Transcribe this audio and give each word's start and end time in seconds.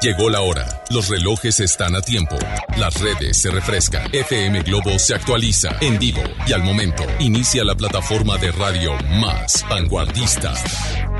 Llegó 0.00 0.30
la 0.30 0.40
hora. 0.40 0.82
Los 0.88 1.08
relojes 1.08 1.60
están 1.60 1.94
a 1.94 2.00
tiempo. 2.00 2.34
Las 2.78 2.98
redes 3.00 3.36
se 3.36 3.50
refrescan. 3.50 4.08
FM 4.14 4.62
Globo 4.62 4.98
se 4.98 5.14
actualiza 5.14 5.76
en 5.82 5.98
vivo 5.98 6.22
y 6.46 6.54
al 6.54 6.62
momento 6.62 7.04
inicia 7.18 7.64
la 7.64 7.74
plataforma 7.74 8.38
de 8.38 8.50
radio 8.50 8.94
más 9.20 9.62
vanguardista. 9.68 10.54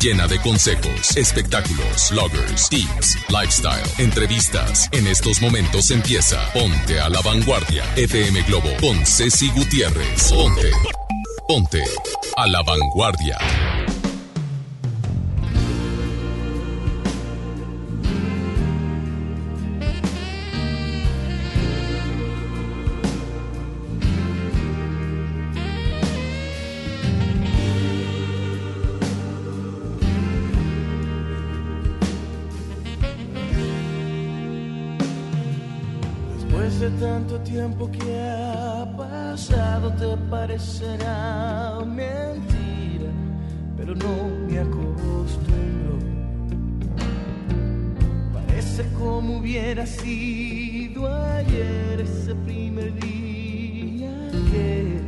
Llena 0.00 0.26
de 0.26 0.40
consejos, 0.40 1.14
espectáculos, 1.14 2.08
bloggers, 2.10 2.70
tips, 2.70 3.18
lifestyle, 3.28 3.86
entrevistas. 3.98 4.88
En 4.92 5.06
estos 5.06 5.42
momentos 5.42 5.90
empieza 5.90 6.40
Ponte 6.54 7.00
a 7.00 7.10
la 7.10 7.20
Vanguardia. 7.20 7.84
FM 7.96 8.42
Globo 8.44 8.70
con 8.80 9.04
Ceci 9.04 9.50
Gutiérrez. 9.50 10.32
Ponte. 10.32 10.70
Ponte 11.46 11.84
a 12.34 12.46
la 12.46 12.62
Vanguardia. 12.62 13.36
Tiempo 37.60 37.90
que 37.90 38.18
ha 38.18 38.86
pasado 38.96 39.92
te 39.92 40.16
parecerá 40.30 41.78
mentira, 41.84 43.10
pero 43.76 43.94
no 43.94 44.14
me 44.46 44.58
acostumbro. 44.58 45.98
Parece 48.32 48.82
como 48.98 49.38
hubiera 49.38 49.84
sido 49.84 51.06
ayer 51.36 52.00
ese 52.00 52.34
primer 52.46 52.94
día 52.98 54.14
que 54.50 55.02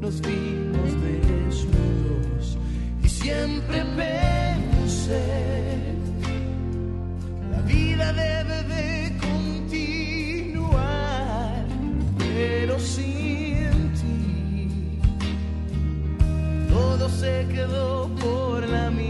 nos 0.00 0.20
vimos 0.20 0.88
desnudos 1.04 2.58
y 3.04 3.08
siempre 3.08 3.84
pensé 3.96 5.22
la 7.52 7.60
vida 7.60 8.12
debe 8.12 8.62
de 8.74 9.05
pero 12.76 12.86
sin 12.86 13.92
ti 13.94 14.98
todo 16.68 17.08
se 17.08 17.46
quedó 17.48 18.08
por 18.20 18.68
la 18.68 18.90
mitad. 18.90 19.05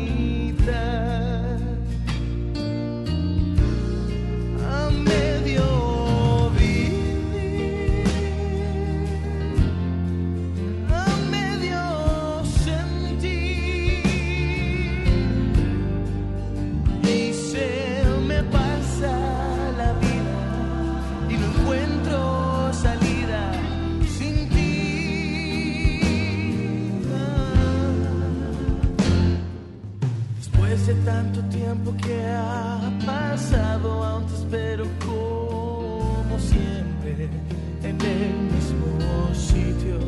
Tiempo 31.66 31.92
que 31.96 32.22
ha 32.24 32.80
pasado, 33.04 34.04
aún 34.04 34.24
te 34.26 34.34
espero 34.34 34.84
como 35.04 36.38
siempre 36.38 37.28
en 37.82 38.00
el 38.00 38.34
mismo 38.54 39.34
sitio. 39.34 39.98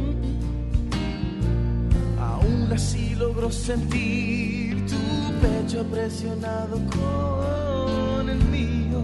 Aún 2.21 2.71
así 2.73 3.17
logro 3.17 3.51
sentir 3.51 4.87
tu 4.87 5.03
pecho 5.43 5.85
presionado 5.91 6.77
con 6.97 8.31
el 8.31 8.43
mío 8.57 9.01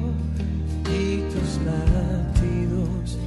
y 0.98 1.22
tus 1.32 1.50
latidos. 1.68 3.18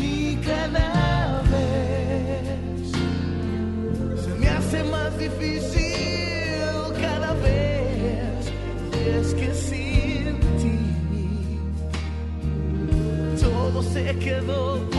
Y 0.00 0.36
cada 0.36 1.42
vez 1.52 2.92
se 4.24 4.34
me 4.40 4.48
hace 4.48 4.84
más 4.84 5.18
difícil 5.18 5.83
se 14.04 14.18
quedó 14.18 14.93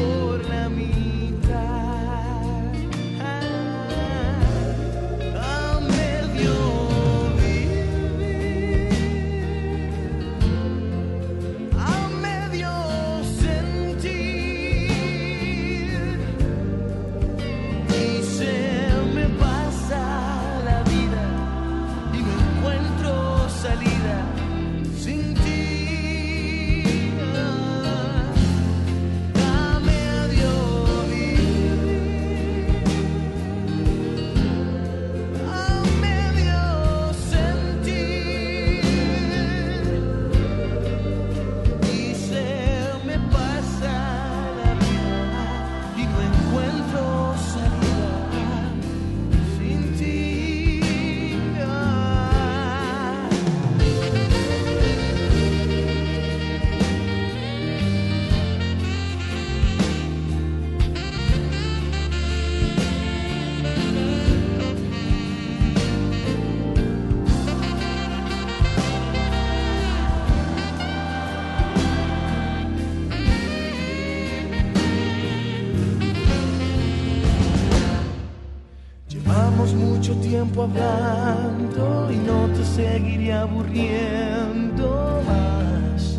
tiempo 80.55 80.63
hablando 80.63 82.09
y 82.11 82.17
no 82.17 82.47
te 82.47 82.63
seguiré 82.63 83.33
aburriendo 83.33 85.21
más 85.27 86.17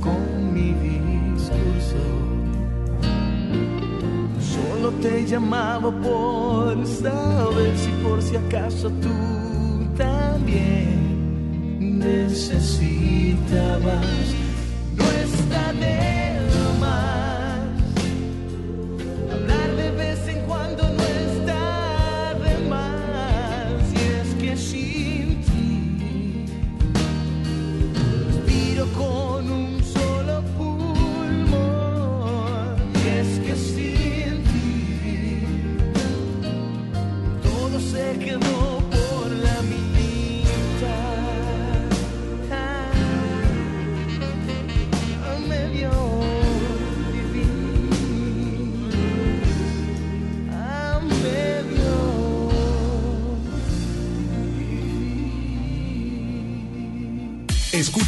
con 0.00 0.54
mi 0.54 0.72
discurso. 0.72 1.98
Solo 4.40 4.90
te 5.02 5.26
llamaba 5.26 5.90
por 5.90 6.86
saber 6.86 7.76
si 7.76 7.90
por 8.02 8.22
si 8.22 8.36
acaso 8.36 8.88
tú 9.02 9.10
también 9.96 11.98
necesitabas. 11.98 14.23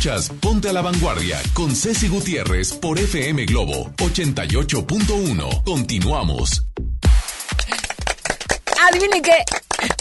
Ponte 0.06 0.68
a 0.68 0.72
la 0.72 0.82
Vanguardia 0.82 1.36
con 1.52 1.74
Ceci 1.74 2.06
Gutiérrez 2.06 2.74
por 2.74 2.96
FM 2.96 3.44
Globo 3.44 3.90
88.1. 3.96 5.64
Continuamos. 5.64 6.64
Adivinen 8.88 9.20
qué. 9.20 9.55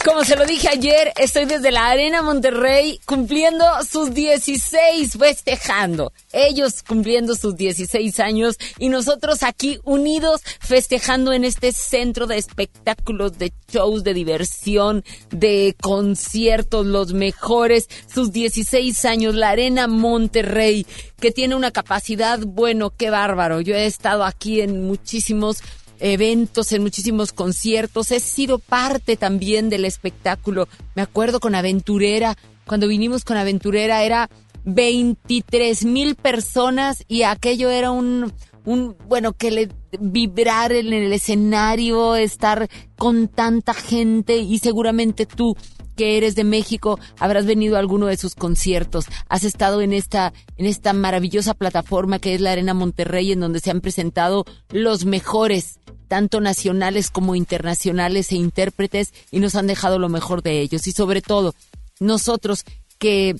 Como 0.06 0.22
se 0.22 0.36
lo 0.36 0.46
dije 0.46 0.68
ayer, 0.68 1.12
estoy 1.16 1.46
desde 1.46 1.72
la 1.72 1.88
Arena 1.88 2.22
Monterrey 2.22 3.00
cumpliendo 3.06 3.64
sus 3.82 4.14
16, 4.14 5.18
festejando. 5.18 6.12
Ellos 6.32 6.84
cumpliendo 6.84 7.34
sus 7.34 7.56
16 7.56 8.20
años 8.20 8.56
y 8.78 8.88
nosotros 8.88 9.42
aquí 9.42 9.80
unidos 9.82 10.42
festejando 10.60 11.32
en 11.32 11.42
este 11.42 11.72
centro 11.72 12.28
de 12.28 12.38
espectáculos, 12.38 13.36
de 13.36 13.52
shows, 13.68 14.04
de 14.04 14.14
diversión, 14.14 15.04
de 15.30 15.74
conciertos, 15.82 16.86
los 16.86 17.12
mejores. 17.12 17.88
Sus 18.06 18.30
16 18.30 19.04
años, 19.06 19.34
la 19.34 19.48
Arena 19.48 19.88
Monterrey, 19.88 20.86
que 21.18 21.32
tiene 21.32 21.56
una 21.56 21.72
capacidad, 21.72 22.38
bueno, 22.46 22.90
qué 22.96 23.10
bárbaro. 23.10 23.60
Yo 23.60 23.74
he 23.74 23.86
estado 23.86 24.22
aquí 24.22 24.60
en 24.60 24.86
muchísimos 24.86 25.64
eventos, 26.00 26.72
en 26.72 26.82
muchísimos 26.82 27.32
conciertos. 27.32 28.10
He 28.10 28.20
sido 28.20 28.58
parte 28.58 29.16
también 29.16 29.68
del 29.70 29.84
espectáculo. 29.84 30.68
Me 30.94 31.02
acuerdo 31.02 31.40
con 31.40 31.54
Aventurera, 31.54 32.36
cuando 32.66 32.88
vinimos 32.88 33.24
con 33.24 33.36
Aventurera 33.36 34.02
era 34.02 34.28
23 34.64 35.84
mil 35.84 36.16
personas 36.16 37.04
y 37.06 37.22
aquello 37.22 37.70
era 37.70 37.92
un, 37.92 38.32
un, 38.64 38.96
bueno, 39.08 39.32
que 39.32 39.50
le 39.50 39.68
vibrar 39.98 40.72
en 40.72 40.92
el 40.92 41.12
escenario, 41.12 42.16
estar 42.16 42.68
con 42.96 43.28
tanta 43.28 43.72
gente 43.72 44.38
y 44.38 44.58
seguramente 44.58 45.26
tú 45.26 45.56
que 45.96 46.16
eres 46.16 46.34
de 46.34 46.44
México, 46.44 47.00
habrás 47.18 47.46
venido 47.46 47.76
a 47.76 47.80
alguno 47.80 48.06
de 48.06 48.16
sus 48.16 48.34
conciertos, 48.34 49.06
has 49.28 49.44
estado 49.44 49.80
en 49.80 49.92
esta, 49.92 50.32
en 50.56 50.66
esta 50.66 50.92
maravillosa 50.92 51.54
plataforma 51.54 52.18
que 52.18 52.34
es 52.34 52.40
la 52.40 52.52
Arena 52.52 52.74
Monterrey, 52.74 53.32
en 53.32 53.40
donde 53.40 53.60
se 53.60 53.70
han 53.70 53.80
presentado 53.80 54.44
los 54.70 55.04
mejores 55.04 55.80
tanto 56.08 56.40
nacionales 56.40 57.10
como 57.10 57.34
internacionales 57.34 58.30
e 58.30 58.36
intérpretes, 58.36 59.12
y 59.32 59.40
nos 59.40 59.56
han 59.56 59.66
dejado 59.66 59.98
lo 59.98 60.08
mejor 60.08 60.42
de 60.42 60.60
ellos. 60.60 60.86
Y 60.86 60.92
sobre 60.92 61.20
todo, 61.20 61.54
nosotros 61.98 62.64
que, 62.98 63.36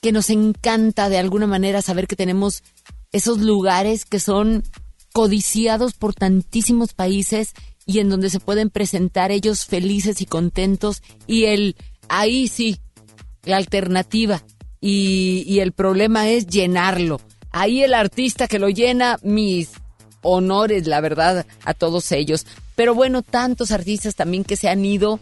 que 0.00 0.12
nos 0.12 0.30
encanta 0.30 1.08
de 1.08 1.18
alguna 1.18 1.46
manera 1.46 1.82
saber 1.82 2.06
que 2.06 2.16
tenemos 2.16 2.62
esos 3.12 3.38
lugares 3.38 4.04
que 4.04 4.20
son 4.20 4.62
codiciados 5.12 5.94
por 5.94 6.14
tantísimos 6.14 6.92
países 6.92 7.54
y 7.86 8.00
en 8.00 8.08
donde 8.08 8.30
se 8.30 8.40
pueden 8.40 8.68
presentar 8.68 9.30
ellos 9.30 9.64
felices 9.64 10.20
y 10.20 10.26
contentos 10.26 11.02
y 11.26 11.44
el 11.44 11.76
ahí 12.08 12.48
sí 12.48 12.80
la 13.44 13.56
alternativa 13.56 14.42
y, 14.80 15.44
y 15.46 15.60
el 15.60 15.72
problema 15.72 16.28
es 16.28 16.46
llenarlo 16.46 17.20
ahí 17.56 17.82
el 17.82 17.94
artista 17.94 18.48
que 18.48 18.58
lo 18.58 18.68
llena 18.68 19.18
mis 19.22 19.70
honores, 20.20 20.86
la 20.86 21.00
verdad, 21.00 21.46
a 21.64 21.72
todos 21.72 22.12
ellos. 22.12 22.46
Pero 22.74 22.94
bueno, 22.94 23.22
tantos 23.22 23.70
artistas 23.70 24.14
también 24.14 24.44
que 24.44 24.56
se 24.56 24.68
han 24.68 24.84
ido 24.84 25.20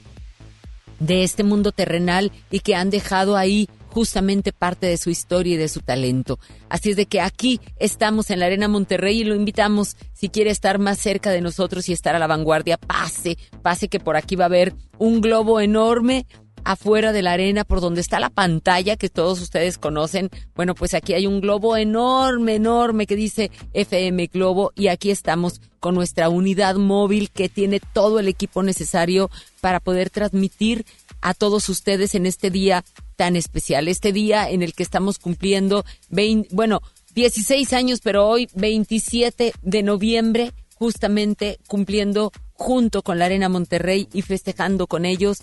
de 0.99 1.23
este 1.23 1.45
mundo 1.45 1.71
terrenal 1.71 2.33
y 2.51 2.61
que 2.61 2.75
han 2.75 2.91
dejado 2.91 3.37
ahí 3.37 3.69
justamente 3.95 4.53
parte 4.53 4.87
de 4.87 4.97
su 4.97 5.09
historia 5.09 5.55
y 5.55 5.57
de 5.57 5.69
su 5.69 5.79
talento. 5.79 6.41
Así 6.69 6.91
es 6.91 6.97
de 6.97 7.07
que 7.07 7.21
aquí 7.21 7.61
estamos 7.79 8.31
en 8.31 8.41
la 8.41 8.47
Arena 8.47 8.67
Monterrey 8.67 9.21
y 9.21 9.25
lo 9.25 9.37
invitamos, 9.37 9.97
si 10.13 10.31
quiere 10.31 10.51
estar 10.51 10.81
más 10.81 10.99
cerca 10.99 11.31
de 11.31 11.41
nosotros 11.41 11.89
y 11.89 11.93
estar 11.93 12.17
a 12.17 12.19
la 12.19 12.27
vanguardia, 12.27 12.77
pase, 12.77 13.39
pase 13.63 13.87
que 13.87 14.01
por 14.01 14.17
aquí 14.17 14.35
va 14.35 14.47
a 14.47 14.47
haber 14.47 14.75
un 14.99 15.21
globo 15.21 15.61
enorme, 15.61 16.27
afuera 16.65 17.13
de 17.13 17.23
la 17.23 17.33
arena 17.33 17.65
por 17.65 17.81
donde 17.81 18.01
está 18.01 18.19
la 18.19 18.31
pantalla 18.31 18.97
que 18.97 19.11
todos 19.11 19.41
ustedes 19.41 19.79
conocen. 19.79 20.31
Bueno, 20.57 20.75
pues 20.75 20.95
aquí 20.95 21.13
hay 21.13 21.27
un 21.27 21.41
globo 21.41 21.77
enorme, 21.77 22.57
enorme 22.57 23.07
que 23.07 23.17
dice 23.17 23.51
FM 23.75 24.27
Globo 24.27 24.73
y 24.75 24.89
aquí 24.89 25.11
estamos 25.11 25.61
con 25.79 25.95
nuestra 25.95 26.31
unidad 26.31 26.77
móvil 26.77 27.31
que 27.31 27.49
tiene 27.49 27.81
todo 27.93 28.19
el 28.19 28.29
equipo 28.29 28.63
necesario 28.63 29.31
para 29.61 29.79
poder 29.79 30.11
transmitir 30.11 30.87
a 31.21 31.35
todos 31.35 31.69
ustedes 31.69 32.15
en 32.15 32.27
este 32.27 32.51
día 32.51 32.85
tan 33.17 33.37
especial, 33.37 33.89
este 33.89 34.13
día 34.13 34.49
en 34.51 34.63
el 34.63 34.75
que 34.75 34.83
estamos 34.83 35.19
cumpliendo 35.19 35.85
20, 36.11 36.55
bueno, 36.55 36.83
16 37.15 37.73
años, 37.73 38.01
pero 38.03 38.29
hoy 38.29 38.49
27 38.55 39.53
de 39.63 39.83
noviembre, 39.83 40.53
justamente 40.75 41.59
cumpliendo 41.69 42.33
junto 42.53 43.03
con 43.03 43.19
la 43.19 43.27
Arena 43.27 43.49
Monterrey 43.49 44.09
y 44.13 44.23
festejando 44.23 44.87
con 44.87 45.05
ellos 45.05 45.39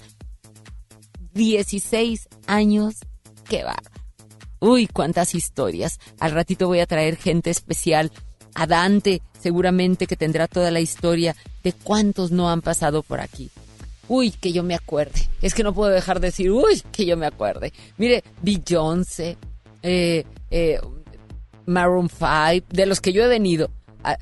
16 1.33 2.27
años. 2.47 2.95
Qué 3.47 3.63
va. 3.63 3.77
Uy, 4.59 4.88
cuántas 4.88 5.33
historias. 5.33 6.00
Al 6.19 6.31
ratito 6.31 6.68
voy 6.68 6.79
a 6.79 6.85
traer 6.85 7.15
gente 7.15 7.50
especial. 7.50 8.12
A 8.53 8.68
Dante, 8.68 9.21
seguramente 9.39 10.07
que 10.07 10.18
tendrá 10.18 10.47
toda 10.47 10.71
la 10.71 10.81
historia 10.81 11.35
de 11.63 11.71
cuántos 11.71 12.31
no 12.31 12.50
han 12.50 12.62
pasado 12.62 13.01
por 13.01 13.21
aquí. 13.21 13.50
Uy, 14.13 14.31
que 14.31 14.52
yo 14.52 14.62
me 14.62 14.75
acuerde. 14.75 15.30
Es 15.42 15.54
que 15.54 15.63
no 15.63 15.74
puedo 15.74 15.90
dejar 15.90 16.19
de 16.19 16.28
decir, 16.28 16.52
uy, 16.52 16.84
que 16.92 17.06
yo 17.06 17.16
me 17.16 17.25
acuerde. 17.25 17.72
Mire, 17.98 18.25
Beyoncé, 18.42 19.38
eh, 19.81 20.25
eh, 20.50 20.81
Maroon 21.66 22.10
5, 22.10 22.68
de 22.74 22.86
los 22.88 23.00
que 23.00 23.13
yo 23.13 23.24
he 23.24 23.30
venido 23.30 23.72
a, 24.04 24.16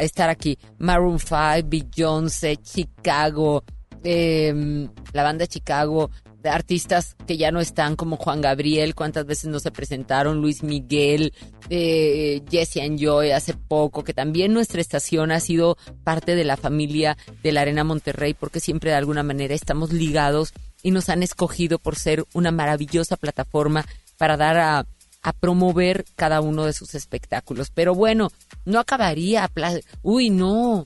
estar 0.00 0.30
aquí. 0.30 0.58
Maroon 0.78 1.20
5, 1.20 1.36
Beyoncé, 1.64 2.56
Chicago, 2.56 3.62
eh, 4.02 4.88
la 5.12 5.22
banda 5.22 5.46
Chicago, 5.46 6.10
artistas 6.48 7.16
que 7.26 7.36
ya 7.36 7.50
no 7.50 7.60
están 7.60 7.96
como 7.96 8.16
Juan 8.16 8.40
Gabriel, 8.40 8.94
cuántas 8.94 9.26
veces 9.26 9.50
no 9.50 9.60
se 9.60 9.70
presentaron, 9.70 10.40
Luis 10.40 10.62
Miguel, 10.62 11.32
eh, 11.70 12.42
Jesse 12.50 12.78
and 12.78 12.98
Joy 12.98 13.32
hace 13.32 13.54
poco, 13.54 14.04
que 14.04 14.14
también 14.14 14.52
nuestra 14.52 14.80
estación 14.80 15.32
ha 15.32 15.40
sido 15.40 15.76
parte 16.04 16.34
de 16.34 16.44
la 16.44 16.56
familia 16.56 17.16
de 17.42 17.52
la 17.52 17.62
Arena 17.62 17.84
Monterrey 17.84 18.34
porque 18.34 18.60
siempre 18.60 18.90
de 18.90 18.96
alguna 18.96 19.22
manera 19.22 19.54
estamos 19.54 19.92
ligados 19.92 20.52
y 20.82 20.90
nos 20.90 21.08
han 21.08 21.22
escogido 21.22 21.78
por 21.78 21.96
ser 21.96 22.24
una 22.32 22.50
maravillosa 22.52 23.16
plataforma 23.16 23.84
para 24.18 24.36
dar 24.36 24.56
a, 24.58 24.86
promover 25.40 26.04
cada 26.14 26.40
uno 26.40 26.66
de 26.66 26.72
sus 26.72 26.94
espectáculos. 26.94 27.72
Pero 27.74 27.96
bueno, 27.96 28.30
no 28.64 28.78
acabaría. 28.78 29.50
Uy, 30.02 30.30
no. 30.30 30.84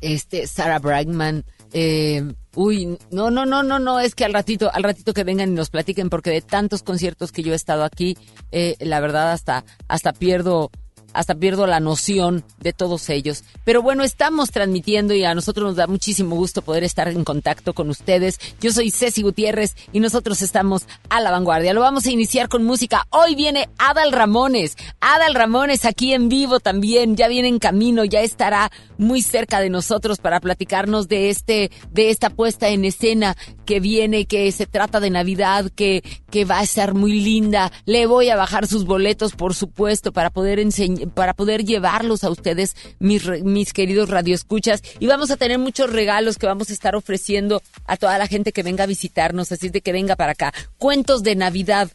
Este, 0.00 0.46
Sarah 0.46 0.78
Brightman, 0.78 1.44
eh, 1.74 2.22
uy, 2.54 2.98
no, 3.10 3.30
no, 3.30 3.44
no, 3.44 3.64
no, 3.64 3.80
no, 3.80 3.98
es 3.98 4.14
que 4.14 4.24
al 4.24 4.32
ratito, 4.32 4.70
al 4.72 4.84
ratito 4.84 5.12
que 5.12 5.24
vengan 5.24 5.50
y 5.50 5.54
nos 5.54 5.70
platiquen, 5.70 6.08
porque 6.08 6.30
de 6.30 6.40
tantos 6.40 6.84
conciertos 6.84 7.32
que 7.32 7.42
yo 7.42 7.52
he 7.52 7.56
estado 7.56 7.82
aquí, 7.82 8.16
eh, 8.52 8.76
la 8.78 9.00
verdad 9.00 9.32
hasta, 9.32 9.64
hasta 9.88 10.12
pierdo 10.12 10.70
hasta 11.14 11.34
pierdo 11.34 11.66
la 11.66 11.80
noción 11.80 12.44
de 12.58 12.72
todos 12.72 13.08
ellos. 13.08 13.44
Pero 13.64 13.80
bueno, 13.80 14.02
estamos 14.02 14.50
transmitiendo 14.50 15.14
y 15.14 15.24
a 15.24 15.34
nosotros 15.34 15.68
nos 15.68 15.76
da 15.76 15.86
muchísimo 15.86 16.36
gusto 16.36 16.60
poder 16.60 16.84
estar 16.84 17.08
en 17.08 17.24
contacto 17.24 17.72
con 17.72 17.88
ustedes. 17.88 18.38
Yo 18.60 18.72
soy 18.72 18.90
Ceci 18.90 19.22
Gutiérrez 19.22 19.74
y 19.92 20.00
nosotros 20.00 20.42
estamos 20.42 20.86
a 21.08 21.20
la 21.20 21.30
vanguardia. 21.30 21.72
Lo 21.72 21.80
vamos 21.80 22.04
a 22.06 22.10
iniciar 22.10 22.48
con 22.48 22.64
música. 22.64 23.06
Hoy 23.10 23.34
viene 23.34 23.68
Adal 23.78 24.12
Ramones. 24.12 24.76
Adal 25.00 25.34
Ramones 25.34 25.84
aquí 25.84 26.12
en 26.12 26.28
vivo 26.28 26.60
también. 26.60 27.16
Ya 27.16 27.28
viene 27.28 27.48
en 27.48 27.58
camino, 27.58 28.04
ya 28.04 28.20
estará 28.20 28.70
muy 28.98 29.22
cerca 29.22 29.60
de 29.60 29.70
nosotros 29.70 30.18
para 30.18 30.40
platicarnos 30.40 31.08
de 31.08 31.30
este, 31.30 31.70
de 31.92 32.10
esta 32.10 32.30
puesta 32.30 32.68
en 32.68 32.84
escena 32.84 33.36
que 33.64 33.80
viene, 33.80 34.26
que 34.26 34.50
se 34.52 34.66
trata 34.66 35.00
de 35.00 35.10
Navidad, 35.10 35.70
que, 35.74 36.02
que 36.30 36.44
va 36.44 36.58
a 36.58 36.62
estar 36.64 36.94
muy 36.94 37.20
linda. 37.20 37.72
Le 37.86 38.06
voy 38.06 38.30
a 38.30 38.36
bajar 38.36 38.66
sus 38.66 38.84
boletos, 38.84 39.32
por 39.32 39.54
supuesto, 39.54 40.12
para 40.12 40.30
poder 40.30 40.58
enseñar 40.58 41.03
para 41.06 41.34
poder 41.34 41.64
llevarlos 41.64 42.24
a 42.24 42.30
ustedes, 42.30 42.74
mis, 42.98 43.26
mis 43.42 43.72
queridos 43.72 44.08
radioescuchas. 44.08 44.82
Y 44.98 45.06
vamos 45.06 45.30
a 45.30 45.36
tener 45.36 45.58
muchos 45.58 45.90
regalos 45.90 46.38
que 46.38 46.46
vamos 46.46 46.70
a 46.70 46.72
estar 46.72 46.94
ofreciendo 46.94 47.62
a 47.86 47.96
toda 47.96 48.18
la 48.18 48.26
gente 48.26 48.52
que 48.52 48.62
venga 48.62 48.84
a 48.84 48.88
visitarnos, 48.88 49.52
así 49.52 49.68
de 49.68 49.80
que 49.80 49.92
venga 49.92 50.16
para 50.16 50.32
acá. 50.32 50.52
Cuentos 50.78 51.22
de 51.22 51.36
Navidad 51.36 51.90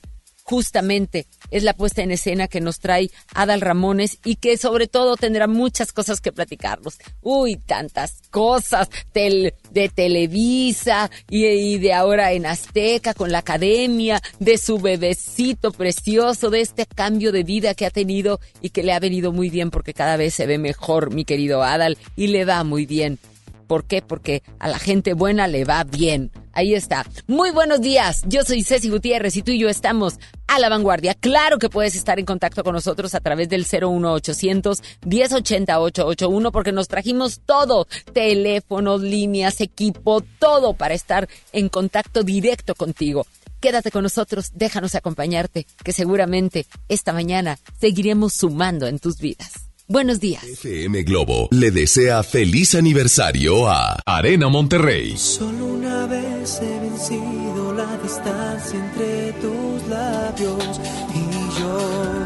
justamente 0.50 1.27
es 1.51 1.62
la 1.62 1.75
puesta 1.75 2.01
en 2.01 2.10
escena 2.10 2.48
que 2.48 2.60
nos 2.60 2.79
trae 2.79 3.12
Adal 3.36 3.62
Ramones 3.62 4.18
y 4.25 4.38
que 4.38 4.58
sobre 4.58 4.88
todo 4.88 5.15
tendrá 5.15 5.46
muchas 5.46 5.94
cosas 5.94 6.22
que 6.22 6.32
platicarnos. 6.32 6.98
Uy, 7.22 7.58
tantas 7.58 8.24
cosas 8.32 8.89
de 9.13 9.89
Televisa 9.94 11.12
y, 11.29 11.77
de 11.77 11.94
ahora 11.94 12.32
en 12.32 12.48
Azteca 12.48 13.13
con 13.13 13.32
la 13.32 13.39
academia, 13.39 14.20
de 14.39 14.58
su 14.58 14.79
bebecito 14.79 15.72
precioso, 15.72 16.50
de 16.50 16.62
este 16.62 16.88
cambio 16.88 17.32
de 17.32 17.44
vida 17.44 17.75
que 17.75 17.86
ha 17.86 17.91
tenido 17.91 18.39
y 18.60 18.72
que 18.72 18.82
le 18.82 18.94
ha 18.94 19.00
venido 19.00 19.32
muy 19.32 19.51
bien 19.51 19.70
porque 19.70 19.94
cada 19.94 20.18
vez 20.18 20.34
se 20.34 20.48
ve 20.48 20.58
mejor, 20.58 21.13
mi 21.13 21.25
querido 21.25 21.62
Adal, 21.62 21.96
y 22.15 22.27
le 22.27 22.46
va 22.46 22.63
muy 22.63 22.88
bien. 22.88 23.20
¿Por 23.69 23.85
qué? 23.85 24.01
Porque 24.01 24.41
a 24.57 24.67
la 24.67 24.79
gente 24.79 25.13
buena 25.13 25.47
le 25.47 25.63
va 25.63 25.83
bien. 25.83 26.31
Ahí 26.53 26.73
está. 26.73 27.05
Muy 27.27 27.51
buenos 27.51 27.81
días. 27.81 28.23
Yo 28.25 28.41
soy 28.41 28.63
Ceci 28.63 28.89
Gutiérrez 28.89 29.38
y 29.38 29.43
tú 29.43 29.51
y 29.51 29.59
yo 29.59 29.69
estamos 29.69 30.15
a 30.47 30.57
la 30.57 30.69
vanguardia. 30.69 31.13
Claro 31.13 31.59
que 31.59 31.69
puedes 31.69 31.95
estar 31.95 32.17
en 32.17 32.25
contacto 32.25 32.63
con 32.63 32.73
nosotros 32.73 33.13
a 33.13 33.19
través 33.19 33.47
del 33.47 33.67
01800 33.71 34.81
1080 35.05 35.79
881 35.81 36.51
porque 36.51 36.71
nos 36.71 36.88
trajimos 36.88 37.41
todo. 37.45 37.85
Teléfonos, 38.11 39.01
líneas, 39.01 39.61
equipo, 39.61 40.23
todo 40.39 40.73
para 40.73 40.95
estar 40.95 41.29
en 41.53 41.69
contacto 41.69 42.23
directo 42.23 42.73
contigo. 42.73 43.27
Quédate 43.59 43.91
con 43.91 44.01
nosotros, 44.01 44.49
déjanos 44.55 44.95
acompañarte, 44.95 45.67
que 45.83 45.93
seguramente 45.93 46.65
esta 46.88 47.13
mañana 47.13 47.59
seguiremos 47.79 48.33
sumando 48.33 48.88
en 48.88 48.97
tus 48.97 49.19
vidas. 49.19 49.68
Buenos 49.91 50.19
días. 50.19 50.43
FM 50.43 51.01
Globo 51.01 51.48
le 51.50 51.72
desea 51.72 52.22
feliz 52.22 52.75
aniversario 52.75 53.67
a 53.67 54.00
Arena 54.05 54.48
Monterrey. 54.48 55.17
Solo 55.17 55.65
una 55.65 56.05
vez 56.05 56.60
he 56.62 56.79
vencido 56.79 57.74
la 57.74 57.98
distancia 57.98 58.79
entre 58.79 59.34
tus 59.41 59.88
labios 59.88 60.79
y 61.15 61.60
yo. 61.60 62.25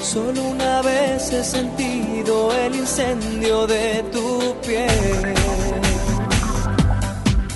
Solo 0.00 0.44
una 0.44 0.80
vez 0.82 1.32
he 1.32 1.42
sentido 1.42 2.52
el 2.54 2.76
incendio 2.76 3.66
de 3.66 4.04
tu 4.12 4.54
piel. 4.64 5.34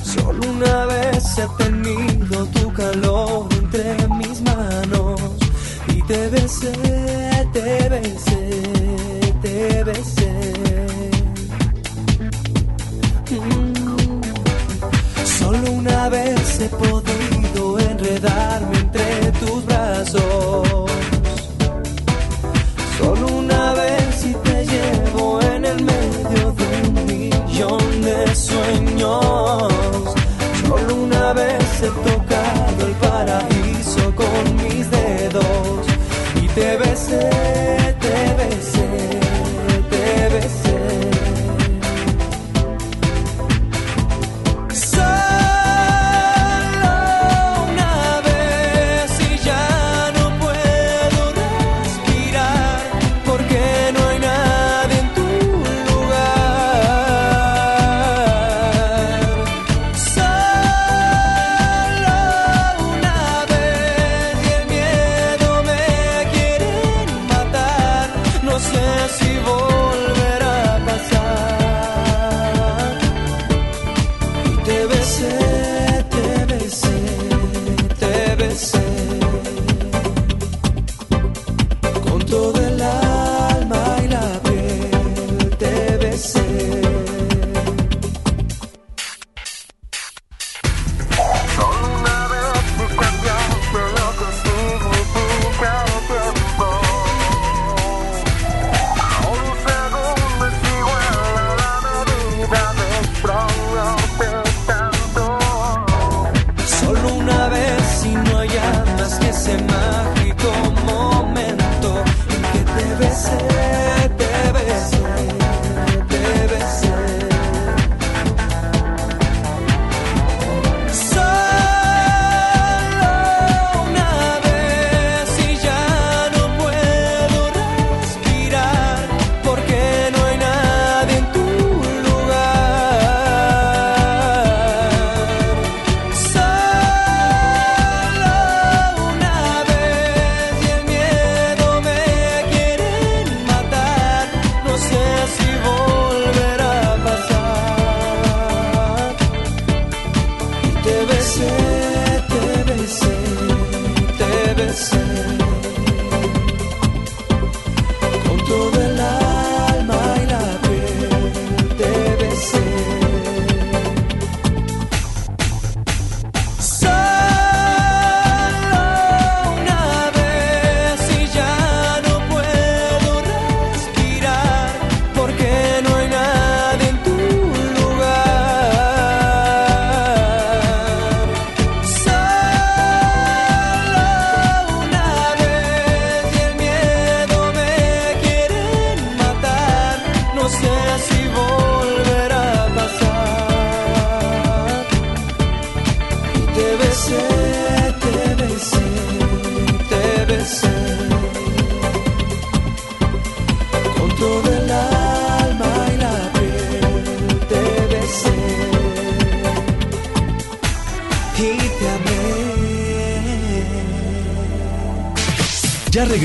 Solo 0.03 0.41
una 0.51 0.87
vez 0.87 1.39
he 1.39 1.63
tenido 1.63 2.47
tu 2.47 2.73
calor 2.73 3.47
entre 3.53 4.09
mis 4.09 4.41
manos 4.43 5.21
y 5.95 6.03
te 6.03 6.31
besé, 6.31 6.73
te 7.53 7.89
besé, 7.89 9.16
te 9.47 9.85
besé. 9.85 10.33
Mm. 13.31 14.21
Solo 15.39 15.71
una 15.73 16.09
vez 16.09 16.61
he 16.61 16.69
podido 16.69 17.79
enredarme 17.79 18.79
entre 18.79 19.33
tus 19.41 19.65
brazos. 19.65 19.76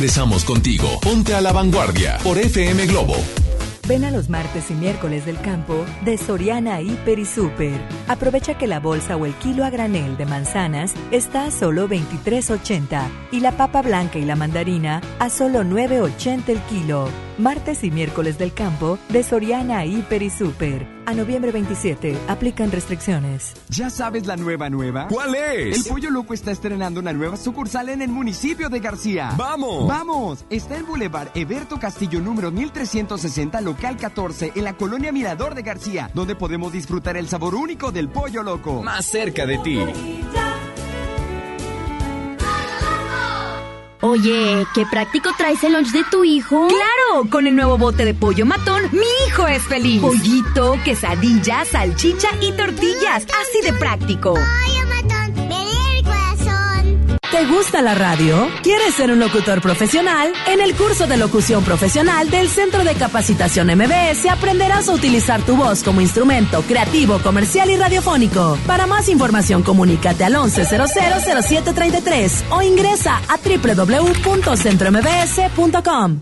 Regresamos 0.01 0.45
contigo. 0.45 0.99
Ponte 0.99 1.35
a 1.35 1.41
la 1.41 1.51
vanguardia 1.51 2.17
por 2.23 2.39
FM 2.39 2.87
Globo. 2.87 3.13
Ven 3.87 4.03
a 4.03 4.09
los 4.09 4.29
martes 4.29 4.71
y 4.71 4.73
miércoles 4.73 5.27
del 5.27 5.39
campo 5.39 5.85
de 6.03 6.17
Soriana 6.17 6.81
Hiper 6.81 7.19
y 7.19 7.25
Super. 7.25 7.79
Aprovecha 8.11 8.57
que 8.57 8.67
la 8.67 8.81
bolsa 8.81 9.15
o 9.15 9.25
el 9.25 9.33
kilo 9.35 9.63
a 9.63 9.69
granel 9.69 10.17
de 10.17 10.25
manzanas 10.25 10.93
está 11.11 11.45
a 11.45 11.51
solo 11.51 11.87
23.80 11.87 13.07
y 13.31 13.39
la 13.39 13.55
papa 13.55 13.81
blanca 13.81 14.19
y 14.19 14.25
la 14.25 14.35
mandarina 14.35 14.99
a 15.19 15.29
solo 15.29 15.63
9.80 15.63 16.49
el 16.49 16.59
kilo. 16.63 17.07
Martes 17.37 17.85
y 17.85 17.89
miércoles 17.89 18.37
del 18.37 18.53
campo 18.53 18.99
de 19.07 19.23
Soriana 19.23 19.85
Hiper 19.85 20.23
y 20.23 20.29
Super. 20.29 20.85
A 21.05 21.13
noviembre 21.13 21.51
27 21.51 22.15
aplican 22.27 22.71
restricciones. 22.71 23.53
¿Ya 23.69 23.89
sabes 23.89 24.27
la 24.27 24.37
nueva 24.37 24.69
nueva? 24.69 25.07
¿Cuál 25.07 25.33
es? 25.33 25.77
El 25.77 25.91
Pollo 25.91 26.11
Loco 26.11 26.33
está 26.33 26.51
estrenando 26.51 26.99
una 26.99 27.11
nueva 27.11 27.37
sucursal 27.37 27.89
en 27.89 28.03
el 28.03 28.11
municipio 28.11 28.69
de 28.69 28.79
García. 28.79 29.31
¡Vamos! 29.35 29.87
¡Vamos! 29.87 30.45
Está 30.49 30.77
en 30.77 30.85
Boulevard 30.85 31.29
Eberto 31.33 31.79
Castillo 31.79 32.19
número 32.21 32.51
1360, 32.51 33.59
local 33.61 33.97
14, 33.97 34.51
en 34.55 34.63
la 34.63 34.73
colonia 34.73 35.11
Mirador 35.11 35.55
de 35.55 35.63
García, 35.63 36.11
donde 36.13 36.35
podemos 36.35 36.71
disfrutar 36.71 37.17
el 37.17 37.27
sabor 37.27 37.55
único 37.55 37.91
del 38.01 38.09
Pollo 38.09 38.41
Loco. 38.41 38.81
Más 38.81 39.05
cerca 39.05 39.45
de 39.45 39.59
ti. 39.59 39.79
Oye, 44.01 44.65
qué 44.73 44.87
práctico 44.89 45.29
traes 45.37 45.63
el 45.63 45.73
lunch 45.73 45.91
de 45.91 46.03
tu 46.09 46.23
hijo. 46.23 46.67
¡Claro! 46.67 47.29
Con 47.29 47.45
el 47.45 47.55
nuevo 47.55 47.77
bote 47.77 48.03
de 48.03 48.15
pollo 48.15 48.47
matón, 48.47 48.81
mi 48.91 49.05
hijo 49.27 49.45
es 49.45 49.61
feliz. 49.61 50.01
Pollito, 50.01 50.79
quesadilla, 50.83 51.63
salchicha 51.63 52.29
y 52.41 52.51
tortillas. 52.53 53.27
Así 53.39 53.61
de 53.63 53.73
práctico. 53.73 54.33
Pollo 54.33 54.80
¿Te 57.31 57.45
gusta 57.45 57.81
la 57.81 57.95
radio? 57.95 58.49
¿Quieres 58.61 58.93
ser 58.93 59.09
un 59.09 59.19
locutor 59.19 59.61
profesional? 59.61 60.33
En 60.47 60.59
el 60.59 60.75
curso 60.75 61.07
de 61.07 61.15
locución 61.15 61.63
profesional 61.63 62.29
del 62.29 62.49
Centro 62.49 62.83
de 62.83 62.93
Capacitación 62.93 63.67
MBS 63.67 64.25
aprenderás 64.29 64.89
a 64.89 64.93
utilizar 64.93 65.41
tu 65.41 65.55
voz 65.55 65.81
como 65.81 66.01
instrumento 66.01 66.61
creativo, 66.63 67.19
comercial 67.19 67.69
y 67.69 67.77
radiofónico. 67.77 68.57
Para 68.67 68.85
más 68.85 69.07
información, 69.07 69.63
comunícate 69.63 70.25
al 70.25 70.35
11000733 70.35 72.43
o 72.49 72.61
ingresa 72.61 73.21
a 73.29 73.37
www.centrombs.com. 73.37 76.19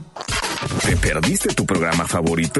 ¿Te 0.86 0.96
perdiste 0.96 1.56
tu 1.56 1.66
programa 1.66 2.06
favorito? 2.06 2.60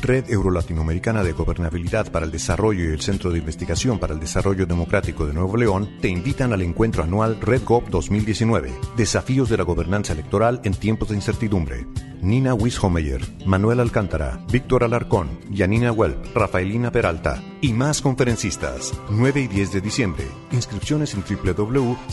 Red 0.00 0.30
Euro-Latinoamericana 0.30 1.22
de 1.22 1.32
Gobernabilidad 1.32 2.10
para 2.10 2.24
el 2.24 2.32
Desarrollo 2.32 2.84
y 2.84 2.92
el 2.92 3.00
Centro 3.00 3.30
de 3.30 3.38
Investigación 3.38 3.98
para 3.98 4.14
el 4.14 4.20
Desarrollo 4.20 4.66
Democrático 4.66 5.26
de 5.26 5.34
Nuevo 5.34 5.56
León 5.56 5.98
te 6.00 6.08
invitan 6.08 6.52
al 6.52 6.62
encuentro 6.62 7.02
anual 7.02 7.40
RedGov 7.40 7.88
2019, 7.90 8.72
Desafíos 8.96 9.48
de 9.48 9.56
la 9.56 9.64
Gobernanza 9.64 10.12
Electoral 10.12 10.60
en 10.64 10.74
tiempos 10.74 11.08
de 11.08 11.16
incertidumbre. 11.16 11.86
Nina 12.20 12.54
Wishomeyer, 12.54 13.20
Manuel 13.46 13.80
Alcántara, 13.80 14.40
Víctor 14.50 14.84
Alarcón, 14.84 15.38
Yanina 15.50 15.92
Welp, 15.92 16.34
Rafaelina 16.34 16.90
Peralta 16.90 17.42
y 17.60 17.72
más 17.72 18.00
conferencistas. 18.02 18.92
9 19.10 19.40
y 19.42 19.46
10 19.48 19.72
de 19.72 19.80
diciembre. 19.80 20.24
Inscripciones 20.52 21.14
en 21.14 21.22
www.ceenl.mx. 21.24 22.08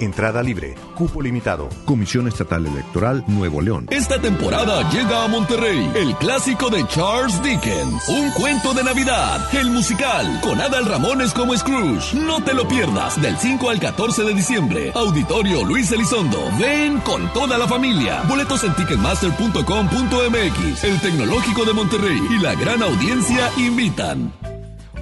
Entrada 0.00 0.42
libre. 0.42 0.74
Cupo 0.94 1.20
limitado. 1.22 1.68
Comisión 1.84 2.28
Estatal 2.28 2.66
Electoral 2.66 3.24
Nuevo 3.26 3.60
León. 3.60 3.86
Esta 3.90 4.20
temporada 4.20 4.88
llega 4.90 5.24
a 5.24 5.28
Monterrey 5.28 5.90
el 5.94 6.14
clásico 6.16 6.70
de 6.70 6.86
Charles 6.88 7.42
Dickens. 7.42 8.08
Un 8.08 8.30
cuento 8.32 8.74
de 8.74 8.84
Navidad. 8.84 9.40
El 9.54 9.70
musical 9.70 10.40
con 10.42 10.60
Adal 10.60 10.86
Ramones 10.86 11.32
como 11.32 11.56
Scrooge. 11.56 12.14
No 12.16 12.42
te 12.42 12.54
lo 12.54 12.66
pierdas 12.68 13.20
del 13.20 13.36
5 13.36 13.70
al 13.70 13.80
14 13.80 14.24
de 14.24 14.34
diciembre. 14.34 14.92
Auditorio 14.94 15.64
Luis 15.64 15.90
Elizondo. 15.92 16.50
Ven 16.58 17.00
con 17.00 17.32
toda 17.32 17.58
la 17.58 17.66
familia 17.66 17.89
Boletos 18.28 18.62
en 18.62 18.72
ticketmaster.com.mx. 18.74 20.84
El 20.84 21.00
Tecnológico 21.00 21.64
de 21.64 21.72
Monterrey 21.72 22.20
y 22.30 22.38
la 22.38 22.54
gran 22.54 22.84
audiencia 22.84 23.50
invitan. 23.56 24.32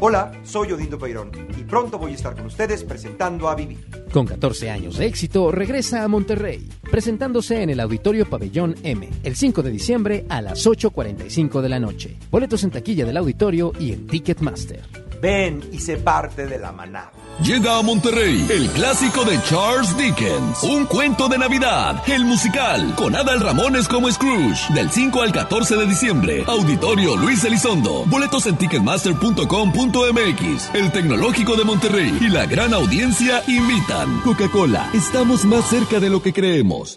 Hola, 0.01 0.33
soy 0.43 0.73
Odindo 0.73 0.99
Peirón 0.99 1.31
y 1.59 1.65
pronto 1.65 1.99
voy 1.99 2.13
a 2.13 2.15
estar 2.15 2.35
con 2.35 2.47
ustedes 2.47 2.85
presentando 2.85 3.51
a 3.51 3.55
Vivir. 3.55 3.87
Con 4.11 4.27
14 4.27 4.71
años 4.71 4.97
de 4.97 5.05
éxito, 5.07 5.53
regresa 5.53 6.03
a 6.03 6.09
Monterrey, 6.09 6.67
presentándose 6.91 7.63
en 7.63 7.69
el 7.71 7.81
Auditorio 7.81 8.25
Pabellón 8.25 8.75
M, 8.83 9.07
el 9.23 9.37
5 9.37 9.63
de 9.63 9.71
diciembre 9.71 10.25
a 10.31 10.41
las 10.41 10.67
8.45 10.67 11.61
de 11.61 11.69
la 11.69 11.81
noche. 11.81 12.17
Boletos 12.31 12.65
en 12.65 12.71
taquilla 12.71 13.05
del 13.05 13.19
auditorio 13.19 13.73
y 13.79 13.93
en 13.93 14.07
Ticketmaster. 14.07 14.81
Ven 15.21 15.61
y 15.73 15.81
sé 15.81 15.99
parte 15.99 16.47
de 16.47 16.59
la 16.59 16.73
manada. 16.73 17.13
Llega 17.43 17.79
a 17.79 17.83
Monterrey 17.83 18.47
el 18.51 18.69
clásico 18.71 19.25
de 19.25 19.41
Charles 19.45 19.97
Dickens, 19.97 20.61
un 20.65 20.87
cuento 20.87 21.29
de 21.29 21.39
Navidad, 21.39 22.03
el 22.09 22.25
musical, 22.25 22.97
con 22.97 23.15
Adal 23.15 23.39
Ramones 23.41 23.87
como 23.87 24.11
Scrooge, 24.11 24.75
del 24.75 24.91
5 24.91 25.23
al 25.23 25.31
14 25.31 25.77
de 25.77 25.87
diciembre. 25.87 26.43
Auditorio 26.49 27.17
Luis 27.17 27.45
Elizondo. 27.45 28.05
Boletos 28.07 28.47
en 28.47 28.57
ticketmaster.com.mx. 28.57 30.75
El 30.75 30.91
Tecnológico 30.91 31.55
de 31.55 31.63
Monterrey 31.63 32.19
y 32.21 32.29
la 32.29 32.45
gran 32.47 32.75
audiencia 32.75 33.45
invitan. 33.47 34.21
Coca-Cola, 34.23 34.91
estamos 34.93 35.45
más 35.45 35.65
cerca 35.69 36.01
de 36.01 36.11
lo 36.11 36.21
que 36.21 36.33
creemos. 36.33 36.97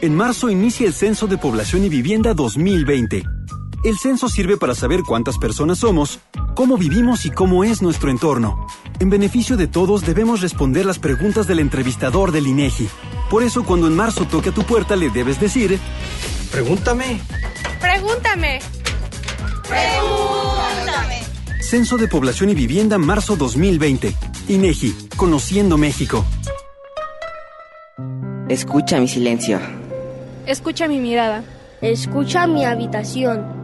En 0.00 0.14
marzo 0.14 0.48
inicia 0.48 0.86
el 0.86 0.94
Censo 0.94 1.26
de 1.26 1.36
Población 1.36 1.84
y 1.84 1.90
Vivienda 1.90 2.32
2020. 2.32 3.24
El 3.84 3.98
censo 3.98 4.30
sirve 4.30 4.56
para 4.56 4.74
saber 4.74 5.02
cuántas 5.02 5.36
personas 5.36 5.80
somos, 5.80 6.18
cómo 6.54 6.78
vivimos 6.78 7.26
y 7.26 7.30
cómo 7.30 7.64
es 7.64 7.82
nuestro 7.82 8.10
entorno. 8.10 8.66
En 8.98 9.10
beneficio 9.10 9.58
de 9.58 9.66
todos 9.66 10.06
debemos 10.06 10.40
responder 10.40 10.86
las 10.86 10.98
preguntas 10.98 11.46
del 11.46 11.58
entrevistador 11.58 12.32
del 12.32 12.46
INEGI. 12.46 12.88
Por 13.28 13.42
eso 13.42 13.62
cuando 13.62 13.86
en 13.86 13.94
marzo 13.94 14.24
toque 14.24 14.48
a 14.48 14.54
tu 14.54 14.62
puerta 14.62 14.96
le 14.96 15.10
debes 15.10 15.38
decir, 15.38 15.78
pregúntame. 16.50 17.20
Pregúntame. 17.78 18.60
Pregúntame. 19.68 21.20
Censo 21.60 21.98
de 21.98 22.08
Población 22.08 22.48
y 22.48 22.54
Vivienda 22.54 22.96
marzo 22.96 23.36
2020. 23.36 24.16
INEGI, 24.48 25.08
Conociendo 25.14 25.76
México. 25.76 26.24
Escucha 28.48 28.98
mi 28.98 29.08
silencio. 29.08 29.60
Escucha 30.46 30.88
mi 30.88 31.00
mirada. 31.00 31.44
Escucha 31.82 32.46
mi 32.46 32.64
habitación. 32.64 33.63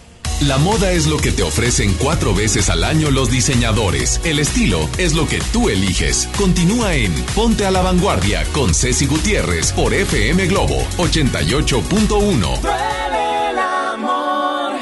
La 0.41 0.57
moda 0.57 0.91
es 0.91 1.05
lo 1.05 1.17
que 1.17 1.31
te 1.31 1.43
ofrecen 1.43 1.93
cuatro 1.93 2.33
veces 2.33 2.71
al 2.71 2.83
año 2.83 3.11
los 3.11 3.29
diseñadores. 3.29 4.19
El 4.23 4.39
estilo 4.39 4.89
es 4.97 5.13
lo 5.13 5.27
que 5.27 5.39
tú 5.53 5.69
eliges. 5.69 6.27
Continúa 6.35 6.95
en 6.95 7.13
Ponte 7.35 7.67
a 7.67 7.69
la 7.69 7.83
Vanguardia 7.83 8.43
con 8.51 8.73
Ceci 8.73 9.05
Gutiérrez 9.05 9.71
por 9.71 9.93
FM 9.93 10.47
Globo 10.47 10.83
88.1. 10.97 12.59
Duele 12.59 13.49
el 13.51 13.59
amor 13.59 14.73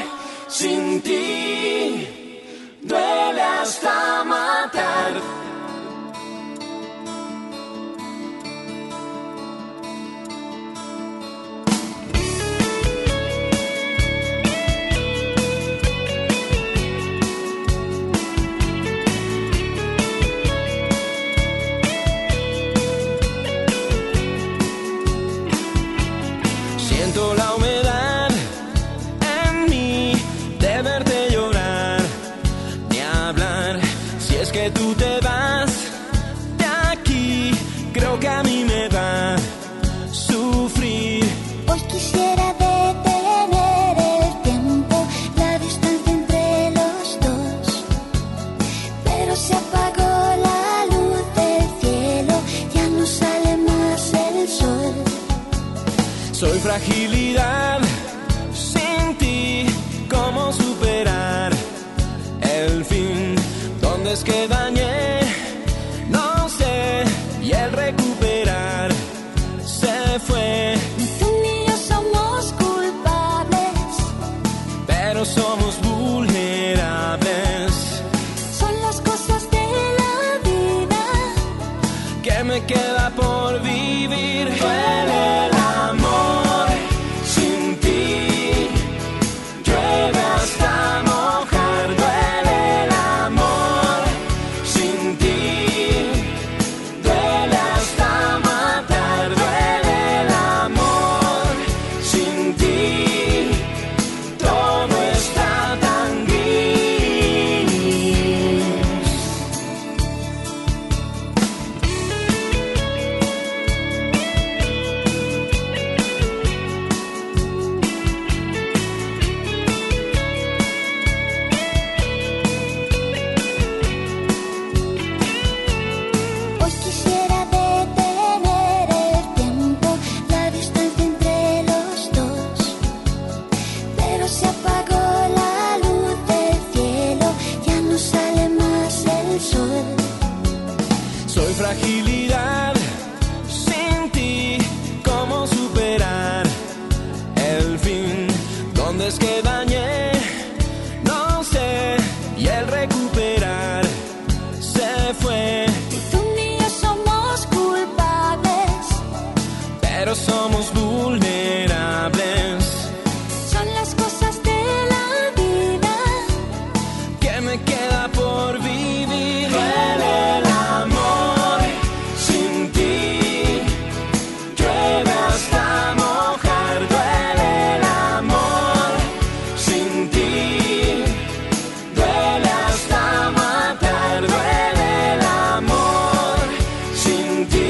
sin 0.48 1.02
ti, 1.02 1.49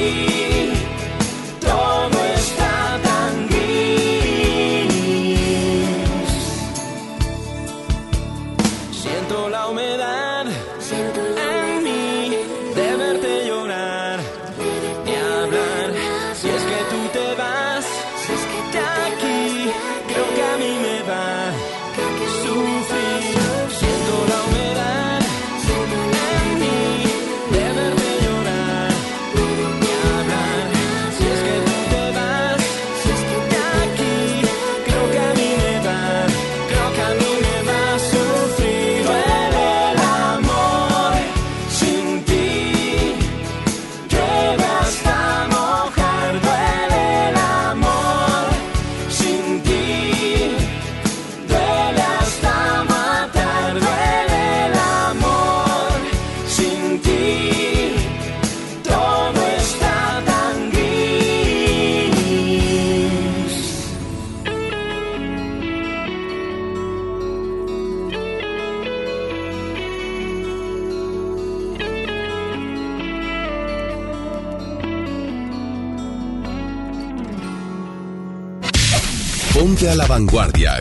sin 0.00 0.79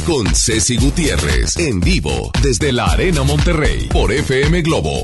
con 0.10 0.26
Ceci 0.34 0.76
Gutiérrez 0.78 1.56
en 1.58 1.80
vivo 1.80 2.32
desde 2.41 2.72
la 2.72 2.86
Arena 2.86 3.22
Monterrey 3.22 3.89
por 3.91 4.12
FM 4.12 4.63
Globo. 4.63 5.04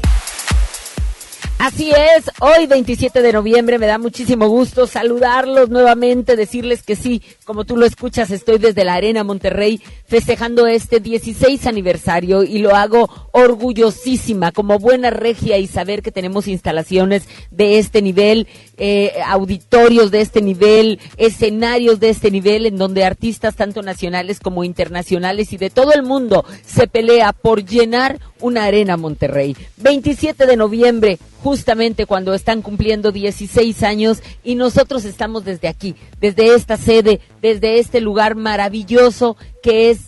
Así 1.59 1.91
es, 1.91 2.29
hoy 2.41 2.67
27 2.67 3.21
de 3.21 3.33
noviembre 3.33 3.79
me 3.79 3.85
da 3.85 3.97
muchísimo 3.97 4.47
gusto 4.47 4.87
saludarlos 4.87 5.69
nuevamente, 5.69 6.35
decirles 6.35 6.83
que 6.83 6.95
sí, 6.95 7.21
como 7.43 7.65
tú 7.65 7.77
lo 7.77 7.85
escuchas, 7.85 8.29
estoy 8.29 8.57
desde 8.57 8.83
la 8.83 8.95
Arena 8.95 9.23
Monterrey 9.23 9.81
festejando 10.05 10.67
este 10.67 10.99
16 10.99 11.65
aniversario 11.65 12.43
y 12.43 12.59
lo 12.59 12.75
hago 12.75 13.09
orgullosísima, 13.31 14.51
como 14.51 14.79
buena 14.79 15.11
regia 15.11 15.57
y 15.57 15.67
saber 15.67 16.01
que 16.01 16.11
tenemos 16.11 16.47
instalaciones 16.47 17.23
de 17.51 17.79
este 17.79 18.01
nivel, 18.01 18.47
eh, 18.77 19.13
auditorios 19.25 20.11
de 20.11 20.21
este 20.21 20.41
nivel, 20.41 20.99
escenarios 21.17 21.99
de 21.99 22.09
este 22.09 22.31
nivel, 22.31 22.65
en 22.65 22.77
donde 22.77 23.03
artistas 23.03 23.55
tanto 23.55 23.81
nacionales 23.81 24.39
como 24.39 24.63
internacionales 24.63 25.53
y 25.53 25.57
de 25.57 25.69
todo 25.69 25.93
el 25.93 26.03
mundo 26.03 26.45
se 26.65 26.87
pelea 26.87 27.33
por 27.33 27.65
llenar 27.65 28.19
una 28.39 28.65
Arena 28.65 28.97
Monterrey. 28.97 29.55
27 29.77 30.45
de 30.45 30.57
noviembre, 30.57 31.19
justamente 31.41 32.05
cuando 32.05 32.33
están 32.33 32.61
cumpliendo 32.61 33.11
16 33.11 33.83
años 33.83 34.21
y 34.43 34.55
nosotros 34.55 35.05
estamos 35.05 35.45
desde 35.45 35.67
aquí, 35.67 35.95
desde 36.19 36.53
esta 36.55 36.77
sede, 36.77 37.21
desde 37.41 37.79
este 37.79 38.01
lugar 38.01 38.35
maravilloso 38.35 39.37
que 39.63 39.89
es, 39.89 40.07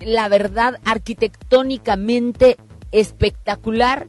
la 0.00 0.28
verdad, 0.28 0.80
arquitectónicamente 0.84 2.56
espectacular, 2.92 4.08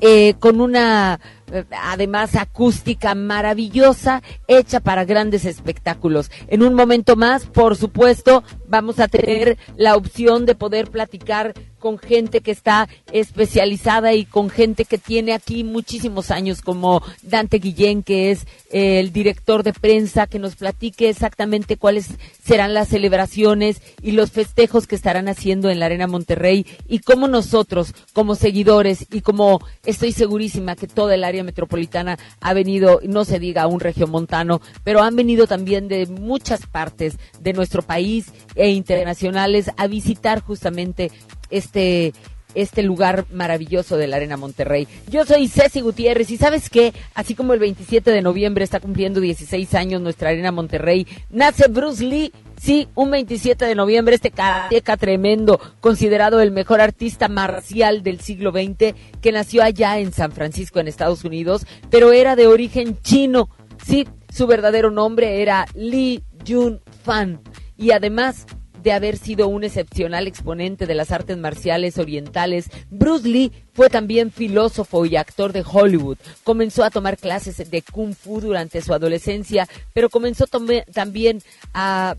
eh, 0.00 0.34
con 0.40 0.60
una, 0.60 1.20
además, 1.70 2.36
acústica 2.36 3.14
maravillosa, 3.14 4.22
hecha 4.48 4.80
para 4.80 5.04
grandes 5.04 5.44
espectáculos. 5.44 6.30
En 6.48 6.62
un 6.62 6.74
momento 6.74 7.16
más, 7.16 7.46
por 7.46 7.76
supuesto, 7.76 8.44
vamos 8.68 8.98
a 9.00 9.08
tener 9.08 9.58
la 9.76 9.96
opción 9.96 10.46
de 10.46 10.54
poder 10.54 10.90
platicar 10.90 11.54
con 11.82 11.98
gente 11.98 12.40
que 12.40 12.52
está 12.52 12.88
especializada 13.10 14.14
y 14.14 14.24
con 14.24 14.48
gente 14.48 14.84
que 14.84 14.98
tiene 14.98 15.34
aquí 15.34 15.64
muchísimos 15.64 16.30
años, 16.30 16.62
como 16.62 17.02
Dante 17.22 17.58
Guillén, 17.58 18.04
que 18.04 18.30
es 18.30 18.46
eh, 18.70 19.00
el 19.00 19.12
director 19.12 19.64
de 19.64 19.72
prensa, 19.72 20.28
que 20.28 20.38
nos 20.38 20.54
platique 20.54 21.08
exactamente 21.08 21.76
cuáles 21.76 22.10
serán 22.42 22.72
las 22.72 22.88
celebraciones 22.88 23.82
y 24.00 24.12
los 24.12 24.30
festejos 24.30 24.86
que 24.86 24.94
estarán 24.94 25.28
haciendo 25.28 25.70
en 25.70 25.80
la 25.80 25.86
Arena 25.86 26.06
Monterrey 26.06 26.66
y 26.88 27.00
cómo 27.00 27.26
nosotros, 27.26 27.94
como 28.12 28.36
seguidores 28.36 29.06
y 29.10 29.20
como 29.20 29.60
estoy 29.84 30.12
segurísima 30.12 30.76
que 30.76 30.86
toda 30.86 31.16
el 31.16 31.24
área 31.24 31.41
metropolitana 31.42 32.18
ha 32.40 32.52
venido, 32.54 33.00
no 33.04 33.24
se 33.24 33.38
diga 33.38 33.66
un 33.66 33.80
regiomontano, 33.80 34.60
pero 34.84 35.02
han 35.02 35.16
venido 35.16 35.46
también 35.46 35.88
de 35.88 36.06
muchas 36.06 36.66
partes 36.66 37.18
de 37.40 37.52
nuestro 37.52 37.82
país 37.82 38.32
e 38.54 38.70
internacionales 38.70 39.70
a 39.76 39.86
visitar 39.86 40.40
justamente 40.40 41.10
este 41.50 42.12
este 42.54 42.82
lugar 42.82 43.26
maravilloso 43.30 43.96
de 43.96 44.06
la 44.06 44.16
Arena 44.16 44.36
Monterrey. 44.36 44.88
Yo 45.08 45.24
soy 45.24 45.48
Ceci 45.48 45.80
Gutiérrez 45.80 46.30
y 46.30 46.36
sabes 46.36 46.70
qué, 46.70 46.92
así 47.14 47.34
como 47.34 47.54
el 47.54 47.60
27 47.60 48.10
de 48.10 48.22
noviembre 48.22 48.64
está 48.64 48.80
cumpliendo 48.80 49.20
16 49.20 49.74
años 49.74 50.00
nuestra 50.00 50.30
Arena 50.30 50.52
Monterrey, 50.52 51.06
nace 51.30 51.68
Bruce 51.68 52.04
Lee. 52.04 52.32
Sí, 52.60 52.86
un 52.94 53.10
27 53.10 53.64
de 53.64 53.74
noviembre, 53.74 54.14
este 54.14 54.30
karateca 54.30 54.96
tremendo, 54.96 55.58
considerado 55.80 56.40
el 56.40 56.52
mejor 56.52 56.80
artista 56.80 57.26
marcial 57.26 58.04
del 58.04 58.20
siglo 58.20 58.52
XX, 58.52 58.94
que 59.20 59.32
nació 59.32 59.64
allá 59.64 59.98
en 59.98 60.12
San 60.12 60.30
Francisco, 60.30 60.78
en 60.78 60.86
Estados 60.86 61.24
Unidos, 61.24 61.66
pero 61.90 62.12
era 62.12 62.36
de 62.36 62.46
origen 62.46 63.00
chino. 63.02 63.48
Sí, 63.84 64.06
su 64.32 64.46
verdadero 64.46 64.92
nombre 64.92 65.42
era 65.42 65.66
Lee 65.74 66.22
Jun 66.46 66.80
Fan. 67.02 67.40
Y 67.76 67.90
además 67.90 68.46
de 68.82 68.92
haber 68.92 69.16
sido 69.16 69.48
un 69.48 69.64
excepcional 69.64 70.26
exponente 70.26 70.86
de 70.86 70.94
las 70.94 71.10
artes 71.12 71.36
marciales 71.38 71.98
orientales, 71.98 72.68
Bruce 72.90 73.28
Lee 73.28 73.52
fue 73.72 73.88
también 73.88 74.30
filósofo 74.30 75.06
y 75.06 75.16
actor 75.16 75.52
de 75.52 75.64
Hollywood. 75.64 76.18
Comenzó 76.44 76.82
a 76.84 76.90
tomar 76.90 77.16
clases 77.16 77.70
de 77.70 77.82
kung 77.82 78.14
fu 78.14 78.40
durante 78.40 78.80
su 78.80 78.92
adolescencia, 78.92 79.68
pero 79.92 80.10
comenzó 80.10 80.46
también 80.46 81.42
a... 81.72 82.16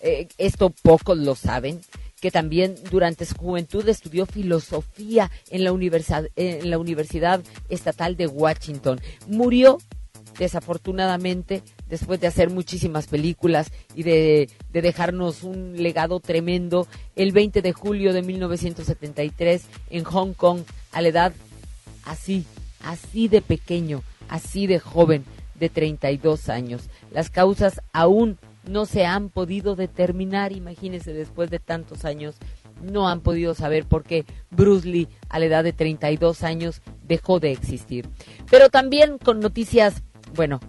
eh, 0.00 0.28
esto 0.38 0.70
pocos 0.70 1.18
lo 1.18 1.34
saben, 1.34 1.80
que 2.20 2.30
también 2.30 2.74
durante 2.90 3.24
su 3.24 3.36
juventud 3.36 3.88
estudió 3.88 4.26
filosofía 4.26 5.30
en 5.50 5.64
la, 5.64 5.70
en 6.36 6.70
la 6.70 6.78
Universidad 6.78 7.40
Estatal 7.68 8.16
de 8.16 8.26
Washington. 8.26 9.00
Murió 9.28 9.78
desafortunadamente, 10.38 11.62
después 11.88 12.20
de 12.20 12.26
hacer 12.26 12.50
muchísimas 12.50 13.06
películas 13.06 13.70
y 13.94 14.02
de, 14.02 14.48
de 14.72 14.82
dejarnos 14.82 15.42
un 15.42 15.82
legado 15.82 16.20
tremendo, 16.20 16.86
el 17.16 17.32
20 17.32 17.62
de 17.62 17.72
julio 17.72 18.12
de 18.12 18.22
1973 18.22 19.64
en 19.90 20.04
Hong 20.04 20.32
Kong, 20.32 20.60
a 20.92 21.02
la 21.02 21.08
edad 21.08 21.32
así, 22.04 22.44
así 22.82 23.28
de 23.28 23.42
pequeño, 23.42 24.02
así 24.28 24.66
de 24.66 24.78
joven, 24.78 25.24
de 25.58 25.68
32 25.68 26.48
años. 26.48 26.82
Las 27.10 27.30
causas 27.30 27.80
aún 27.92 28.38
no 28.68 28.86
se 28.86 29.06
han 29.06 29.30
podido 29.30 29.76
determinar, 29.76 30.52
imagínense, 30.52 31.12
después 31.12 31.50
de 31.50 31.58
tantos 31.58 32.04
años, 32.04 32.36
no 32.82 33.08
han 33.08 33.20
podido 33.20 33.54
saber 33.54 33.84
por 33.84 34.04
qué 34.04 34.24
Bruce 34.50 34.86
Lee 34.86 35.08
a 35.28 35.38
la 35.38 35.46
edad 35.46 35.64
de 35.64 35.72
32 35.72 36.42
años 36.42 36.80
dejó 37.02 37.40
de 37.40 37.50
existir. 37.52 38.08
Pero 38.50 38.68
también 38.68 39.18
con 39.18 39.40
noticias, 39.40 40.02
bueno, 40.34 40.60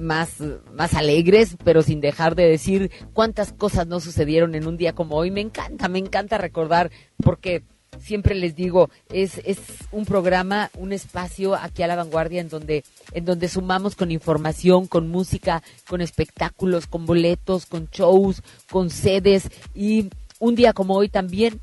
más, 0.00 0.36
más 0.72 0.94
alegres, 0.94 1.56
pero 1.64 1.82
sin 1.82 2.00
dejar 2.00 2.34
de 2.34 2.48
decir 2.48 2.90
cuántas 3.12 3.52
cosas 3.52 3.86
no 3.86 4.00
sucedieron 4.00 4.54
en 4.54 4.66
un 4.66 4.76
día 4.76 4.94
como 4.94 5.16
hoy. 5.16 5.30
Me 5.30 5.40
encanta, 5.40 5.88
me 5.88 5.98
encanta 5.98 6.38
recordar, 6.38 6.90
porque 7.22 7.62
siempre 8.00 8.34
les 8.34 8.54
digo, 8.56 8.90
es, 9.10 9.40
es 9.44 9.58
un 9.90 10.04
programa, 10.04 10.70
un 10.76 10.92
espacio 10.92 11.54
aquí 11.54 11.82
a 11.82 11.86
la 11.86 11.96
vanguardia 11.96 12.40
en 12.40 12.48
donde, 12.48 12.84
en 13.12 13.24
donde 13.24 13.48
sumamos 13.48 13.94
con 13.94 14.10
información, 14.10 14.86
con 14.86 15.08
música, 15.08 15.62
con 15.88 16.00
espectáculos, 16.00 16.86
con 16.86 17.06
boletos, 17.06 17.66
con 17.66 17.88
shows, 17.90 18.42
con 18.70 18.90
sedes 18.90 19.48
y 19.74 20.10
un 20.38 20.54
día 20.54 20.72
como 20.72 20.94
hoy 20.94 21.08
también, 21.08 21.60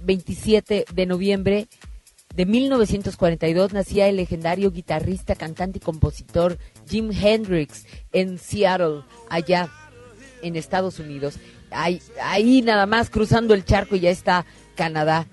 27 0.00 0.86
de 0.92 1.06
noviembre 1.06 1.68
de 2.34 2.46
1942, 2.46 3.72
nacía 3.74 4.08
el 4.08 4.16
legendario 4.16 4.70
guitarrista, 4.70 5.34
cantante 5.34 5.78
y 5.78 5.80
compositor 5.82 6.58
Jim 6.92 7.10
Hendrix 7.10 7.86
en 8.12 8.38
Seattle, 8.38 9.00
allá 9.30 9.70
en 10.42 10.56
Estados 10.56 10.98
Unidos. 10.98 11.36
Ahí, 11.70 12.60
nada 12.60 12.84
más 12.84 13.08
cruzando 13.08 13.54
el 13.54 13.64
charco 13.64 13.96
y 13.96 14.00
ya 14.00 14.10
está 14.10 14.44
Canadá. 14.76 15.26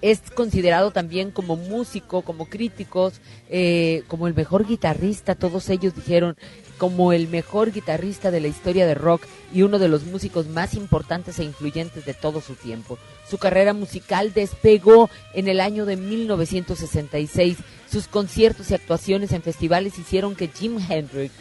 Es 0.00 0.20
considerado 0.34 0.90
también 0.90 1.30
como 1.30 1.54
músico, 1.54 2.22
como 2.22 2.46
críticos, 2.46 3.20
eh, 3.48 4.02
como 4.08 4.26
el 4.26 4.34
mejor 4.34 4.66
guitarrista, 4.66 5.36
todos 5.36 5.70
ellos 5.70 5.94
dijeron, 5.94 6.36
como 6.78 7.12
el 7.12 7.28
mejor 7.28 7.70
guitarrista 7.70 8.32
de 8.32 8.40
la 8.40 8.48
historia 8.48 8.84
de 8.84 8.96
rock 8.96 9.22
y 9.54 9.62
uno 9.62 9.78
de 9.78 9.86
los 9.86 10.02
músicos 10.02 10.48
más 10.48 10.74
importantes 10.74 11.38
e 11.38 11.44
influyentes 11.44 12.04
de 12.04 12.14
todo 12.14 12.40
su 12.40 12.56
tiempo. 12.56 12.98
Su 13.30 13.38
carrera 13.38 13.72
musical 13.72 14.32
despegó 14.32 15.08
en 15.32 15.46
el 15.46 15.60
año 15.60 15.86
de 15.86 15.96
1966. 15.96 17.58
Sus 17.92 18.08
conciertos 18.08 18.70
y 18.70 18.74
actuaciones 18.74 19.32
en 19.32 19.42
festivales 19.42 19.98
hicieron 19.98 20.34
que 20.34 20.48
Jim 20.48 20.78
Hendrix 20.88 21.34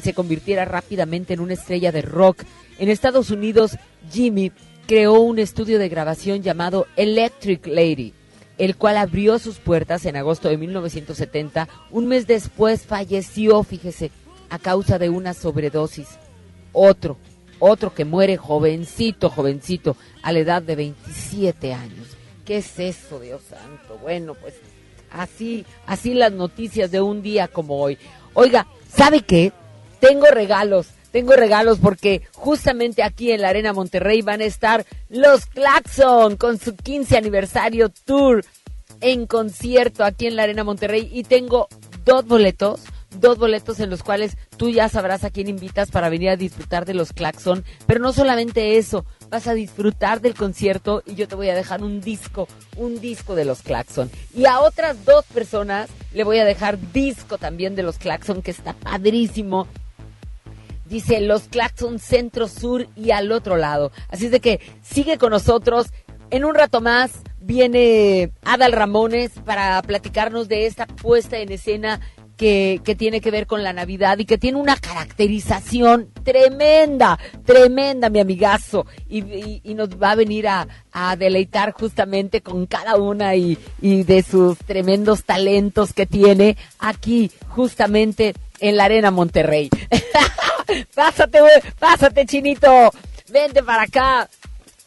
se 0.00 0.14
convirtiera 0.14 0.64
rápidamente 0.64 1.34
en 1.34 1.40
una 1.40 1.54
estrella 1.54 1.90
de 1.90 2.02
rock. 2.02 2.44
En 2.78 2.88
Estados 2.88 3.30
Unidos, 3.32 3.76
Jimmy 4.12 4.52
creó 4.86 5.18
un 5.18 5.40
estudio 5.40 5.80
de 5.80 5.88
grabación 5.88 6.42
llamado 6.42 6.86
Electric 6.94 7.66
Lady, 7.66 8.14
el 8.56 8.76
cual 8.76 8.98
abrió 8.98 9.40
sus 9.40 9.56
puertas 9.58 10.06
en 10.06 10.14
agosto 10.14 10.48
de 10.48 10.58
1970. 10.58 11.68
Un 11.90 12.06
mes 12.06 12.28
después 12.28 12.82
falleció, 12.82 13.64
fíjese, 13.64 14.12
a 14.48 14.60
causa 14.60 15.00
de 15.00 15.08
una 15.08 15.34
sobredosis. 15.34 16.06
Otro, 16.72 17.16
otro 17.58 17.92
que 17.92 18.04
muere 18.04 18.36
jovencito, 18.36 19.28
jovencito, 19.28 19.96
a 20.22 20.30
la 20.30 20.38
edad 20.38 20.62
de 20.62 20.76
27 20.76 21.74
años. 21.74 22.06
¿Qué 22.44 22.58
es 22.58 22.78
eso, 22.78 23.18
Dios 23.18 23.42
santo? 23.50 23.98
Bueno, 24.00 24.34
pues 24.34 24.54
así, 25.20 25.64
así 25.86 26.14
las 26.14 26.32
noticias 26.32 26.90
de 26.90 27.00
un 27.00 27.22
día 27.22 27.48
como 27.48 27.80
hoy. 27.80 27.98
Oiga, 28.34 28.66
¿sabe 28.88 29.20
qué? 29.20 29.52
Tengo 30.00 30.26
regalos, 30.26 30.88
tengo 31.10 31.32
regalos 31.34 31.78
porque 31.78 32.22
justamente 32.32 33.02
aquí 33.02 33.32
en 33.32 33.42
la 33.42 33.48
Arena 33.48 33.72
Monterrey 33.72 34.22
van 34.22 34.40
a 34.40 34.44
estar 34.44 34.84
los 35.08 35.46
Claxon 35.46 36.36
con 36.36 36.58
su 36.58 36.76
15 36.76 37.16
aniversario 37.16 37.88
tour 37.88 38.44
en 39.00 39.26
concierto 39.26 40.04
aquí 40.04 40.26
en 40.26 40.36
la 40.36 40.44
Arena 40.44 40.64
Monterrey 40.64 41.08
y 41.12 41.24
tengo 41.24 41.68
dos 42.04 42.26
boletos 42.26 42.82
dos 43.20 43.38
boletos 43.38 43.80
en 43.80 43.90
los 43.90 44.02
cuales 44.02 44.36
tú 44.56 44.70
ya 44.70 44.88
sabrás 44.88 45.24
a 45.24 45.30
quién 45.30 45.48
invitas 45.48 45.90
para 45.90 46.08
venir 46.08 46.30
a 46.30 46.36
disfrutar 46.36 46.84
de 46.84 46.94
los 46.94 47.12
Claxon. 47.12 47.64
Pero 47.86 48.00
no 48.00 48.12
solamente 48.12 48.78
eso, 48.78 49.04
vas 49.30 49.46
a 49.46 49.54
disfrutar 49.54 50.20
del 50.20 50.34
concierto 50.34 51.02
y 51.06 51.14
yo 51.14 51.28
te 51.28 51.34
voy 51.34 51.48
a 51.48 51.54
dejar 51.54 51.82
un 51.82 52.00
disco, 52.00 52.48
un 52.76 53.00
disco 53.00 53.34
de 53.34 53.44
los 53.44 53.62
Claxon. 53.62 54.10
Y 54.34 54.46
a 54.46 54.60
otras 54.60 55.04
dos 55.04 55.24
personas 55.26 55.88
le 56.12 56.24
voy 56.24 56.38
a 56.38 56.44
dejar 56.44 56.78
disco 56.92 57.38
también 57.38 57.74
de 57.74 57.82
los 57.82 57.98
Claxon, 57.98 58.42
que 58.42 58.50
está 58.50 58.72
padrísimo. 58.74 59.66
Dice 60.86 61.20
los 61.20 61.44
Claxon 61.44 61.98
Centro 61.98 62.48
Sur 62.48 62.86
y 62.94 63.10
al 63.10 63.32
otro 63.32 63.56
lado. 63.56 63.90
Así 64.08 64.26
es 64.26 64.30
de 64.30 64.40
que 64.40 64.60
sigue 64.82 65.18
con 65.18 65.30
nosotros. 65.30 65.88
En 66.30 66.44
un 66.44 66.54
rato 66.54 66.80
más 66.80 67.12
viene 67.40 68.32
Adal 68.42 68.72
Ramones 68.72 69.32
para 69.44 69.80
platicarnos 69.82 70.48
de 70.48 70.66
esta 70.66 70.86
puesta 70.86 71.38
en 71.38 71.52
escena 71.52 72.00
que, 72.36 72.80
que, 72.84 72.94
tiene 72.94 73.20
que 73.20 73.30
ver 73.30 73.46
con 73.46 73.62
la 73.62 73.72
Navidad 73.72 74.18
y 74.18 74.24
que 74.24 74.38
tiene 74.38 74.58
una 74.58 74.76
caracterización 74.76 76.10
tremenda, 76.22 77.18
tremenda, 77.44 78.10
mi 78.10 78.20
amigazo. 78.20 78.86
Y, 79.08 79.60
y, 79.64 79.74
nos 79.74 79.90
va 79.90 80.12
a 80.12 80.16
venir 80.16 80.48
a, 80.48 80.66
a, 80.92 81.16
deleitar 81.16 81.72
justamente 81.72 82.40
con 82.40 82.66
cada 82.66 82.96
una 82.96 83.34
y, 83.34 83.58
y 83.80 84.02
de 84.04 84.22
sus 84.22 84.58
tremendos 84.58 85.24
talentos 85.24 85.92
que 85.92 86.06
tiene 86.06 86.56
aquí, 86.78 87.30
justamente 87.48 88.34
en 88.60 88.76
la 88.76 88.84
Arena 88.84 89.10
Monterrey. 89.10 89.70
pásate, 90.94 91.40
pásate, 91.78 92.26
chinito. 92.26 92.90
Vente 93.28 93.62
para 93.62 93.82
acá. 93.82 94.28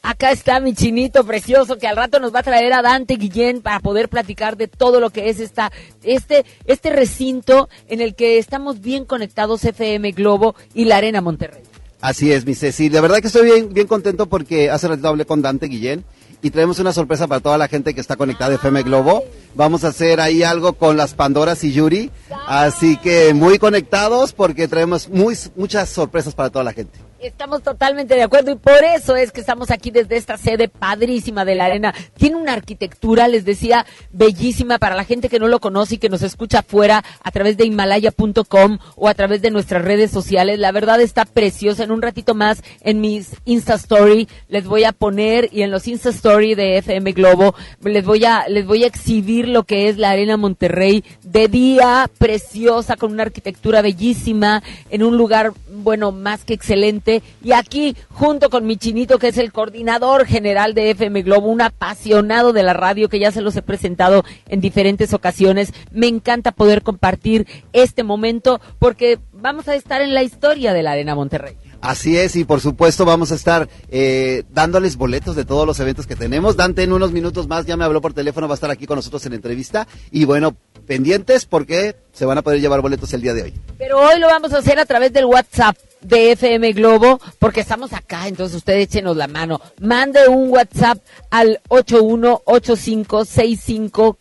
Acá 0.01 0.31
está 0.31 0.59
mi 0.59 0.73
chinito 0.73 1.25
precioso 1.25 1.77
que 1.77 1.87
al 1.87 1.97
rato 1.97 2.19
nos 2.19 2.33
va 2.33 2.39
a 2.39 2.43
traer 2.43 2.71
a 2.71 2.81
Dante 2.81 3.15
Guillén 3.15 3.61
para 3.61 3.79
poder 3.81 4.07
platicar 4.07 4.55
de 4.55 4.67
todo 4.67 4.99
lo 4.99 5.09
que 5.09 5.29
es 5.29 5.39
esta, 5.39 5.71
este, 6.03 6.45
este 6.65 6.89
recinto 6.89 7.67
en 7.87 7.99
el 7.99 8.15
que 8.15 8.37
estamos 8.37 8.79
bien 8.79 9.03
conectados 9.03 9.65
FM 9.65 10.11
Globo 10.13 10.55
y 10.73 10.85
la 10.85 10.97
Arena 10.97 11.19
Monterrey. 11.19 11.63
Así 11.99 12.31
es, 12.31 12.45
mi 12.45 12.55
Ceci. 12.55 12.89
La 12.89 13.01
verdad 13.01 13.19
que 13.19 13.27
estoy 13.27 13.45
bien, 13.45 13.73
bien 13.73 13.87
contento 13.87 14.27
porque 14.27 14.69
hace 14.69 14.87
rato 14.87 15.09
hablé 15.09 15.25
con 15.25 15.41
Dante 15.41 15.67
Guillén 15.67 16.05
y 16.41 16.51
traemos 16.51 16.79
una 16.79 16.93
sorpresa 16.93 17.27
para 17.27 17.41
toda 17.41 17.57
la 17.57 17.67
gente 17.67 17.93
que 17.93 17.99
está 17.99 18.15
conectada 18.15 18.51
de 18.51 18.55
FM 18.55 18.83
Globo. 18.83 19.25
Vamos 19.55 19.83
a 19.83 19.89
hacer 19.89 20.21
ahí 20.21 20.43
algo 20.43 20.73
con 20.73 20.95
las 20.95 21.13
Pandoras 21.13 21.63
y 21.65 21.73
Yuri. 21.73 22.09
Así 22.47 22.95
que 22.95 23.33
muy 23.33 23.59
conectados 23.59 24.31
porque 24.31 24.69
traemos 24.69 25.09
muy, 25.09 25.37
muchas 25.57 25.89
sorpresas 25.89 26.33
para 26.35 26.49
toda 26.49 26.63
la 26.63 26.71
gente. 26.71 27.08
Estamos 27.21 27.63
totalmente 27.63 28.15
de 28.15 28.23
acuerdo 28.23 28.51
y 28.51 28.55
por 28.55 28.81
eso 28.81 29.17
es 29.17 29.33
que 29.33 29.41
estamos 29.41 29.71
aquí 29.71 29.91
desde 29.91 30.15
esta 30.15 30.37
sede 30.37 30.69
padrísima 30.69 31.43
de 31.43 31.55
la 31.55 31.65
arena. 31.65 31.93
Tiene 32.17 32.37
una 32.37 32.53
arquitectura, 32.53 33.27
les 33.27 33.43
decía, 33.43 33.85
bellísima 34.13 34.77
para 34.77 34.95
la 34.95 35.03
gente 35.03 35.27
que 35.27 35.37
no 35.37 35.49
lo 35.49 35.59
conoce 35.59 35.95
y 35.95 35.97
que 35.97 36.07
nos 36.07 36.21
escucha 36.21 36.59
afuera 36.59 37.03
a 37.21 37.31
través 37.31 37.57
de 37.57 37.65
himalaya.com 37.65 38.77
o 38.95 39.09
a 39.09 39.13
través 39.15 39.41
de 39.41 39.51
nuestras 39.51 39.83
redes 39.83 40.11
sociales. 40.11 40.59
La 40.59 40.71
verdad 40.71 41.01
está 41.01 41.25
preciosa. 41.25 41.83
En 41.83 41.91
un 41.91 42.01
ratito 42.01 42.35
más 42.35 42.63
en 42.81 43.01
mis 43.01 43.35
Insta 43.43 43.73
Story 43.73 44.29
les 44.47 44.65
voy 44.65 44.85
a 44.85 44.93
poner 44.93 45.49
y 45.51 45.63
en 45.63 45.71
los 45.71 45.89
Insta 45.89 46.11
Story 46.11 46.55
de 46.55 46.77
FM 46.77 47.11
Globo 47.11 47.53
les 47.83 48.05
voy 48.05 48.23
a 48.23 48.47
les 48.47 48.65
voy 48.65 48.85
a 48.85 48.87
exhibir 48.87 49.49
lo 49.49 49.65
que 49.65 49.89
es 49.89 49.97
la 49.97 50.11
Arena 50.11 50.37
Monterrey 50.37 51.03
de 51.23 51.49
día, 51.49 52.09
preciosa 52.17 52.95
con 52.95 53.11
una 53.11 53.23
arquitectura 53.23 53.81
bellísima 53.81 54.63
en 54.89 55.03
un 55.03 55.17
lugar 55.17 55.51
bueno, 55.69 56.11
más 56.11 56.43
que 56.45 56.53
excelente. 56.53 57.08
Y 57.43 57.51
aquí, 57.51 57.95
junto 58.09 58.49
con 58.49 58.65
mi 58.65 58.77
chinito, 58.77 59.19
que 59.19 59.29
es 59.29 59.37
el 59.37 59.51
coordinador 59.51 60.25
general 60.25 60.73
de 60.73 60.91
FM 60.91 61.23
Globo, 61.23 61.47
un 61.47 61.61
apasionado 61.61 62.53
de 62.53 62.63
la 62.63 62.73
radio, 62.73 63.09
que 63.09 63.19
ya 63.19 63.31
se 63.31 63.41
los 63.41 63.55
he 63.55 63.61
presentado 63.61 64.23
en 64.47 64.61
diferentes 64.61 65.13
ocasiones. 65.13 65.73
Me 65.91 66.07
encanta 66.07 66.51
poder 66.51 66.83
compartir 66.83 67.47
este 67.73 68.03
momento 68.03 68.61
porque 68.79 69.19
vamos 69.33 69.67
a 69.67 69.75
estar 69.75 70.01
en 70.01 70.13
la 70.13 70.23
historia 70.23 70.73
de 70.73 70.83
la 70.83 70.91
Arena 70.91 71.15
Monterrey. 71.15 71.55
Así 71.81 72.17
es, 72.17 72.35
y 72.35 72.43
por 72.43 72.59
supuesto 72.59 73.05
vamos 73.05 73.31
a 73.31 73.35
estar 73.35 73.69
eh, 73.89 74.43
dándoles 74.49 74.97
boletos 74.97 75.35
de 75.37 75.45
todos 75.45 75.65
los 75.65 75.79
eventos 75.79 76.07
que 76.07 76.15
tenemos. 76.15 76.57
Dante 76.57 76.83
en 76.83 76.91
unos 76.91 77.13
minutos 77.13 77.47
más 77.47 77.65
ya 77.65 77.77
me 77.77 77.85
habló 77.85 78.01
por 78.01 78.13
teléfono, 78.13 78.47
va 78.49 78.53
a 78.53 78.55
estar 78.55 78.69
aquí 78.69 78.85
con 78.85 78.97
nosotros 78.97 79.25
en 79.25 79.33
entrevista. 79.33 79.87
Y 80.11 80.25
bueno, 80.25 80.57
pendientes 80.85 81.45
porque 81.45 81.95
se 82.11 82.25
van 82.25 82.37
a 82.37 82.41
poder 82.41 82.59
llevar 82.59 82.81
boletos 82.81 83.13
el 83.13 83.21
día 83.21 83.33
de 83.33 83.43
hoy. 83.43 83.53
Pero 83.77 83.99
hoy 83.99 84.19
lo 84.19 84.27
vamos 84.27 84.51
a 84.53 84.57
hacer 84.57 84.77
a 84.77 84.85
través 84.85 85.13
del 85.13 85.25
WhatsApp 85.25 85.77
de 86.01 86.31
FM 86.31 86.73
Globo, 86.73 87.21
porque 87.39 87.61
estamos 87.61 87.93
acá, 87.93 88.27
entonces 88.27 88.57
ustedes 88.57 88.83
échenos 88.85 89.17
la 89.17 89.27
mano. 89.27 89.59
Mande 89.79 90.27
un 90.27 90.49
WhatsApp 90.49 90.99
al 91.29 91.61
818565 91.69 94.17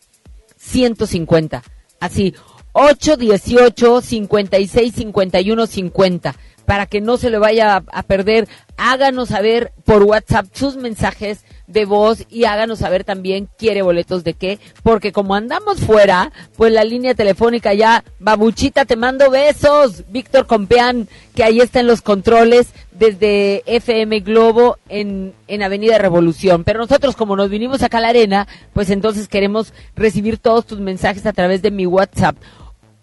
Así, 2.01 2.35
818 2.73 4.01
56 4.01 4.95
51 4.95 5.67
50 5.67 6.35
para 6.69 6.87
que 6.87 7.01
no 7.01 7.17
se 7.17 7.31
le 7.31 7.39
vaya 7.39 7.83
a, 7.91 8.03
perder. 8.03 8.47
Háganos 8.77 9.31
saber 9.31 9.73
por 9.85 10.03
WhatsApp 10.03 10.49
sus 10.53 10.77
mensajes 10.77 11.43
de 11.69 11.85
voz 11.85 12.25
y 12.31 12.45
háganos 12.45 12.81
saber 12.81 13.05
también 13.05 13.49
quiere 13.59 13.83
boletos 13.83 14.25
de 14.25 14.35
qué, 14.35 14.59
porque 14.83 15.13
como 15.13 15.35
andamos 15.35 15.81
fuera, 15.81 16.33
pues 16.57 16.73
la 16.73 16.83
línea 16.83 17.15
telefónica 17.15 17.75
ya, 17.75 18.03
babuchita, 18.19 18.87
te 18.87 18.97
mando 18.97 19.31
besos, 19.31 20.05
Víctor 20.11 20.47
Compeán, 20.47 21.09
que 21.35 21.45
ahí 21.45 21.61
está 21.61 21.81
en 21.81 21.87
los 21.87 22.03
controles 22.03 22.69
desde 22.91 23.63
FM 23.67 24.21
Globo 24.21 24.79
en, 24.89 25.35
en 25.47 25.63
Avenida 25.63 25.99
Revolución. 25.99 26.65
Pero 26.65 26.81
nosotros 26.81 27.15
como 27.15 27.37
nos 27.37 27.51
vinimos 27.51 27.83
acá 27.83 27.99
a 27.99 28.01
la 28.01 28.09
arena, 28.09 28.49
pues 28.73 28.91
entonces 28.91 29.29
queremos 29.29 29.73
recibir 29.95 30.39
todos 30.39 30.67
tus 30.67 30.81
mensajes 30.81 31.27
a 31.27 31.33
través 31.33 31.63
de 31.63 31.71
mi 31.71 31.87
WhatsApp 31.87 32.37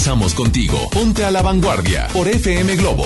regresamos 0.00 0.32
contigo. 0.32 0.88
Ponte 0.90 1.26
a 1.26 1.30
la 1.30 1.42
vanguardia 1.42 2.08
por 2.14 2.26
FM 2.26 2.74
Globo. 2.76 3.04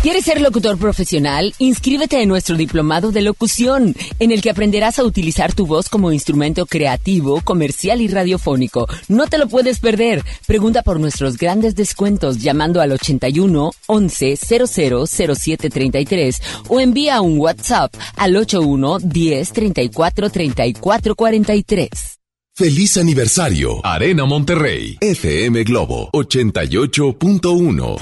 ¿Quieres 0.00 0.24
ser 0.24 0.40
locutor 0.40 0.78
profesional? 0.78 1.54
Inscríbete 1.58 2.22
en 2.22 2.30
nuestro 2.30 2.56
diplomado 2.56 3.12
de 3.12 3.20
locución, 3.20 3.94
en 4.18 4.32
el 4.32 4.40
que 4.40 4.48
aprenderás 4.48 4.98
a 4.98 5.04
utilizar 5.04 5.52
tu 5.52 5.66
voz 5.66 5.90
como 5.90 6.10
instrumento 6.10 6.64
creativo, 6.64 7.42
comercial 7.42 8.00
y 8.00 8.08
radiofónico. 8.08 8.88
No 9.08 9.26
te 9.26 9.36
lo 9.36 9.48
puedes 9.48 9.80
perder. 9.80 10.24
Pregunta 10.46 10.82
por 10.82 10.98
nuestros 10.98 11.36
grandes 11.36 11.74
descuentos 11.74 12.40
llamando 12.40 12.80
al 12.80 12.92
81 12.92 13.72
11 13.86 14.36
00 14.36 15.06
0733 15.06 16.42
o 16.68 16.80
envía 16.80 17.20
un 17.20 17.38
WhatsApp 17.38 17.92
al 18.16 18.34
81 18.34 18.98
10 18.98 19.52
34 19.52 20.30
34 20.30 21.14
43. 21.14 22.11
Feliz 22.54 22.98
aniversario, 22.98 23.80
Arena 23.82 24.26
Monterrey, 24.26 24.98
FM 25.00 25.64
Globo 25.64 26.10
88.1. 26.12 27.96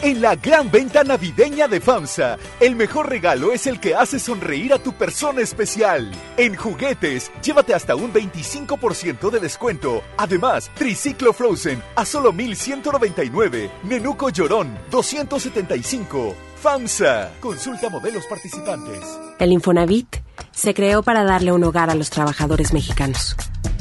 en 0.00 0.20
la 0.20 0.36
gran 0.36 0.70
venta 0.70 1.02
navideña 1.02 1.66
de 1.66 1.80
FAMSA. 1.80 2.38
El 2.60 2.76
mejor 2.76 3.08
regalo 3.08 3.50
es 3.50 3.66
el 3.66 3.80
que 3.80 3.96
hace 3.96 4.20
sonreír 4.20 4.72
a 4.72 4.78
tu 4.78 4.92
persona 4.92 5.40
especial. 5.40 6.08
En 6.36 6.54
juguetes, 6.54 7.32
llévate 7.42 7.74
hasta 7.74 7.96
un 7.96 8.12
25% 8.12 9.28
de 9.28 9.40
descuento. 9.40 10.04
Además, 10.18 10.70
Triciclo 10.76 11.32
Frozen 11.32 11.82
a 11.96 12.04
solo 12.04 12.32
1199. 12.32 13.68
Nenuco 13.82 14.30
Llorón 14.30 14.78
275. 14.92 16.36
FAMSA. 16.62 17.32
Consulta 17.40 17.90
modelos 17.90 18.24
participantes. 18.26 19.00
El 19.40 19.50
Infonavit 19.50 20.18
se 20.52 20.74
creó 20.74 21.02
para 21.02 21.24
darle 21.24 21.50
un 21.50 21.64
hogar 21.64 21.90
a 21.90 21.96
los 21.96 22.10
trabajadores 22.10 22.72
mexicanos. 22.72 23.34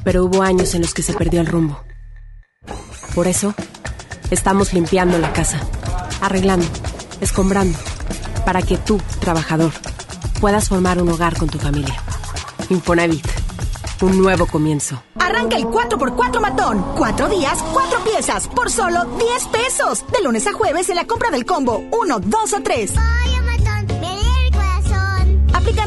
Pero 0.06 0.24
hubo 0.24 0.42
años 0.42 0.74
en 0.76 0.82
los 0.84 0.94
que 0.94 1.02
se 1.02 1.14
perdió 1.14 1.42
el 1.42 1.48
rumbo. 1.48 1.84
Por 3.14 3.28
eso, 3.28 3.54
estamos 4.32 4.72
limpiando 4.72 5.18
la 5.18 5.34
casa, 5.34 5.60
arreglando, 6.22 6.68
escombrando, 7.20 7.78
para 8.46 8.62
que 8.62 8.78
tú, 8.78 9.02
trabajador, 9.20 9.72
puedas 10.40 10.70
formar 10.70 11.02
un 11.02 11.10
hogar 11.10 11.38
con 11.38 11.50
tu 11.50 11.58
familia. 11.58 11.96
Infonavit, 12.70 13.28
un 14.02 14.22
nuevo 14.22 14.46
comienzo. 14.46 15.04
Arranca 15.20 15.58
el 15.58 15.66
4x4 15.66 16.40
matón. 16.40 16.86
Cuatro 16.96 17.28
días, 17.28 17.64
cuatro 17.74 18.00
piezas, 18.04 18.48
por 18.48 18.70
solo 18.70 19.06
10 19.18 19.48
pesos. 19.48 20.06
De 20.12 20.24
lunes 20.24 20.46
a 20.46 20.54
jueves 20.54 20.88
en 20.90 20.98
la 20.98 21.08
compra 21.08 21.32
del 21.32 21.46
combo 21.46 21.84
1, 21.92 22.20
2 22.20 22.54
o 22.54 22.62
3. 22.62 22.94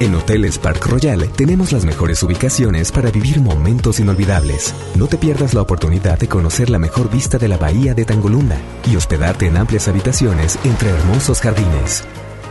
En 0.00 0.14
Hoteles 0.14 0.58
Park 0.58 0.86
Royal 0.86 1.28
tenemos 1.32 1.72
las 1.72 1.84
mejores 1.84 2.22
ubicaciones 2.22 2.92
para 2.92 3.10
vivir 3.10 3.40
momentos 3.40 3.98
inolvidables. 3.98 4.72
No 4.94 5.08
te 5.08 5.16
pierdas 5.18 5.54
la 5.54 5.62
oportunidad 5.62 6.20
de 6.20 6.28
conocer 6.28 6.70
la 6.70 6.78
mejor 6.78 7.10
vista 7.10 7.36
de 7.36 7.48
la 7.48 7.56
bahía 7.56 7.94
de 7.94 8.04
Tangolunda 8.04 8.56
y 8.88 8.94
hospedarte 8.94 9.46
en 9.46 9.56
amplias 9.56 9.88
habitaciones 9.88 10.56
entre 10.62 10.90
hermosos 10.90 11.40
jardines. 11.40 12.04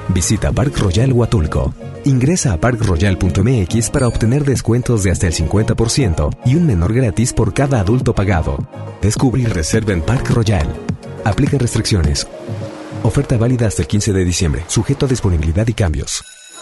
Visita 0.10 0.52
Park 0.52 0.78
Royal 0.78 1.14
Huatulco. 1.14 1.74
Ingresa 2.04 2.52
a 2.52 2.58
parkroyal.mx 2.58 3.90
para 3.92 4.10
obtener 4.10 4.44
descuentos 4.44 5.04
de 5.04 5.12
hasta 5.12 5.28
el 5.28 5.34
50% 5.34 6.38
y 6.46 6.56
un 6.56 6.66
menor 6.66 6.94
gratis 6.94 7.32
por 7.32 7.54
cada 7.54 7.80
adulto 7.80 8.14
pagado. 8.14 8.58
Descubre 9.02 9.42
y 9.42 9.46
reserva 9.46 9.94
en 9.94 10.02
Park 10.02 10.32
Royal. 10.32 10.68
Aplica 11.24 11.58
restricciones. 11.58 12.28
Oferta 13.04 13.38
válida 13.38 13.68
hasta 13.68 13.84
el 13.84 13.88
15 13.88 14.12
de 14.12 14.26
diciembre, 14.26 14.64
sujeto 14.68 15.06
a 15.06 15.10
disponibilidad 15.10 15.66
y 15.66 15.74
cambios. 15.74 16.26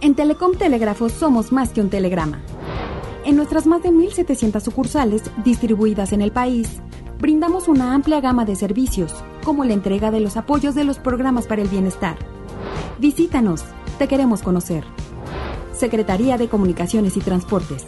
En 0.00 0.14
Telecom 0.14 0.52
Telégrafo 0.54 1.08
somos 1.08 1.50
más 1.50 1.70
que 1.70 1.80
un 1.80 1.90
telegrama. 1.90 2.40
En 3.24 3.34
nuestras 3.34 3.66
más 3.66 3.82
de 3.82 3.90
1.700 3.90 4.60
sucursales 4.60 5.22
distribuidas 5.44 6.12
en 6.12 6.22
el 6.22 6.30
país, 6.30 6.80
brindamos 7.18 7.66
una 7.66 7.94
amplia 7.94 8.20
gama 8.20 8.44
de 8.44 8.54
servicios, 8.54 9.12
como 9.44 9.64
la 9.64 9.72
entrega 9.72 10.12
de 10.12 10.20
los 10.20 10.36
apoyos 10.36 10.76
de 10.76 10.84
los 10.84 11.00
programas 11.00 11.48
para 11.48 11.62
el 11.62 11.68
bienestar. 11.68 12.16
Visítanos, 13.00 13.64
te 13.98 14.06
queremos 14.06 14.42
conocer. 14.42 14.84
Secretaría 15.72 16.38
de 16.38 16.48
Comunicaciones 16.48 17.16
y 17.16 17.20
Transportes. 17.20 17.84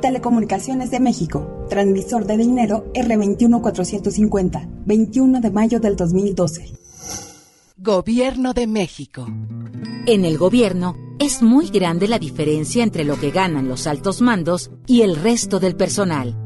Telecomunicaciones 0.00 0.92
de 0.92 1.00
México, 1.00 1.66
transmisor 1.68 2.26
de 2.26 2.36
dinero 2.36 2.84
R21450, 2.94 4.68
21 4.86 5.40
de 5.40 5.50
mayo 5.50 5.80
del 5.80 5.96
2012. 5.96 6.74
Gobierno 7.78 8.52
de 8.52 8.68
México. 8.68 9.26
En 10.06 10.24
el 10.24 10.38
gobierno 10.38 11.03
es 11.18 11.42
muy 11.42 11.68
grande 11.68 12.08
la 12.08 12.18
diferencia 12.18 12.82
entre 12.82 13.04
lo 13.04 13.18
que 13.18 13.30
ganan 13.30 13.68
los 13.68 13.86
altos 13.86 14.20
mandos 14.20 14.70
y 14.86 15.02
el 15.02 15.16
resto 15.16 15.60
del 15.60 15.76
personal. 15.76 16.36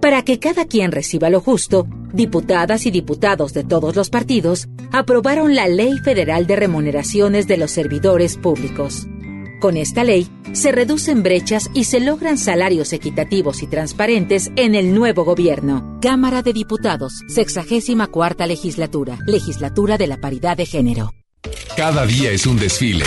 Para 0.00 0.22
que 0.22 0.38
cada 0.38 0.64
quien 0.64 0.92
reciba 0.92 1.30
lo 1.30 1.40
justo, 1.40 1.86
diputadas 2.12 2.86
y 2.86 2.90
diputados 2.90 3.52
de 3.52 3.64
todos 3.64 3.96
los 3.96 4.10
partidos 4.10 4.68
aprobaron 4.92 5.54
la 5.54 5.68
Ley 5.68 5.98
Federal 5.98 6.46
de 6.46 6.56
Remuneraciones 6.56 7.46
de 7.46 7.56
los 7.56 7.70
Servidores 7.70 8.36
Públicos. 8.36 9.06
Con 9.60 9.76
esta 9.76 10.04
ley 10.04 10.28
se 10.52 10.70
reducen 10.70 11.24
brechas 11.24 11.68
y 11.74 11.84
se 11.84 11.98
logran 11.98 12.38
salarios 12.38 12.92
equitativos 12.92 13.62
y 13.62 13.66
transparentes 13.66 14.52
en 14.54 14.76
el 14.76 14.94
nuevo 14.94 15.24
gobierno. 15.24 15.98
Cámara 16.00 16.42
de 16.42 16.52
Diputados, 16.52 17.24
64 17.26 18.46
legislatura, 18.46 19.18
legislatura 19.26 19.98
de 19.98 20.06
la 20.06 20.18
paridad 20.18 20.56
de 20.56 20.66
género. 20.66 21.17
Cada 21.76 22.06
día 22.06 22.30
es 22.30 22.46
un 22.46 22.58
desfile 22.58 23.06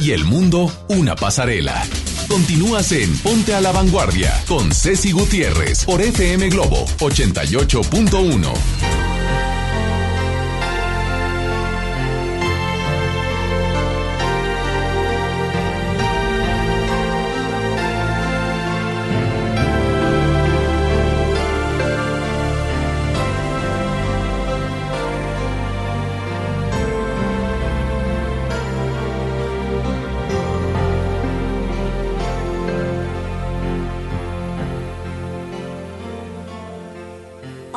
y 0.00 0.12
el 0.12 0.24
mundo 0.24 0.72
una 0.88 1.16
pasarela. 1.16 1.84
Continúas 2.28 2.92
en 2.92 3.16
Ponte 3.18 3.54
a 3.54 3.60
la 3.60 3.72
Vanguardia 3.72 4.32
con 4.46 4.72
Ceci 4.72 5.12
Gutiérrez 5.12 5.84
por 5.84 6.02
FM 6.02 6.48
Globo 6.50 6.86
88.1. 6.98 8.95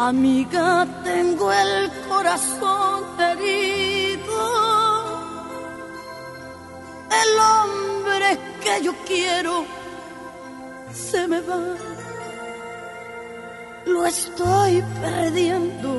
Amiga, 0.10 0.88
tengo 1.04 1.54
el 1.54 1.92
corazón 2.10 3.04
herido. 3.20 4.42
El 7.22 7.32
hombre 7.52 8.40
que 8.60 8.84
yo 8.86 8.94
quiero 9.06 9.66
se 10.92 11.28
me 11.28 11.40
va. 11.42 11.62
Lo 13.86 14.04
estoy 14.08 14.84
perdiendo. 15.00 15.92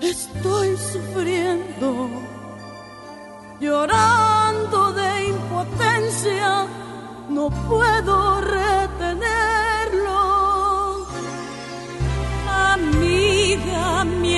Estoy 0.00 0.76
sufriendo. 0.76 2.10
Llorando 3.60 4.92
de 4.94 5.28
impotencia. 5.28 6.66
No 7.28 7.50
puedo 7.68 8.40
retenerlo 8.40 9.61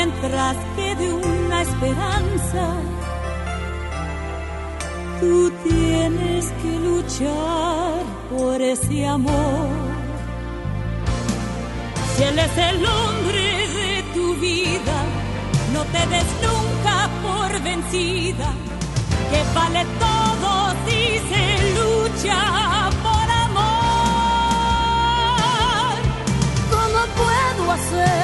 mientras 0.04 0.56
quede 0.76 1.12
una 1.14 1.62
esperanza. 1.62 2.74
Tú 5.20 5.50
tienes 5.66 6.52
que 6.60 6.72
luchar 6.80 8.02
por 8.30 8.60
ese 8.60 9.06
amor. 9.06 9.68
Si 12.16 12.22
él 12.22 12.38
es 12.38 12.58
el 12.58 12.84
hombre 12.84 13.68
de 13.78 14.02
tu 14.14 14.34
vida, 14.36 14.96
no 15.72 15.82
te 15.84 16.06
des 16.14 16.28
nunca 16.46 17.08
por 17.24 17.62
vencida, 17.62 18.48
que 19.30 19.40
vale 19.54 19.86
todo 20.04 20.50
si 20.86 21.00
se 21.30 21.44
lucha 21.78 22.40
por 23.02 23.26
amor. 23.46 24.44
¿Cómo 26.70 27.00
puedo 27.16 27.72
hacer? 27.72 28.23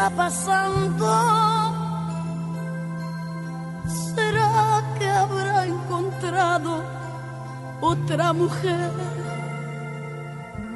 Está 0.00 0.16
pasando. 0.16 1.06
¿Será 4.14 4.82
que 4.98 5.06
habrá 5.06 5.66
encontrado 5.66 6.82
otra 7.82 8.32
mujer? 8.32 8.90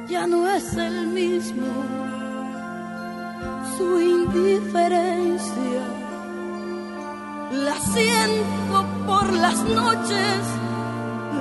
Ya 0.07 0.27
no 0.27 0.47
es 0.47 0.77
el 0.77 1.07
mismo. 1.07 1.65
Su 3.75 3.99
indiferencia 3.99 5.81
la 7.51 7.75
siento 7.93 8.77
por 9.07 9.33
las 9.33 9.59
noches, 9.63 10.39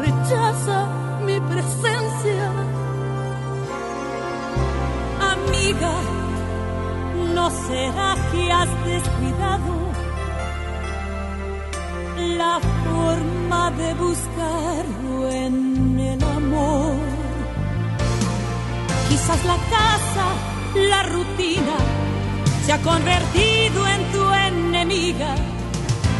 rechaza 0.00 0.88
mi 1.26 1.38
presencia. 1.40 2.50
Amiga, 5.34 6.23
¿no 7.34 7.50
será 7.50 8.14
que 8.30 8.52
has 8.52 8.68
descuidado 8.84 9.74
la 12.38 12.60
forma 12.84 13.70
de 13.72 13.94
buscarlo 13.94 15.30
en 15.30 15.98
el 15.98 16.22
amor? 16.22 16.96
Quizás 19.08 19.44
la 19.44 19.56
casa, 19.76 20.26
la 20.90 21.02
rutina, 21.14 21.76
se 22.64 22.72
ha 22.72 22.80
convertido 22.82 23.86
en 23.94 24.12
tu 24.12 24.32
enemiga 24.48 25.34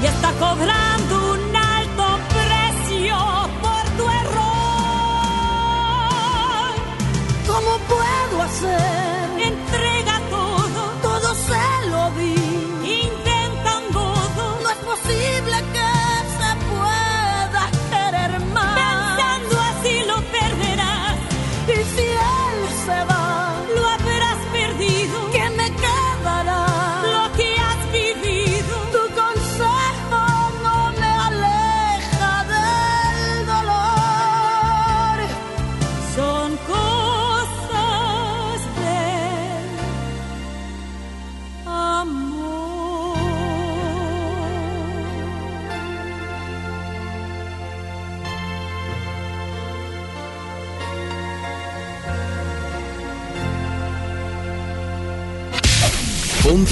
y 0.03 0.07
está 0.07 0.31
cobrando 0.33 1.15
un 1.35 1.57
alto 1.57 2.07
precio 2.39 3.17
por 3.63 3.83
tu 3.99 4.05
error. 4.23 4.45
¿Cómo 7.47 7.73
puedo 7.89 8.43
hacer? 8.43 9.14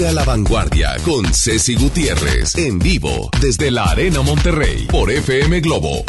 A 0.09 0.11
la 0.11 0.24
vanguardia 0.24 0.96
con 1.05 1.32
Ceci 1.32 1.76
Gutiérrez 1.76 2.57
en 2.57 2.80
vivo 2.80 3.30
desde 3.40 3.70
la 3.70 3.84
Arena 3.84 4.20
Monterrey 4.22 4.88
por 4.90 5.09
FM 5.09 5.61
Globo. 5.61 6.03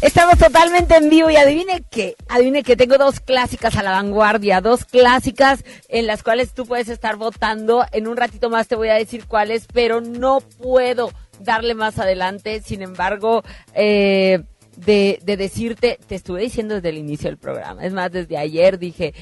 Estamos 0.00 0.36
totalmente 0.38 0.96
en 0.96 1.10
vivo 1.10 1.30
y 1.30 1.36
adivine 1.36 1.84
qué, 1.88 2.16
adivine 2.28 2.64
que 2.64 2.74
tengo 2.74 2.98
dos 2.98 3.20
clásicas 3.20 3.76
a 3.76 3.84
la 3.84 3.92
vanguardia, 3.92 4.60
dos 4.60 4.84
clásicas 4.84 5.62
en 5.88 6.08
las 6.08 6.24
cuales 6.24 6.52
tú 6.52 6.66
puedes 6.66 6.88
estar 6.88 7.14
votando. 7.16 7.86
En 7.92 8.08
un 8.08 8.16
ratito 8.16 8.50
más 8.50 8.66
te 8.66 8.74
voy 8.74 8.88
a 8.88 8.94
decir 8.94 9.26
cuáles, 9.26 9.68
pero 9.72 10.00
no 10.00 10.40
puedo 10.40 11.12
darle 11.38 11.74
más 11.74 12.00
adelante. 12.00 12.62
Sin 12.64 12.82
embargo, 12.82 13.44
eh, 13.74 14.42
de, 14.84 15.20
de 15.22 15.36
decirte, 15.36 15.98
te 16.06 16.14
estuve 16.14 16.42
diciendo 16.42 16.76
desde 16.76 16.88
el 16.90 16.98
inicio 16.98 17.28
del 17.28 17.38
programa. 17.38 17.84
Es 17.84 17.92
más, 17.92 18.10
desde 18.10 18.36
ayer 18.36 18.78
dije, 18.78 19.14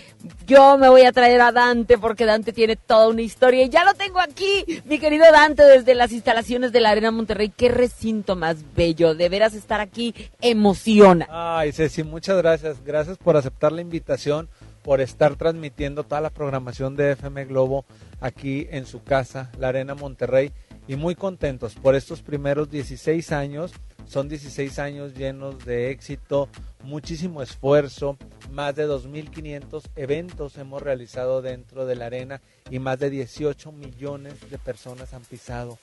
yo 0.47 0.79
me 0.79 0.89
voy 0.89 1.03
a 1.03 1.13
traer 1.13 1.41
a 1.41 1.53
Dante 1.53 1.99
porque 1.99 2.25
Dante 2.25 2.53
tiene 2.53 2.77
toda 2.77 3.09
una 3.09 3.23
historia 3.23 3.65
y 3.65 3.69
ya 3.69 3.85
lo 3.85 3.95
tengo 3.95 4.21
aquí, 4.21 4.83
mi 4.85 4.99
querido 4.99 5.25
Dante, 5.33 5.65
desde 5.65 5.95
las 5.95 6.13
instalaciones 6.13 6.73
de 6.73 6.81
la 6.81 6.91
Arena 6.91 7.11
Monterrey. 7.11 7.53
Qué 7.55 7.69
recinto 7.69 8.37
más 8.37 8.59
bello, 8.75 9.15
de 9.15 9.29
veras 9.29 9.55
estar 9.55 9.81
aquí 9.81 10.15
emociona. 10.41 11.27
Ay, 11.31 11.73
Ceci, 11.73 12.03
muchas 12.03 12.37
gracias. 12.39 12.85
Gracias 12.85 13.19
por 13.19 13.37
aceptar 13.37 13.73
la 13.73 13.81
invitación, 13.81 14.49
por 14.83 15.01
estar 15.01 15.37
transmitiendo 15.37 16.05
toda 16.05 16.21
la 16.21 16.31
programación 16.31 16.97
de 16.97 17.13
FM 17.13 17.47
Globo 17.47 17.85
aquí 18.21 18.67
en 18.71 18.87
su 18.87 19.03
casa, 19.03 19.51
la 19.59 19.69
Arena 19.69 19.95
Monterrey. 19.95 20.53
Y 20.87 20.97
muy 20.97 21.15
contentos 21.15 21.75
por 21.75 21.95
estos 21.95 22.23
primeros 22.23 22.71
16 22.71 23.33
años. 23.33 23.73
Son 24.09 24.27
16 24.27 24.79
años 24.79 25.15
llenos 25.15 25.65
de 25.67 25.91
éxito, 25.91 26.49
muchísimo 26.83 27.43
esfuerzo, 27.43 28.17
más 28.51 28.75
de 28.75 28.89
2.500 28.89 29.83
eventos 29.97 30.57
hemos 30.57 30.81
realizado 30.81 31.43
dentro 31.43 31.85
de 31.85 31.95
la 31.95 32.07
arena 32.07 32.41
y 32.71 32.79
más 32.79 32.99
de 32.99 33.11
18 33.11 33.71
millones 33.71 34.51
de 34.51 34.57
personas 34.57 35.13
han 35.13 35.23
pisado 35.25 35.79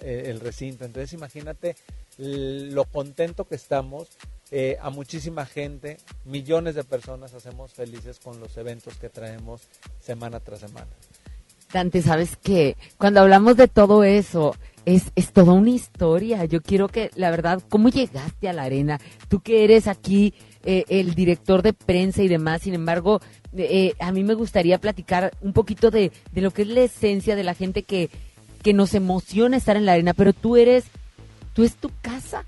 eh, 0.00 0.24
el 0.26 0.40
recinto. 0.40 0.86
Entonces 0.86 1.12
imagínate 1.12 1.76
lo 2.16 2.84
contento 2.86 3.44
que 3.46 3.56
estamos. 3.56 4.08
eh, 4.50 4.78
a 4.80 4.88
muchísima 4.88 5.44
gente, 5.44 5.98
millones 6.24 6.74
de 6.74 6.82
personas 6.82 7.34
hacemos 7.34 7.74
felices 7.74 8.18
con 8.18 8.40
los 8.40 8.56
eventos 8.56 8.96
que 8.96 9.10
traemos 9.10 9.60
semana 10.00 10.40
tras 10.40 10.60
semana. 10.60 10.88
Dante, 11.70 12.00
sabes 12.00 12.36
que 12.36 12.78
cuando 12.96 13.20
hablamos 13.20 13.58
de 13.58 13.68
todo 13.68 14.04
eso, 14.04 14.54
es, 14.84 15.12
es 15.14 15.32
toda 15.32 15.52
una 15.52 15.70
historia. 15.70 16.44
Yo 16.44 16.62
quiero 16.62 16.88
que, 16.88 17.10
la 17.14 17.30
verdad, 17.30 17.62
¿cómo 17.68 17.88
llegaste 17.88 18.48
a 18.48 18.52
la 18.52 18.62
arena? 18.64 19.00
Tú 19.28 19.40
que 19.40 19.64
eres 19.64 19.86
aquí 19.86 20.34
eh, 20.64 20.84
el 20.88 21.14
director 21.14 21.62
de 21.62 21.72
prensa 21.72 22.22
y 22.22 22.28
demás, 22.28 22.62
sin 22.62 22.74
embargo, 22.74 23.20
eh, 23.56 23.94
a 24.00 24.12
mí 24.12 24.24
me 24.24 24.34
gustaría 24.34 24.78
platicar 24.78 25.32
un 25.40 25.52
poquito 25.52 25.90
de, 25.90 26.12
de 26.32 26.40
lo 26.40 26.50
que 26.50 26.62
es 26.62 26.68
la 26.68 26.80
esencia 26.80 27.36
de 27.36 27.44
la 27.44 27.54
gente 27.54 27.82
que, 27.82 28.10
que 28.62 28.72
nos 28.72 28.94
emociona 28.94 29.56
estar 29.56 29.76
en 29.76 29.86
la 29.86 29.92
arena, 29.92 30.14
pero 30.14 30.32
tú 30.32 30.56
eres, 30.56 30.84
tú 31.54 31.64
es 31.64 31.76
tu 31.76 31.90
casa. 32.02 32.44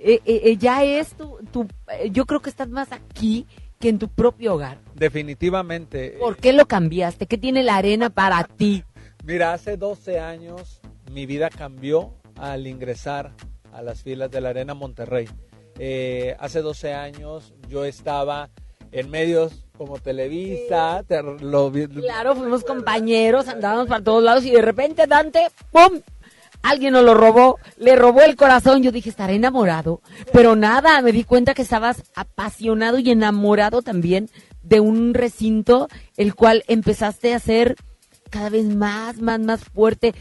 Eh, 0.00 0.20
eh, 0.24 0.40
eh, 0.44 0.56
ya 0.56 0.84
es 0.84 1.08
tu, 1.14 1.38
tu 1.52 1.66
eh, 1.92 2.10
yo 2.12 2.24
creo 2.26 2.40
que 2.40 2.50
estás 2.50 2.68
más 2.68 2.92
aquí 2.92 3.46
que 3.80 3.88
en 3.88 3.98
tu 3.98 4.08
propio 4.08 4.54
hogar. 4.54 4.78
Definitivamente. 4.94 6.16
¿Por 6.18 6.36
qué 6.36 6.52
lo 6.52 6.66
cambiaste? 6.66 7.26
¿Qué 7.26 7.38
tiene 7.38 7.62
la 7.62 7.76
arena 7.76 8.10
para 8.10 8.44
ti? 8.44 8.84
Mira, 9.24 9.52
hace 9.52 9.76
12 9.76 10.20
años 10.20 10.77
mi 11.10 11.26
vida 11.26 11.48
cambió 11.50 12.14
al 12.36 12.66
ingresar 12.66 13.32
a 13.72 13.82
las 13.82 14.02
filas 14.02 14.30
de 14.30 14.40
la 14.40 14.50
Arena 14.50 14.74
Monterrey. 14.74 15.28
Eh, 15.78 16.36
hace 16.40 16.60
12 16.62 16.92
años 16.94 17.54
yo 17.68 17.84
estaba 17.84 18.50
en 18.90 19.10
medios 19.10 19.66
como 19.76 19.98
Televisa, 19.98 21.04
te- 21.06 21.22
lo 21.22 21.70
vi- 21.70 21.86
Claro, 21.86 22.34
fuimos 22.34 22.64
compañeros, 22.64 23.46
andábamos 23.48 23.86
para 23.86 24.02
todos 24.02 24.22
lados 24.24 24.44
y 24.44 24.50
de 24.50 24.62
repente 24.62 25.06
Dante, 25.06 25.46
¡pum! 25.70 26.00
Alguien 26.62 26.92
nos 26.94 27.04
lo 27.04 27.14
robó, 27.14 27.58
le 27.76 27.94
robó 27.94 28.22
el 28.22 28.34
corazón. 28.34 28.82
Yo 28.82 28.90
dije, 28.90 29.10
estaré 29.10 29.36
enamorado. 29.36 30.00
Pero 30.32 30.56
nada, 30.56 31.00
me 31.02 31.12
di 31.12 31.22
cuenta 31.22 31.54
que 31.54 31.62
estabas 31.62 32.02
apasionado 32.16 32.98
y 32.98 33.10
enamorado 33.12 33.80
también 33.82 34.28
de 34.64 34.80
un 34.80 35.14
recinto, 35.14 35.86
el 36.16 36.34
cual 36.34 36.64
empezaste 36.66 37.32
a 37.32 37.36
hacer 37.36 37.76
cada 38.30 38.48
vez 38.50 38.64
más, 38.64 39.18
más, 39.20 39.38
más 39.38 39.60
fuerte. 39.64 40.14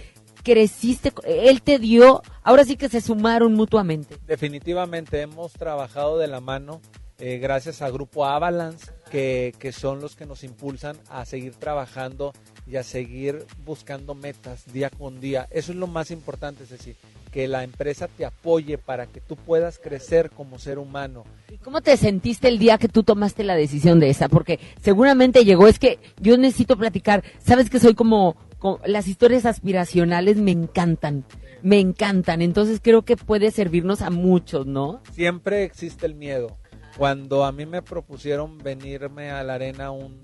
Creciste, 0.47 1.11
él 1.25 1.61
te 1.61 1.77
dio, 1.77 2.21
ahora 2.41 2.63
sí 2.63 2.77
que 2.77 2.87
se 2.87 3.01
sumaron 3.01 3.53
mutuamente. 3.53 4.15
Definitivamente 4.25 5.19
hemos 5.19 5.51
trabajado 5.51 6.17
de 6.17 6.27
la 6.27 6.39
mano 6.39 6.79
eh, 7.19 7.37
gracias 7.37 7.81
a 7.81 7.89
Grupo 7.89 8.23
Avalanche, 8.25 8.85
que, 9.11 9.53
que 9.59 9.73
son 9.73 9.99
los 9.99 10.15
que 10.15 10.25
nos 10.25 10.45
impulsan 10.45 10.95
a 11.09 11.25
seguir 11.25 11.55
trabajando 11.55 12.31
y 12.65 12.77
a 12.77 12.83
seguir 12.83 13.45
buscando 13.65 14.15
metas 14.15 14.71
día 14.71 14.89
con 14.89 15.19
día. 15.19 15.49
Eso 15.51 15.73
es 15.73 15.77
lo 15.77 15.87
más 15.87 16.11
importante, 16.11 16.63
es 16.63 16.69
decir, 16.69 16.95
que 17.31 17.49
la 17.49 17.65
empresa 17.65 18.07
te 18.07 18.23
apoye 18.25 18.77
para 18.77 19.05
que 19.05 19.19
tú 19.19 19.35
puedas 19.35 19.79
crecer 19.79 20.29
como 20.29 20.59
ser 20.59 20.79
humano. 20.79 21.25
¿Cómo 21.61 21.81
te 21.81 21.97
sentiste 21.97 22.47
el 22.47 22.57
día 22.57 22.77
que 22.77 22.87
tú 22.87 23.03
tomaste 23.03 23.43
la 23.43 23.55
decisión 23.55 23.99
de 23.99 24.09
esa? 24.09 24.29
Porque 24.29 24.61
seguramente 24.81 25.43
llegó, 25.43 25.67
es 25.67 25.77
que 25.77 25.99
yo 26.21 26.37
necesito 26.37 26.77
platicar, 26.77 27.23
sabes 27.43 27.69
que 27.69 27.79
soy 27.81 27.95
como- 27.95 28.37
las 28.85 29.07
historias 29.07 29.45
aspiracionales 29.45 30.37
me 30.37 30.51
encantan, 30.51 31.25
me 31.61 31.79
encantan, 31.79 32.41
entonces 32.41 32.79
creo 32.81 33.03
que 33.03 33.17
puede 33.17 33.51
servirnos 33.51 34.01
a 34.01 34.09
muchos, 34.09 34.65
¿no? 34.65 35.01
Siempre 35.11 35.63
existe 35.63 36.05
el 36.05 36.15
miedo. 36.15 36.57
Cuando 36.97 37.45
a 37.45 37.51
mí 37.51 37.65
me 37.65 37.83
propusieron 37.83 38.57
venirme 38.57 39.29
a 39.29 39.43
la 39.43 39.55
arena 39.55 39.91
un, 39.91 40.19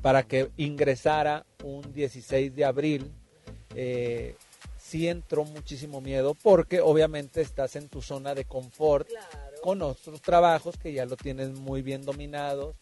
para 0.00 0.22
que 0.22 0.50
ingresara 0.56 1.44
un 1.64 1.92
16 1.92 2.54
de 2.54 2.64
abril, 2.64 3.12
eh, 3.74 4.36
sí 4.78 5.08
entró 5.08 5.44
muchísimo 5.44 6.00
miedo 6.00 6.34
porque 6.34 6.80
obviamente 6.80 7.40
estás 7.40 7.76
en 7.76 7.88
tu 7.88 8.02
zona 8.02 8.34
de 8.34 8.44
confort 8.44 9.08
con 9.62 9.82
otros 9.82 10.20
trabajos 10.20 10.76
que 10.76 10.92
ya 10.92 11.06
lo 11.06 11.16
tienes 11.16 11.50
muy 11.50 11.82
bien 11.82 12.04
dominados 12.04 12.76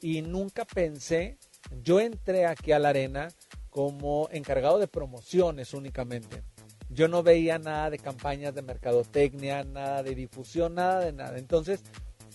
y 0.00 0.22
nunca 0.22 0.64
pensé, 0.64 1.38
yo 1.82 2.00
entré 2.00 2.46
aquí 2.46 2.72
a 2.72 2.78
la 2.78 2.88
arena 2.88 3.28
como 3.72 4.28
encargado 4.30 4.78
de 4.78 4.86
promociones 4.86 5.72
únicamente. 5.72 6.42
Yo 6.90 7.08
no 7.08 7.22
veía 7.22 7.58
nada 7.58 7.88
de 7.88 7.98
campañas 7.98 8.54
de 8.54 8.60
mercadotecnia, 8.60 9.64
nada 9.64 10.02
de 10.02 10.14
difusión, 10.14 10.74
nada 10.74 11.00
de 11.00 11.12
nada. 11.12 11.38
Entonces 11.38 11.82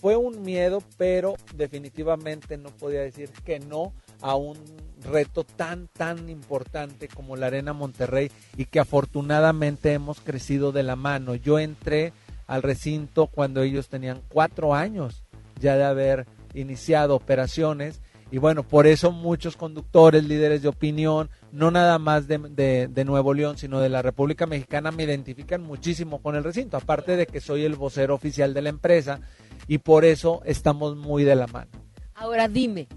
fue 0.00 0.16
un 0.16 0.42
miedo, 0.42 0.82
pero 0.96 1.36
definitivamente 1.54 2.58
no 2.58 2.70
podía 2.70 3.02
decir 3.02 3.30
que 3.44 3.60
no 3.60 3.92
a 4.20 4.34
un 4.34 4.58
reto 5.00 5.44
tan, 5.44 5.86
tan 5.86 6.28
importante 6.28 7.06
como 7.06 7.36
la 7.36 7.46
Arena 7.46 7.72
Monterrey 7.72 8.32
y 8.56 8.64
que 8.64 8.80
afortunadamente 8.80 9.92
hemos 9.92 10.18
crecido 10.18 10.72
de 10.72 10.82
la 10.82 10.96
mano. 10.96 11.36
Yo 11.36 11.60
entré 11.60 12.12
al 12.48 12.64
recinto 12.64 13.28
cuando 13.28 13.62
ellos 13.62 13.88
tenían 13.88 14.22
cuatro 14.28 14.74
años 14.74 15.22
ya 15.60 15.76
de 15.76 15.84
haber 15.84 16.26
iniciado 16.52 17.14
operaciones 17.14 18.00
y 18.30 18.38
bueno, 18.38 18.62
por 18.62 18.86
eso 18.86 19.10
muchos 19.10 19.56
conductores, 19.56 20.24
líderes 20.24 20.60
de 20.62 20.68
opinión, 20.68 21.30
no 21.50 21.70
nada 21.70 21.98
más 21.98 22.28
de, 22.28 23.04
Nuevo 23.06 23.32
León, 23.32 23.56
sino 23.56 23.80
de 23.80 23.88
la 23.88 24.02
República 24.02 24.46
Mexicana, 24.46 24.90
me 24.90 25.04
identifican 25.04 25.62
muchísimo 25.62 26.20
con 26.20 26.36
el 26.36 26.44
recinto, 26.44 26.76
aparte 26.76 27.16
de 27.16 27.26
que 27.26 27.40
soy 27.40 27.64
el 27.64 27.76
vocero 27.76 28.14
oficial 28.14 28.52
de 28.52 28.62
la 28.62 28.68
empresa 28.68 29.20
y 29.66 29.78
por 29.78 30.04
eso 30.04 30.42
estamos 30.44 30.96
muy 30.96 31.24
de 31.24 31.36
la 31.36 31.46
mano. 31.46 31.70
Ahora 32.14 32.48
dime, 32.48 32.88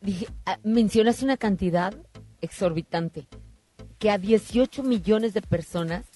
dije, 0.00 0.26
ah, 0.46 0.58
mencionas 0.62 1.22
una 1.22 1.36
cantidad 1.36 1.94
exorbitante, 2.40 3.26
que 3.98 4.10
a 4.10 4.16
18 4.16 4.82
millones 4.84 5.34
de 5.34 5.42
personas 5.42 6.06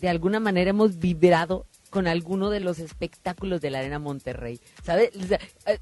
de 0.00 0.08
alguna 0.08 0.38
manera 0.38 0.70
hemos 0.70 0.98
vibrado 0.98 1.66
con 1.90 2.06
alguno 2.06 2.50
de 2.50 2.60
los 2.60 2.78
espectáculos 2.78 3.60
de 3.60 3.70
la 3.70 3.80
Arena 3.80 3.98
Monterrey. 3.98 4.60
¿Sabes? 4.82 5.10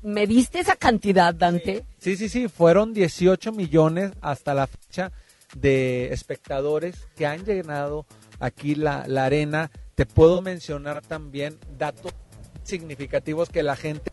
¿Me 0.03 0.27
diste 0.27 0.59
esa 0.59 0.77
cantidad, 0.77 1.35
Dante? 1.35 1.85
Sí, 1.99 2.17
sí, 2.17 2.29
sí, 2.29 2.49
fueron 2.49 2.95
18 2.95 3.53
millones 3.53 4.13
hasta 4.21 4.55
la 4.55 4.67
fecha 4.67 5.13
de 5.55 6.13
espectadores 6.13 7.07
que 7.17 7.27
han 7.27 7.45
llenado 7.45 8.07
aquí 8.41 8.75
la, 8.75 9.07
la 9.07 9.27
arena. 9.27 9.71
Te 9.95 10.07
puedo 10.07 10.43
mencionar 10.43 11.03
también 11.03 11.59
datos 11.79 12.13
significativos 12.63 13.49
que 13.49 13.63
la 13.63 13.77
gente 13.77 14.11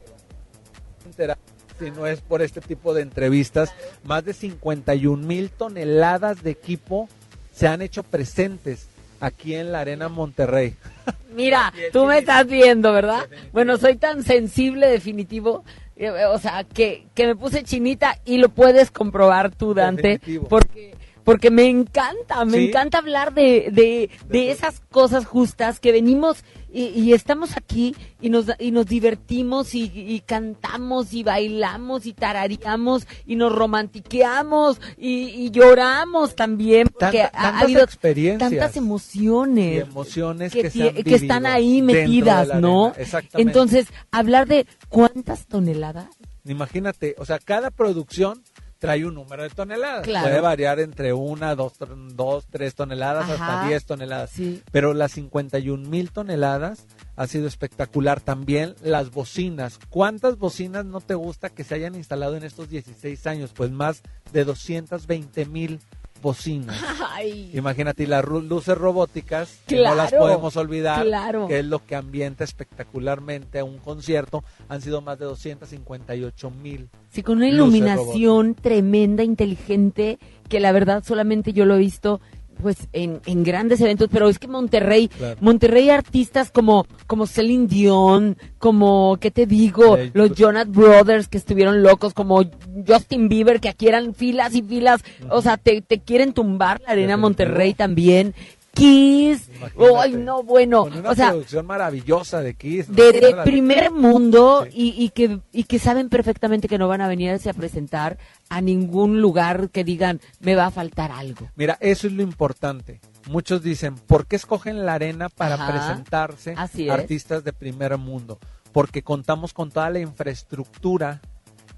si 1.79 1.91
no 1.91 2.07
es 2.07 2.21
por 2.21 2.41
este 2.41 2.61
tipo 2.61 2.93
de 2.93 3.01
entrevistas, 3.01 3.71
más 4.03 4.23
de 4.25 4.33
51 4.33 5.25
mil 5.25 5.49
toneladas 5.51 6.41
de 6.41 6.51
equipo 6.51 7.09
se 7.53 7.67
han 7.67 7.81
hecho 7.81 8.03
presentes 8.03 8.87
aquí 9.19 9.55
en 9.55 9.71
la 9.71 9.79
Arena 9.81 10.09
Monterrey. 10.09 10.75
Mira, 11.35 11.73
tú 11.91 12.05
me 12.05 12.19
estás 12.19 12.47
viendo, 12.47 12.93
¿verdad? 12.93 13.27
Bueno, 13.51 13.77
soy 13.77 13.95
tan 13.95 14.23
sensible, 14.23 14.87
definitivo, 14.87 15.63
eh, 15.97 16.09
o 16.25 16.39
sea, 16.39 16.63
que, 16.63 17.07
que 17.13 17.27
me 17.27 17.35
puse 17.35 17.63
chinita 17.63 18.17
y 18.25 18.37
lo 18.37 18.49
puedes 18.49 18.89
comprobar 18.91 19.53
tú, 19.53 19.73
Dante, 19.73 20.09
Definitivo. 20.19 20.47
porque 20.47 20.93
porque 21.25 21.49
me 21.49 21.65
encanta, 21.65 22.45
me 22.45 22.59
Sí. 22.59 22.67
encanta 22.67 22.99
hablar 22.99 23.33
de, 23.33 23.69
de, 23.71 24.11
de 24.29 24.51
esas 24.51 24.79
cosas 24.91 25.25
justas 25.25 25.79
que 25.79 25.91
venimos 25.91 26.43
y, 26.77 26.87
y 27.01 27.13
estamos 27.13 27.55
aquí 27.55 27.95
y 28.19 28.29
nos, 28.29 28.47
y 28.59 28.71
nos 28.71 28.85
divertimos 28.85 29.73
y, 29.75 29.83
y 29.95 30.19
cantamos 30.19 31.13
y 31.13 31.23
bailamos 31.23 32.05
y 32.05 32.11
tarareamos 32.13 33.07
y 33.25 33.35
nos 33.37 33.53
romantiqueamos 33.55 34.81
y, 34.97 35.29
y 35.29 35.51
lloramos 35.51 36.35
también 36.35 36.87
porque 36.89 37.21
ha- 37.21 37.27
ha, 37.27 37.31
tantas 37.31 37.61
habido 37.63 37.83
experiencias 37.83 38.49
tantas 38.51 38.77
emociones 38.77 39.73
y 39.73 39.89
emociones 39.89 40.51
que, 40.53 40.63
que, 40.63 40.69
se 40.69 40.79
tie- 40.79 40.87
han 40.97 41.03
que 41.03 41.15
están 41.15 41.45
ahí 41.45 41.81
de 41.81 41.93
metidas, 41.93 42.59
¿no? 42.61 42.93
Exactamente. 42.97 43.41
Entonces, 43.41 43.87
hablar 44.11 44.47
de 44.47 44.65
cuántas 44.89 45.45
toneladas. 45.47 46.07
Imagínate, 46.45 47.15
o 47.17 47.25
sea, 47.25 47.39
cada 47.39 47.71
producción 47.71 48.43
trae 48.85 49.05
un 49.05 49.15
número 49.15 49.43
de 49.43 49.49
toneladas. 49.49 50.03
Claro. 50.03 50.27
Puede 50.27 50.41
variar 50.41 50.79
entre 50.79 51.13
una, 51.13 51.55
dos, 51.55 51.73
dos 52.13 52.45
tres 52.49 52.75
toneladas 52.75 53.29
Ajá. 53.29 53.33
hasta 53.33 53.67
10 53.67 53.85
toneladas. 53.85 54.29
Sí. 54.29 54.61
Pero 54.71 54.93
las 54.93 55.13
51 55.13 55.89
mil 55.89 56.11
toneladas 56.11 56.85
ha 57.15 57.27
sido 57.27 57.47
espectacular. 57.47 58.21
También 58.21 58.75
las 58.81 59.11
bocinas. 59.11 59.79
¿Cuántas 59.89 60.37
bocinas 60.37 60.85
no 60.85 61.01
te 61.01 61.15
gusta 61.15 61.49
que 61.49 61.63
se 61.63 61.75
hayan 61.75 61.95
instalado 61.95 62.37
en 62.37 62.43
estos 62.43 62.69
16 62.69 63.25
años? 63.27 63.51
Pues 63.55 63.71
más 63.71 64.03
de 64.31 64.43
220 64.43 65.45
mil 65.45 65.79
bocinas. 66.25 66.75
Ay. 67.11 67.51
Imagínate, 67.53 68.01
y 68.03 68.05
las 68.07 68.25
luces 68.25 68.75
robóticas, 68.75 69.59
que 69.67 69.75
no 69.75 69.93
las 69.93 70.11
podemos 70.11 70.57
olvidar, 70.57 71.05
claro. 71.05 71.47
que 71.47 71.59
es 71.59 71.65
lo 71.65 71.85
que 71.85 71.95
ambienta 71.95 72.43
espectacularmente 72.43 73.59
a 73.59 73.63
un 73.63 73.77
concierto, 73.77 74.43
han 74.67 74.81
sido 74.81 75.01
más 75.01 75.19
de 75.19 75.25
258 75.25 76.49
mil. 76.49 76.89
Sí, 77.11 77.21
con 77.21 77.37
una 77.37 77.47
iluminación 77.47 78.55
tremenda, 78.55 79.23
inteligente, 79.23 80.17
que 80.49 80.59
la 80.59 80.71
verdad 80.71 81.03
solamente 81.05 81.53
yo 81.53 81.65
lo 81.65 81.75
he 81.75 81.79
visto 81.79 82.19
pues 82.61 82.77
en, 82.93 83.21
en 83.25 83.43
grandes 83.43 83.81
eventos, 83.81 84.09
pero 84.11 84.29
es 84.29 84.39
que 84.39 84.47
Monterrey, 84.47 85.07
Claro. 85.07 85.37
Monterrey 85.41 85.89
artistas 85.89 86.51
como, 86.51 86.85
como 87.07 87.27
Celine 87.27 87.67
Dion, 87.67 88.37
como, 88.57 89.17
¿qué 89.19 89.31
te 89.31 89.45
digo? 89.45 89.97
Los 90.13 90.29
pues- 90.29 90.39
Jonas 90.39 90.69
Brothers 90.69 91.27
que 91.27 91.37
estuvieron 91.37 91.83
locos, 91.83 92.13
como 92.13 92.43
Justin 92.87 93.29
Bieber, 93.29 93.59
que 93.59 93.69
aquí 93.69 93.87
eran 93.87 94.13
filas 94.13 94.55
y 94.55 94.61
filas, 94.61 95.01
o 95.29 95.41
sea, 95.41 95.57
te, 95.57 95.81
te 95.81 95.99
quieren 95.99 96.33
tumbar 96.33 96.81
la 96.81 96.93
arena 96.93 97.17
Monterrey 97.17 97.73
también. 97.73 98.33
Kiss, 98.75 99.49
Imagínate. 99.57 99.97
ay 99.97 100.11
no, 100.13 100.43
bueno, 100.43 100.83
Con 100.83 100.97
una 100.97 101.09
o 101.09 101.15
sea, 101.15 101.29
producción 101.29 101.65
maravillosa 101.65 102.41
de 102.41 102.53
Kiss. 102.53 102.93
de, 102.93 103.35
primer 103.43 103.91
mundo 103.91 104.67
y, 104.71 104.93
y 105.01 105.09
que, 105.09 105.39
y 105.51 105.63
que 105.63 105.79
saben 105.79 106.09
perfectamente 106.09 106.67
que 106.67 106.77
no 106.77 106.87
van 106.87 107.01
a 107.01 107.07
venirse 107.07 107.49
a 107.49 107.53
presentar 107.53 108.17
a 108.49 108.61
ningún 108.61 109.21
lugar 109.21 109.69
que 109.69 109.83
digan 109.83 110.21
me 110.39 110.55
va 110.55 110.67
a 110.67 110.71
faltar 110.71 111.11
algo. 111.11 111.47
Mira, 111.55 111.77
eso 111.79 112.07
es 112.07 112.13
lo 112.13 112.21
importante. 112.21 112.99
Muchos 113.27 113.63
dicen, 113.63 113.95
¿por 113.95 114.27
qué 114.27 114.35
escogen 114.35 114.85
la 114.85 114.93
arena 114.93 115.29
para 115.29 115.55
Ajá. 115.55 115.71
presentarse 115.71 116.53
Así 116.57 116.89
artistas 116.89 117.43
de 117.43 117.53
primer 117.53 117.97
mundo? 117.97 118.39
Porque 118.71 119.01
contamos 119.01 119.53
con 119.53 119.71
toda 119.71 119.89
la 119.89 119.99
infraestructura 119.99 121.21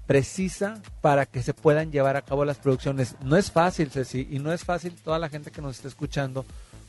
precisa 0.08 0.80
para 1.02 1.26
que 1.26 1.42
se 1.42 1.52
puedan 1.52 1.92
llevar 1.92 2.16
a 2.16 2.22
cabo 2.22 2.44
las 2.46 2.56
producciones. 2.56 3.14
No 3.22 3.36
es 3.36 3.50
fácil, 3.50 3.90
Ceci, 3.90 4.26
y 4.30 4.38
no 4.38 4.52
es 4.52 4.64
fácil 4.64 4.94
toda 5.04 5.18
la 5.18 5.28
gente 5.28 5.50
que 5.50 5.60
nos 5.60 5.76
está 5.76 5.86
escuchando, 5.86 6.46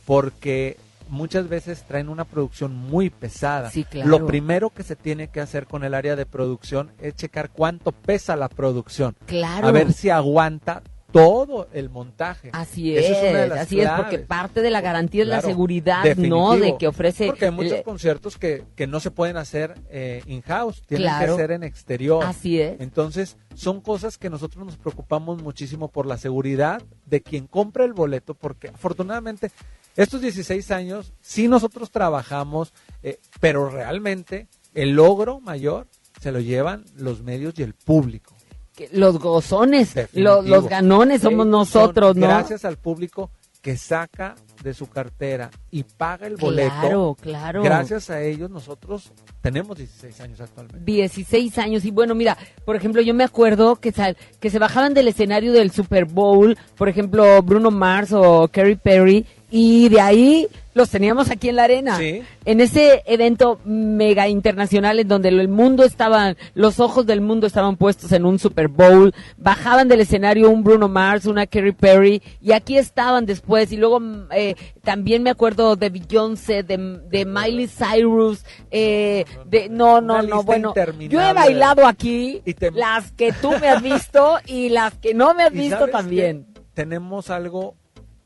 porque 0.10 0.76
muchas 1.07 1.47
veces 1.49 1.84
traen 1.84 2.10
una 2.10 2.26
producción 2.26 2.74
muy 2.74 3.12
pesada. 3.12 3.70
Sí, 3.70 3.84
claro. 3.84 4.10
Lo 4.10 4.26
primero 4.26 4.72
que 4.72 4.82
se 4.82 4.95
tiene 4.95 5.28
que 5.28 5.39
hacer 5.39 5.68
con 5.68 5.84
el 5.84 5.93
área 5.93 6.16
de 6.16 6.26
producción 6.26 6.91
es 6.99 7.14
checar 7.14 7.51
cuánto 7.51 7.91
pesa 7.91 8.36
la 8.36 8.49
producción. 8.49 9.16
Claro. 9.28 9.68
A 9.68 9.72
ver 9.72 9.93
si 9.93 10.10
aguanta 10.10 10.82
todo 11.12 11.68
el 11.74 11.89
montaje. 11.89 12.49
Así 12.53 12.95
Esa 12.95 13.07
es, 13.07 13.32
una 13.32 13.41
de 13.41 13.47
las 13.49 13.60
así 13.60 13.82
es, 13.82 13.89
porque 13.89 14.20
parte 14.20 14.62
de 14.62 14.70
la 14.72 14.82
garantía 14.82 15.22
es 15.24 15.28
la 15.28 15.41
seguridad, 15.41 16.03
definitivo. 16.03 16.55
¿no? 16.55 16.57
De 16.57 16.78
que 16.78 16.88
ofrece... 16.88 17.28
Porque 17.28 17.45
hay 17.45 17.51
muchos 17.51 17.82
conciertos 17.82 18.38
que, 18.38 18.64
que 18.76 18.88
no 18.88 18.99
se 18.99 19.12
pueden 19.12 19.38
hacer 19.38 19.76
eh, 19.89 20.24
in-house, 20.26 20.82
tienen 20.88 21.07
Claro. 21.07 21.36
que 21.36 21.41
ser 21.41 21.51
en 21.51 21.64
exterior. 21.64 22.24
Así 22.26 22.60
es. 22.60 22.80
Entonces, 22.80 23.38
son 23.53 23.82
cosas 23.82 24.18
que 24.18 24.30
nosotros 24.30 24.66
nos 24.66 24.78
preocupamos 24.78 25.41
muchísimo 25.41 25.88
por 25.88 26.05
la 26.05 26.18
seguridad 26.18 26.82
de 27.05 27.22
quien 27.22 27.47
compra 27.47 27.86
el 27.86 27.93
boleto, 27.93 28.34
porque 28.34 28.70
afortunadamente 28.70 29.51
estos 29.96 30.22
16 30.22 30.72
años 30.72 31.14
sí 31.22 31.48
nosotros 31.48 31.92
trabajamos, 31.92 32.74
eh, 33.04 33.20
pero 33.40 33.70
realmente 33.70 34.48
el 34.74 34.92
logro 34.92 35.40
mayor 35.40 35.88
se 36.22 36.32
lo 36.32 36.40
llevan 36.40 36.86
los 36.96 37.22
medios 37.24 37.54
y 37.58 37.64
el 37.64 37.74
público. 37.74 38.34
que 38.76 38.90
los 38.94 39.20
gozones, 39.20 39.94
los 40.14 40.68
ganones 40.70 41.22
somos 41.22 41.46
nosotros, 41.46 42.12
son 42.14 42.20
¿no? 42.22 42.28
Gracias 42.28 42.64
al 42.64 42.78
público 42.78 43.30
que 43.62 43.76
saca 43.76 44.36
de 44.64 44.74
su 44.74 44.88
cartera 44.88 45.50
y 45.70 45.84
paga 45.84 46.28
el 46.28 46.38
boleto. 46.38 46.72
Claro, 46.80 47.18
claro. 47.20 47.62
Gracias 47.64 48.10
a 48.10 48.22
ellos 48.22 48.50
nosotros 48.50 49.12
tenemos 49.42 49.78
16 49.78 50.22
años 50.22 50.40
actualmente. 50.40 50.80
16 50.90 51.58
años. 51.58 51.84
Y 51.84 51.92
bueno, 51.92 52.16
mira, 52.16 52.38
por 52.64 52.78
ejemplo, 52.78 53.02
yo 53.02 53.14
me 53.14 53.26
acuerdo 53.26 53.76
que, 53.76 53.92
sal- 53.92 54.16
que 54.40 54.50
se 54.50 54.60
bajaban 54.60 54.94
del 54.94 55.10
escenario 55.10 55.52
del 55.52 55.72
Super 55.72 56.06
Bowl, 56.06 56.58
por 56.78 56.88
ejemplo, 56.88 57.42
Bruno 57.44 57.72
Mars 57.72 58.14
o 58.14 58.48
Kerry 58.48 58.76
Perry, 58.78 59.26
y 59.52 59.89
de 59.89 60.00
ahí 60.02 60.47
los 60.76 60.89
teníamos 60.91 61.30
aquí 61.30 61.50
en 61.50 61.56
la 61.58 61.64
arena. 61.64 61.97
Sí. 61.97 62.22
En 62.45 62.62
ese 62.62 63.02
evento 63.06 63.60
mega 63.66 64.30
internacional 64.30 65.00
en 65.00 65.08
donde 65.10 65.28
el 65.30 65.47
mundo 65.50 65.84
estaban, 65.84 66.38
los 66.54 66.80
ojos 66.80 67.06
del 67.06 67.20
mundo 67.20 67.47
estaban 67.47 67.76
puestos 67.76 68.12
en 68.14 68.24
un 68.26 68.39
Super 68.39 68.68
Bowl, 68.70 69.14
bajaban 69.38 69.88
del 69.89 70.02
escenario 70.02 70.50
un 70.50 70.64
Bruno 70.64 70.88
Mars, 70.88 71.26
una 71.26 71.47
Kerry 71.47 71.74
Perry, 71.74 72.22
y 72.41 72.54
aquí 72.54 72.78
estaban 72.78 73.26
después, 73.26 73.72
y 73.74 73.78
luego 73.78 74.00
mm, 74.00 74.28
eh, 74.32 74.56
también 74.84 75.24
me 75.24 75.32
acuerdo 75.32 75.76
de 75.76 75.89
Beyoncé, 75.89 76.64
de, 76.64 76.78
de 77.10 77.26
Miley 77.26 77.68
Cyrus, 77.68 78.45
eh, 78.72 79.26
de, 79.47 79.68
no, 79.68 80.00
no, 80.00 80.22
no, 80.22 80.43
bueno, 80.43 80.74
yo 81.10 81.20
he 81.20 81.34
bailado 81.34 81.86
aquí, 81.88 82.41
te- 82.58 82.72
las 82.72 83.12
que 83.12 83.34
tú 83.34 83.52
me 83.60 83.68
has 83.68 83.82
visto 83.82 84.38
y 84.45 84.70
las 84.70 84.93
que 84.93 85.14
no 85.14 85.34
me 85.34 85.43
has 85.43 85.54
¿Y 85.54 85.58
visto 85.58 85.88
también. 85.88 86.45
Tenemos 86.74 87.30
algo 87.30 87.76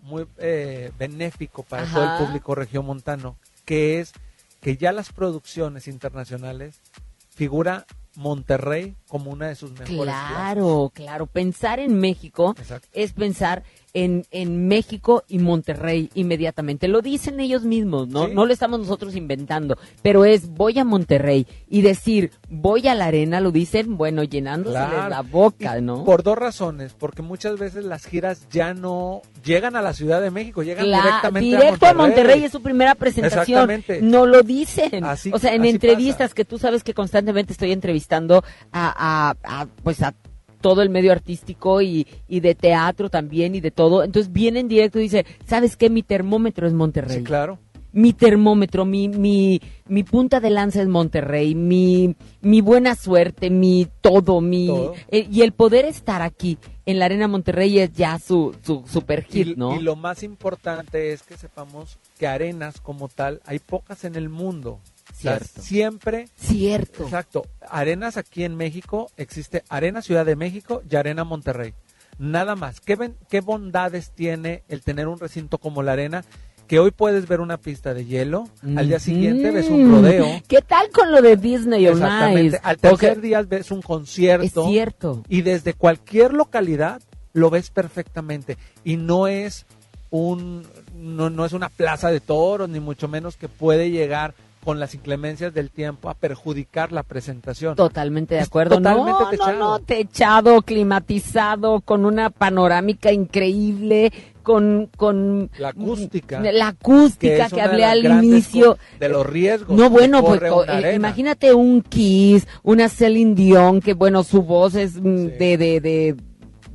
muy 0.04 0.28
eh, 0.38 0.92
benéfico 0.98 1.64
para 1.64 1.84
Ajá. 1.84 1.94
todo 1.94 2.04
el 2.14 2.26
público 2.26 2.56
regiomontano, 2.56 3.38
que 3.66 4.00
es 4.00 4.14
que 4.62 4.78
ya 4.78 4.92
las 4.92 5.12
producciones 5.12 5.88
internacionales 5.88 6.82
figura 7.30 7.86
Monterrey 8.16 8.96
como 9.14 9.30
una 9.30 9.48
de 9.48 9.54
sus 9.56 9.70
mejores. 9.74 9.92
Claro, 10.16 10.92
claro. 10.92 11.28
Pensar 11.28 11.80
en 11.80 12.00
México 12.00 12.56
Exacto. 12.58 12.88
es 12.94 13.14
pensar 13.14 13.62
en, 13.96 14.26
en 14.32 14.68
México 14.68 15.24
y 15.28 15.38
Monterrey 15.38 16.10
inmediatamente. 16.16 16.88
Lo 16.88 17.04
dicen 17.04 17.40
ellos 17.40 17.64
mismos, 17.64 18.08
¿no? 18.08 18.26
Sí. 18.26 18.34
No 18.34 18.48
lo 18.48 18.52
estamos 18.52 18.80
nosotros 18.80 19.16
inventando, 19.16 19.78
pero 20.02 20.26
es 20.26 20.50
voy 20.50 20.80
a 20.80 20.84
Monterrey 20.84 21.46
y 21.70 21.84
decir 21.84 22.32
voy 22.50 22.88
a 22.88 22.96
la 22.96 23.06
arena, 23.06 23.40
lo 23.40 23.52
dicen, 23.52 23.96
bueno, 23.96 24.24
llenándoseles 24.24 24.88
Claro. 24.90 25.10
la 25.10 25.22
boca, 25.22 25.78
Y 25.78 25.84
¿no? 25.84 26.04
Por 26.06 26.24
dos 26.24 26.40
razones, 26.40 26.96
porque 26.98 27.22
muchas 27.22 27.60
veces 27.60 27.86
las 27.86 28.08
giras 28.08 28.48
ya 28.50 28.74
no 28.74 29.22
llegan 29.46 29.76
a 29.76 29.84
la 29.84 29.94
Ciudad 29.94 30.22
de 30.22 30.32
México, 30.32 30.64
llegan 30.64 30.88
Cla- 30.88 31.04
directamente 31.04 31.46
directo 31.56 31.86
a 31.86 31.94
Monterrey. 31.94 32.44
es 32.46 32.52
su 32.52 32.64
primera 32.64 32.96
presentación. 32.96 33.70
Exactamente. 33.70 34.02
No 34.02 34.26
lo 34.26 34.42
dicen. 34.42 35.04
Así- 35.06 35.30
o 35.32 35.38
sea, 35.38 35.54
en 35.54 35.66
entrevistas 35.66 36.34
que 36.34 36.46
tú 36.46 36.58
sabes 36.58 36.84
que 36.84 36.96
constantemente 36.96 37.54
estoy 37.54 37.72
entrevistando 37.72 38.44
a, 38.72 39.03
a- 39.04 39.36
a, 39.44 39.66
pues 39.84 40.02
a 40.02 40.14
todo 40.62 40.82
el 40.82 40.90
medio 40.90 41.12
artístico 41.12 41.82
y, 41.82 42.08
y 42.28 42.40
de 42.40 42.56
teatro 42.56 43.10
también 43.10 43.54
y 43.54 43.60
de 43.60 43.72
todo. 43.72 44.04
Entonces 44.04 44.32
viene 44.32 44.62
en 44.62 44.70
directo 44.70 45.00
y 45.00 45.04
dice, 45.04 45.26
¿sabes 45.46 45.76
qué? 45.76 45.90
Mi 45.90 46.04
termómetro 46.04 46.66
es 46.68 46.74
Monterrey. 46.74 47.18
Sí, 47.18 47.24
claro. 47.24 47.60
Mi 47.92 48.12
termómetro, 48.14 48.86
mi, 48.86 49.08
mi, 49.08 49.62
mi 49.88 50.04
punta 50.04 50.40
de 50.40 50.50
lanza 50.50 50.82
es 50.82 50.88
Monterrey, 50.88 51.54
mi, 51.54 52.16
mi 52.42 52.62
buena 52.62 52.96
suerte, 52.96 53.52
mi 53.52 53.88
todo, 54.02 54.42
mi... 54.42 54.66
Todo. 54.66 54.94
eh, 55.12 55.28
y 55.32 55.42
el 55.42 55.52
poder 55.52 55.86
estar 55.86 56.24
aquí 56.24 56.58
en 56.88 56.98
la 56.98 57.06
Arena 57.06 57.28
Monterrey 57.28 57.78
es 57.78 57.94
ya 57.94 58.18
su, 58.18 58.56
su 58.64 58.84
super 58.88 59.24
hit, 59.26 59.50
Y, 59.50 59.56
¿no? 59.56 59.76
y 59.80 59.84
lo 59.84 59.96
más 59.96 60.24
importante 60.24 61.14
es 61.14 61.22
que 61.22 61.38
sepamos 61.38 62.00
que 62.18 62.26
arenas 62.26 62.80
como 62.82 63.10
tal 63.10 63.42
hay 63.46 63.60
pocas 63.60 64.06
en 64.06 64.16
el 64.16 64.28
mundo. 64.30 64.80
O 65.24 65.30
sea, 65.30 65.38
Cierto. 65.40 65.62
siempre. 65.62 66.28
Cierto. 66.36 67.04
Exacto. 67.04 67.46
Arenas 67.70 68.18
aquí 68.18 68.44
en 68.44 68.56
México 68.56 69.10
existe 69.18 69.64
Arena 69.70 70.02
Ciudad 70.02 70.26
de 70.26 70.36
México 70.36 70.82
y 70.90 70.96
Arena 70.96 71.24
Monterrey. 71.24 71.74
Nada 72.20 72.56
más. 72.56 72.80
¿Qué, 72.82 72.96
ven- 72.96 73.16
qué 73.30 73.42
bondades 73.42 74.12
tiene 74.12 74.64
el 74.70 74.82
tener 74.82 75.08
un 75.08 75.20
recinto 75.20 75.58
como 75.58 75.82
la 75.82 75.94
arena? 75.94 76.24
Que 76.68 76.80
hoy 76.80 76.92
puedes 76.92 77.28
ver 77.28 77.42
una 77.42 77.58
pista 77.58 77.94
de 77.94 78.06
hielo, 78.06 78.48
al 78.78 78.88
día 78.88 79.00
siguiente 79.00 79.52
ves 79.52 79.68
un 79.70 79.92
rodeo. 79.92 80.26
¿Qué 80.48 80.62
tal 80.62 80.90
con 80.92 81.12
lo 81.12 81.22
de 81.22 81.36
Disney 81.36 81.86
on 81.88 81.94
Exactamente. 81.96 82.48
Ice? 82.48 82.60
Al 82.64 82.78
tercer 82.78 83.20
día 83.22 83.42
ves 83.42 83.70
un 83.72 83.82
concierto. 83.82 84.64
Es 84.66 84.70
cierto. 84.72 85.24
Y 85.28 85.42
desde 85.42 85.74
cualquier 85.74 86.34
localidad 86.34 87.02
lo 87.34 87.50
ves 87.50 87.70
perfectamente. 87.70 88.58
Y 88.86 88.96
no 88.96 89.28
es 89.28 89.66
un 90.10 90.66
no, 90.96 91.30
no 91.30 91.46
es 91.46 91.54
una 91.54 91.70
plaza 91.70 92.12
de 92.12 92.22
toros, 92.22 92.70
ni 92.70 92.80
mucho 92.80 93.08
menos 93.08 93.36
que 93.36 93.50
puede 93.50 93.90
llegar 93.92 94.34
con 94.64 94.80
las 94.80 94.96
inclemencias 94.96 95.54
del 95.54 95.70
tiempo 95.70 96.10
a 96.10 96.14
perjudicar 96.14 96.92
la 96.92 97.04
presentación. 97.04 97.76
Totalmente 97.76 98.36
de 98.36 98.42
acuerdo. 98.42 98.78
totalmente 98.78 99.12
no, 99.24 99.30
techado. 99.30 99.54
no, 99.54 99.60
no, 99.60 99.80
techado, 99.80 100.62
climatizado, 100.62 101.82
con 101.82 102.06
una 102.06 102.30
panorámica 102.30 103.12
increíble, 103.12 104.12
con, 104.42 104.90
con 104.96 105.50
La 105.58 105.70
acústica. 105.70 106.40
la 106.40 106.68
acústica 106.70 107.50
que, 107.50 107.62
hablé 107.62 107.86
al 107.86 108.06
inicio. 108.06 108.78
de 109.00 109.10
los 109.10 109.26
riesgos 109.26 109.78
No, 109.78 109.90
bueno, 109.90 110.24
pues 110.24 110.42
eh, 110.42 110.94
imagínate 110.96 111.54
un 111.54 111.82
Kiss, 111.82 112.48
una 112.64 112.90
Celine 112.90 113.36
Dion, 113.36 113.82
que 113.82 113.94
bueno, 113.94 114.24
su 114.24 114.44
voz 114.44 114.76
es 114.76 114.96
mm, 114.96 115.26
de, 115.38 115.58
de, 115.58 115.82
de 115.82 116.16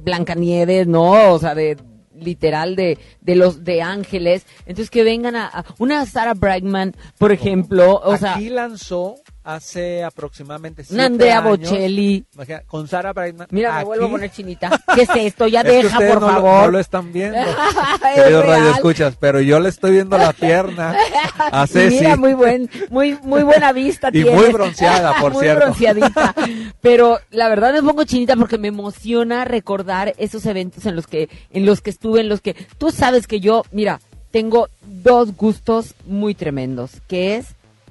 Blancanieves, 0.03 0.86
¿no? 0.86 1.32
O 1.32 1.39
sea, 1.39 1.55
de 1.55 1.76
literal 2.20 2.76
de, 2.76 2.98
de 3.20 3.36
los 3.36 3.64
de 3.64 3.82
ángeles. 3.82 4.46
Entonces 4.60 4.90
que 4.90 5.02
vengan 5.04 5.36
a, 5.36 5.46
a- 5.46 5.64
una 5.78 6.04
Sarah 6.06 6.34
Brightman 6.34 6.94
por 7.18 7.32
ejemplo 7.32 8.00
o 8.04 8.16
sea 8.16 8.34
Aquí 8.34 8.48
lanzó 8.50 9.16
hace 9.49 10.05
aproximadamente 10.05 10.84
siete 10.84 11.03
Andrea 11.03 11.38
años, 11.38 11.59
Bocelli 11.61 12.22
imagina, 12.34 12.62
con 12.66 12.86
Sarah 12.86 13.14
Brightman. 13.14 13.49
Mira, 13.51 13.78
me 13.78 13.84
vuelvo 13.84 14.07
a 14.07 14.11
poner 14.11 14.30
chinita. 14.30 14.70
¿Qué 14.94 15.03
es 15.03 15.09
esto? 15.16 15.46
Ya 15.46 15.62
Es 15.62 15.84
deja, 15.84 15.96
por 15.99 16.20
no 16.20 16.26
lo- 16.26 16.32
favor. 16.34 16.64
no 16.66 16.70
lo 16.72 16.78
están 16.80 17.12
viendo, 17.12 17.38
Es 17.40 18.14
queridos 18.14 18.44
real. 18.44 18.59
radioescuchas, 18.61 19.16
pero 19.18 19.40
yo 19.40 19.59
le 19.59 19.70
estoy 19.70 19.92
viendo 19.92 20.18
la 20.18 20.34
pierna 20.34 20.94
a 21.38 21.66
Ceci. 21.68 21.96
Mira, 22.01 22.16
muy 22.16 22.34
buen, 22.34 22.68
muy, 22.90 23.18
muy 23.22 23.42
buena 23.42 23.72
vista 23.72 24.09
Y 24.09 24.22
tienes. 24.22 24.34
muy 24.34 24.53
bronceada, 24.53 25.14
por 25.20 25.32
Muy 25.32 25.42
cierto. 25.44 25.64
bronceadita. 25.64 26.34
Pero 26.82 27.18
la 27.30 27.49
verdad 27.49 27.72
me 27.72 27.82
pongo 27.82 28.05
chinita 28.05 28.36
porque 28.36 28.59
me 28.59 28.68
emociona 28.68 29.46
recordar 29.46 30.12
esos 30.18 30.44
eventos 30.44 30.84
en 30.84 30.94
los 30.94 31.07
que, 31.07 31.30
en 31.51 31.64
los 31.64 31.80
que 31.80 31.88
estuve, 31.90 32.20
en 32.20 32.28
los 32.28 32.42
que 32.42 32.55
tú 32.76 32.90
sabes 32.90 33.26
que 33.26 33.40
yo, 33.40 33.64
mira, 33.72 34.01
tengo 34.30 34.68
dos 34.82 35.34
gustos 35.34 35.94
muy 36.07 36.34
tremendos, 36.34 36.90
que 37.09 37.36
es 37.36 37.46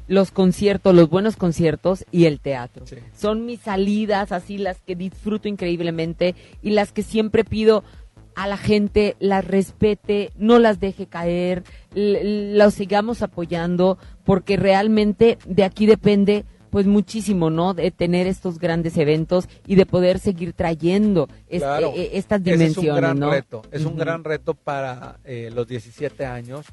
los 0.07 0.31
conciertos, 0.31 0.95
los 0.95 1.09
buenos 1.09 1.35
conciertos 1.35 2.05
y 2.11 2.25
el 2.25 2.39
teatro. 2.39 2.85
Son 3.15 3.45
mis 3.45 3.59
salidas, 3.61 4.31
así 4.31 4.57
las 4.57 4.79
que 4.81 4.95
disfruto 4.95 5.47
increíblemente 5.47 6.35
y 6.61 6.71
las 6.71 6.91
que 6.91 7.03
siempre 7.03 7.43
pido 7.43 7.83
a 8.35 8.47
la 8.47 8.57
gente 8.57 9.15
las 9.19 9.43
respete, 9.45 10.31
no 10.37 10.59
las 10.59 10.79
deje 10.79 11.07
caer, 11.07 11.63
los 11.95 12.73
sigamos 12.75 13.21
apoyando, 13.23 13.97
porque 14.25 14.57
realmente 14.57 15.37
de 15.45 15.63
aquí 15.63 15.85
depende 15.87 16.45
pues 16.69 16.85
muchísimo, 16.85 17.49
¿no? 17.49 17.73
De 17.73 17.91
tener 17.91 18.27
estos 18.27 18.59
grandes 18.59 18.97
eventos 18.97 19.47
y 19.65 19.75
de 19.75 19.85
poder 19.85 20.19
seguir 20.19 20.53
trayendo 20.53 21.27
es- 21.47 21.63
Claro. 21.63 21.93
eh, 21.95 22.11
estas 22.13 22.41
Ese 22.41 22.51
dimensiones, 22.51 22.77
es 22.77 22.89
un 22.91 22.95
gran 22.97 23.19
¿no? 23.19 23.31
reto, 23.31 23.61
es 23.71 23.85
un 23.85 23.95
gran 23.97 24.23
reto 24.23 24.53
para 24.53 25.17
eh, 25.23 25.49
los 25.53 25.67
17 25.67 26.25
años 26.25 26.65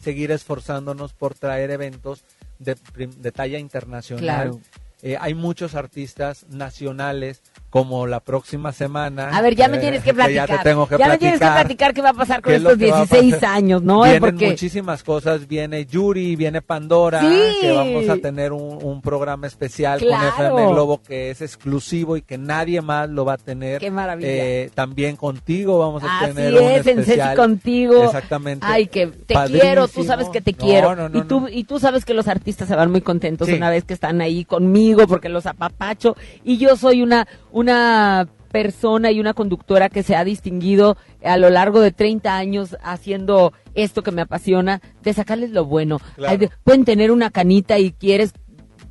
seguir 0.00 0.32
esforzándonos 0.32 1.12
por 1.12 1.34
traer 1.34 1.70
eventos 1.70 2.24
de, 2.62 2.76
de 2.96 3.32
talla 3.32 3.58
internacional. 3.58 4.60
Eh, 5.04 5.16
hay 5.20 5.34
muchos 5.34 5.74
artistas 5.74 6.46
nacionales 6.48 7.42
como 7.70 8.06
la 8.06 8.20
próxima 8.20 8.70
semana. 8.72 9.30
A 9.36 9.40
ver, 9.42 9.56
ya 9.56 9.66
me 9.66 9.78
eh, 9.78 9.80
tienes 9.80 10.02
que 10.04 10.14
platicar. 10.14 10.48
ya 10.48 10.58
te 10.58 10.62
tengo 10.62 10.86
que 10.86 10.96
Ya 10.98 11.08
me 11.08 11.18
tienes 11.18 11.40
que 11.40 11.46
platicar 11.46 11.92
qué 11.94 12.02
va 12.02 12.10
a 12.10 12.14
pasar 12.14 12.40
con 12.42 12.52
es 12.52 12.58
estos 12.58 12.76
que 12.78 12.92
a 12.92 12.96
16 13.06 13.34
pasar. 13.34 13.56
años, 13.56 13.82
¿no? 13.82 14.02
Vienen 14.02 14.20
Porque 14.20 14.50
muchísimas 14.50 15.02
cosas. 15.02 15.48
Viene 15.48 15.86
Yuri, 15.86 16.36
viene 16.36 16.62
Pandora, 16.62 17.20
Sí. 17.20 17.26
que 17.62 17.72
vamos 17.72 18.08
a 18.10 18.16
tener 18.18 18.52
un, 18.52 18.78
un 18.84 19.00
programa 19.02 19.46
especial 19.46 19.98
Claro. 19.98 20.36
con 20.36 20.46
FM 20.46 20.70
Globo 20.72 21.02
que 21.02 21.30
es 21.30 21.40
exclusivo 21.40 22.16
y 22.16 22.22
que 22.22 22.38
nadie 22.38 22.80
más 22.82 23.08
lo 23.08 23.24
va 23.24 23.32
a 23.34 23.38
tener. 23.38 23.80
Qué 23.80 23.90
maravilla. 23.90 24.28
Eh, 24.30 24.70
también 24.74 25.16
contigo 25.16 25.78
vamos 25.78 26.04
a 26.04 26.20
Así 26.20 26.32
tener 26.34 26.54
un 26.54 26.62
es, 26.70 26.76
en 26.78 26.82
Ceci 26.84 27.00
especial. 27.00 27.36
contigo. 27.36 28.04
Exactamente. 28.04 28.66
Ay, 28.68 28.86
que 28.86 29.06
te 29.08 29.34
Padrísimo. 29.34 29.62
quiero, 29.62 29.88
tú 29.88 30.04
sabes 30.04 30.28
que 30.28 30.40
te 30.40 30.52
No, 30.52 30.58
quiero. 30.58 30.94
no, 30.94 31.08
no, 31.08 31.18
y, 31.18 31.22
tú, 31.22 31.48
y 31.50 31.64
tú 31.64 31.80
sabes 31.80 32.04
que 32.04 32.14
los 32.14 32.28
artistas 32.28 32.68
se 32.68 32.76
van 32.76 32.90
muy 32.90 33.00
contentos 33.00 33.48
Sí. 33.48 33.54
una 33.54 33.70
vez 33.70 33.84
que 33.84 33.94
están 33.94 34.20
ahí 34.20 34.44
conmigo 34.44 34.91
porque 35.06 35.28
los 35.28 35.46
apapacho. 35.46 36.16
Y 36.44 36.58
yo 36.58 36.76
soy 36.76 37.02
una, 37.02 37.26
una 37.50 38.28
persona 38.50 39.10
y 39.10 39.18
una 39.20 39.32
conductora 39.34 39.88
que 39.88 40.02
se 40.02 40.14
ha 40.14 40.24
distinguido 40.24 40.96
a 41.24 41.36
lo 41.38 41.48
largo 41.50 41.80
de 41.80 41.90
30 41.92 42.36
años 42.36 42.76
haciendo 42.82 43.52
esto 43.74 44.02
que 44.02 44.10
me 44.12 44.22
apasiona, 44.22 44.82
de 45.02 45.12
sacarles 45.14 45.50
lo 45.50 45.64
bueno. 45.64 45.98
Claro. 46.16 46.30
Hay 46.32 46.36
de- 46.38 46.50
pueden 46.62 46.84
tener 46.84 47.10
una 47.10 47.30
canita 47.30 47.78
y 47.78 47.92
quieres 47.92 48.34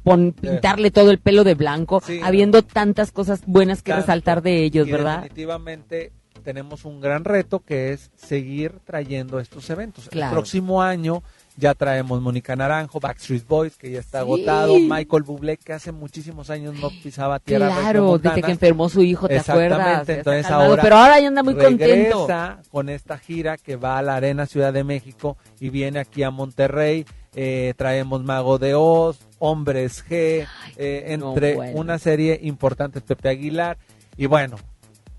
pon- 0.03 0.33
pintarle 0.33 0.89
todo 0.89 1.11
el 1.11 1.19
pelo 1.19 1.43
de 1.43 1.53
blanco, 1.53 2.01
Sí. 2.03 2.19
habiendo 2.23 2.63
tantas 2.63 3.11
cosas 3.11 3.43
buenas 3.45 3.83
que 3.83 3.93
resaltar 3.93 4.41
de 4.41 4.63
ellos, 4.63 4.89
¿verdad? 4.89 5.17
Definitivamente 5.23 6.11
tenemos 6.43 6.85
un 6.85 6.99
gran 6.99 7.23
reto 7.23 7.59
que 7.59 7.93
es 7.93 8.09
seguir 8.15 8.79
trayendo 8.83 9.39
estos 9.39 9.69
eventos. 9.69 10.09
Claro. 10.09 10.31
El 10.31 10.37
próximo 10.37 10.81
año 10.81 11.21
ya 11.57 11.73
traemos 11.75 12.21
Mónica 12.21 12.55
Naranjo, 12.55 12.99
Backstreet 12.99 13.47
Boys, 13.47 13.75
que 13.75 13.91
ya 13.91 13.99
está 13.99 14.19
Sí. 14.19 14.23
agotado, 14.23 14.77
Michael 14.79 15.23
Bublé, 15.23 15.57
que 15.57 15.73
hace 15.73 15.91
muchísimos 15.91 16.49
años 16.49 16.75
no 16.79 16.89
pisaba 17.03 17.39
tierra. 17.39 17.67
Claro, 17.79 18.17
desde 18.17 18.41
que 18.41 18.51
enfermó 18.51 18.89
su 18.89 19.03
hijo, 19.03 19.27
¿te 19.27 19.37
acuerdas? 19.39 19.79
Exactamente, 19.79 20.11
está 20.19 20.31
entonces 20.37 20.51
ahora 20.51 20.81
pero 20.81 20.95
ahora 20.97 21.19
ya 21.19 21.27
anda 21.27 21.43
muy 21.43 21.55
contento. 21.55 22.27
con 22.71 22.89
esta 22.89 23.17
gira 23.17 23.57
que 23.57 23.75
va 23.75 23.97
a 23.97 24.01
la 24.01 24.15
Arena 24.15 24.45
Ciudad 24.45 24.73
de 24.73 24.83
México 24.83 25.37
y 25.59 25.69
viene 25.69 25.99
aquí 25.99 26.23
a 26.23 26.31
Monterrey. 26.31 27.05
Eh, 27.33 27.73
traemos 27.77 28.23
Mago 28.23 28.57
de 28.57 28.73
Oz, 28.75 29.19
Hombres 29.39 30.03
G, 30.05 30.45
eh, 30.75 31.15
no, 31.17 31.29
entre 31.29 31.55
bueno. 31.55 31.79
una 31.79 31.97
serie 31.97 32.39
importante, 32.43 32.99
Pepe 33.01 33.29
Aguilar. 33.29 33.77
Y 34.17 34.25
bueno, 34.25 34.57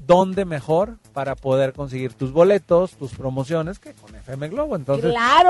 ¿dónde 0.06 0.44
mejor 0.44 0.98
para 1.12 1.34
poder 1.36 1.72
conseguir 1.72 2.12
tus 2.14 2.32
boletos, 2.32 2.92
tus 2.92 3.12
promociones 3.12 3.78
que 3.78 3.92
con 3.94 4.14
FM 4.14 4.48
Globo? 4.48 4.76
Entonces, 4.76 5.10
¡Claro! 5.12 5.48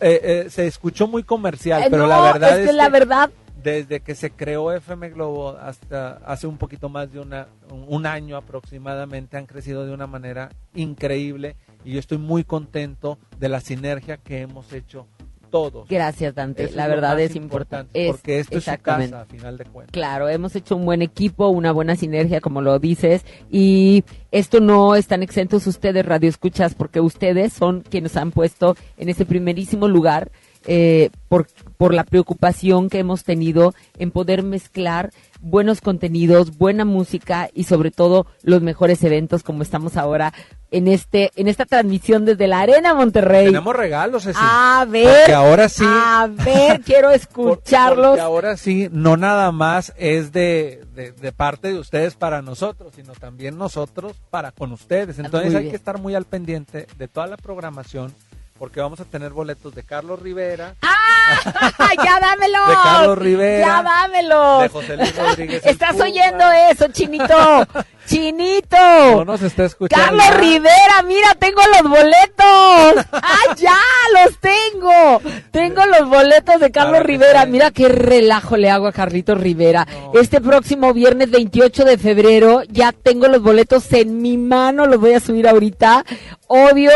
parece- 0.00 0.14
eh, 0.14 0.20
eh, 0.46 0.50
se 0.50 0.66
escuchó 0.66 1.06
muy 1.08 1.22
comercial, 1.22 1.82
Eh, 1.82 1.86
pero 1.90 2.02
no, 2.02 2.08
la 2.08 2.20
verdad 2.32 2.60
es 2.60 2.66
que 2.68 2.72
la 2.72 2.88
verdad 2.88 3.30
desde 3.62 3.98
que 4.00 4.14
se 4.14 4.30
creó 4.30 4.70
FM 4.72 5.10
Globo 5.10 5.50
hasta 5.60 6.18
hace 6.24 6.46
un 6.46 6.58
poquito 6.58 6.88
más 6.88 7.12
de 7.12 7.18
una, 7.20 7.48
un, 7.72 7.84
un 7.88 8.06
año 8.06 8.36
aproximadamente 8.36 9.36
han 9.36 9.46
crecido 9.46 9.84
de 9.84 9.92
una 9.92 10.06
manera 10.06 10.50
increíble 10.74 11.56
y 11.84 11.92
yo 11.94 11.98
estoy 11.98 12.18
muy 12.18 12.44
contento 12.44 13.18
de 13.38 13.48
la 13.48 13.60
sinergia 13.60 14.16
que 14.16 14.40
hemos 14.42 14.72
hecho 14.72 15.06
todos. 15.50 15.88
Gracias, 15.88 16.34
Dante. 16.34 16.64
Eso 16.64 16.76
la 16.76 16.84
es 16.84 16.88
verdad 16.90 17.20
es 17.20 17.36
importante. 17.36 18.06
Es- 18.06 18.12
porque 18.12 18.38
esto 18.40 18.58
es 18.58 18.64
su 18.64 18.76
casa 18.78 19.20
a 19.20 19.24
final 19.26 19.58
de 19.58 19.64
cuentas. 19.64 19.92
Claro, 19.92 20.28
hemos 20.28 20.54
hecho 20.56 20.76
un 20.76 20.84
buen 20.84 21.02
equipo, 21.02 21.48
una 21.48 21.72
buena 21.72 21.96
sinergia, 21.96 22.40
como 22.40 22.60
lo 22.62 22.78
dices, 22.78 23.24
y 23.50 24.04
esto 24.30 24.60
no 24.60 24.94
están 24.94 25.22
exentos 25.22 25.66
ustedes, 25.66 26.04
Radio 26.06 26.28
Escuchas, 26.28 26.74
porque 26.74 27.00
ustedes 27.00 27.52
son 27.52 27.80
quienes 27.80 28.16
han 28.16 28.30
puesto 28.30 28.76
en 28.96 29.08
ese 29.08 29.24
primerísimo 29.24 29.88
lugar, 29.88 30.30
eh, 30.66 31.10
por, 31.28 31.46
por 31.78 31.94
la 31.94 32.04
preocupación 32.04 32.90
que 32.90 32.98
hemos 32.98 33.24
tenido 33.24 33.74
en 33.98 34.10
poder 34.10 34.42
mezclar 34.42 35.10
buenos 35.40 35.80
contenidos, 35.80 36.58
buena 36.58 36.84
música 36.84 37.48
y 37.54 37.64
sobre 37.64 37.90
todo 37.90 38.26
los 38.42 38.60
mejores 38.60 39.02
eventos 39.04 39.42
como 39.42 39.62
estamos 39.62 39.96
ahora 39.96 40.34
en 40.70 40.88
este 40.88 41.30
en 41.36 41.48
esta 41.48 41.64
transmisión 41.64 42.24
desde 42.24 42.46
la 42.46 42.60
Arena 42.60 42.94
Monterrey. 42.94 43.46
Tenemos 43.46 43.74
regalos, 43.74 44.24
Ceci. 44.24 44.38
A 44.42 44.86
ver. 44.88 45.20
Porque 45.20 45.32
ahora 45.32 45.68
sí. 45.68 45.84
A 45.86 46.28
ver, 46.28 46.80
quiero 46.84 47.10
escucharlos. 47.10 48.08
Porque 48.08 48.20
ahora 48.20 48.56
sí, 48.56 48.88
no 48.90 49.16
nada 49.16 49.50
más 49.52 49.94
es 49.96 50.32
de, 50.32 50.84
de, 50.94 51.12
de 51.12 51.32
parte 51.32 51.68
de 51.68 51.78
ustedes 51.78 52.16
para 52.16 52.42
nosotros, 52.42 52.92
sino 52.94 53.12
también 53.14 53.56
nosotros 53.56 54.16
para 54.30 54.52
con 54.52 54.72
ustedes. 54.72 55.18
Entonces 55.18 55.52
Muy 55.52 55.62
hay 55.62 55.70
que 55.70 55.76
estar 55.76 55.98
muy 55.98 56.14
al 56.14 56.24
pendiente 56.24 56.86
de 56.98 57.08
toda 57.08 57.26
la 57.28 57.36
programación, 57.36 58.12
porque 58.58 58.80
vamos 58.80 59.00
a 59.00 59.04
tener 59.04 59.30
boletos 59.32 59.74
de 59.74 59.82
Carlos 59.84 60.20
Rivera, 60.20 60.74
¡Ah, 60.82 61.90
ya 62.04 62.18
dámelo! 62.20 62.66
De 62.66 62.74
Carlos 62.74 63.18
Rivera, 63.18 63.66
Ya 63.66 63.82
dámelo. 63.82 64.60
de 64.60 64.68
José 64.68 64.96
Luis 64.96 65.16
Rodríguez. 65.16 65.66
Estás 65.66 65.92
Puma. 65.92 66.04
oyendo 66.04 66.44
eso, 66.70 66.86
Chinito. 66.92 67.66
Chinito. 68.06 68.76
No 69.16 69.24
nos 69.26 69.42
está 69.42 69.64
escuchando. 69.66 70.16
Carlos 70.18 70.40
Rivera, 70.40 71.02
mira, 71.06 71.34
tengo 71.38 71.60
los 71.80 71.90
boletos. 71.90 73.06
¡Ah, 73.12 73.54
ya! 73.56 73.76
¡Los 74.14 74.38
tengo! 74.40 75.20
Tengo 75.50 75.84
los 75.86 76.08
boletos 76.08 76.58
de 76.60 76.70
Carlos 76.70 76.92
Claro 76.92 77.06
Rivera. 77.06 77.44
sí. 77.44 77.50
Mira 77.50 77.70
qué 77.70 77.88
relajo 77.88 78.56
le 78.56 78.70
hago 78.70 78.86
a 78.86 78.92
Carlitos 78.92 79.38
Rivera. 79.38 79.86
Este 80.14 80.40
próximo 80.40 80.94
viernes 80.94 81.30
28 81.30 81.84
de 81.84 81.98
febrero 81.98 82.62
ya 82.68 82.92
tengo 82.92 83.28
los 83.28 83.42
boletos 83.42 83.92
en 83.92 84.22
mi 84.22 84.38
mano. 84.38 84.86
Los 84.86 84.98
voy 85.00 85.12
a 85.12 85.20
subir 85.20 85.46
ahorita. 85.46 86.04
Obvio, 86.46 86.90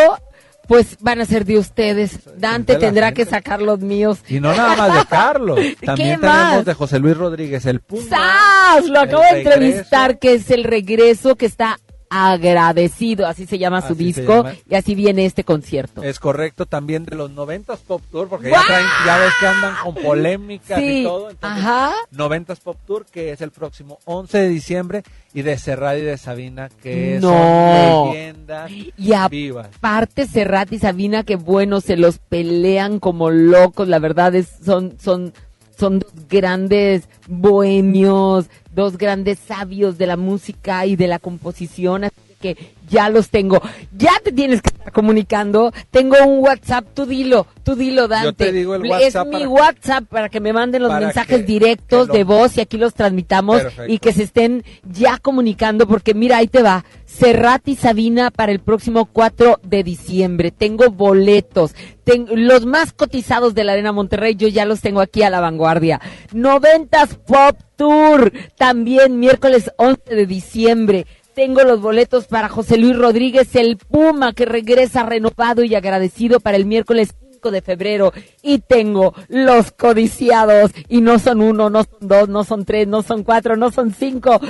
pues 0.68 0.96
van 1.00 1.20
a 1.20 1.24
ser 1.24 1.44
de 1.44 1.58
ustedes. 1.58 2.20
Dante 2.38 2.76
tendrá 2.76 3.06
gente. 3.08 3.24
que 3.24 3.30
sacar 3.30 3.60
los 3.60 3.80
míos. 3.80 4.18
Y 4.28 4.40
no 4.40 4.54
nada 4.54 4.76
más 4.76 4.94
de 4.94 5.06
Carlos, 5.06 5.58
también 5.84 6.20
¿Qué 6.20 6.26
más? 6.26 6.44
tenemos 6.44 6.64
de 6.64 6.74
José 6.74 6.98
Luis 6.98 7.16
Rodríguez, 7.16 7.66
el 7.66 7.80
Puma. 7.80 8.02
¡Sas! 8.08 8.88
Lo 8.88 9.00
acabo 9.00 9.22
de 9.22 9.38
entrevistar, 9.42 10.18
que 10.18 10.34
es 10.34 10.50
el 10.50 10.64
regreso 10.64 11.36
que 11.36 11.46
está 11.46 11.78
agradecido, 12.14 13.26
así 13.26 13.46
se 13.46 13.58
llama 13.58 13.80
su 13.80 13.94
Así 13.94 14.04
disco, 14.04 14.36
llama. 14.44 14.54
y 14.68 14.74
así 14.74 14.94
viene 14.94 15.24
este 15.24 15.44
concierto. 15.44 16.02
Es 16.02 16.18
correcto, 16.20 16.66
también 16.66 17.04
de 17.06 17.16
los 17.16 17.30
90s 17.30 17.78
Pop 17.86 18.02
Tour, 18.10 18.28
porque 18.28 18.50
ya, 18.50 18.60
traen, 18.66 18.86
ya 19.06 19.18
ves 19.18 19.32
que 19.40 19.46
andan 19.46 19.74
con 19.82 19.94
polémicas 19.94 20.78
Sí, 20.78 21.00
y 21.00 21.04
todo. 21.04 21.30
Entonces, 21.30 21.64
ajá. 21.64 21.92
90s 22.14 22.60
Pop 22.60 22.76
Tour, 22.86 23.06
que 23.10 23.32
es 23.32 23.40
el 23.40 23.50
próximo 23.50 23.98
11 24.04 24.38
de 24.38 24.48
diciembre, 24.48 25.02
y 25.34 25.40
de 25.42 25.56
Serrat 25.58 25.96
y 25.98 26.02
de 26.02 26.18
Sabina, 26.18 26.68
que 26.82 27.18
No. 27.20 27.30
son 27.30 28.12
leyendas 28.12 28.70
Y 28.70 28.92
vivas. 29.30 29.68
aparte 29.78 30.26
Serrat 30.26 30.70
y 30.72 30.78
Sabina, 30.78 31.22
que 31.24 31.36
bueno, 31.36 31.80
se 31.80 31.96
los 31.96 32.18
pelean 32.18 32.98
como 33.00 33.30
locos, 33.30 33.88
la 33.88 33.98
verdad 33.98 34.34
es, 34.34 34.48
son, 34.64 34.98
son, 35.00 35.32
son 35.78 36.04
grandes 36.28 37.08
bohemios, 37.28 38.46
dos 38.74 38.98
grandes 38.98 39.38
sabios 39.38 39.98
de 39.98 40.06
la 40.06 40.16
música 40.16 40.86
y 40.86 40.96
de 40.96 41.08
la 41.08 41.18
composición, 41.18 42.04
así 42.04 42.14
que 42.40 42.56
ya 42.92 43.08
los 43.08 43.30
tengo. 43.30 43.60
Ya 43.96 44.12
te 44.22 44.30
tienes 44.30 44.62
que 44.62 44.68
estar 44.68 44.92
comunicando. 44.92 45.72
Tengo 45.90 46.16
un 46.24 46.44
WhatsApp, 46.44 46.84
tú 46.94 47.06
dilo, 47.06 47.46
tú 47.64 47.74
dilo, 47.74 48.06
Dante. 48.06 48.44
te 48.46 48.52
digo 48.52 48.74
el 48.76 48.84
Es 49.00 49.16
mi 49.26 49.46
WhatsApp 49.46 50.04
para 50.08 50.28
que 50.28 50.38
me 50.40 50.52
manden 50.52 50.82
los 50.82 50.92
mensajes 50.92 51.38
que- 51.38 51.42
directos 51.44 52.06
que 52.06 52.12
lo- 52.12 52.14
de 52.18 52.24
voz 52.24 52.56
y 52.56 52.60
aquí 52.60 52.76
los 52.76 52.94
transmitamos 52.94 53.62
Perfecto. 53.62 53.92
y 53.92 53.98
que 53.98 54.12
se 54.12 54.22
estén 54.24 54.62
ya 54.84 55.18
comunicando 55.18 55.88
porque 55.88 56.14
mira, 56.14 56.36
ahí 56.36 56.46
te 56.46 56.62
va. 56.62 56.84
Serrat 57.06 57.66
y 57.68 57.76
Sabina 57.76 58.30
para 58.30 58.52
el 58.52 58.60
próximo 58.60 59.06
4 59.06 59.58
de 59.62 59.82
diciembre. 59.82 60.50
Tengo 60.50 60.90
boletos. 60.90 61.74
Ten- 62.04 62.26
los 62.46 62.64
más 62.66 62.92
cotizados 62.92 63.54
de 63.54 63.64
la 63.64 63.72
Arena 63.72 63.92
Monterrey, 63.92 64.34
yo 64.34 64.48
ya 64.48 64.64
los 64.64 64.80
tengo 64.80 65.00
aquí 65.00 65.22
a 65.22 65.30
la 65.30 65.40
vanguardia. 65.40 66.00
Noventas 66.32 67.14
Pop 67.26 67.56
Tour, 67.76 68.32
también 68.56 69.18
miércoles 69.20 69.70
11 69.76 70.14
de 70.14 70.26
diciembre. 70.26 71.06
Tengo 71.34 71.62
los 71.62 71.80
boletos 71.80 72.26
para 72.26 72.48
José 72.48 72.76
Luis 72.76 72.96
Rodríguez, 72.96 73.54
el 73.56 73.76
Puma, 73.78 74.32
que 74.34 74.44
regresa 74.44 75.04
renovado 75.04 75.64
y 75.64 75.74
agradecido 75.74 76.40
para 76.40 76.56
el 76.58 76.66
miércoles 76.66 77.14
5 77.32 77.50
de 77.50 77.62
febrero. 77.62 78.12
Y 78.42 78.58
tengo 78.58 79.14
los 79.28 79.72
codiciados. 79.72 80.72
Y 80.88 81.00
no 81.00 81.18
son 81.18 81.40
uno, 81.40 81.70
no 81.70 81.84
son 81.84 82.08
dos, 82.08 82.28
no 82.28 82.44
son 82.44 82.64
tres, 82.64 82.86
no 82.86 83.02
son 83.02 83.24
cuatro, 83.24 83.56
no 83.56 83.70
son 83.70 83.94
cinco. 83.94 84.40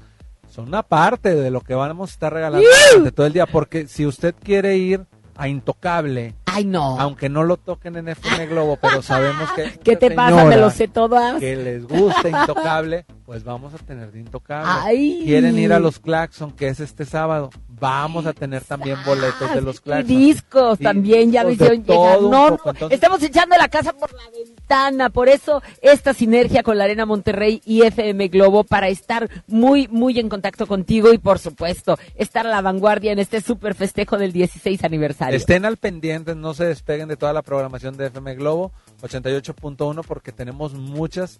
son 0.49 0.67
una 0.67 0.83
parte 0.83 1.35
de 1.35 1.51
lo 1.51 1.61
que 1.61 1.75
vamos 1.75 2.11
a 2.11 2.13
estar 2.13 2.33
regalando 2.33 2.65
durante 2.91 3.11
todo 3.11 3.27
el 3.27 3.33
día. 3.33 3.45
Porque 3.45 3.87
si 3.87 4.05
usted 4.05 4.33
quiere 4.41 4.77
ir 4.77 5.05
a 5.35 5.49
Intocable, 5.49 6.33
Ay, 6.55 6.65
no. 6.65 6.99
aunque 6.99 7.29
no 7.29 7.43
lo 7.43 7.57
toquen 7.57 7.95
en 7.97 8.07
FM 8.09 8.47
Globo, 8.47 8.77
pero 8.81 9.01
sabemos 9.01 9.51
que... 9.53 9.77
¿Qué 9.83 9.95
te 9.95 10.11
pasa? 10.11 10.45
Me 10.45 10.57
lo 10.57 10.69
sé 10.69 10.87
todas. 10.87 11.39
Que 11.39 11.55
les 11.55 11.85
gusta 11.87 12.29
Intocable, 12.29 13.05
pues 13.25 13.43
vamos 13.43 13.73
a 13.73 13.77
tener 13.77 14.11
de 14.11 14.19
Intocable. 14.19 14.69
Ay. 14.71 15.21
Quieren 15.25 15.57
ir 15.59 15.73
a 15.73 15.79
los 15.79 15.99
Claxon, 15.99 16.51
que 16.51 16.67
es 16.69 16.79
este 16.79 17.05
sábado. 17.05 17.49
Vamos 17.77 18.25
a 18.25 18.31
tener 18.31 18.63
también 18.63 18.97
boletos 19.05 19.53
de 19.53 19.61
los 19.61 19.77
Y 19.77 19.79
Claxon. 19.81 20.07
discos 20.07 20.79
Y 20.79 20.83
también, 20.83 21.31
ya 21.33 21.41
me 21.43 21.49
de 21.49 21.53
hicieron 21.55 21.83
llegar. 21.83 22.21
No, 22.21 22.47
poco, 22.49 22.63
no, 22.67 22.71
entonces- 22.71 22.95
estamos 22.95 23.21
echando 23.21 23.57
la 23.57 23.67
casa 23.67 23.91
por 23.91 24.13
la 24.13 24.23
ventana. 24.33 25.09
Por 25.09 25.27
eso 25.27 25.61
esta 25.81 26.13
sinergia 26.13 26.63
con 26.63 26.77
la 26.77 26.85
Arena 26.85 27.05
Monterrey 27.05 27.61
y 27.65 27.81
FM 27.81 28.29
Globo 28.29 28.63
para 28.63 28.87
estar 28.87 29.29
muy, 29.47 29.89
muy 29.89 30.17
en 30.19 30.29
contacto 30.29 30.67
contigo 30.67 31.11
y 31.11 31.17
por 31.17 31.37
supuesto 31.37 31.97
estar 32.15 32.47
a 32.47 32.49
la 32.49 32.61
vanguardia 32.61 33.11
en 33.11 33.19
este 33.19 33.41
super 33.41 33.75
festejo 33.75 34.17
del 34.17 34.31
16 34.31 34.81
aniversario. 34.85 35.35
Estén 35.35 35.65
al 35.65 35.75
pendiente, 35.75 36.33
no 36.33 36.44
se 36.53 36.65
despeguen 36.65 37.07
de 37.07 37.17
toda 37.17 37.33
la 37.33 37.41
programación 37.41 37.97
de 37.97 38.07
FM 38.07 38.35
Globo 38.35 38.71
88.1 39.01 40.03
porque 40.07 40.31
tenemos 40.31 40.73
muchas, 40.73 41.39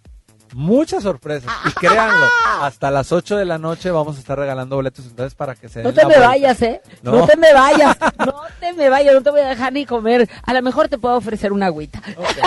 muchas 0.54 1.04
sorpresas. 1.04 1.52
Y 1.68 1.72
créanlo, 1.80 2.28
hasta 2.62 2.92
las 2.92 3.12
8 3.12 3.38
de 3.38 3.46
la 3.46 3.58
noche 3.58 3.92
vamos 3.92 4.18
a 4.18 4.20
estar 4.20 4.38
regalando 4.38 4.76
boletos 4.76 5.06
entonces 5.06 5.36
para 5.36 5.56
que 5.56 5.70
se 5.70 5.82
No 5.84 5.90
den 5.92 5.96
te 5.96 6.02
la 6.04 6.08
me 6.08 6.14
vuelta. 6.16 6.28
vayas, 6.30 6.62
¿eh? 6.62 6.82
No. 7.02 7.12
No. 7.14 7.28
te 7.28 7.38
me 7.38 7.54
vayas, 7.54 7.98
no 8.20 8.34
te 8.60 8.74
me 8.74 8.90
vayas, 8.90 9.14
no 9.14 9.22
te 9.24 9.32
voy 9.32 9.42
a 9.42 9.48
dejar 9.50 9.74
ni 9.74 9.86
comer. 9.86 10.30
A 10.44 10.54
lo 10.54 10.62
mejor 10.62 10.88
te 10.90 10.98
puedo 10.98 11.16
ofrecer 11.16 11.52
una 11.54 11.68
agüita. 11.68 12.02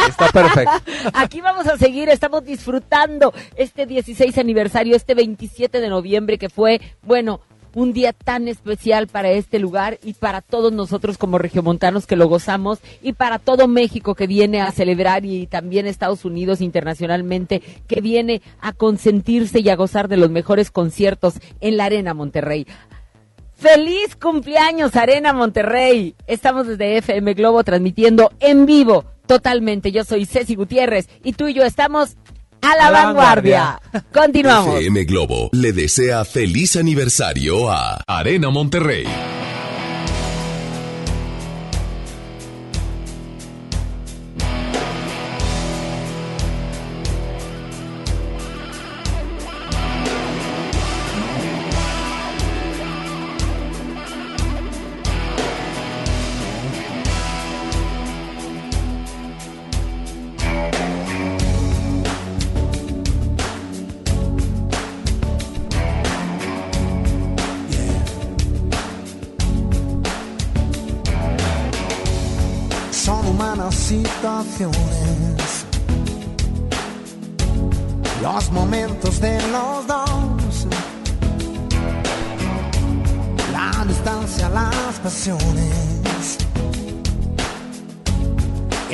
Está 0.09 0.29
perfecto. 0.29 0.73
Aquí 1.15 1.41
vamos 1.41 1.67
a 1.67 1.77
seguir, 1.77 2.09
estamos 2.09 2.45
disfrutando 2.45 3.33
este 3.57 3.87
16 3.87 4.37
aniversario, 4.39 4.97
este 4.97 5.15
27 5.15 5.81
de 5.81 5.89
noviembre 5.89 6.39
que 6.39 6.49
fue, 6.49 6.81
bueno, 7.03 7.41
un 7.79 7.93
día 7.93 8.13
tan 8.13 8.49
especial 8.49 9.07
para 9.07 9.31
este 9.31 9.61
lugar 9.61 10.01
y 10.03 10.15
para 10.15 10.41
todos 10.41 10.73
nosotros 10.73 11.17
como 11.17 11.39
regiomontanos 11.39 12.09
que 12.09 12.17
lo 12.17 12.27
gozamos 12.27 12.81
y 13.03 13.13
para 13.13 13.39
todo 13.39 13.69
México 13.69 14.17
que 14.17 14.27
viene 14.27 14.61
a 14.61 14.73
celebrar 14.73 15.25
y 15.25 15.47
también 15.47 15.87
Estados 15.87 16.25
Unidos 16.25 16.61
internacionalmente 16.61 17.63
que 17.87 18.01
viene 18.01 18.43
a 18.61 18.73
consentirse 18.73 19.61
y 19.61 19.69
a 19.69 19.77
gozar 19.77 20.09
de 20.09 20.17
los 20.17 20.29
mejores 20.29 20.73
conciertos 20.73 21.35
en 21.61 21.77
la 21.77 21.85
Arena 21.85 22.15
Monterrey. 22.15 22.67
¡Feliz 23.55 24.17
cumpleaños, 24.17 24.97
Arena 24.97 25.33
Monterrey! 25.33 26.17
Estamos 26.27 26.67
desde 26.67 26.97
FM 26.97 27.35
Globo 27.35 27.63
transmitiendo 27.63 28.33
en 28.41 28.67
vivo, 28.67 29.05
totalmente. 29.29 29.93
Yo 29.93 30.03
soy 30.03 30.27
Ceci 30.27 30.57
Gutiérrez 30.57 31.09
y 31.23 31.35
tú 31.35 31.47
y 31.47 31.55
yo 31.55 31.63
estamos 31.63 32.17
a 32.63 32.77
la, 32.77 32.87
A 32.87 32.91
la 32.91 33.05
vanguardia. 33.05 33.81
Continuamos. 34.13 34.75
FM 34.81 35.05
Globo 35.05 35.51
le 35.53 35.73
desea 35.73 36.25
feliz 36.25 36.77
aniversario 36.77 37.71
a 37.71 38.03
Arena 38.07 38.51
Monterrey. 38.51 39.07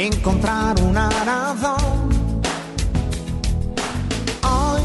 Encontrar 0.07 0.79
una 0.83 1.09
razón. 1.09 2.11
Hoy, 4.43 4.83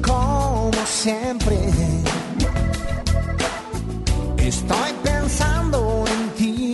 como 0.00 0.72
siempre, 0.86 1.58
estoy 4.38 4.92
pensando 5.02 6.04
en 6.06 6.30
ti. 6.38 6.72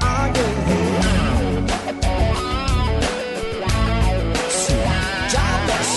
Ayer. 0.00 0.54
Sí, 4.50 4.74
ya 5.32 5.48
ves. 5.68 5.92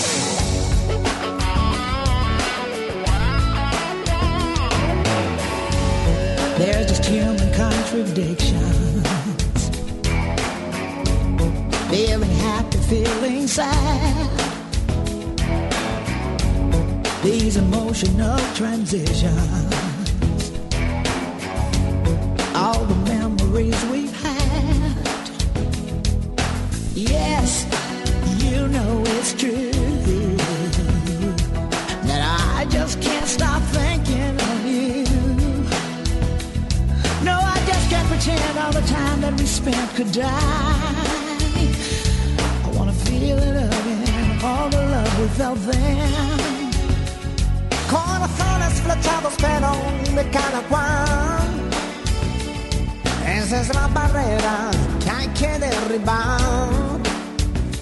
There's 6.58 6.86
just 6.88 7.04
human 7.04 7.50
contradictions. 7.52 8.47
Feeling 12.88 13.46
sad. 13.46 14.30
These 17.22 17.58
emotional 17.58 18.38
transitions. 18.54 19.34
All 22.54 22.82
the 22.86 22.96
memories 23.04 23.78
we've 23.92 24.16
had. 24.22 24.96
Yes, 26.94 27.66
you 28.42 28.68
know 28.68 29.02
it's 29.18 29.34
true. 29.34 29.70
That 32.08 32.22
I 32.56 32.64
just 32.70 33.02
can't 33.02 33.26
stop 33.26 33.60
thinking 33.64 34.34
of 34.50 34.66
you. 34.66 35.04
No, 37.22 37.36
I 37.38 37.62
just 37.66 37.90
can't 37.90 38.08
pretend 38.08 38.58
all 38.58 38.72
the 38.72 38.86
time 38.88 39.20
that 39.20 39.34
we 39.38 39.44
spent 39.44 39.94
could 39.94 40.10
die. 40.10 40.97
All 45.18 45.26
the 45.26 45.42
love 45.42 45.66
we 45.66 45.72
felt 45.72 45.72
then. 45.72 46.70
Corazones 47.90 48.80
flechados, 48.82 49.34
pero 49.38 49.72
de 50.14 50.30
cada 50.30 50.60
cual. 50.68 51.48
Esa 53.26 53.60
es 53.60 53.74
la 53.74 53.88
barrera 53.88 54.70
que 55.02 55.10
hay 55.10 55.28
que 55.28 55.58
derribar. 55.58 57.00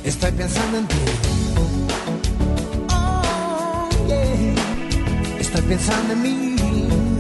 Estoy 0.04 0.32
pensando 0.32 0.78
en 0.78 0.86
ti. 0.86 0.96
Oh, 2.90 3.88
yeah. 4.08 5.40
Estoy 5.40 5.62
pensando 5.62 6.12
en 6.12 6.22
mí. 6.22 7.15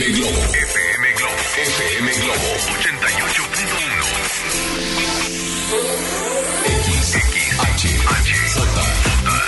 FM 0.00 0.14
Globo. 0.16 0.40
FM 0.40 1.04
Globo. 1.18 1.36
FM 1.60 2.08
Globo. 2.22 2.48
88.1. 2.80 4.00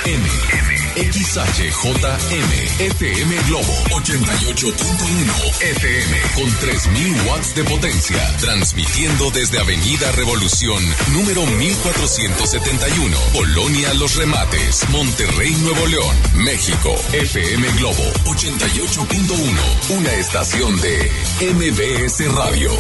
XHHM. 0.05 0.52
XHJM. 0.95 2.53
FM 2.81 3.37
Globo. 3.49 3.73
88.1. 3.91 5.63
FM. 5.63 6.21
Con 6.35 6.51
3000 6.61 7.27
watts 7.29 7.55
de 7.55 7.65
potencia. 7.65 8.37
Transmitiendo 8.39 9.31
desde 9.31 9.59
Avenida 9.59 10.13
Revolución, 10.13 10.83
número 11.13 11.47
1471. 11.47 13.17
Colonia 13.33 13.95
Los 13.95 14.17
Remates. 14.17 14.89
Monterrey, 14.91 15.53
Nuevo 15.63 15.87
León. 15.87 16.17
México. 16.37 16.95
FM 17.13 17.69
Globo. 17.79 18.05
88.1. 18.27 19.97
Una 19.97 20.13
estación 20.15 20.81
de 20.81 21.11
MBS 21.41 22.33
Radio. 22.35 22.73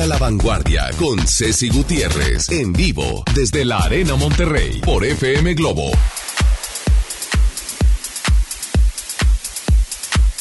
A 0.00 0.06
la 0.06 0.16
vanguardia 0.16 0.88
con 0.98 1.18
Ceci 1.26 1.68
Gutiérrez 1.68 2.48
en 2.48 2.72
vivo 2.72 3.22
desde 3.34 3.66
la 3.66 3.80
Arena 3.80 4.16
Monterrey 4.16 4.80
por 4.80 5.04
FM 5.04 5.52
Globo. 5.52 5.90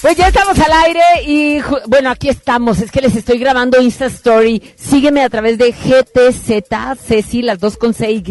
Pues 0.10 0.18
ya 0.18 0.30
estamos 0.30 0.58
al 0.58 0.72
aire 0.86 1.04
y 1.28 1.60
bueno, 1.86 2.10
aquí 2.10 2.30
estamos. 2.30 2.80
Es 2.80 2.90
que 2.90 3.00
les 3.00 3.16
estoy 3.16 3.38
grabando 3.38 3.80
Insta 3.80 4.08
Story. 4.08 4.74
Sígueme 4.76 5.22
a 5.22 5.30
través 5.30 5.60
de 5.60 5.72
GTZ, 5.72 6.98
Ceci, 7.00 7.44
las 7.44 7.60
dos 7.60 7.78
con 7.78 7.94
C 7.94 8.10
y 8.10 8.24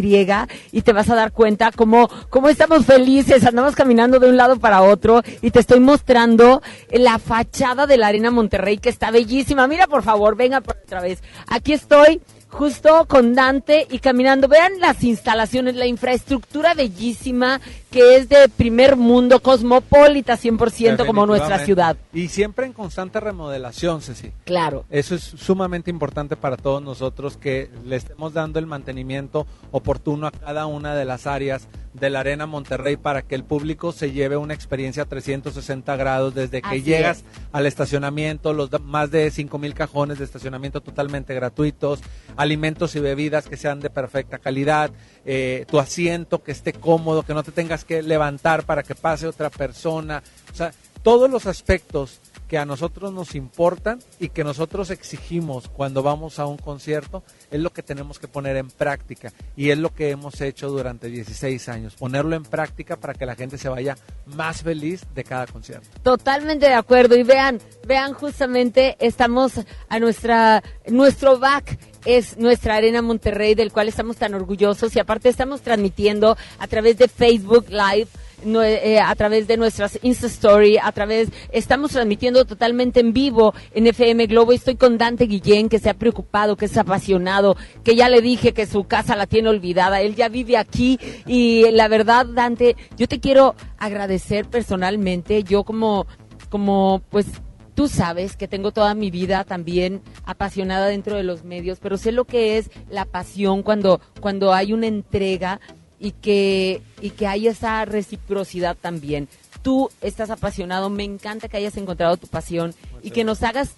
y 0.72 0.82
te 0.82 0.92
vas 0.92 1.08
a 1.08 1.14
dar 1.14 1.30
cuenta 1.30 1.70
cómo, 1.70 2.10
cómo 2.30 2.48
estamos 2.48 2.84
felices. 2.84 3.46
Andamos 3.46 3.76
caminando 3.76 4.18
de 4.18 4.28
un 4.28 4.36
lado 4.36 4.58
para 4.58 4.82
otro 4.82 5.22
y 5.40 5.52
te 5.52 5.60
estoy 5.60 5.78
mostrando 5.78 6.62
la 6.90 7.20
fachada 7.20 7.86
de 7.86 7.96
la 7.96 8.08
Arena 8.08 8.32
Monterrey 8.32 8.78
que 8.78 8.88
está 8.88 9.12
bellísima. 9.12 9.68
Mira, 9.68 9.86
por 9.86 10.02
favor, 10.02 10.34
venga 10.34 10.60
por 10.60 10.78
otra 10.82 11.00
vez. 11.00 11.22
Aquí 11.46 11.74
estoy 11.74 12.20
justo 12.48 13.06
con 13.06 13.34
Dante 13.34 13.86
y 13.90 13.98
caminando. 13.98 14.48
Vean 14.48 14.80
las 14.80 15.04
instalaciones, 15.04 15.76
la 15.76 15.86
infraestructura 15.86 16.74
bellísima 16.74 17.60
que 17.90 18.16
es 18.16 18.28
de 18.28 18.48
primer 18.48 18.96
mundo, 18.96 19.40
cosmopolita 19.40 20.36
100% 20.36 21.06
como 21.06 21.26
nuestra 21.26 21.64
ciudad. 21.64 21.96
Y 22.12 22.28
siempre 22.28 22.66
en 22.66 22.72
constante 22.72 23.18
remodelación, 23.18 24.02
Ceci. 24.02 24.32
Claro. 24.44 24.84
Eso 24.90 25.14
es 25.14 25.22
sumamente 25.22 25.90
importante 25.90 26.36
para 26.36 26.56
todos 26.56 26.82
nosotros 26.82 27.36
que 27.36 27.70
le 27.84 27.96
estemos 27.96 28.34
dando 28.34 28.58
el 28.58 28.66
mantenimiento 28.66 29.46
oportuno 29.70 30.26
a 30.26 30.30
cada 30.30 30.66
una 30.66 30.94
de 30.94 31.04
las 31.06 31.26
áreas 31.26 31.68
de 31.98 32.10
la 32.10 32.20
Arena 32.20 32.46
Monterrey 32.46 32.96
para 32.96 33.22
que 33.22 33.34
el 33.34 33.44
público 33.44 33.92
se 33.92 34.12
lleve 34.12 34.36
una 34.36 34.54
experiencia 34.54 35.04
360 35.04 35.96
grados 35.96 36.34
desde 36.34 36.62
que 36.62 36.68
Así 36.68 36.82
llegas 36.82 37.18
es. 37.18 37.24
al 37.52 37.66
estacionamiento, 37.66 38.52
los 38.52 38.70
más 38.82 39.10
de 39.10 39.30
5 39.30 39.58
mil 39.58 39.74
cajones 39.74 40.18
de 40.18 40.24
estacionamiento 40.24 40.80
totalmente 40.80 41.34
gratuitos, 41.34 42.00
alimentos 42.36 42.94
y 42.96 43.00
bebidas 43.00 43.46
que 43.48 43.56
sean 43.56 43.80
de 43.80 43.90
perfecta 43.90 44.38
calidad, 44.38 44.90
eh, 45.24 45.66
tu 45.68 45.78
asiento 45.78 46.42
que 46.42 46.52
esté 46.52 46.72
cómodo, 46.72 47.22
que 47.22 47.34
no 47.34 47.42
te 47.42 47.52
tengas 47.52 47.84
que 47.84 48.02
levantar 48.02 48.64
para 48.64 48.82
que 48.82 48.94
pase 48.94 49.26
otra 49.26 49.50
persona. 49.50 50.22
O 50.52 50.54
sea, 50.54 50.72
todos 51.02 51.30
los 51.30 51.46
aspectos 51.46 52.20
que 52.48 52.58
a 52.58 52.64
nosotros 52.64 53.12
nos 53.12 53.34
importan 53.34 54.00
y 54.18 54.30
que 54.30 54.42
nosotros 54.42 54.90
exigimos 54.90 55.68
cuando 55.68 56.02
vamos 56.02 56.38
a 56.38 56.46
un 56.46 56.56
concierto 56.56 57.22
es 57.50 57.60
lo 57.60 57.70
que 57.70 57.82
tenemos 57.82 58.18
que 58.18 58.26
poner 58.26 58.56
en 58.56 58.70
práctica 58.70 59.32
y 59.56 59.70
es 59.70 59.78
lo 59.78 59.94
que 59.94 60.10
hemos 60.10 60.40
hecho 60.40 60.68
durante 60.68 61.08
16 61.08 61.68
años, 61.68 61.94
ponerlo 61.94 62.34
en 62.34 62.44
práctica 62.44 62.96
para 62.96 63.14
que 63.14 63.26
la 63.26 63.36
gente 63.36 63.58
se 63.58 63.68
vaya 63.68 63.96
más 64.26 64.62
feliz 64.62 65.02
de 65.14 65.24
cada 65.24 65.46
concierto. 65.46 65.88
Totalmente 66.02 66.66
de 66.66 66.74
acuerdo. 66.74 67.16
Y 67.16 67.22
vean, 67.22 67.60
vean 67.86 68.14
justamente, 68.14 68.96
estamos 68.98 69.52
a 69.88 69.98
nuestra, 69.98 70.62
nuestro 70.86 71.38
back 71.38 71.78
es 72.04 72.38
nuestra 72.38 72.76
Arena 72.76 73.02
Monterrey, 73.02 73.54
del 73.54 73.72
cual 73.72 73.88
estamos 73.88 74.16
tan 74.16 74.34
orgullosos 74.34 74.96
y 74.96 75.00
aparte 75.00 75.28
estamos 75.28 75.60
transmitiendo 75.60 76.36
a 76.58 76.66
través 76.66 76.96
de 76.96 77.08
Facebook 77.08 77.66
Live. 77.68 78.08
No- 78.44 78.62
eh, 78.62 79.00
a 79.00 79.14
través 79.14 79.46
de 79.46 79.56
nuestras 79.56 79.98
Insta 80.02 80.26
Story, 80.26 80.78
a 80.78 80.92
través, 80.92 81.28
estamos 81.52 81.92
transmitiendo 81.92 82.44
totalmente 82.44 83.00
en 83.00 83.12
vivo 83.12 83.54
en 83.74 83.86
FM 83.86 84.26
Globo. 84.26 84.52
Estoy 84.52 84.76
con 84.76 84.98
Dante 84.98 85.24
Guillén, 85.24 85.68
que 85.68 85.78
se 85.78 85.90
ha 85.90 85.94
preocupado, 85.94 86.56
que 86.56 86.66
es 86.66 86.76
apasionado, 86.76 87.56
que 87.84 87.96
ya 87.96 88.08
le 88.08 88.20
dije 88.20 88.52
que 88.52 88.66
su 88.66 88.84
casa 88.84 89.16
la 89.16 89.26
tiene 89.26 89.48
olvidada. 89.48 90.00
Él 90.00 90.14
ya 90.14 90.28
vive 90.28 90.56
aquí 90.56 90.98
y 91.26 91.70
la 91.72 91.88
verdad, 91.88 92.26
Dante, 92.26 92.76
yo 92.96 93.08
te 93.08 93.20
quiero 93.20 93.54
agradecer 93.78 94.46
personalmente. 94.46 95.42
Yo 95.42 95.64
como, 95.64 96.06
como, 96.48 97.02
pues, 97.10 97.26
Tú 97.74 97.86
sabes 97.86 98.36
que 98.36 98.48
tengo 98.48 98.72
toda 98.72 98.92
mi 98.94 99.08
vida 99.12 99.44
también 99.44 100.02
apasionada 100.24 100.86
dentro 100.88 101.16
de 101.16 101.22
los 101.22 101.44
medios, 101.44 101.78
pero 101.80 101.96
sé 101.96 102.10
lo 102.10 102.24
que 102.24 102.58
es 102.58 102.72
la 102.90 103.04
pasión 103.04 103.62
cuando, 103.62 104.00
cuando 104.20 104.52
hay 104.52 104.72
una 104.72 104.88
entrega 104.88 105.60
y 106.00 106.12
que, 106.12 106.82
y 107.00 107.10
que 107.10 107.26
hay 107.26 107.48
esa 107.48 107.84
reciprocidad 107.84 108.76
también. 108.80 109.28
Tú 109.62 109.90
estás 110.00 110.30
apasionado, 110.30 110.90
me 110.90 111.04
encanta 111.04 111.48
que 111.48 111.56
hayas 111.56 111.76
encontrado 111.76 112.16
tu 112.16 112.26
pasión 112.26 112.74
y 113.02 113.10
que 113.10 113.24
nos 113.24 113.42
hagas 113.42 113.72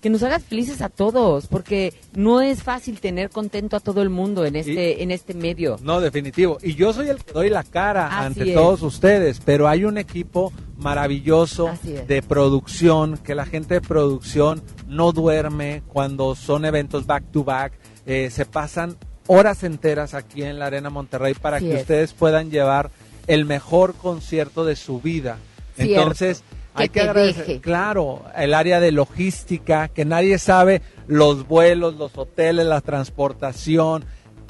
que 0.00 0.10
nos 0.10 0.22
hagas 0.22 0.42
felices 0.42 0.82
a 0.82 0.90
todos, 0.90 1.46
porque 1.46 1.94
no 2.12 2.42
es 2.42 2.62
fácil 2.62 3.00
tener 3.00 3.30
contento 3.30 3.74
a 3.74 3.80
todo 3.80 4.02
el 4.02 4.10
mundo 4.10 4.44
en 4.44 4.54
este 4.54 5.02
en 5.02 5.10
este 5.10 5.32
medio. 5.32 5.78
No, 5.80 5.98
definitivo. 5.98 6.58
Y 6.62 6.74
yo 6.74 6.92
soy 6.92 7.08
el 7.08 7.24
que 7.24 7.32
doy 7.32 7.48
la 7.48 7.64
cara 7.64 8.08
Así 8.08 8.26
ante 8.26 8.50
es. 8.50 8.54
todos 8.54 8.82
ustedes, 8.82 9.40
pero 9.42 9.66
hay 9.66 9.86
un 9.86 9.96
equipo 9.96 10.52
maravilloso 10.76 11.70
de 12.06 12.20
producción, 12.20 13.16
que 13.16 13.34
la 13.34 13.46
gente 13.46 13.74
de 13.74 13.80
producción 13.80 14.62
no 14.88 15.12
duerme 15.12 15.82
cuando 15.88 16.34
son 16.34 16.66
eventos 16.66 17.06
back 17.06 17.24
to 17.32 17.42
back, 17.42 17.72
eh, 18.04 18.28
se 18.30 18.44
pasan 18.44 18.98
horas 19.26 19.62
enteras 19.64 20.14
aquí 20.14 20.42
en 20.42 20.58
la 20.58 20.66
Arena 20.66 20.90
Monterrey 20.90 21.34
para 21.34 21.58
que 21.60 21.74
es. 21.74 21.80
ustedes 21.82 22.12
puedan 22.12 22.50
llevar 22.50 22.90
el 23.26 23.44
mejor 23.44 23.94
concierto 23.94 24.64
de 24.64 24.76
su 24.76 25.00
vida. 25.00 25.38
Cierto. 25.76 25.94
Entonces, 25.94 26.42
Que 26.76 26.82
hay 26.82 26.88
que 26.88 27.00
agradecer, 27.00 27.46
deje. 27.46 27.60
claro, 27.60 28.22
el 28.36 28.52
área 28.54 28.80
de 28.80 28.92
logística, 28.92 29.88
que 29.88 30.04
nadie 30.04 30.38
sabe 30.38 30.82
los 31.06 31.46
vuelos, 31.46 31.94
los 31.96 32.16
hoteles, 32.18 32.66
la 32.66 32.80
transportación, 32.80 34.04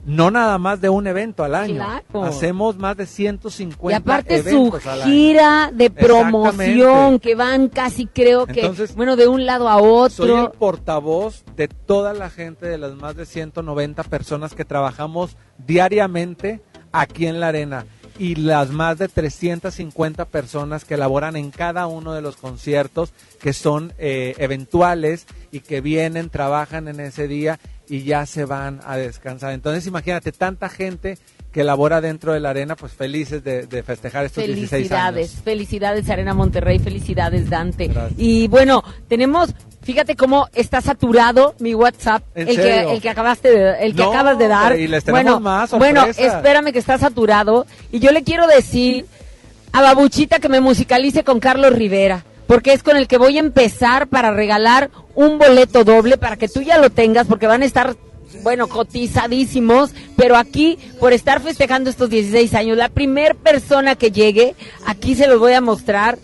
no 0.05 0.31
nada 0.31 0.59
más 0.59 0.81
de 0.81 0.89
un 0.89 1.07
evento 1.07 1.45
al 1.45 1.55
año. 1.55 1.77
Claro. 1.77 2.25
Hacemos 2.25 2.77
más 2.77 2.97
de 2.97 3.07
150 3.07 3.93
Y 3.93 4.01
aparte 4.01 4.43
su 4.43 4.49
eventos 4.49 4.83
gira 5.05 5.71
de 5.73 5.91
promoción, 5.91 7.19
que 7.19 7.35
van 7.35 7.69
casi 7.69 8.07
creo 8.07 8.47
que, 8.47 8.61
Entonces, 8.61 8.95
bueno, 8.95 9.17
de 9.17 9.29
un 9.29 9.47
lado 9.47 9.69
a 9.69 9.79
Soy 10.11 10.27
el 10.27 10.33
otro. 10.33 10.53
portavoz 10.59 11.45
de 11.57 11.69
toda 11.69 12.13
la 12.15 12.31
gente, 12.31 12.67
de 12.67 12.79
las 12.79 12.95
más 12.95 13.17
de 13.17 13.27
190 13.27 14.03
personas 14.05 14.55
que 14.55 14.65
trabajamos 14.65 15.37
diariamente 15.67 16.61
aquí 16.93 17.27
en 17.27 17.41
la 17.41 17.49
arena 17.49 17.87
y 18.19 18.37
las 18.37 18.71
más 18.71 18.99
de 18.99 19.09
350 19.09 20.27
personas 20.27 20.85
que 20.85 20.97
laboran 20.97 21.37
en 21.37 21.51
cada 21.51 21.87
uno 21.87 22.13
de 22.13 22.23
los 22.23 22.37
conciertos 22.37 23.13
que 23.41 23.53
son 23.53 23.93
eh, 23.99 24.35
eventuales 24.39 25.27
y 25.51 25.61
que 25.61 25.81
vienen, 25.81 26.31
trabajan 26.31 26.89
en 26.89 27.01
ese 27.01 27.27
día 27.27 27.59
y 27.89 28.03
ya 28.05 28.27
se 28.27 28.45
van 28.45 28.81
a 28.85 28.97
descansar. 28.97 29.53
Entonces 29.53 29.87
imagínate 29.87 30.33
tanta 30.33 30.69
gente 30.69 31.19
que 31.53 31.63
labora 31.63 32.01
dentro 32.01 32.33
de 32.33 32.41
la 32.41 32.51
arena, 32.51 32.75
pues 32.75 32.93
felices 32.93 33.45
de, 33.45 33.67
de 33.67 33.83
festejar 33.85 34.25
estos 34.25 34.45
16 34.45 34.71
Felicidades, 34.71 35.31
años. 35.31 35.45
felicidades 35.45 36.11
Arena 36.11 36.35
Monterrey, 36.35 36.81
felicidades 36.81 37.49
Dante. 37.49 37.87
Gracias. 37.89 38.15
Y 38.19 38.49
bueno, 38.49 38.83
tenemos, 39.07 39.55
fíjate 39.83 40.17
cómo 40.17 40.49
está 40.53 40.81
saturado 40.81 41.55
mi 41.61 41.75
WhatsApp, 41.75 42.25
¿En 42.35 42.49
el 42.49 42.57
que, 42.57 42.81
el 42.95 43.01
que 43.01 43.09
acabaste 43.09 43.51
de, 43.53 43.85
el 43.87 43.95
que 43.95 44.03
No, 44.03 44.11
acabas 44.11 44.37
de 44.39 44.49
dar. 44.49 44.77
y 44.77 44.89
les 44.89 45.05
bueno, 45.05 45.39
más 45.39 45.71
bueno, 45.71 46.05
espérame 46.07 46.73
que 46.73 46.79
está 46.81 46.99
saturado 46.99 47.67
y 47.93 48.01
yo 48.01 48.11
le 48.11 48.25
quiero 48.25 48.49
decir 48.49 49.07
a 49.71 49.81
Babuchita 49.81 50.41
que 50.41 50.49
me 50.49 50.61
musicalice 50.61 51.23
con 51.23 51.39
Carlos 51.39 51.73
Rivera. 51.73 52.25
Porque 52.47 52.73
es 52.73 52.83
con 52.83 52.97
el 52.97 53.09
que 53.09 53.19
voy 53.19 53.37
a 53.37 53.41
empezar 53.41 54.09
para 54.09 54.33
regalar 54.33 54.91
un 55.15 55.39
boleto 55.39 55.85
doble 55.85 56.19
para 56.19 56.37
que 56.37 56.49
tú 56.49 56.61
ya 56.63 56.79
lo 56.79 56.91
tengas, 56.91 57.27
porque 57.27 57.47
van 57.47 57.63
a 57.63 57.65
estar 57.65 57.97
bueno, 58.43 58.67
cotizadísimos, 58.67 59.91
pero 60.17 60.37
aquí, 60.37 60.79
por 60.99 61.13
estar 61.13 61.41
festejando 61.41 61.89
estos 61.89 62.11
16 62.11 62.55
años, 62.55 62.77
la 62.77 62.89
primer 62.89 63.37
persona 63.37 63.95
que 63.95 64.11
llegue, 64.11 64.55
aquí 64.87 65.15
se 65.15 65.29
los 65.29 65.39
voy 65.39 65.53
a 65.53 65.61
mostrar, 65.61 66.19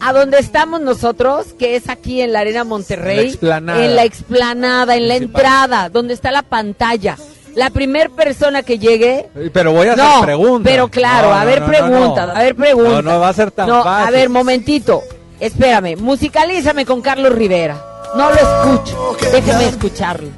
a 0.00 0.12
donde 0.12 0.38
estamos 0.38 0.80
nosotros, 0.80 1.54
que 1.58 1.76
es 1.76 1.88
aquí 1.88 2.22
en 2.22 2.32
la 2.32 2.40
Arena 2.40 2.64
Monterrey, 2.64 3.18
En 3.18 3.24
la 3.24 3.28
explanada. 3.30 3.84
en 3.84 3.96
la 3.96 4.04
explanada, 4.04 4.96
en 4.96 5.08
la 5.08 5.14
entrada, 5.14 5.88
donde 5.90 6.14
está 6.14 6.32
la 6.32 6.42
pantalla. 6.42 7.16
La 7.54 7.68
primer 7.70 8.10
persona 8.10 8.62
que 8.62 8.78
llegue, 8.78 9.28
Pero 9.52 9.72
voy 9.72 9.88
a 9.88 9.92
hacer 9.92 10.04
no, 10.04 10.22
preguntas. 10.22 10.72
pero 10.72 10.88
claro, 10.88 11.28
No, 11.28 11.34
a 11.34 11.44
ver 11.44 11.60
no, 11.60 11.66
no, 11.66 11.72
preguntas, 11.72 12.26
no. 12.28 12.34
a 12.34 12.42
ver 12.42 12.54
preguntas. 12.56 12.92
No, 13.04 13.12
no 13.12 13.20
va 13.20 13.28
a 13.28 13.32
ser 13.34 13.50
tan 13.50 13.68
No, 13.68 13.84
fácil. 13.84 14.06
A 14.08 14.10
ver, 14.10 14.28
momentito, 14.30 15.02
espérame, 15.38 15.96
musicalízame 15.98 16.86
con 16.86 17.02
Carlos 17.02 17.32
Rivera. 17.32 17.76
No 18.16 18.30
lo 18.30 18.36
escucho, 18.36 19.16
déjeme 19.32 19.66
escucharlo. 19.68 20.28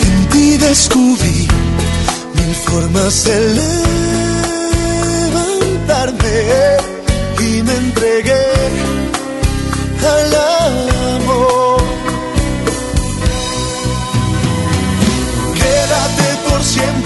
En 0.00 0.26
ti 0.30 0.56
descubrí 0.56 1.48
mil 2.34 2.54
formas 2.64 3.24
de 3.24 3.40
levantarme 5.30 6.42
y 7.40 7.62
me 7.62 7.74
entregué 7.74 8.44
al 10.06 10.34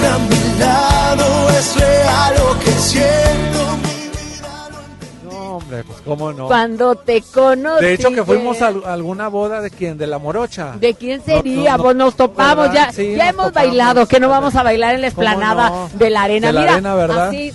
siempre 0.04 0.08
a 0.08 0.18
mi 0.18 0.58
lado, 0.58 1.50
es 1.50 1.76
real 1.80 2.34
lo 2.38 2.58
que 2.60 2.70
siento. 2.72 3.78
No, 5.24 5.56
hombre, 5.56 5.84
pues 5.84 6.00
cómo 6.04 6.32
no. 6.32 6.46
Cuando 6.46 6.94
te 6.96 7.22
conocí. 7.22 7.84
De 7.84 7.94
hecho, 7.94 8.10
que 8.10 8.24
fuimos 8.24 8.60
a, 8.62 8.68
a 8.68 8.92
alguna 8.92 9.28
boda 9.28 9.60
de 9.60 9.70
quién, 9.70 9.96
de 9.98 10.06
la 10.06 10.18
morocha. 10.18 10.72
¿De 10.78 10.94
quién 10.94 11.22
sería? 11.24 11.72
No, 11.72 11.76
no, 11.78 11.82
pues 11.84 11.96
nos 11.96 12.14
topamos, 12.16 12.68
¿verdad? 12.68 12.86
ya, 12.88 12.92
Sí, 12.92 13.12
ya 13.12 13.24
nos 13.26 13.34
hemos 13.34 13.46
topamos. 13.46 13.68
bailado, 13.68 14.06
que 14.06 14.20
no 14.20 14.28
vamos 14.28 14.54
a 14.54 14.62
bailar 14.62 14.94
en 14.94 15.00
la 15.02 15.10
¿Cómo 15.10 15.22
esplanada 15.22 15.70
no? 15.70 15.90
de 15.94 16.10
la 16.10 16.22
arena. 16.22 16.46
De 16.48 16.52
la 16.52 16.60
Mira, 16.60 16.72
arena, 16.74 16.94
¿verdad? 16.94 17.28
así. 17.28 17.52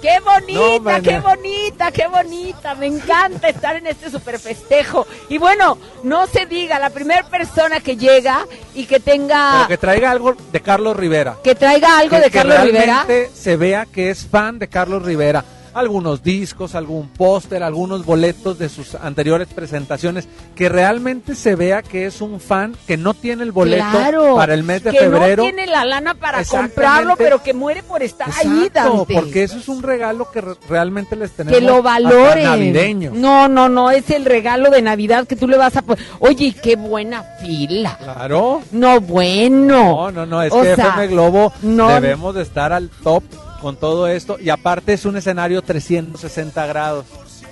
¡Qué 0.00 0.20
bonita, 0.20 0.98
No, 0.98 1.02
qué 1.02 1.18
bonita, 1.20 1.90
qué 1.92 2.06
bonita! 2.06 2.74
Me 2.76 2.86
encanta 2.86 3.48
estar 3.48 3.76
en 3.76 3.86
este 3.88 4.10
super 4.10 4.38
festejo. 4.38 5.06
Y 5.28 5.38
bueno, 5.38 5.76
no 6.04 6.26
se 6.26 6.46
diga, 6.46 6.78
la 6.78 6.90
primera 6.90 7.24
persona 7.28 7.80
que 7.80 7.96
llega 7.96 8.46
y 8.74 8.86
que 8.86 9.00
tenga, 9.00 9.52
Pero 9.56 9.68
que 9.68 9.78
traiga 9.78 10.10
algo 10.10 10.34
de 10.52 10.60
Carlos 10.60 10.96
Rivera. 10.96 11.36
que 11.42 11.54
traiga 11.54 11.98
algo 11.98 12.16
que, 12.16 12.22
de 12.22 12.30
que 12.30 12.38
Carlos 12.38 12.60
Rivera. 12.62 13.04
realmente 13.06 13.30
se 13.34 13.56
vea 13.56 13.86
que 13.86 14.10
es 14.10 14.26
fan 14.26 14.58
de 14.58 14.68
Carlos 14.68 15.02
Rivera. 15.02 15.44
Algunos 15.78 16.22
discos, 16.22 16.74
algún 16.74 17.08
póster, 17.08 17.62
algunos 17.62 18.04
boletos 18.04 18.58
de 18.58 18.68
sus 18.68 18.94
anteriores 18.96 19.46
presentaciones, 19.48 20.26
que 20.56 20.68
realmente 20.68 21.34
se 21.34 21.54
vea 21.54 21.82
que 21.82 22.06
es 22.06 22.20
un 22.20 22.40
fan 22.40 22.74
que 22.86 22.96
no 22.96 23.14
tiene 23.14 23.44
el 23.44 23.52
boleto 23.52 23.84
Claro, 23.90 24.34
para 24.36 24.54
el 24.54 24.64
mes 24.64 24.82
de 24.82 24.90
que 24.90 24.98
febrero. 24.98 25.42
no 25.44 25.48
tiene 25.50 25.66
la 25.68 25.84
lana 25.84 26.14
para 26.14 26.44
comprarlo, 26.44 27.14
pero 27.16 27.42
que 27.42 27.54
muere 27.54 27.82
por 27.82 28.02
estar 28.02 28.28
ahí, 28.36 28.64
Exacto, 28.66 28.96
Dante. 28.98 29.14
porque 29.14 29.44
eso 29.44 29.56
es 29.58 29.68
un 29.68 29.82
regalo 29.82 30.30
que 30.32 30.40
re- 30.40 30.54
realmente 30.68 31.14
les 31.14 31.30
tenemos 31.30 31.58
que 31.58 31.64
lo 31.64 31.82
valoren. 31.82 32.44
navideño. 32.44 33.12
No, 33.14 33.48
no, 33.48 33.68
no, 33.68 33.90
es 33.92 34.10
el 34.10 34.24
regalo 34.24 34.70
de 34.70 34.82
Navidad 34.82 35.26
que 35.28 35.36
tú 35.36 35.46
le 35.46 35.56
vas 35.56 35.76
a 35.76 35.82
poner. 35.82 36.04
Oye, 36.18 36.54
qué 36.60 36.74
buena 36.76 37.22
fila. 37.40 37.96
Claro. 38.02 38.62
No, 38.72 39.00
bueno. 39.00 40.08
No, 40.08 40.10
no, 40.10 40.26
no, 40.26 40.42
es 40.42 40.52
O 40.52 40.60
que 40.62 40.74
sea, 40.74 40.88
FM 40.88 41.06
Globo 41.08 41.52
no- 41.62 41.88
debemos 42.00 42.34
de 42.34 42.42
estar 42.42 42.72
al 42.72 42.88
top 43.02 43.22
con 43.60 43.76
todo 43.76 44.06
esto 44.06 44.38
y 44.38 44.50
aparte 44.50 44.92
es 44.92 45.04
un 45.04 45.16
escenario 45.16 45.62
360 45.62 46.66
grados. 46.66 47.06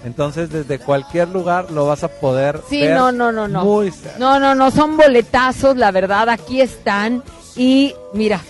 Entonces 0.05 0.51
desde 0.51 0.79
cualquier 0.79 1.29
lugar 1.29 1.71
lo 1.71 1.87
vas 1.87 2.05
a 2.05 2.09
poder 2.09 2.61
Sí, 2.69 2.81
ver 2.83 2.95
no, 2.97 3.11
no, 3.13 3.33
no, 3.33 3.49
no. 3.49 3.65
muy 3.65 3.91
cerca. 3.91 4.19
No, 4.19 4.39
no, 4.39 4.55
no, 4.55 4.71
son 4.71 4.97
boletazos, 4.97 5.77
la 5.77 5.91
verdad, 5.91 6.29
aquí 6.29 6.61
están. 6.61 7.23
Y 7.57 7.95
mira, 8.13 8.41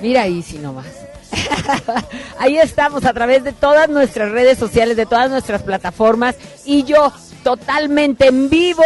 mira 0.00 0.22
ahí 0.22 0.42
si 0.42 0.58
nomás. 0.58 0.86
ahí 2.38 2.58
estamos 2.58 3.04
a 3.04 3.12
través 3.12 3.42
de 3.44 3.52
todas 3.52 3.88
nuestras 3.88 4.30
redes 4.30 4.58
sociales, 4.58 4.96
de 4.96 5.06
todas 5.06 5.30
nuestras 5.30 5.62
plataformas. 5.62 6.36
Y 6.64 6.84
yo 6.84 7.12
totalmente 7.42 8.28
en 8.28 8.48
vivo 8.50 8.84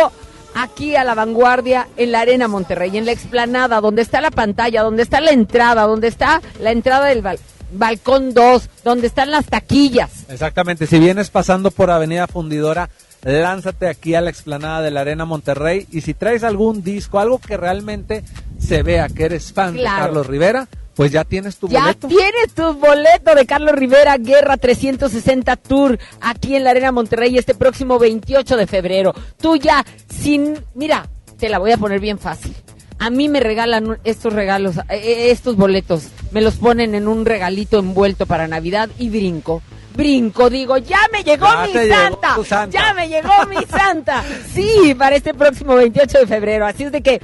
aquí 0.54 0.94
a 0.96 1.04
la 1.04 1.14
vanguardia 1.14 1.88
en 1.96 2.12
la 2.12 2.20
Arena 2.20 2.48
Monterrey, 2.48 2.96
en 2.96 3.06
la 3.06 3.12
explanada, 3.12 3.80
donde 3.80 4.02
está 4.02 4.20
la 4.20 4.30
pantalla, 4.30 4.82
donde 4.82 5.02
está 5.02 5.20
la 5.20 5.32
entrada, 5.32 5.82
donde 5.82 6.08
está 6.08 6.40
la 6.60 6.70
entrada 6.70 7.06
del 7.06 7.22
bal. 7.22 7.38
Balcón 7.74 8.34
2, 8.34 8.68
donde 8.84 9.06
están 9.06 9.30
las 9.30 9.46
taquillas. 9.46 10.24
Exactamente, 10.28 10.86
si 10.86 10.98
vienes 10.98 11.30
pasando 11.30 11.70
por 11.70 11.90
Avenida 11.90 12.26
Fundidora, 12.26 12.88
lánzate 13.22 13.88
aquí 13.88 14.14
a 14.14 14.20
la 14.20 14.30
explanada 14.30 14.82
de 14.82 14.90
la 14.90 15.00
Arena 15.00 15.24
Monterrey 15.24 15.86
y 15.90 16.00
si 16.02 16.14
traes 16.14 16.44
algún 16.44 16.82
disco, 16.82 17.18
algo 17.18 17.38
que 17.38 17.56
realmente 17.56 18.22
se 18.58 18.82
vea 18.82 19.08
que 19.08 19.24
eres 19.24 19.52
fan 19.52 19.74
de. 19.74 19.82
Carlos 19.98 20.26
Rivera, 20.26 20.68
pues 20.94 21.10
ya 21.10 21.24
tienes 21.24 21.56
tu 21.56 21.68
Ya 21.68 21.80
boleto. 21.82 22.08
tienes 22.08 22.54
tu 22.54 22.74
boleto 22.74 23.34
de 23.34 23.46
Carlos 23.46 23.74
Rivera 23.74 24.16
Guerra 24.18 24.56
360 24.56 25.56
Tour 25.56 25.98
aquí 26.20 26.54
en 26.54 26.64
la 26.64 26.70
Arena 26.70 26.92
Monterrey 26.92 27.36
este 27.38 27.54
próximo 27.54 27.98
28 27.98 28.56
de 28.56 28.66
febrero. 28.66 29.14
Tú 29.40 29.56
ya 29.56 29.84
sin, 30.08 30.58
mira, 30.74 31.08
te 31.38 31.48
la 31.48 31.58
voy 31.58 31.72
a 31.72 31.78
poner 31.78 32.00
bien 32.00 32.18
fácil. 32.18 32.54
A 32.98 33.10
mí 33.10 33.28
me 33.28 33.40
regalan 33.40 33.98
estos 34.04 34.32
regalos, 34.32 34.76
eh, 34.88 35.30
estos 35.30 35.56
boletos, 35.56 36.08
me 36.30 36.40
los 36.40 36.56
ponen 36.56 36.94
en 36.94 37.06
un 37.08 37.26
regalito 37.26 37.78
envuelto 37.78 38.26
para 38.26 38.48
Navidad 38.48 38.88
y 38.98 39.10
brinco. 39.10 39.62
Brinco, 39.96 40.50
digo, 40.50 40.76
ya 40.78 40.98
me 41.12 41.22
llegó 41.22 41.46
Ya 41.46 41.66
mi 41.66 41.72
llegó 41.72 41.94
santa, 41.94 42.34
tu 42.34 42.44
santa. 42.44 42.78
ya 42.78 42.94
me 42.94 43.08
llegó 43.08 43.30
mi 43.48 43.64
santa. 43.66 44.24
Sí, 44.52 44.94
para 44.98 45.14
este 45.16 45.34
próximo 45.34 45.76
28 45.76 46.18
de 46.20 46.26
febrero. 46.26 46.66
Así 46.66 46.84
es 46.84 46.92
de 46.92 47.00
que 47.02 47.20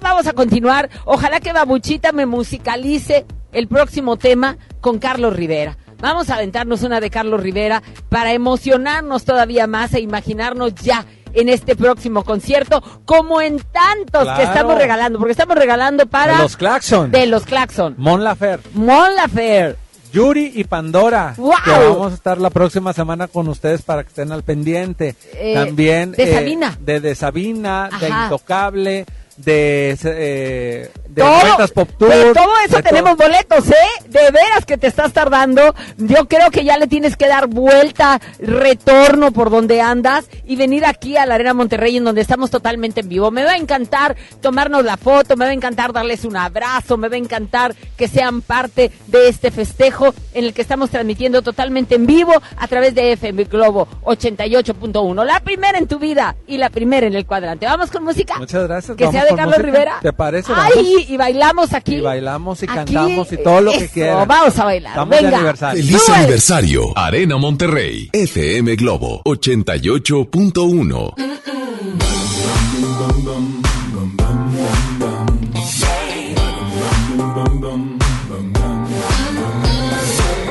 vamos 0.00 0.26
a 0.26 0.32
continuar. 0.34 0.90
Ojalá 1.06 1.40
que 1.40 1.52
Babuchita 1.54 2.12
me 2.12 2.26
musicalice 2.26 3.24
el 3.52 3.68
próximo 3.68 4.16
tema 4.18 4.58
con 4.82 4.98
Carlos 4.98 5.34
Rivera. 5.34 5.78
Vamos 6.00 6.28
a 6.28 6.34
aventarnos 6.34 6.82
una 6.82 7.00
de 7.00 7.08
Carlos 7.08 7.40
Rivera 7.40 7.82
para 8.10 8.32
emocionarnos 8.34 9.24
todavía 9.24 9.66
más 9.66 9.94
e 9.94 10.00
imaginarnos 10.00 10.74
ya 10.74 11.06
en 11.34 11.48
este 11.48 11.76
próximo 11.76 12.24
concierto, 12.24 12.82
como 13.04 13.40
en 13.40 13.58
tantos 13.58 14.22
Claro. 14.22 14.36
que 14.38 14.42
estamos 14.44 14.78
regalando, 14.78 15.18
porque 15.18 15.32
estamos 15.32 15.56
regalando 15.56 16.06
para 16.06 16.36
De 16.36 16.42
los 16.42 16.56
Claxon. 16.56 17.10
de 17.10 17.26
los 17.26 17.44
Claxon. 17.44 17.94
Mon 17.98 18.22
Lafer. 18.24 18.60
Mon 18.74 19.14
Lafer. 19.14 19.76
Yuri 20.12 20.52
y 20.54 20.62
Pandora. 20.62 21.34
¡Wow! 21.36 21.52
Que 21.64 21.70
vamos 21.72 22.12
a 22.12 22.14
estar 22.14 22.38
la 22.38 22.50
próxima 22.50 22.92
semana 22.92 23.26
con 23.26 23.48
ustedes 23.48 23.82
para 23.82 24.04
que 24.04 24.10
estén 24.10 24.30
al 24.30 24.44
pendiente. 24.44 25.16
Eh, 25.32 25.54
También. 25.54 26.12
de 26.12 26.22
eh, 26.22 26.34
Sabina. 26.34 26.78
De, 26.80 27.00
de 27.00 27.14
Sabina, 27.16 27.90
de. 28.00 28.08
Intocable, 28.08 29.06
de, 29.36 29.98
eh, 30.04 30.90
de 31.14 31.22
Todo- 31.22 31.40
Vueltas 31.40 31.70
Pop 31.70 31.88
Tour. 31.98 32.10
de 32.10 32.34
todo 32.34 32.52
eso 32.66 32.76
de 32.76 32.82
tenemos 32.82 33.16
boletos, 33.16 33.68
¿eh? 33.70 33.74
De 34.08 34.30
veras 34.30 34.64
que 34.66 34.76
te 34.76 34.86
estás 34.88 35.12
tardando. 35.12 35.74
Yo 35.96 36.26
creo 36.28 36.50
que 36.50 36.64
ya 36.64 36.76
le 36.76 36.86
tienes 36.86 37.16
que 37.16 37.28
dar 37.28 37.46
vuelta, 37.46 38.20
retorno 38.38 39.30
por 39.32 39.50
donde 39.50 39.80
andas 39.80 40.26
y 40.44 40.56
venir 40.56 40.84
aquí 40.84 41.16
a 41.16 41.26
la 41.26 41.34
Arena 41.36 41.54
Monterrey 41.54 41.96
en 41.96 42.04
donde 42.04 42.20
estamos 42.20 42.50
totalmente 42.50 43.00
en 43.00 43.08
vivo. 43.08 43.30
Me 43.30 43.44
va 43.44 43.52
a 43.52 43.56
encantar 43.56 44.16
tomarnos 44.40 44.84
la 44.84 44.96
foto, 44.96 45.36
me 45.36 45.44
va 45.44 45.50
a 45.50 45.54
encantar 45.54 45.92
darles 45.92 46.24
un 46.24 46.36
abrazo, 46.36 46.96
me 46.96 47.08
va 47.08 47.14
a 47.14 47.18
encantar 47.18 47.74
que 47.96 48.08
sean 48.08 48.40
parte 48.42 48.90
de 49.06 49.28
este 49.28 49.50
festejo 49.50 50.12
en 50.32 50.44
el 50.46 50.54
que 50.54 50.62
estamos 50.62 50.90
transmitiendo 50.90 51.42
totalmente 51.42 51.94
en 51.94 52.06
vivo 52.06 52.32
a 52.56 52.66
través 52.68 52.94
de 52.94 53.12
FM 53.12 53.44
Globo 53.44 53.86
88.1. 54.02 55.24
La 55.24 55.40
primera 55.40 55.78
en 55.78 55.86
tu 55.86 55.98
vida 55.98 56.34
y 56.46 56.58
la 56.58 56.70
primera 56.70 57.06
en 57.06 57.14
el 57.14 57.26
cuadrante. 57.26 57.66
Vamos 57.66 57.90
con 57.90 58.04
música. 58.04 58.34
Muchas 58.38 58.64
gracias. 58.64 58.96
Que 58.96 59.10
sea 59.10 59.22
de 59.24 59.28
Carlos 59.30 59.46
música. 59.58 59.62
Rivera. 59.62 59.98
¿Te 60.02 60.12
parece? 60.12 60.52
Ay, 60.54 61.03
Y 61.08 61.16
bailamos 61.16 61.72
aquí. 61.72 61.96
Y 61.96 62.00
bailamos 62.00 62.62
y 62.62 62.64
Aquí, 62.66 62.74
cantamos 62.74 63.32
y 63.32 63.36
todo 63.38 63.60
lo 63.60 63.70
que 63.72 63.84
eso, 63.84 63.94
quieran. 63.94 64.26
Vamos 64.28 64.58
a 64.58 64.64
bailar. 64.64 64.92
Estamos 64.92 65.10
de 65.16 65.22
Venga. 65.22 65.36
aniversario. 65.38 65.84
Feliz 65.84 66.02
Súbale. 66.02 66.22
aniversario, 66.22 66.92
Arena 66.98 67.36
Monterrey, 67.36 68.10
FM 68.12 68.76
Globo 68.76 69.22
88.1. 69.24 71.14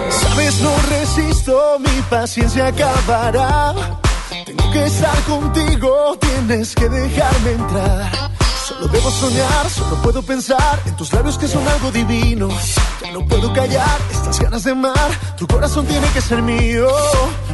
Sabes, 0.10 0.60
no 0.62 0.72
resisto, 0.90 1.80
mi 1.80 2.02
paciencia 2.10 2.68
acabará. 2.68 3.74
Tengo 4.46 4.72
que 4.72 4.86
estar 4.86 5.18
contigo, 5.24 6.18
tienes 6.20 6.76
que 6.76 6.90
dejarme 6.90 7.52
entrar. 7.52 8.12
Solo 8.65 8.88
debo 8.88 9.11
soñar, 9.11 9.69
solo 9.69 10.02
puedo 10.02 10.22
pensar 10.22 10.81
en 10.85 10.95
tus 10.95 11.11
labios 11.11 11.38
que 11.38 11.49
son 11.49 11.68
algo 11.68 11.91
divino. 11.91 12.48
Ya 13.02 13.11
no 13.11 13.26
puedo 13.26 13.52
callar 13.52 13.99
estas 14.10 14.40
ganas 14.40 14.64
de 14.64 14.72
amar, 14.72 15.11
tu 15.38 15.45
corazón 15.48 15.85
tiene 15.85 16.07
que 16.14 16.22
ser 16.22 16.41
mío. 16.41 16.88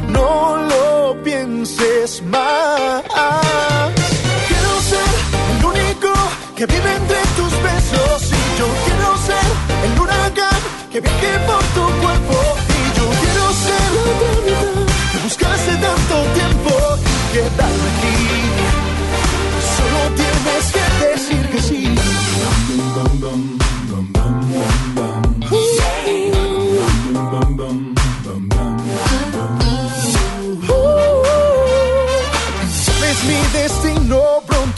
No 0.08 0.56
lo 0.56 1.20
pienses 1.24 2.22
más. 2.22 3.02
Quiero 4.46 4.72
ser 4.90 5.10
el 5.58 5.64
único 5.64 6.12
que 6.54 6.66
vive 6.66 6.94
entre 6.94 7.20
tus 7.36 7.52
besos 7.60 8.30
y 8.30 8.58
yo 8.58 8.66
quiero 8.84 9.16
ser 9.26 9.46
el 9.84 10.00
huracán 10.00 10.60
que 10.92 11.00
viaje 11.00 11.38
por 11.44 11.62
tu 11.74 12.00
cuerpo 12.00 12.39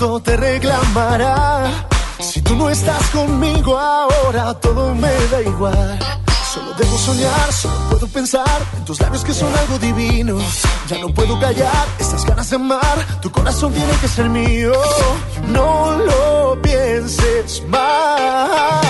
te 0.03 0.37
reclamará. 0.37 1.87
Si 2.19 2.43
tú 2.43 2.57
no 2.57 2.69
estás 2.69 3.09
conmigo 3.11 3.79
ahora, 3.79 4.53
todo 4.55 4.95
me 4.97 5.12
da 5.31 5.41
igual. 5.43 5.99
Solo 6.53 6.74
debo 6.77 6.99
soñar, 6.99 7.53
solo 7.53 7.74
puedo 7.89 8.09
pensar 8.09 8.61
en 8.77 8.85
tus 8.85 9.01
labios 9.01 9.23
que 9.23 9.33
son 9.33 9.55
algo 9.55 9.79
divino. 9.79 10.39
Ya 10.89 10.99
no 10.99 11.15
puedo 11.15 11.39
callar 11.39 11.87
estas 12.01 12.24
ganas 12.27 12.51
de 12.51 12.57
amar, 12.57 13.20
tu 13.20 13.31
corazón 13.31 13.73
tiene 13.73 13.93
que 14.01 14.09
ser 14.09 14.29
mío. 14.29 14.73
No 15.49 15.97
lo 15.99 16.61
pienses 16.61 17.62
más. 17.69 18.81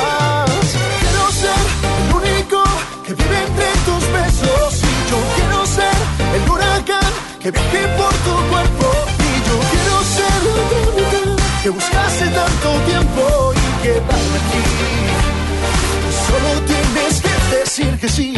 Quiero 1.00 1.24
ser 1.42 1.62
el 1.98 2.14
único 2.20 2.62
que 3.04 3.12
vive 3.14 3.38
entre 3.48 3.70
tus 3.86 4.02
besos 4.18 4.82
y 4.82 5.10
yo 5.10 5.18
quiero 5.36 5.66
ser 5.66 5.96
el 6.36 6.50
huracán 6.50 7.12
que 7.38 7.50
viaje 7.50 7.86
por 7.98 8.14
tu 8.26 8.50
cuerpo 8.50 8.81
que 11.62 11.70
buscaste 11.70 12.24
tanto 12.24 12.70
tiempo 12.86 13.52
y 13.54 13.82
quedarme 13.82 14.38
aquí. 14.42 14.62
Solo 16.26 16.60
tienes 16.66 17.22
que 17.22 17.56
decir 17.56 17.98
que 18.00 18.08
sí. 18.08 18.31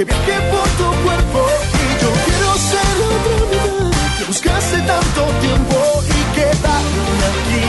Que 0.00 0.04
viaje 0.04 0.40
por 0.50 0.68
tu 0.80 1.02
cuerpo 1.02 1.46
y 1.74 2.02
yo 2.02 2.10
quiero 2.24 2.50
ser 2.70 2.88
la 3.00 3.06
otra 3.16 3.34
mitad 3.44 4.18
que 4.18 4.24
buscaste 4.24 4.78
tanto 4.80 5.20
tiempo 5.40 5.76
y 6.06 6.20
quedarme 6.36 7.24
aquí. 7.32 7.66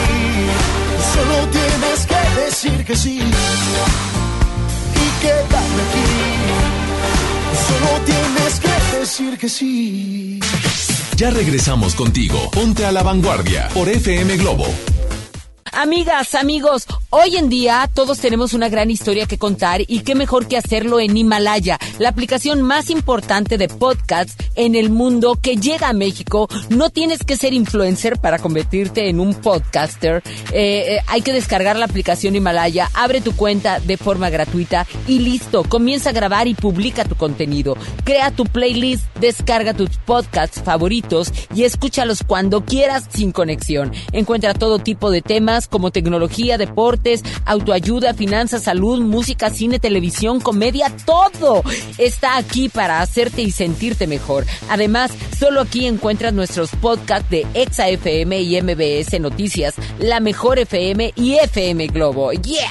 Solo 1.13 1.37
tienes 1.49 1.99
que 2.11 2.21
decir 2.41 2.85
que 2.85 2.95
sí 2.95 3.17
y 4.95 5.21
quedarme 5.21 5.81
aquí. 5.87 6.09
Solo 7.67 7.91
tienes 8.05 8.59
que 8.61 8.97
decir 8.97 9.37
que 9.37 9.49
sí. 9.49 10.39
Ya 11.17 11.31
regresamos 11.31 11.95
contigo. 11.95 12.49
Ponte 12.51 12.85
a 12.85 12.93
la 12.93 13.03
vanguardia 13.03 13.67
por 13.73 13.89
FM 13.89 14.37
Globo. 14.37 14.67
Amigas, 15.73 16.35
amigos, 16.35 16.85
Hoy 17.13 17.35
en 17.35 17.49
día 17.49 17.89
todos 17.93 18.19
tenemos 18.19 18.53
una 18.53 18.69
gran 18.69 18.89
historia 18.89 19.25
que 19.25 19.37
contar 19.37 19.81
y 19.85 19.99
qué 19.99 20.15
mejor 20.15 20.47
que 20.47 20.55
hacerlo 20.55 21.01
en 21.01 21.17
Himalaya, 21.17 21.77
la 21.99 22.07
aplicación 22.07 22.61
más 22.61 22.89
importante 22.89 23.57
de 23.57 23.67
podcasts 23.67 24.37
en 24.61 24.75
el 24.75 24.91
mundo 24.91 25.37
que 25.41 25.57
llega 25.57 25.89
a 25.89 25.93
México. 25.93 26.47
No 26.69 26.89
tienes 26.89 27.23
que 27.23 27.35
ser 27.35 27.53
influencer 27.53 28.19
para 28.19 28.37
convertirte 28.37 29.09
en 29.09 29.19
un 29.19 29.33
podcaster. 29.33 30.21
Eh, 30.51 30.95
eh, 30.95 30.99
hay 31.07 31.21
que 31.21 31.33
descargar 31.33 31.75
la 31.75 31.85
aplicación 31.85 32.35
Himalaya, 32.35 32.89
abre 32.93 33.21
tu 33.21 33.35
cuenta 33.35 33.79
de 33.79 33.97
forma 33.97 34.29
gratuita 34.29 34.85
y 35.07 35.19
listo. 35.19 35.63
Comienza 35.63 36.11
a 36.11 36.13
grabar 36.13 36.47
y 36.47 36.53
publica 36.53 37.05
tu 37.05 37.15
contenido. 37.15 37.75
Crea 38.03 38.31
tu 38.31 38.45
playlist, 38.45 39.03
descarga 39.19 39.73
tus 39.73 39.97
podcasts 40.05 40.61
favoritos 40.63 41.31
y 41.55 41.63
escúchalos 41.63 42.23
cuando 42.25 42.63
quieras 42.63 43.05
sin 43.11 43.31
conexión. 43.31 43.91
Encuentra 44.11 44.53
todo 44.53 44.79
tipo 44.79 45.09
de 45.09 45.21
temas 45.21 45.67
como 45.67 45.91
tecnología, 45.91 46.57
deportes, 46.57 47.23
autoayuda, 47.45 48.13
finanzas, 48.13 48.63
salud, 48.63 49.01
música, 49.01 49.49
cine, 49.49 49.79
televisión, 49.79 50.39
comedia, 50.39 50.93
todo 51.05 51.63
está 51.97 52.37
aquí 52.37 52.69
para 52.69 53.01
hacerte 53.01 53.41
y 53.41 53.51
sentirte 53.51 54.05
mejor. 54.07 54.45
Además, 54.69 55.11
solo 55.37 55.61
aquí 55.61 55.87
encuentras 55.87 56.33
nuestros 56.33 56.71
podcasts 56.71 57.29
de 57.29 57.45
Exa 57.53 57.89
FM 57.89 58.41
y 58.41 58.61
MBS 58.61 59.19
Noticias, 59.19 59.75
La 59.99 60.19
Mejor 60.19 60.59
FM 60.59 61.13
y 61.15 61.35
FM 61.35 61.87
Globo. 61.87 62.31
¡Yeah! 62.31 62.69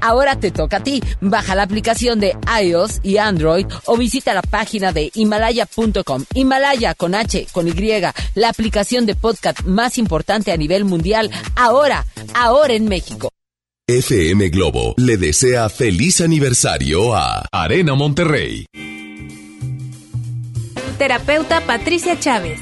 Ahora 0.00 0.38
te 0.38 0.50
toca 0.50 0.78
a 0.78 0.82
ti. 0.82 1.02
Baja 1.20 1.54
la 1.54 1.62
aplicación 1.62 2.20
de 2.20 2.36
iOS 2.62 3.00
y 3.02 3.18
Android 3.18 3.66
o 3.86 3.96
visita 3.96 4.34
la 4.34 4.42
página 4.42 4.92
de 4.92 5.10
himalaya.com. 5.14 6.24
Himalaya 6.34 6.94
con 6.94 7.14
H, 7.14 7.46
con 7.52 7.68
Y, 7.68 7.72
la 8.34 8.48
aplicación 8.48 9.06
de 9.06 9.14
podcast 9.14 9.62
más 9.64 9.98
importante 9.98 10.52
a 10.52 10.56
nivel 10.56 10.84
mundial, 10.84 11.30
ahora, 11.56 12.06
ahora 12.34 12.74
en 12.74 12.86
México. 12.86 13.30
FM 13.86 14.50
Globo 14.50 14.94
le 14.98 15.16
desea 15.16 15.68
feliz 15.68 16.20
aniversario 16.20 17.14
a 17.14 17.44
Arena 17.50 17.94
Monterrey. 17.94 18.66
Terapeuta 21.00 21.62
Patricia 21.62 22.20
Chávez. 22.20 22.60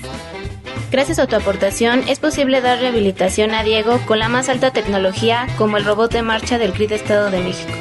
Gracias 0.93 1.19
a 1.19 1.27
tu 1.27 1.35
aportación 1.35 2.05
es 2.07 2.21
posible 2.21 2.61
dar 2.61 2.79
rehabilitación 2.79 3.53
a 3.53 3.65
Diego 3.65 3.99
con 4.07 4.21
la 4.21 4.29
más 4.29 4.49
alta 4.49 4.71
tecnología 4.71 5.49
como 5.59 5.77
el 5.77 5.85
robot 5.85 6.13
de 6.13 6.23
marcha 6.23 6.57
del 6.57 6.73
CRIT 6.73 6.93
Estado 6.93 7.33
de 7.33 7.41
México. 7.41 7.73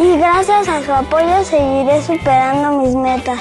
Y 0.00 0.16
gracias 0.18 0.68
a 0.68 0.82
su 0.82 0.92
apoyo 0.92 1.44
seguiré 1.44 2.02
superando 2.02 2.82
mis 2.82 2.96
metas. 2.96 3.38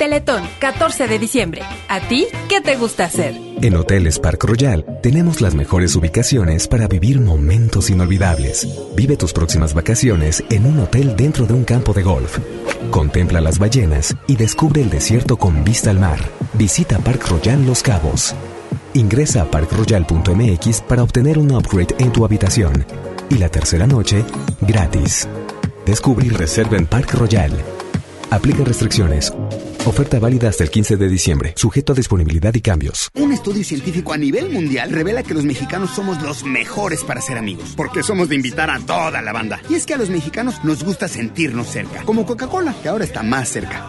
Teletón, 0.00 0.42
14 0.60 1.08
de 1.08 1.18
diciembre. 1.18 1.60
¿A 1.86 2.00
ti 2.00 2.26
qué 2.48 2.62
te 2.62 2.74
gusta 2.76 3.04
hacer? 3.04 3.38
En 3.60 3.76
Hoteles 3.76 4.18
Park 4.18 4.42
Royal 4.44 4.82
tenemos 5.02 5.42
las 5.42 5.54
mejores 5.54 5.94
ubicaciones 5.94 6.68
para 6.68 6.88
vivir 6.88 7.20
momentos 7.20 7.90
inolvidables. 7.90 8.66
Vive 8.96 9.18
tus 9.18 9.34
próximas 9.34 9.74
vacaciones 9.74 10.42
en 10.48 10.64
un 10.64 10.78
hotel 10.78 11.16
dentro 11.16 11.44
de 11.44 11.52
un 11.52 11.64
campo 11.64 11.92
de 11.92 12.02
golf. 12.02 12.38
Contempla 12.90 13.42
las 13.42 13.58
ballenas 13.58 14.16
y 14.26 14.36
descubre 14.36 14.80
el 14.80 14.88
desierto 14.88 15.36
con 15.36 15.64
vista 15.64 15.90
al 15.90 16.00
mar. 16.00 16.18
Visita 16.54 16.98
Park 17.00 17.28
Royal 17.28 17.66
Los 17.66 17.82
Cabos. 17.82 18.34
Ingresa 18.94 19.42
a 19.42 19.50
parkroyal.mx 19.50 20.80
para 20.80 21.02
obtener 21.02 21.38
un 21.38 21.50
upgrade 21.50 21.94
en 21.98 22.10
tu 22.10 22.24
habitación. 22.24 22.86
Y 23.28 23.34
la 23.34 23.50
tercera 23.50 23.86
noche, 23.86 24.24
gratis. 24.62 25.28
Descubre 25.84 26.26
y 26.26 26.30
reserva 26.30 26.78
en 26.78 26.86
Park 26.86 27.12
Royal. 27.12 27.52
Aplica 28.30 28.62
restricciones. 28.62 29.32
Oferta 29.86 30.20
válida 30.20 30.48
hasta 30.48 30.62
el 30.62 30.70
15 30.70 30.96
de 30.96 31.08
diciembre, 31.08 31.52
sujeto 31.56 31.92
a 31.92 31.96
disponibilidad 31.96 32.54
y 32.54 32.60
cambios. 32.60 33.08
Un 33.14 33.32
estudio 33.32 33.64
científico 33.64 34.12
a 34.12 34.16
nivel 34.16 34.50
mundial 34.50 34.90
revela 34.90 35.24
que 35.24 35.34
los 35.34 35.44
mexicanos 35.44 35.90
somos 35.90 36.22
los 36.22 36.44
mejores 36.44 37.02
para 37.02 37.20
ser 37.20 37.38
amigos, 37.38 37.74
porque 37.76 38.04
somos 38.04 38.28
de 38.28 38.36
invitar 38.36 38.70
a 38.70 38.78
toda 38.78 39.20
la 39.20 39.32
banda. 39.32 39.60
Y 39.68 39.74
es 39.74 39.84
que 39.84 39.94
a 39.94 39.98
los 39.98 40.10
mexicanos 40.10 40.62
nos 40.64 40.84
gusta 40.84 41.08
sentirnos 41.08 41.66
cerca, 41.66 42.02
como 42.04 42.24
Coca-Cola, 42.24 42.74
que 42.82 42.88
ahora 42.88 43.04
está 43.04 43.24
más 43.24 43.48
cerca. 43.48 43.88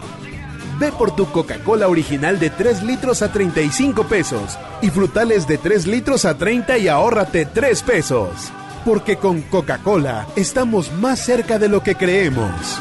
Ve 0.80 0.90
por 0.90 1.14
tu 1.14 1.30
Coca-Cola 1.30 1.86
original 1.86 2.40
de 2.40 2.50
3 2.50 2.82
litros 2.82 3.22
a 3.22 3.30
35 3.30 4.08
pesos 4.08 4.58
y 4.80 4.90
frutales 4.90 5.46
de 5.46 5.58
3 5.58 5.86
litros 5.86 6.24
a 6.24 6.36
30 6.36 6.78
y 6.78 6.88
ahórrate 6.88 7.46
3 7.46 7.82
pesos. 7.82 8.50
Porque 8.84 9.16
con 9.16 9.42
Coca-Cola 9.42 10.26
estamos 10.34 10.90
más 10.94 11.20
cerca 11.20 11.60
de 11.60 11.68
lo 11.68 11.84
que 11.84 11.94
creemos. 11.94 12.80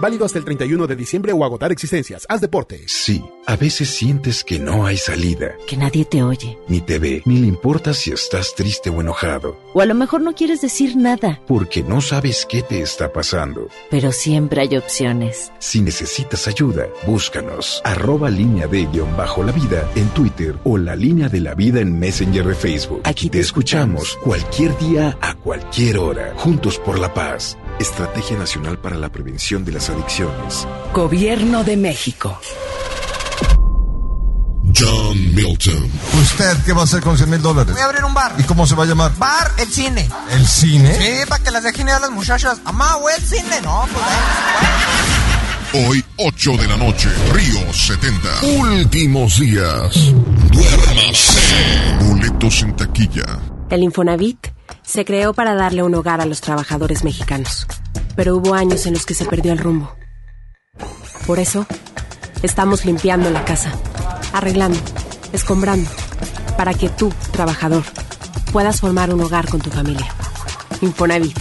Válido 0.00 0.24
hasta 0.24 0.38
el 0.38 0.44
31 0.46 0.86
de 0.86 0.96
diciembre 0.96 1.32
o 1.34 1.44
agotar 1.44 1.70
existencias. 1.70 2.24
Haz 2.28 2.40
deporte. 2.40 2.84
Sí, 2.86 3.22
a 3.46 3.56
veces 3.56 3.90
sientes 3.90 4.42
que 4.42 4.58
no 4.58 4.86
hay 4.86 4.96
salida. 4.96 5.52
Que 5.66 5.76
nadie 5.76 6.06
te 6.06 6.22
oye. 6.22 6.58
Ni 6.68 6.80
te 6.80 6.98
ve, 6.98 7.22
ni 7.26 7.38
le 7.38 7.46
importa 7.46 7.92
si 7.92 8.10
estás 8.10 8.54
triste 8.54 8.88
o 8.88 9.02
enojado. 9.02 9.58
O 9.74 9.82
a 9.82 9.84
lo 9.86 9.94
mejor 9.94 10.22
no 10.22 10.32
quieres 10.32 10.62
decir 10.62 10.96
nada. 10.96 11.42
Porque 11.46 11.82
no 11.82 12.00
sabes 12.00 12.46
qué 12.48 12.62
te 12.62 12.80
está 12.80 13.12
pasando. 13.12 13.68
Pero 13.90 14.10
siempre 14.10 14.62
hay 14.62 14.76
opciones. 14.78 15.52
Si 15.58 15.82
necesitas 15.82 16.48
ayuda, 16.48 16.86
búscanos. 17.06 17.82
Arroba 17.84 18.30
línea 18.30 18.66
de 18.66 18.86
guion 18.86 19.14
bajo 19.18 19.44
la 19.44 19.52
vida 19.52 19.86
en 19.96 20.08
Twitter 20.10 20.56
o 20.64 20.78
la 20.78 20.96
línea 20.96 21.28
de 21.28 21.40
la 21.40 21.54
vida 21.54 21.80
en 21.80 21.98
Messenger 21.98 22.46
de 22.46 22.54
Facebook. 22.54 23.02
Aquí 23.04 23.28
te 23.28 23.40
escuchamos 23.40 24.16
cualquier 24.24 24.76
día 24.78 25.18
a 25.20 25.34
cualquier 25.34 25.98
hora. 25.98 26.32
Juntos 26.36 26.78
por 26.78 26.98
la 26.98 27.12
paz. 27.12 27.58
Estrategia 27.78 28.36
Nacional 28.36 28.78
para 28.78 28.96
la 28.96 29.10
Prevención 29.10 29.64
de 29.64 29.72
las 29.72 29.89
Adicciones. 29.90 30.66
Gobierno 30.94 31.64
de 31.64 31.76
México. 31.76 32.38
John 34.76 35.34
Milton. 35.34 35.90
¿Usted 36.22 36.56
qué 36.64 36.72
va 36.72 36.82
a 36.82 36.84
hacer 36.84 37.00
con 37.00 37.16
100 37.16 37.28
mil 37.28 37.42
dólares? 37.42 37.72
Voy 37.72 37.82
a 37.82 37.86
abrir 37.86 38.04
un 38.04 38.14
bar. 38.14 38.34
¿Y 38.38 38.44
cómo 38.44 38.66
se 38.66 38.74
va 38.74 38.84
a 38.84 38.86
llamar? 38.86 39.12
Bar 39.18 39.52
El 39.58 39.68
Cine. 39.68 40.08
¿El 40.30 40.46
cine? 40.46 40.94
Sí, 40.94 41.26
para 41.28 41.42
que 41.42 41.50
las 41.50 41.62
dejen 41.64 41.88
ir 41.88 41.94
a 41.94 42.00
las 42.00 42.10
muchachas. 42.10 42.60
Amá, 42.64 42.94
güey, 43.00 43.14
el 43.16 43.22
cine. 43.22 43.60
No, 43.62 43.86
pues 43.92 45.86
Hoy, 45.86 46.04
8 46.16 46.56
de 46.56 46.66
la 46.66 46.76
noche, 46.76 47.08
Río 47.32 47.72
70. 47.72 48.28
Últimos 48.58 49.38
días. 49.38 50.12
Duérmase. 50.50 51.38
Boletos 52.00 52.62
en 52.62 52.74
taquilla. 52.74 53.38
El 53.70 53.84
Infonavit 53.84 54.48
se 54.90 55.04
creó 55.04 55.32
para 55.32 55.54
darle 55.54 55.84
un 55.84 55.94
hogar 55.94 56.20
a 56.20 56.26
los 56.26 56.40
trabajadores 56.40 57.04
mexicanos, 57.04 57.64
pero 58.16 58.36
hubo 58.36 58.54
años 58.54 58.86
en 58.86 58.94
los 58.94 59.06
que 59.06 59.14
se 59.14 59.24
perdió 59.24 59.52
el 59.52 59.58
rumbo. 59.58 59.94
Por 61.28 61.38
eso, 61.38 61.64
estamos 62.42 62.84
limpiando 62.84 63.30
la 63.30 63.44
casa, 63.44 63.70
arreglando, 64.32 64.80
escombrando, 65.32 65.88
para 66.56 66.74
que 66.74 66.88
tú, 66.88 67.12
trabajador, 67.30 67.84
puedas 68.52 68.80
formar 68.80 69.14
un 69.14 69.20
hogar 69.20 69.48
con 69.48 69.60
tu 69.60 69.70
familia. 69.70 70.08
Infonavit. 70.80 71.38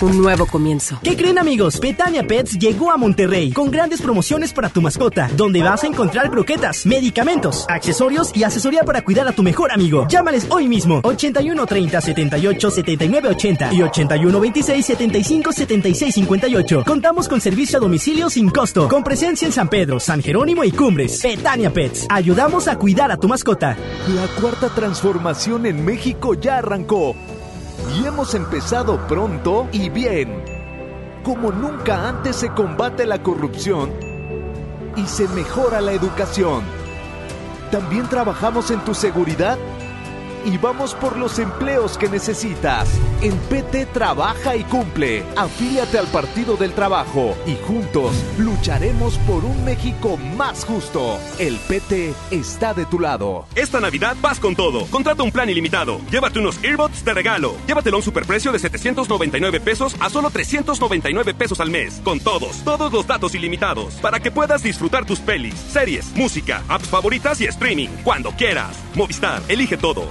Un 0.00 0.22
nuevo 0.22 0.46
comienzo. 0.46 1.00
¿Qué 1.02 1.16
creen 1.16 1.38
amigos? 1.38 1.80
Petania 1.80 2.24
Pets 2.24 2.56
llegó 2.56 2.92
a 2.92 2.96
Monterrey 2.96 3.50
con 3.50 3.68
grandes 3.68 4.00
promociones 4.00 4.52
para 4.52 4.68
tu 4.68 4.80
mascota, 4.80 5.28
donde 5.36 5.60
vas 5.60 5.82
a 5.82 5.88
encontrar 5.88 6.30
croquetas, 6.30 6.86
medicamentos, 6.86 7.66
accesorios 7.68 8.30
y 8.32 8.44
asesoría 8.44 8.84
para 8.84 9.02
cuidar 9.02 9.26
a 9.26 9.32
tu 9.32 9.42
mejor 9.42 9.72
amigo. 9.72 10.06
Llámales 10.08 10.46
hoy 10.50 10.68
mismo 10.68 11.00
81 11.02 11.66
30 11.66 12.00
78 12.00 12.70
79 12.70 13.28
80 13.28 13.74
y 13.74 13.82
81 13.82 14.40
26 14.40 14.86
75 14.86 15.52
76 15.52 16.14
58. 16.14 16.84
Contamos 16.86 17.28
con 17.28 17.40
servicio 17.40 17.78
a 17.78 17.80
domicilio 17.80 18.30
sin 18.30 18.50
costo, 18.50 18.86
con 18.86 19.02
presencia 19.02 19.46
en 19.46 19.52
San 19.52 19.68
Pedro, 19.68 19.98
San 19.98 20.22
Jerónimo 20.22 20.62
y 20.62 20.70
Cumbres. 20.70 21.20
Petania 21.20 21.72
Pets, 21.72 22.06
ayudamos 22.08 22.68
a 22.68 22.76
cuidar 22.76 23.10
a 23.10 23.16
tu 23.16 23.26
mascota. 23.26 23.76
La 24.14 24.28
cuarta 24.40 24.68
transformación 24.68 25.66
en 25.66 25.84
México 25.84 26.34
ya 26.34 26.58
arrancó 26.58 27.16
y 27.94 28.06
hemos 28.06 28.34
empezado 28.34 29.06
pronto 29.06 29.68
y 29.72 29.88
bien. 29.88 30.42
Como 31.24 31.50
nunca 31.50 32.08
antes 32.08 32.36
se 32.36 32.50
combate 32.50 33.06
la 33.06 33.22
corrupción 33.22 33.90
y 34.96 35.06
se 35.06 35.28
mejora 35.28 35.80
la 35.80 35.92
educación. 35.92 36.62
También 37.70 38.08
trabajamos 38.08 38.70
en 38.70 38.80
tu 38.80 38.94
seguridad 38.94 39.58
y 40.48 40.56
vamos 40.56 40.94
por 40.94 41.18
los 41.18 41.38
empleos 41.38 41.98
que 41.98 42.08
necesitas. 42.08 42.88
En 43.20 43.36
PT 43.36 43.86
trabaja 43.86 44.56
y 44.56 44.64
cumple. 44.64 45.22
Afíliate 45.36 45.98
al 45.98 46.06
Partido 46.06 46.56
del 46.56 46.72
Trabajo 46.72 47.36
y 47.46 47.54
juntos 47.66 48.12
lucharemos 48.38 49.18
por 49.18 49.44
un 49.44 49.64
México 49.64 50.16
más 50.36 50.64
justo. 50.64 51.18
El 51.38 51.56
PT 51.56 52.14
está 52.30 52.72
de 52.72 52.86
tu 52.86 52.98
lado. 52.98 53.44
Esta 53.54 53.78
Navidad 53.78 54.16
vas 54.22 54.40
con 54.40 54.56
todo. 54.56 54.86
Contrata 54.86 55.22
un 55.22 55.32
plan 55.32 55.50
ilimitado. 55.50 56.00
Llévate 56.10 56.38
unos 56.38 56.62
earbuds 56.64 57.04
de 57.04 57.12
regalo. 57.12 57.54
Llévatelo 57.66 57.96
a 57.96 57.98
un 57.98 58.04
superprecio 58.04 58.50
de 58.50 58.58
799 58.58 59.60
pesos 59.60 59.96
a 60.00 60.08
solo 60.08 60.30
399 60.30 61.34
pesos 61.34 61.60
al 61.60 61.70
mes. 61.70 62.00
Con 62.02 62.20
todos, 62.20 62.64
todos 62.64 62.90
los 62.90 63.06
datos 63.06 63.34
ilimitados. 63.34 63.94
Para 63.96 64.18
que 64.20 64.30
puedas 64.30 64.62
disfrutar 64.62 65.04
tus 65.04 65.20
pelis, 65.20 65.54
series, 65.54 66.10
música, 66.14 66.62
apps 66.68 66.88
favoritas 66.88 67.38
y 67.42 67.44
streaming. 67.44 67.88
Cuando 68.02 68.30
quieras. 68.32 68.76
Movistar, 68.94 69.42
elige 69.48 69.76
todo. 69.76 70.10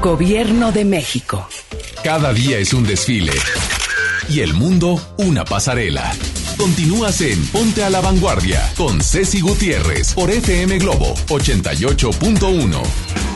Gobierno 0.00 0.70
de 0.70 0.84
México. 0.84 1.48
Cada 2.04 2.32
día 2.32 2.58
es 2.58 2.72
un 2.72 2.84
desfile. 2.84 3.32
Y 4.28 4.40
el 4.40 4.54
mundo 4.54 5.00
una 5.18 5.44
pasarela. 5.44 6.14
Continúas 6.56 7.20
en 7.22 7.44
Ponte 7.48 7.82
a 7.82 7.90
la 7.90 8.00
Vanguardia 8.00 8.72
con 8.76 9.00
Ceci 9.00 9.40
Gutiérrez 9.40 10.14
por 10.14 10.30
FM 10.30 10.78
Globo 10.78 11.14
88.1. 11.28 13.35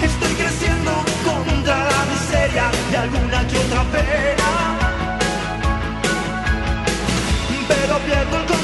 Estoy 0.00 0.32
creciendo 0.34 0.92
contra 1.24 1.76
la 1.76 2.04
miseria 2.04 2.70
de 2.90 2.96
alguna 2.96 3.46
que 3.48 3.58
otra 3.58 3.82
pena. 3.90 4.78
Pero 7.66 7.98
pierdo 7.98 8.36
el 8.36 8.55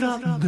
cuando 0.00 0.38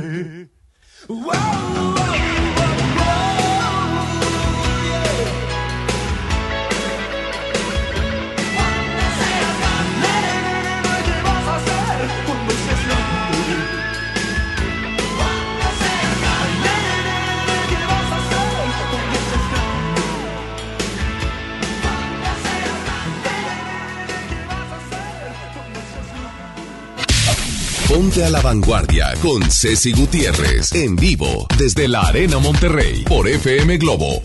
Ponte 28.22 28.36
a 28.36 28.38
la 28.38 28.40
vanguardia 28.40 29.14
con 29.20 29.42
Ceci 29.50 29.92
Gutiérrez 29.92 30.72
en 30.74 30.94
vivo 30.94 31.44
desde 31.58 31.88
la 31.88 32.02
Arena 32.02 32.38
Monterrey 32.38 33.02
por 33.02 33.26
FM 33.26 33.78
Globo. 33.78 34.20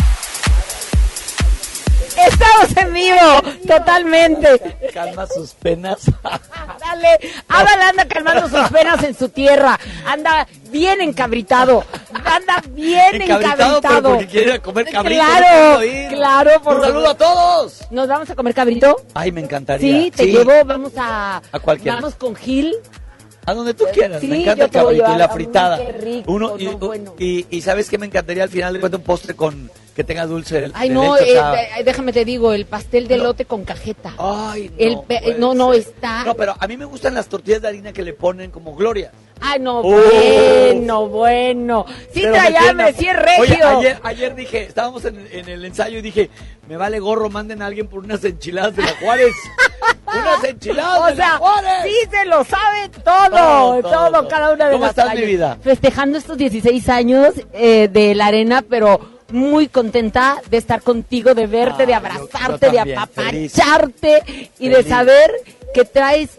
Estamos 2.15 2.77
en 2.77 2.93
vivo, 2.93 3.41
totalmente. 3.67 4.77
Calma 4.93 5.25
sus 5.25 5.53
penas. 5.53 6.11
Dale, 6.79 7.19
Adal 7.47 7.81
anda 7.81 8.07
calmando 8.07 8.47
sus 8.47 8.69
penas 8.69 9.03
en 9.03 9.15
su 9.17 9.29
tierra. 9.29 9.79
Anda 10.05 10.47
bien 10.69 11.01
encabritado. 11.01 11.83
Anda 12.23 12.61
bien 12.69 13.19
Encabritado, 13.19 13.57
pero 13.57 13.77
encabritado. 13.77 14.09
porque 14.11 14.27
quiere 14.27 14.59
comer 14.59 14.85
cabrito. 14.91 15.21
Claro, 15.23 15.79
claro. 16.09 16.51
Un 16.65 16.81
saludo 16.83 17.09
a 17.09 17.17
todos. 17.17 17.81
¿Nos 17.89 18.07
vamos 18.07 18.29
a 18.29 18.35
comer 18.35 18.53
cabrito? 18.53 18.95
Ay, 19.15 19.31
me 19.31 19.41
encantaría. 19.41 20.03
Sí, 20.03 20.11
te 20.11 20.27
llevo, 20.27 20.53
vamos 20.65 20.91
a... 20.97 21.41
A 21.51 21.59
cualquiera. 21.59 21.95
Vamos 21.95 22.13
con 22.13 22.35
Gil. 22.35 22.75
A 23.47 23.53
donde 23.53 23.73
tú 23.73 23.85
quieras. 23.93 24.19
Sí, 24.19 24.27
me 24.27 24.41
encanta 24.41 24.65
el 24.65 24.71
cabrito 24.71 25.15
y 25.15 25.17
la 25.17 25.29
fritada. 25.29 25.77
Qué 25.77 25.91
rico, 25.93 26.31
Uno, 26.33 26.55
y, 26.59 26.65
no, 26.65 26.77
bueno. 26.77 27.15
y, 27.17 27.45
y 27.49 27.61
sabes 27.61 27.89
que 27.89 27.97
me 27.97 28.05
encantaría 28.05 28.43
al 28.43 28.49
final 28.49 28.73
de 28.73 28.81
cuentas 28.81 28.99
un 28.99 29.05
postre 29.05 29.35
con 29.35 29.71
que 29.95 30.03
tenga 30.03 30.25
dulce. 30.25 30.69
Ay, 30.73 30.89
no, 30.89 31.15
eh, 31.17 31.31
sea, 31.31 31.51
de- 31.51 31.83
déjame 31.85 32.11
te 32.13 32.25
digo, 32.25 32.51
el 32.53 32.65
pastel 32.65 33.07
de 33.07 33.17
lote 33.17 33.45
con 33.45 33.63
cajeta. 33.63 34.13
Ay, 34.17 34.69
no. 34.77 35.05
El 35.07 35.39
no, 35.39 35.53
no, 35.55 35.73
está... 35.73 36.23
No, 36.25 36.35
pero 36.35 36.55
a 36.59 36.67
mí 36.67 36.75
me 36.77 36.85
gustan 36.85 37.15
las 37.15 37.27
tortillas 37.29 37.61
de 37.61 37.69
harina 37.69 37.93
que 37.93 38.03
le 38.03 38.13
ponen 38.13 38.51
como 38.51 38.75
gloria. 38.75 39.11
Ay, 39.41 39.59
no, 39.59 39.79
Oh. 39.79 39.83
bueno, 39.83 41.07
bueno. 41.07 41.85
Sí 42.13 42.21
Pero 42.21 42.33
trae 42.33 42.57
hambre, 42.57 42.93
sí 42.93 43.07
es 43.07 43.15
regio. 43.15 43.43
Oye, 43.43 43.63
ayer, 43.63 43.99
ayer 44.03 44.35
dije, 44.35 44.63
estábamos 44.63 45.05
en, 45.05 45.27
en 45.31 45.47
el 45.49 45.65
ensayo 45.65 45.99
y 45.99 46.01
dije, 46.01 46.29
me 46.67 46.77
vale 46.77 46.99
gorro, 46.99 47.29
manden 47.29 47.61
a 47.61 47.67
alguien 47.67 47.87
por 47.87 48.03
unas 48.03 48.23
enchiladas 48.23 48.75
de 48.75 48.83
la 48.83 48.93
Juárez. 48.99 49.33
unas 50.07 50.43
enchiladas 50.43 50.99
O 50.99 51.05
de 51.05 51.15
la 51.15 51.15
sea, 51.15 51.37
Juárez. 51.37 51.71
sí 51.85 52.09
se 52.09 52.25
lo 52.25 52.43
sabe 52.43 52.89
todo, 53.03 53.29
Todo, 53.29 53.81
todo, 53.81 53.81
todo, 53.81 54.11
todo. 54.11 54.27
cada 54.27 54.51
una 54.53 54.65
de 54.67 54.71
¿Cómo 54.73 54.85
las 54.85 54.97
estás, 54.97 55.15
mi 55.15 55.21
vida? 55.25 55.57
Festejando 55.61 56.17
estos 56.17 56.37
16 56.37 56.89
años 56.89 57.33
eh, 57.53 57.89
de 57.91 58.15
la 58.15 58.27
arena, 58.27 58.63
pero 58.67 59.17
muy 59.29 59.67
contenta 59.67 60.41
de 60.49 60.55
estar 60.57 60.81
contigo, 60.81 61.33
de 61.33 61.47
verte, 61.47 61.83
Ah, 61.83 61.85
de 61.85 61.93
abrazarte, 61.93 62.69
de 62.71 62.79
apapacharte 62.79 64.23
y 64.59 64.69
de 64.69 64.83
saber 64.83 65.31
que 65.73 65.83
traes 65.85 66.29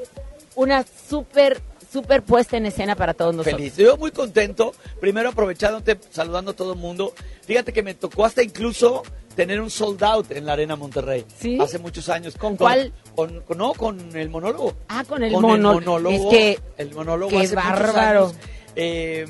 una 0.55 0.85
súper, 1.09 1.61
súper 1.93 2.23
puesta 2.23 2.57
en 2.57 2.67
escena 2.67 2.95
para 2.97 3.15
todos 3.15 3.35
nosotros. 3.35 3.57
Feliz. 3.57 3.77
Yo 3.77 3.97
muy 3.97 4.11
contento. 4.11 4.75
Primero 5.01 5.31
aprovechándote, 5.31 5.99
saludando 6.11 6.51
a 6.53 6.55
todo 6.55 6.73
el 6.75 6.79
mundo. 6.79 7.15
Fíjate 7.47 7.73
que 7.73 7.83
me 7.83 7.95
tocó 7.95 8.25
hasta 8.25 8.43
incluso 8.43 9.03
tener 9.35 9.61
un 9.61 9.71
sold 9.71 10.03
out 10.03 10.31
en 10.33 10.47
la 10.47 10.55
Arena 10.55 10.75
Monterrey. 10.77 11.25
¿Sí? 11.39 11.59
Hace 11.61 11.79
muchos 11.79 12.09
años. 12.09 12.35
¿Con 12.37 12.57
cuál? 12.57 12.93
Con, 13.15 13.41
con- 13.43 13.59
no, 13.59 13.73
con 13.73 14.17
el 14.17 14.29
monólogo. 14.31 14.75
Ah, 14.89 15.05
con 15.09 15.23
el 15.23 15.33
con 15.33 15.43
monólogo. 15.43 15.79
el 15.79 15.85
monólogo. 15.85 16.31
Es 16.33 16.37
que, 16.37 16.61
el 16.77 16.93
monólogo 16.95 17.31
qué 17.31 17.45
hace 17.45 17.55
bárbaro. 17.55 18.27
años. 18.27 18.35
Eh, 18.75 19.27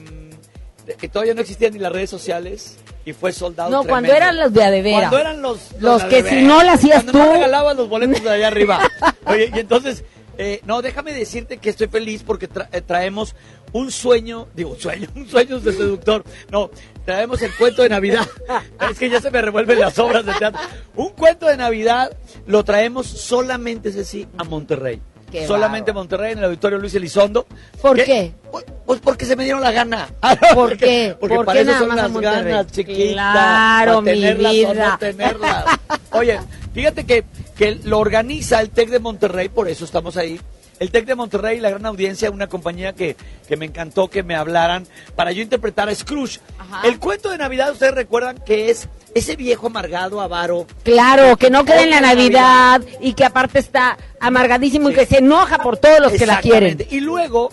de- 0.87 0.95
que 0.95 1.09
todavía 1.09 1.35
no 1.35 1.43
existían 1.43 1.73
ni 1.75 1.79
las 1.79 1.93
redes 1.93 2.09
sociales 2.11 2.77
y 3.05 3.13
fue 3.13 3.33
sold 3.33 3.61
out 3.61 3.71
No, 3.71 3.85
cuando 3.85 4.13
eran 4.13 4.39
los 4.39 4.53
de 4.53 4.63
a 4.63 4.71
de 4.71 4.81
veras. 4.83 5.01
Cuando 5.11 5.19
eran 5.19 5.43
los... 5.43 5.59
Los 5.79 6.03
que 6.05 6.23
si 6.23 6.43
no 6.43 6.63
la 6.63 6.73
hacías 6.73 7.05
Cuando 7.05 7.13
tú- 7.13 7.19
no 7.19 7.33
regalabas 7.35 7.77
los 7.77 7.89
boletos 7.89 8.23
de 8.23 8.31
allá 8.31 8.49
arriba. 8.49 8.81
Oye, 9.27 9.51
y 9.55 9.59
entonces... 9.59 10.05
eh, 10.39 10.61
no, 10.65 10.81
déjame 10.81 11.13
decirte 11.13 11.59
que 11.59 11.69
estoy 11.71 11.89
feliz 11.89 12.23
porque 12.25 12.49
tra- 12.49 12.69
eh, 12.73 12.81
traemos 12.81 13.35
un 13.73 13.91
sueño, 13.91 14.49
digo, 14.55 14.71
un 14.71 14.79
sueño, 14.81 15.09
un 15.17 15.29
sueño 15.29 15.61
de 15.61 15.73
seductor. 15.73 16.25
No, 16.51 16.71
traemos 17.05 17.43
el 17.43 17.55
cuento 17.57 17.83
de 17.83 17.89
Navidad. 17.91 18.27
Es 18.91 18.99
que 18.99 19.11
ya 19.11 19.21
se 19.21 19.31
me 19.31 19.43
revuelven 19.43 19.79
las 19.81 19.99
obras 19.99 20.25
de 20.25 20.33
teatro. 20.35 20.61
Un 20.97 21.11
cuento 21.11 21.47
de 21.47 21.57
Navidad 21.59 22.17
lo 22.47 22.65
traemos 22.65 23.07
solamente, 23.07 23.93
Ceci, 23.93 24.27
a 24.39 24.45
Monterrey. 24.45 25.03
Qué 25.31 25.47
solamente 25.47 25.91
a 25.91 25.95
Monterrey, 25.95 26.33
en 26.33 26.39
el 26.39 26.45
auditorio 26.47 26.79
Luis 26.79 26.95
Elizondo. 26.95 27.47
¿Por 27.83 28.03
qué? 28.03 28.33
Pues, 28.51 28.65
pues 28.87 28.99
porque 29.01 29.27
se 29.27 29.37
me 29.37 29.45
dieron 29.45 29.61
la 29.61 29.73
gana. 29.73 30.09
¿Por 30.55 30.75
qué? 30.79 31.15
Porque 31.21 31.37
¿Por 31.37 31.45
para 31.45 31.63
qué 31.63 31.71
eso 31.71 31.79
son 31.81 31.95
las 31.95 32.11
ganas, 32.19 32.67
chiquita. 32.69 33.13
Claro, 33.13 34.03
para 34.03 34.15
mi 34.17 34.27
o 34.27 34.37
vida. 34.73 34.91
no 34.93 34.99
tenerlas. 34.99 35.65
Oye, 36.13 36.41
fíjate 36.73 37.05
que, 37.05 37.25
que 37.59 37.75
lo 37.83 37.99
organiza 37.99 38.61
el 38.61 38.71
TEC 38.71 38.89
de 38.89 39.01
Monterrey, 39.01 39.49
por 39.49 39.69
eso 39.69 39.85
estamos 39.85 40.17
ahí. 40.17 40.41
El 40.79 40.93
TEC 40.93 41.07
de 41.07 41.17
Monterrey, 41.17 41.59
la 41.59 41.71
gran 41.71 41.85
audiencia, 41.87 42.31
una 42.31 42.47
compañía 42.47 42.93
que, 42.93 43.17
que 43.49 43.57
me 43.57 43.67
encantó 43.67 44.09
que 44.09 44.23
me 44.23 44.37
hablaran 44.37 44.87
para 45.17 45.33
yo 45.33 45.43
interpretar 45.43 45.89
a 45.89 45.95
Scrooge. 45.95 46.39
El 46.85 47.01
cuento 47.01 47.31
de 47.31 47.39
Navidad, 47.39 47.73
ustedes 47.73 47.95
recuerdan 47.95 48.39
que 48.47 48.71
es 48.71 48.89
ese 49.13 49.35
viejo 49.35 49.67
amargado, 49.67 50.21
avaro. 50.21 50.69
Claro, 50.85 51.37
que 51.37 51.51
no 51.51 51.65
quede 51.65 51.83
en 51.83 51.91
la 51.91 52.01
Navidad 52.01 52.81
y 53.01 53.15
que 53.15 53.25
aparte 53.25 53.59
está 53.59 53.99
amargadísimo 54.21 54.91
y 54.91 54.95
que 54.95 55.05
se 55.05 55.19
enoja 55.19 55.59
por 55.59 55.79
todos 55.79 55.99
los 55.99 56.13
que 56.13 56.27
la 56.27 56.41
quieren. 56.41 56.87
Y 56.91 57.01
luego 57.01 57.51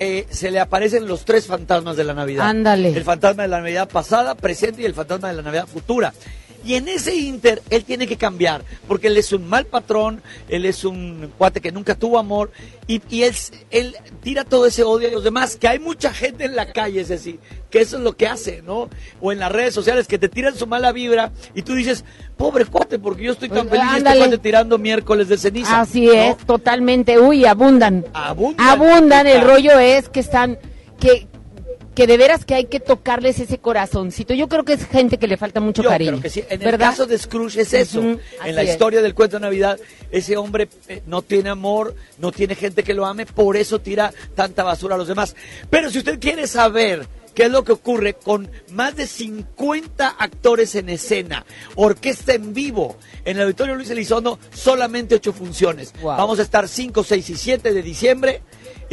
eh, 0.00 0.26
se 0.30 0.50
le 0.50 0.58
aparecen 0.58 1.06
los 1.06 1.24
tres 1.24 1.46
fantasmas 1.46 1.96
de 1.96 2.02
la 2.02 2.14
Navidad. 2.14 2.48
Ándale. 2.48 2.88
El 2.88 3.04
fantasma 3.04 3.44
de 3.44 3.48
la 3.50 3.58
Navidad 3.58 3.88
pasada, 3.88 4.34
presente 4.34 4.82
y 4.82 4.84
el 4.84 4.94
fantasma 4.94 5.28
de 5.28 5.34
la 5.34 5.42
Navidad 5.42 5.68
futura. 5.68 6.12
Y 6.64 6.74
en 6.74 6.88
ese 6.88 7.14
inter, 7.14 7.62
él 7.68 7.84
tiene 7.84 8.06
que 8.06 8.16
cambiar, 8.16 8.64
porque 8.88 9.08
él 9.08 9.16
es 9.18 9.32
un 9.32 9.48
mal 9.48 9.66
patrón, 9.66 10.22
él 10.48 10.64
es 10.64 10.84
un 10.84 11.30
cuate 11.36 11.60
que 11.60 11.70
nunca 11.70 11.94
tuvo 11.94 12.18
amor, 12.18 12.50
y, 12.86 13.02
y 13.10 13.24
él, 13.24 13.34
él 13.70 13.96
tira 14.22 14.44
todo 14.44 14.66
ese 14.66 14.82
odio 14.82 15.08
a 15.08 15.12
los 15.12 15.24
demás, 15.24 15.56
que 15.56 15.68
hay 15.68 15.78
mucha 15.78 16.12
gente 16.14 16.44
en 16.44 16.56
la 16.56 16.72
calle, 16.72 17.02
es 17.02 17.08
decir, 17.08 17.38
que 17.70 17.80
eso 17.80 17.98
es 17.98 18.02
lo 18.02 18.16
que 18.16 18.26
hace, 18.26 18.62
¿no? 18.62 18.88
O 19.20 19.32
en 19.32 19.40
las 19.40 19.52
redes 19.52 19.74
sociales, 19.74 20.06
que 20.06 20.18
te 20.18 20.28
tiran 20.28 20.56
su 20.56 20.66
mala 20.66 20.92
vibra, 20.92 21.32
y 21.54 21.62
tú 21.62 21.74
dices, 21.74 22.04
pobre 22.36 22.64
cuate, 22.64 22.98
porque 22.98 23.24
yo 23.24 23.32
estoy 23.32 23.50
tan 23.50 23.68
feliz 23.68 23.84
y 23.92 23.96
este 23.98 24.16
cuate 24.16 24.38
tirando 24.38 24.78
miércoles 24.78 25.28
de 25.28 25.36
ceniza. 25.36 25.80
Así 25.80 26.06
¿no? 26.06 26.12
es, 26.12 26.36
totalmente. 26.38 27.18
Uy, 27.18 27.44
abundan. 27.44 28.06
Abundan. 28.14 28.66
Abundan. 28.66 29.26
El 29.26 29.42
rollo 29.42 29.78
es 29.78 30.08
que 30.08 30.20
están, 30.20 30.58
que, 30.98 31.26
que 31.94 32.06
de 32.06 32.16
veras 32.16 32.44
que 32.44 32.54
hay 32.54 32.64
que 32.66 32.80
tocarles 32.80 33.38
ese 33.38 33.58
corazoncito. 33.58 34.34
Yo 34.34 34.48
creo 34.48 34.64
que 34.64 34.72
es 34.74 34.86
gente 34.86 35.18
que 35.18 35.28
le 35.28 35.36
falta 35.36 35.60
mucho 35.60 35.82
Yo 35.82 35.88
cariño. 35.90 36.10
creo 36.12 36.22
que 36.22 36.30
sí. 36.30 36.40
En 36.48 36.60
el 36.60 36.66
¿verdad? 36.70 36.90
caso 36.90 37.06
de 37.06 37.18
Scrooge 37.18 37.60
es 37.60 37.72
eso. 37.72 38.00
En 38.00 38.54
la 38.54 38.62
es. 38.62 38.70
historia 38.70 39.00
del 39.00 39.14
cuento 39.14 39.36
de 39.36 39.42
Navidad, 39.42 39.78
ese 40.10 40.36
hombre 40.36 40.68
eh, 40.88 41.02
no 41.06 41.22
tiene 41.22 41.50
amor, 41.50 41.94
no 42.18 42.32
tiene 42.32 42.54
gente 42.54 42.82
que 42.82 42.94
lo 42.94 43.06
ame, 43.06 43.26
por 43.26 43.56
eso 43.56 43.80
tira 43.80 44.12
tanta 44.34 44.62
basura 44.64 44.96
a 44.96 44.98
los 44.98 45.08
demás. 45.08 45.36
Pero 45.70 45.90
si 45.90 45.98
usted 45.98 46.18
quiere 46.18 46.46
saber 46.46 47.06
qué 47.34 47.44
es 47.44 47.50
lo 47.50 47.64
que 47.64 47.72
ocurre 47.72 48.14
con 48.14 48.50
más 48.70 48.94
de 48.96 49.06
50 49.06 50.08
actores 50.08 50.74
en 50.74 50.88
escena, 50.88 51.44
orquesta 51.74 52.34
en 52.34 52.54
vivo, 52.54 52.96
en 53.24 53.36
el 53.36 53.44
Auditorio 53.44 53.74
Luis 53.74 53.90
Elizondo, 53.90 54.38
solamente 54.52 55.14
ocho 55.16 55.32
funciones. 55.32 55.92
Wow. 56.00 56.16
Vamos 56.16 56.38
a 56.38 56.42
estar 56.42 56.68
5, 56.68 57.02
6 57.04 57.30
y 57.30 57.36
7 57.36 57.72
de 57.72 57.82
diciembre. 57.82 58.42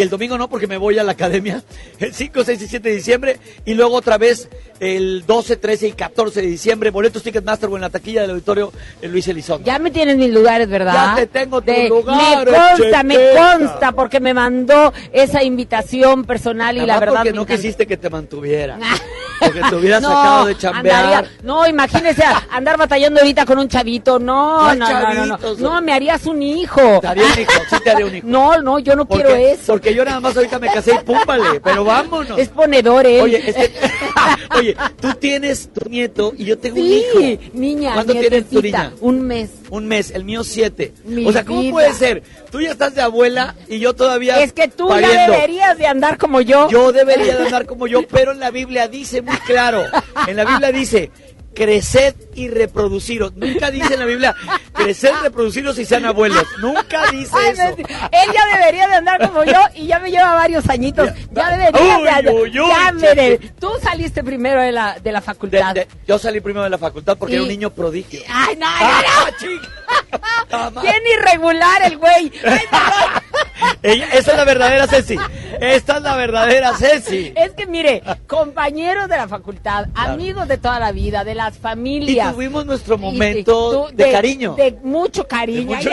Y 0.01 0.03
el 0.03 0.09
domingo 0.09 0.37
no, 0.37 0.49
porque 0.49 0.67
me 0.67 0.77
voy 0.77 0.97
a 0.99 1.03
la 1.03 1.11
academia. 1.13 1.61
El 1.99 2.13
5, 2.13 2.43
6 2.43 2.61
y 2.61 2.67
7 2.67 2.89
de 2.89 2.95
diciembre. 2.95 3.39
Y 3.65 3.73
luego 3.75 3.95
otra 3.95 4.17
vez 4.17 4.49
el 4.79 5.23
12, 5.27 5.57
13 5.57 5.87
y 5.89 5.91
14 5.91 6.41
de 6.41 6.47
diciembre. 6.47 6.89
Boletos 6.89 7.21
Ticketmaster 7.21 7.69
o 7.69 7.75
en 7.75 7.81
la 7.81 7.89
taquilla 7.91 8.21
del 8.21 8.31
auditorio 8.31 8.73
eh, 9.01 9.07
Luis 9.07 9.27
Elizondo. 9.27 9.65
Ya 9.65 9.77
me 9.77 9.91
tienes 9.91 10.17
mis 10.17 10.31
lugares, 10.33 10.67
¿verdad? 10.67 10.93
Ya 11.11 11.15
te 11.17 11.27
tengo 11.27 11.61
tus 11.61 11.75
De- 11.75 11.87
lugares, 11.89 12.51
Me 12.51 12.57
consta, 12.79 13.03
me 13.03 13.17
consta, 13.35 13.91
porque 13.91 14.19
me 14.19 14.33
mandó 14.33 14.91
esa 15.13 15.43
invitación 15.43 16.23
personal 16.25 16.75
y 16.77 16.79
Nada 16.79 16.93
la 16.93 16.99
verdad 16.99 17.15
porque 17.17 17.29
me 17.31 17.35
no 17.35 17.41
encanta. 17.43 17.61
quisiste 17.61 17.85
que 17.85 17.97
te 17.97 18.09
mantuviera. 18.09 18.79
Porque 19.41 19.59
te 19.59 19.75
hubieras 19.75 20.03
sacado 20.03 20.45
de 20.45 20.55
chambear. 20.55 21.03
andaría- 21.03 21.31
no, 21.41 21.67
imagínese 21.67 22.23
andar 22.51 22.77
batallando 22.77 23.21
ahorita 23.21 23.43
con 23.43 23.57
un 23.57 23.67
chavito. 23.67 24.19
No, 24.19 24.71
No 24.75 24.75
no, 24.75 25.13
no, 25.15 25.25
no, 25.25 25.37
no. 25.39 25.53
No, 25.57 25.81
me 25.81 25.93
harías 25.93 26.27
un 26.27 26.43
hijo. 26.43 26.99
Te 27.01 27.07
haré 27.07 27.23
un 27.25 27.39
hijo, 27.39 27.51
sí 27.67 27.75
te 27.83 27.89
haré 27.89 28.03
un 28.05 28.15
hijo. 28.17 28.27
No, 28.27 28.61
no, 28.61 28.77
yo 28.77 28.95
no 28.95 29.07
quiero 29.07 29.29
eso. 29.35 29.73
porque 29.73 29.90
yo 29.93 30.05
nada 30.05 30.19
más 30.19 30.35
ahorita 30.35 30.59
me 30.59 30.67
casé 30.67 30.93
y 30.95 31.03
púmbale, 31.05 31.59
pero 31.61 31.83
vámonos. 31.83 32.37
Es 32.37 32.49
ponedor 32.49 33.05
él. 33.05 33.21
Oye, 33.21 33.43
es 33.49 33.55
que- 33.55 33.71
oye, 34.57 34.75
tú 34.99 35.13
tienes 35.19 35.69
tu 35.73 35.89
nieto 35.89 36.33
y 36.37 36.45
yo 36.45 36.57
tengo 36.57 36.77
un 36.79 36.83
Sí, 36.87 37.03
hijo. 37.37 37.41
niña, 37.53 37.93
¿Cuándo 37.93 38.13
tienes 38.13 38.49
tu 38.49 38.61
niña? 38.61 38.91
Un 39.01 39.21
mes. 39.21 39.49
Un 39.69 39.87
mes, 39.87 40.11
el 40.11 40.23
mío 40.25 40.43
siete. 40.43 40.93
Mi 41.05 41.25
o 41.25 41.31
sea, 41.31 41.45
¿cómo 41.45 41.61
vida. 41.61 41.71
puede 41.71 41.93
ser? 41.93 42.23
Tú 42.51 42.59
ya 42.61 42.71
estás 42.71 42.93
de 42.95 43.01
abuela 43.01 43.55
y 43.69 43.79
yo 43.79 43.93
todavía 43.93 44.41
Es 44.41 44.51
que 44.53 44.67
tú 44.67 44.87
ya 44.89 44.95
pariendo. 44.95 45.33
deberías 45.33 45.77
de 45.77 45.87
andar 45.87 46.17
como 46.17 46.41
yo. 46.41 46.69
Yo 46.69 46.91
debería 46.91 47.35
de 47.37 47.43
andar 47.45 47.65
como 47.65 47.87
yo, 47.87 48.05
pero 48.07 48.31
en 48.33 48.39
la 48.39 48.51
Biblia 48.51 48.87
dice 48.87 49.21
muy 49.21 49.37
claro, 49.37 49.83
en 50.27 50.35
la 50.35 50.43
Biblia 50.45 50.71
dice, 50.71 51.09
creced 51.53 52.15
y 52.33 52.47
reproduciros. 52.47 53.33
Nunca 53.35 53.71
dice 53.71 53.93
en 53.93 53.99
la 53.99 54.05
Biblia, 54.05 54.35
creced, 54.73 55.11
reproduciros 55.21 55.77
y 55.79 55.85
sean 55.85 56.05
abuelos. 56.05 56.45
Nunca 56.59 57.07
dice 57.11 57.31
Ay, 57.35 57.49
eso. 57.51 57.63
no, 57.63 57.69
él 57.77 58.29
ya 58.33 58.57
debería 58.57 58.87
de 58.87 58.95
andar 58.95 59.19
como 59.27 59.43
yo 59.43 59.59
y 59.75 59.87
ya 59.87 59.99
me 59.99 60.11
lleva 60.11 60.33
varios 60.33 60.67
añitos. 60.69 61.09
Ya 61.31 61.49
debería 61.57 61.97
Uy, 61.97 62.03
de 62.03 62.09
andar. 62.09 62.33
uy, 62.33 62.59
uy, 62.59 62.69
ya 62.69 62.91
me 62.93 63.15
de- 63.15 63.37
Tú 63.59 63.69
saliste 63.81 64.23
primero 64.23 64.61
de 64.61 64.71
la, 64.71 64.97
de 64.99 65.11
la 65.11 65.21
facultad. 65.21 65.73
De- 65.73 65.81
de- 65.81 65.87
yo 66.07 66.17
salí 66.17 66.39
primero 66.39 66.63
de 66.63 66.69
la 66.69 66.77
facultad 66.77 67.17
porque 67.17 67.33
era 67.35 67.43
un 67.43 67.49
niño 67.49 67.69
prodigio. 67.69 68.21
Ay, 68.29 68.55
no, 68.55 68.65
no, 68.65 68.75
Ah, 68.79 69.25
no. 69.29 69.37
chica. 69.37 70.81
Bien 70.81 70.95
irregular 71.19 71.81
el 71.83 71.97
güey. 71.97 72.31
Ella- 73.83 74.07
esa 74.13 74.31
es 74.31 74.37
la 74.37 74.43
verdadera 74.45 74.87
Ceci. 74.87 75.17
Esta 75.59 75.97
es 75.97 76.03
la 76.03 76.15
verdadera 76.15 76.73
Ceci. 76.77 77.33
Es 77.35 77.51
que 77.51 77.65
mire, 77.65 78.01
compañeros 78.27 79.07
de 79.09 79.17
la 79.17 79.27
facultad, 79.27 79.85
amigos 79.95 80.47
de 80.47 80.57
toda 80.57 80.79
la 80.79 80.91
vida, 80.91 81.23
de 81.23 81.35
las 81.35 81.57
Y 81.57 81.59
familias. 81.59 82.33
tuvimos 82.33 82.65
nuestro 82.65 82.95
Y- 82.95 82.99
momento 82.99 83.87
tú- 83.89 83.95
de, 83.95 84.11
cariño. 84.11 84.55
De 84.55 84.75
mucho 84.83 85.27
cariño. 85.27 85.69
De 85.69 85.75
mucho- 85.75 85.89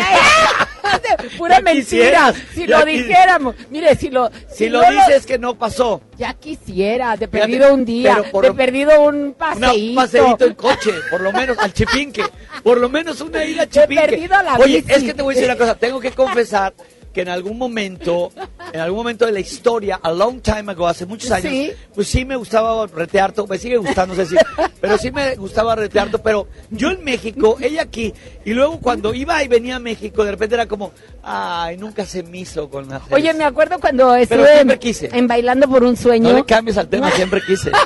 Pura 1.37 1.57
Ya 1.57 1.61
mentira. 1.61 2.35
si 2.55 2.67
lo 2.67 2.85
dijéramos. 2.85 3.55
Mire, 3.71 3.95
si 3.97 4.09
lo. 4.11 4.31
Si 4.51 4.69
lo 4.69 4.81
no 4.83 4.91
dices 4.91 5.27
que 5.27 5.39
no 5.39 5.55
pasó. 5.57 6.01
Ya 6.17 6.33
quisiera, 6.35 7.11
de 7.17 7.27
Fíjate, 7.29 7.39
perdido 7.53 7.75
un 7.75 7.85
día, 7.85 8.23
por 8.31 8.45
de 8.45 8.51
lo- 8.51 8.57
perdido 8.57 9.01
un 9.03 9.35
paseíto. 9.35 9.91
un 9.91 9.95
paseíto 9.95 10.45
en 10.47 10.55
coche, 10.55 10.91
por 11.11 11.21
lo 11.21 11.33
menos 11.33 11.59
al 11.59 11.73
Chipinque. 11.73 12.25
Por 12.63 12.79
lo 12.79 12.89
menos 12.89 13.21
una 13.21 13.45
ida 13.45 13.63
al 13.63 13.69
Chipinque. 13.71 14.07
perdido 14.09 14.35
a 14.35 14.43
la 14.43 14.55
Oye, 14.57 14.81
bici. 14.81 14.93
es 14.93 15.03
que 15.05 15.15
te 15.15 15.23
voy 15.23 15.35
a 15.35 15.37
decir 15.37 15.51
una 15.51 15.59
cosa. 15.59 15.75
Tengo 15.75 16.01
que 16.01 16.11
confesar 16.13 16.73
que 17.19 17.23
en 17.23 17.31
algún 17.31 17.59
momento, 17.59 18.31
en 18.73 18.79
algún 18.79 18.99
momento 18.99 19.27
de 19.27 19.33
la 19.33 19.41
historia, 19.41 19.99
a 20.01 20.13
long 20.13 20.41
time 20.41 20.71
ago, 20.71 20.87
hace 20.87 21.05
muchos 21.05 21.33
años, 21.33 21.51
Sí. 21.53 21.73
pues 21.93 22.07
sí 22.07 22.25
me 22.25 22.37
gustaba 22.37 22.87
retearto, 22.87 23.45
me 23.49 23.59
sigue 23.59 23.77
gustando, 23.77 24.15
no 24.15 24.23
sé 24.25 24.29
si, 24.31 24.37
pero 24.81 24.97
sí 24.99 25.11
me 25.11 25.35
gustaba 25.35 25.75
retearto, 25.75 26.23
pero 26.23 26.47
yo 26.71 26.93
en 26.93 27.03
México, 27.03 27.57
ella 27.61 27.83
aquí, 27.83 28.15
y 28.45 28.53
luego 28.53 28.79
cuando 28.79 29.15
iba 29.15 29.43
y 29.43 29.49
venía 29.49 29.75
a 29.75 29.79
México, 29.81 30.23
de 30.25 30.31
repente 30.31 30.55
era 30.55 30.67
como, 30.67 30.93
ay, 31.25 31.77
nunca 31.77 32.07
se 32.07 32.23
me 32.23 32.39
hizo 32.39 32.71
con 32.71 32.93
hacer 32.93 33.13
Oye, 33.13 33.31
eso". 33.31 33.39
me 33.39 33.45
acuerdo 33.45 33.81
cuando 33.81 34.15
estuve 34.15 34.61
en, 34.61 34.79
quise. 34.79 35.11
en 35.13 35.27
Bailando 35.27 35.69
por 35.69 35.83
un 35.83 35.97
Sueño. 35.97 36.31
No 36.31 36.37
le 36.37 36.45
cambies 36.45 36.79
al 36.79 36.87
tema, 36.87 37.11
siempre 37.11 37.43
quise. 37.45 37.73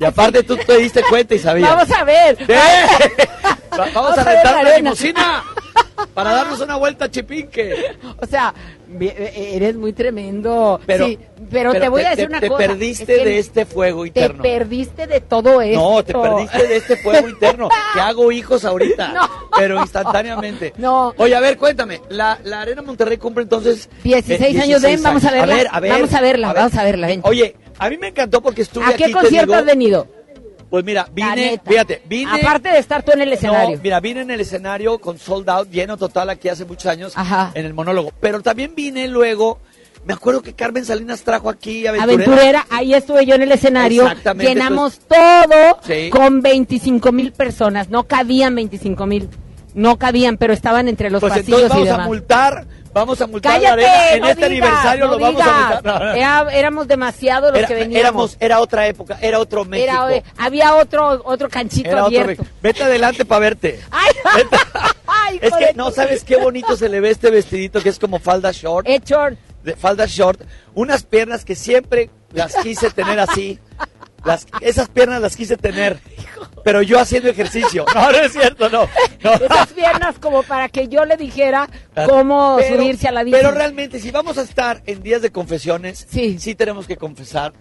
Y 0.00 0.04
aparte 0.04 0.44
tú 0.44 0.56
te 0.56 0.78
diste 0.78 1.02
cuenta 1.10 1.34
y 1.34 1.40
sabías. 1.40 1.68
Vamos 1.68 1.90
a 1.90 2.04
ver. 2.04 2.38
¡Eh! 2.48 2.86
Va- 3.78 3.88
Vamos 3.94 4.18
a 4.18 4.24
rentar 4.24 4.64
la 4.64 4.76
limusina 4.76 5.44
para 6.14 6.32
darnos 6.32 6.60
una 6.60 6.76
vuelta 6.76 7.06
a 7.06 7.10
Chipinque. 7.10 7.96
O 8.20 8.26
sea, 8.26 8.52
vi- 8.88 9.08
eh, 9.08 9.50
eres 9.54 9.76
muy 9.76 9.92
tremendo. 9.92 10.80
Pero, 10.86 11.06
Sí, 11.06 11.18
pero, 11.50 11.72
te 11.72 11.88
voy 11.88 12.02
a 12.02 12.10
decir 12.10 12.24
te- 12.26 12.30
una 12.30 12.40
te 12.40 12.48
cosa. 12.48 12.58
perdiste 12.66 13.12
es 13.14 13.18
que 13.20 13.24
de 13.24 13.38
este 13.38 13.66
fuego 13.66 14.02
Te 14.02 14.08
interno. 14.08 14.42
perdiste 14.42 15.06
de 15.06 15.20
todo 15.20 15.60
esto. 15.62 15.80
No, 15.80 16.04
te 16.04 16.12
perdiste 16.12 16.66
de 16.68 16.76
este 16.76 16.96
fuego 16.96 17.28
interno. 17.28 17.68
Que 17.94 18.00
hago 18.00 18.32
hijos 18.32 18.64
ahorita, 18.64 19.28
pero 19.56 19.80
instantáneamente. 19.80 20.72
No. 20.82 21.12
Oye, 21.16 21.34
a 21.34 21.40
ver, 21.40 21.56
cuéntame. 21.56 22.00
La, 22.08 22.38
la 22.44 22.62
Arena 22.62 22.82
Monterrey 22.82 23.16
cumple 23.18 23.42
entonces... 23.44 23.88
16 24.02 24.56
eh, 24.56 24.60
años, 24.60 24.82
ven, 24.82 25.02
vamos 25.02 25.24
a 25.24 25.30
verla. 25.30 25.54
ver, 25.54 25.68
a 25.70 25.80
ver, 25.80 25.92
Vamos 25.92 26.12
a 26.14 26.20
verla, 26.20 26.48
ver. 26.48 26.56
vamos 26.56 26.74
a 26.76 26.84
verla, 26.84 27.06
ven. 27.06 27.20
Oye, 27.24 27.56
a 27.78 27.88
mí 27.90 27.98
me 27.98 28.08
encantó 28.08 28.40
porque 28.42 28.62
estuve 28.62 28.84
¿A 28.84 28.88
aquí, 28.88 28.98
qué 28.98 29.06
te 29.06 29.12
concierto 29.12 29.46
digo, 29.52 29.54
has 29.58 29.64
venido? 29.64 30.06
Pues 30.72 30.86
mira, 30.86 31.06
vine, 31.12 31.60
fíjate, 31.66 32.00
vine... 32.06 32.30
Aparte 32.32 32.70
de 32.70 32.78
estar 32.78 33.02
tú 33.02 33.12
en 33.12 33.20
el 33.20 33.30
escenario. 33.30 33.76
No, 33.76 33.82
mira, 33.82 34.00
vine 34.00 34.22
en 34.22 34.30
el 34.30 34.40
escenario 34.40 34.98
con 34.98 35.18
sold 35.18 35.50
out, 35.50 35.68
lleno 35.70 35.98
total 35.98 36.30
aquí 36.30 36.48
hace 36.48 36.64
muchos 36.64 36.86
años 36.86 37.12
Ajá. 37.14 37.50
en 37.52 37.66
el 37.66 37.74
monólogo. 37.74 38.10
Pero 38.20 38.40
también 38.40 38.74
vine 38.74 39.06
luego, 39.06 39.58
me 40.06 40.14
acuerdo 40.14 40.40
que 40.40 40.54
Carmen 40.54 40.86
Salinas 40.86 41.24
trajo 41.24 41.50
aquí 41.50 41.86
Aventurera. 41.86 42.24
Aventurera, 42.24 42.66
ahí 42.70 42.94
estuve 42.94 43.26
yo 43.26 43.34
en 43.34 43.42
el 43.42 43.52
escenario. 43.52 44.04
Exactamente, 44.04 44.48
Llenamos 44.54 44.98
todo 45.00 45.78
Sí. 45.86 46.08
con 46.08 46.40
25 46.40 47.12
mil 47.12 47.32
personas. 47.32 47.90
No 47.90 48.04
cabían 48.04 48.54
25 48.54 49.04
mil. 49.04 49.28
No 49.74 49.98
cabían, 49.98 50.38
pero 50.38 50.54
estaban 50.54 50.88
entre 50.88 51.10
los 51.10 51.20
Pues 51.20 51.34
pasillos 51.34 51.64
entonces 51.64 51.86
vamos 51.86 52.00
y 52.00 52.02
a 52.02 52.06
multar, 52.06 52.66
vamos 52.92 53.20
a 53.20 53.26
multar 53.26 53.52
¡Cállate! 53.60 53.82
la 53.82 53.92
arena. 53.92 54.12
En 54.14 54.20
no 54.20 54.28
este 54.28 54.48
digas, 54.48 54.68
aniversario 54.68 55.04
no 55.06 55.10
lo 55.12 55.18
vamos 55.18 55.42
a 55.42 55.72
multar. 55.74 55.84
No. 55.84 56.12
Era- 56.14 56.52
éramos 56.52 56.88
demasiado 56.88 57.50
los 57.50 57.58
Era- 57.58 57.68
que 57.68 57.74
veníamos. 57.74 58.00
éramos, 58.00 58.36
era 58.40 58.60
otra 58.60 58.86
época, 58.86 59.18
era 59.20 59.38
otro 59.38 59.64
México. 59.64 59.90
Era, 60.08 60.22
había 60.38 60.74
otro 60.74 61.22
otro 61.24 61.48
canchito 61.48 61.88
Era 61.88 62.04
otro 62.04 62.06
abierto. 62.20 62.42
México. 62.42 62.56
Vete 62.62 62.84
adelante 62.84 63.24
para 63.24 63.40
verte. 63.40 63.80
Ay, 63.90 64.12
ay, 65.06 65.38
Es 65.42 65.52
que 65.54 65.72
no 65.74 65.90
sabes 65.90 66.24
qué 66.24 66.36
bonito 66.36 66.76
se 66.76 66.88
le 66.88 67.00
ve 67.00 67.10
este 67.10 67.30
vestidito 67.30 67.80
que 67.82 67.88
es 67.88 67.98
como 67.98 68.18
falda 68.18 68.50
short. 68.52 68.88
Eh, 68.88 69.00
short. 69.04 69.36
de 69.62 69.76
falda 69.76 70.06
short, 70.06 70.40
unas 70.74 71.02
piernas 71.04 71.44
que 71.44 71.54
siempre 71.54 72.10
las 72.32 72.54
quise 72.56 72.90
tener 72.90 73.20
así. 73.20 73.58
Las, 74.24 74.46
esas 74.60 74.88
piernas 74.88 75.20
las 75.20 75.36
quise 75.36 75.56
tener, 75.56 75.98
pero 76.64 76.80
yo 76.82 76.98
haciendo 77.00 77.28
ejercicio. 77.28 77.84
No, 77.94 78.12
no 78.12 78.18
es 78.18 78.32
cierto, 78.32 78.68
no. 78.68 78.88
no. 79.22 79.32
Esas 79.32 79.72
piernas 79.72 80.18
como 80.20 80.42
para 80.42 80.68
que 80.68 80.88
yo 80.88 81.04
le 81.04 81.16
dijera 81.16 81.68
cómo 82.08 82.56
Pero- 82.58 82.76
subirse 82.82 83.08
a 83.08 83.12
la 83.12 83.24
bici. 83.24 83.36
Pero 83.36 83.50
realmente, 83.50 83.98
si 84.00 84.10
vamos 84.10 84.38
a 84.38 84.42
estar 84.42 84.82
en 84.86 85.02
días 85.02 85.22
de 85.22 85.30
confesiones, 85.32 86.06
sí, 86.08 86.54
tenemos 86.54 86.86
que 86.86 86.96
confesar 86.96 87.52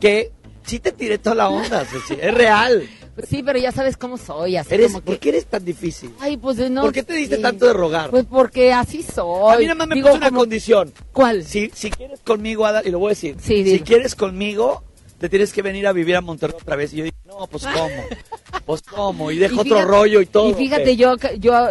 que 0.00 0.32
sí 0.64 0.78
te 0.80 0.92
tiré 0.92 1.18
toda 1.18 1.36
la 1.36 1.48
onda, 1.48 1.84
Ceci, 1.84 2.18
es 2.20 2.34
real. 2.34 2.88
Sí, 3.28 3.42
pero 3.42 3.58
ya 3.58 3.72
sabes 3.72 3.96
cómo 3.96 4.16
soy, 4.16 4.56
así 4.56 4.72
Eres, 4.74 4.88
como 4.92 5.00
que... 5.00 5.06
¿Por 5.06 5.18
qué 5.18 5.28
eres 5.30 5.46
tan 5.46 5.64
difícil? 5.64 6.12
Ay, 6.20 6.36
pues 6.36 6.56
no 6.70 6.82
¿Por 6.82 6.92
qué 6.92 7.02
te 7.02 7.14
diste 7.14 7.34
sé. 7.36 7.42
tanto 7.42 7.66
de 7.66 7.72
rogar? 7.72 8.10
Pues 8.10 8.24
porque 8.30 8.72
así 8.72 9.02
soy. 9.02 9.54
A 9.54 9.58
mí 9.58 9.64
nada 9.64 9.74
más 9.74 9.88
me 9.88 9.96
Digo, 9.96 10.06
puso 10.08 10.18
una 10.18 10.28
como- 10.28 10.40
condición. 10.42 10.92
¿Cuál? 11.12 11.42
Si, 11.44 11.68
si 11.74 11.90
quieres 11.90 12.20
conmigo, 12.20 12.64
Ada, 12.64 12.82
y 12.84 12.90
lo 12.92 13.00
voy 13.00 13.08
a 13.08 13.10
decir. 13.10 13.34
Sí, 13.42 13.64
si 13.68 13.80
quieres 13.80 14.14
conmigo, 14.14 14.84
te 15.18 15.28
tienes 15.28 15.52
que 15.52 15.62
venir 15.62 15.86
a 15.86 15.92
vivir 15.92 16.16
a 16.16 16.20
Monterrey 16.20 16.56
otra 16.60 16.76
vez. 16.76 16.92
Y 16.92 16.96
yo 16.98 17.04
dije, 17.04 17.16
no, 17.24 17.46
pues 17.46 17.64
cómo. 17.64 17.88
Pues 18.64 18.82
cómo. 18.82 19.30
Y 19.30 19.38
dejo 19.38 19.56
Y 19.64 19.72
otro 19.72 19.84
rollo 19.86 20.20
y 20.20 20.26
todo. 20.26 20.50
Y 20.50 20.54
fíjate, 20.54 20.94
yo, 20.96 21.16
yo 21.38 21.68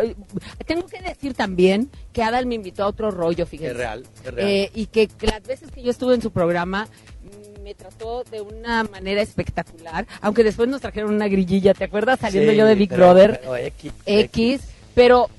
tengo 0.65 0.87
que 0.87 0.99
decir 0.99 1.35
también 1.35 1.91
que 2.11 2.23
Adal 2.23 2.47
me 2.47 2.55
invitó 2.55 2.83
a 2.83 2.87
otro 2.87 3.11
rollo, 3.11 3.45
fíjate. 3.45 3.69
Es 3.69 3.77
real, 3.77 4.03
es 4.25 4.33
real. 4.33 4.49
Eh, 4.49 4.71
y 4.73 4.87
que 4.87 5.07
las 5.21 5.43
veces 5.43 5.69
que 5.71 5.83
yo 5.83 5.91
estuve 5.91 6.15
en 6.15 6.23
su 6.23 6.31
programa 6.31 6.87
mm, 7.23 7.61
me 7.63 7.75
trató 7.75 8.23
de 8.31 8.41
una 8.41 8.83
manera 8.83 9.21
espectacular, 9.21 10.07
aunque 10.21 10.43
después 10.43 10.67
nos 10.69 10.81
trajeron 10.81 11.13
una 11.13 11.27
grillilla, 11.27 11.75
¿te 11.75 11.83
acuerdas? 11.83 12.19
Saliendo 12.19 12.51
Sí, 12.51 12.57
yo 12.57 12.65
de 12.65 12.73
Big 12.75 12.89
pero- 12.89 13.03
Brother 13.03 13.39
pero 13.41 13.55
X, 13.57 13.91
X, 14.07 14.61
pero 14.95 15.29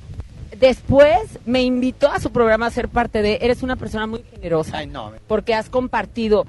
después 0.60 1.40
me 1.44 1.62
invitó 1.62 2.08
a 2.08 2.20
su 2.20 2.30
programa 2.30 2.66
a 2.66 2.70
ser 2.70 2.88
parte 2.88 3.20
de, 3.22 3.38
eres 3.42 3.64
una 3.64 3.74
persona 3.74 4.06
muy 4.06 4.22
generosa, 4.30 4.78
Ay, 4.78 4.86
no. 4.86 5.12
porque 5.26 5.54
has 5.54 5.68
compartido 5.70 6.46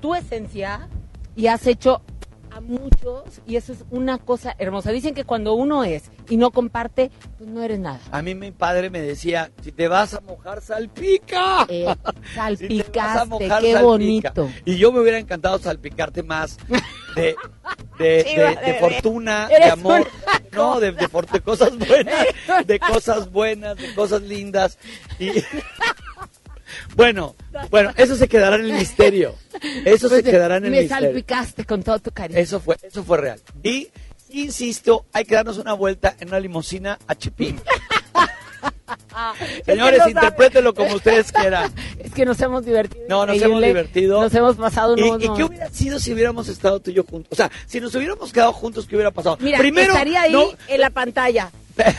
tu 0.00 0.14
esencia 0.14 0.88
y 1.36 1.46
has 1.46 1.66
hecho 1.66 2.02
a 2.50 2.60
muchos 2.60 3.22
y 3.46 3.56
eso 3.56 3.72
es 3.72 3.82
una 3.90 4.18
cosa 4.18 4.54
hermosa. 4.58 4.90
Dicen 4.92 5.14
que 5.14 5.24
cuando 5.24 5.54
uno 5.54 5.84
es 5.84 6.10
y 6.28 6.36
no 6.36 6.50
comparte, 6.50 7.10
pues 7.38 7.48
no 7.48 7.62
eres 7.62 7.78
nada. 7.78 7.98
A 8.10 8.20
mí 8.20 8.34
mi 8.34 8.50
padre 8.50 8.90
me 8.90 9.00
decía, 9.00 9.50
si 9.62 9.72
te 9.72 9.88
vas 9.88 10.12
a 10.12 10.20
mojar, 10.20 10.60
salpica. 10.60 11.64
Eh, 11.70 11.86
Si 12.58 12.68
te 12.68 12.98
vas 12.98 13.16
a 13.16 13.24
salpicaste, 13.24 13.26
mojar, 13.28 13.62
qué 13.62 13.72
salpica. 13.72 13.82
bonito. 13.82 14.50
Y 14.66 14.76
yo 14.76 14.92
me 14.92 15.00
hubiera 15.00 15.18
encantado 15.18 15.58
salpicarte 15.60 16.22
más 16.22 16.58
de, 17.16 17.36
de, 17.98 18.24
Sí, 18.28 18.36
de- 18.36 18.42
va, 18.44 18.50
de 18.60 18.72
de- 18.74 18.78
fortuna, 18.80 19.48
de 19.48 19.64
amor. 19.64 20.06
No, 20.52 20.78
de, 20.80 20.92
de 20.92 21.40
cosas 21.40 21.78
buenas, 21.78 22.26
de 22.66 22.78
cosas 22.78 23.32
buenas, 23.32 23.74
de 23.78 23.94
cosas 23.94 24.20
lindas. 24.20 24.76
Y 25.18 25.30
bueno, 26.96 27.34
bueno, 27.70 27.90
eso 27.96 28.16
se 28.16 28.28
quedará 28.28 28.56
en 28.56 28.64
el 28.66 28.72
misterio. 28.72 29.34
Eso 29.84 30.08
se 30.08 30.22
quedará 30.22 30.56
en 30.56 30.64
el 30.66 30.70
me 30.70 30.80
misterio. 30.80 31.06
salpicaste 31.08 31.64
con 31.64 31.82
todo 31.82 31.98
tu 31.98 32.10
cariño. 32.10 32.38
Eso 32.38 32.60
fue, 32.60 32.76
eso 32.82 33.02
fue 33.04 33.18
real. 33.18 33.40
Y 33.62 33.88
insisto, 34.30 35.04
hay 35.12 35.24
que 35.24 35.34
darnos 35.34 35.58
una 35.58 35.72
vuelta 35.74 36.16
en 36.20 36.28
una 36.28 36.40
limusina 36.40 36.98
a 37.06 37.14
Chipín. 37.14 37.60
Señores, 39.66 40.00
interprétenlo 40.08 40.74
como 40.74 40.94
ustedes 40.94 41.32
quieran. 41.32 41.72
Es 41.98 42.12
que 42.12 42.24
nos 42.24 42.40
hemos 42.40 42.64
divertido. 42.64 43.04
No, 43.08 43.26
nos 43.26 43.40
hemos 43.40 43.62
divertido. 43.62 44.20
Nos 44.20 44.34
hemos 44.34 44.56
pasado 44.56 44.96
¿Y, 44.96 45.02
unos 45.02 45.18
y 45.18 45.20
qué 45.20 45.28
momentos. 45.28 45.48
hubiera 45.50 45.70
sido 45.70 45.98
si 46.00 46.12
hubiéramos 46.12 46.48
estado 46.48 46.80
tú 46.80 46.90
y 46.90 46.94
yo 46.94 47.04
juntos? 47.04 47.28
O 47.32 47.34
sea, 47.36 47.50
si 47.66 47.80
nos 47.80 47.94
hubiéramos 47.94 48.32
quedado 48.32 48.52
juntos, 48.52 48.86
¿qué 48.86 48.96
hubiera 48.96 49.10
pasado? 49.10 49.38
Mira, 49.40 49.58
Primero, 49.58 49.92
estaría 49.92 50.22
ahí 50.22 50.32
no, 50.32 50.50
en 50.68 50.80
la 50.80 50.90
pantalla. 50.90 51.50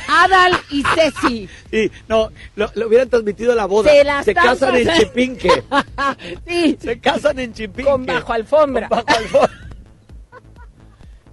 Adal 0.08 0.54
y 0.70 0.84
Ceci. 0.96 1.50
sí, 1.72 1.92
no, 2.08 2.30
lo, 2.56 2.70
lo 2.76 2.88
hubieran 2.88 3.10
transmitido 3.10 3.56
la 3.56 3.66
boda. 3.66 3.92
Se 4.24 4.34
casan 4.34 4.76
en. 4.76 4.90
Chipinque. 4.94 5.64
sí. 6.48 6.78
Se 6.82 7.00
casan 7.00 7.40
en 7.40 7.54
Chipinque. 7.54 7.90
Con 7.90 8.06
bajo 8.06 8.34
alfombra. 8.34 8.88
Con 8.90 9.04
bajo 9.06 9.18
alfombra. 9.18 9.50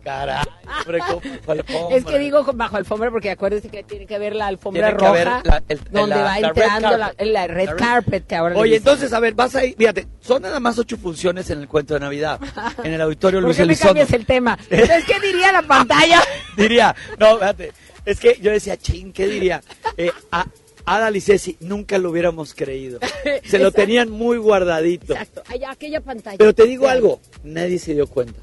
Caray, 0.02 0.42
hombre, 0.78 0.98
con 1.00 1.20
bajo 1.20 1.52
alfombra. 1.52 1.96
Es 1.98 2.04
que 2.06 2.18
digo 2.18 2.42
con 2.42 2.56
bajo 2.56 2.76
alfombra 2.78 3.10
porque 3.10 3.30
acuérdense 3.32 3.68
que 3.68 3.82
tiene 3.82 4.06
que 4.06 4.14
haber 4.14 4.34
la 4.34 4.46
alfombra 4.46 4.96
Tiene 4.96 4.96
que 4.98 5.24
roja 5.24 5.42
la- 5.44 5.62
el- 5.68 5.80
donde 5.90 6.16
la- 6.16 6.22
va 6.22 6.38
entrando 6.38 6.96
la, 6.96 7.46
red 7.46 7.68
carpet 7.76 8.26
que 8.26 8.34
ahora 8.34 8.56
Oye, 8.56 8.76
entonces, 8.76 9.12
a 9.12 9.20
ver, 9.20 9.34
vas 9.34 9.54
a 9.56 9.64
ir, 9.66 9.76
fíjate, 9.76 10.08
son 10.20 10.40
nada 10.40 10.58
más 10.58 10.78
ocho 10.78 10.96
funciones 10.96 11.50
en 11.50 11.60
el 11.60 11.68
cuento 11.68 11.92
de 11.92 12.00
Navidad, 12.00 12.40
en 12.82 12.94
el 12.94 13.00
auditorio 13.02 13.40
¿Por 13.40 13.44
Luis 13.48 13.58
qué 13.58 13.62
me 13.64 13.72
Elizondo. 13.72 13.88
cambias 13.88 14.12
el 14.14 14.24
tema? 14.24 14.58
Entonces, 14.70 15.04
¿qué 15.04 15.20
diría 15.20 15.52
la 15.52 15.62
pantalla? 15.62 16.22
Diría, 16.56 16.96
no, 17.18 17.36
fíjate, 17.36 17.72
es 18.04 18.20
que 18.20 18.38
yo 18.40 18.50
decía, 18.50 18.76
ching, 18.76 19.12
¿qué 19.12 19.26
diría? 19.26 19.62
Eh, 19.96 20.10
a 20.32 20.46
Adal 20.86 21.16
y 21.16 21.20
Ceci 21.20 21.56
nunca 21.60 21.98
lo 21.98 22.10
hubiéramos 22.10 22.54
creído. 22.54 22.98
Se 23.44 23.58
lo 23.58 23.70
tenían 23.70 24.10
muy 24.10 24.38
guardadito. 24.38 25.12
Exacto, 25.12 25.42
allá 25.48 25.70
aquella 25.70 26.00
pantalla. 26.00 26.38
Pero 26.38 26.54
te 26.54 26.64
digo 26.64 26.88
algo, 26.88 27.20
nadie 27.44 27.78
se 27.78 27.94
dio 27.94 28.06
cuenta. 28.06 28.40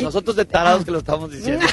Nosotros 0.00 0.36
de 0.36 0.44
tarados 0.44 0.84
que 0.84 0.90
lo 0.90 0.98
estamos 0.98 1.30
diciendo. 1.32 1.66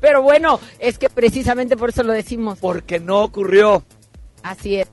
Pero 0.00 0.22
bueno, 0.22 0.60
es 0.78 0.98
que 0.98 1.08
precisamente 1.08 1.76
por 1.76 1.90
eso 1.90 2.02
lo 2.02 2.12
decimos. 2.12 2.58
Porque 2.60 3.00
no 3.00 3.22
ocurrió. 3.22 3.84
Así 4.42 4.76
es. 4.76 4.88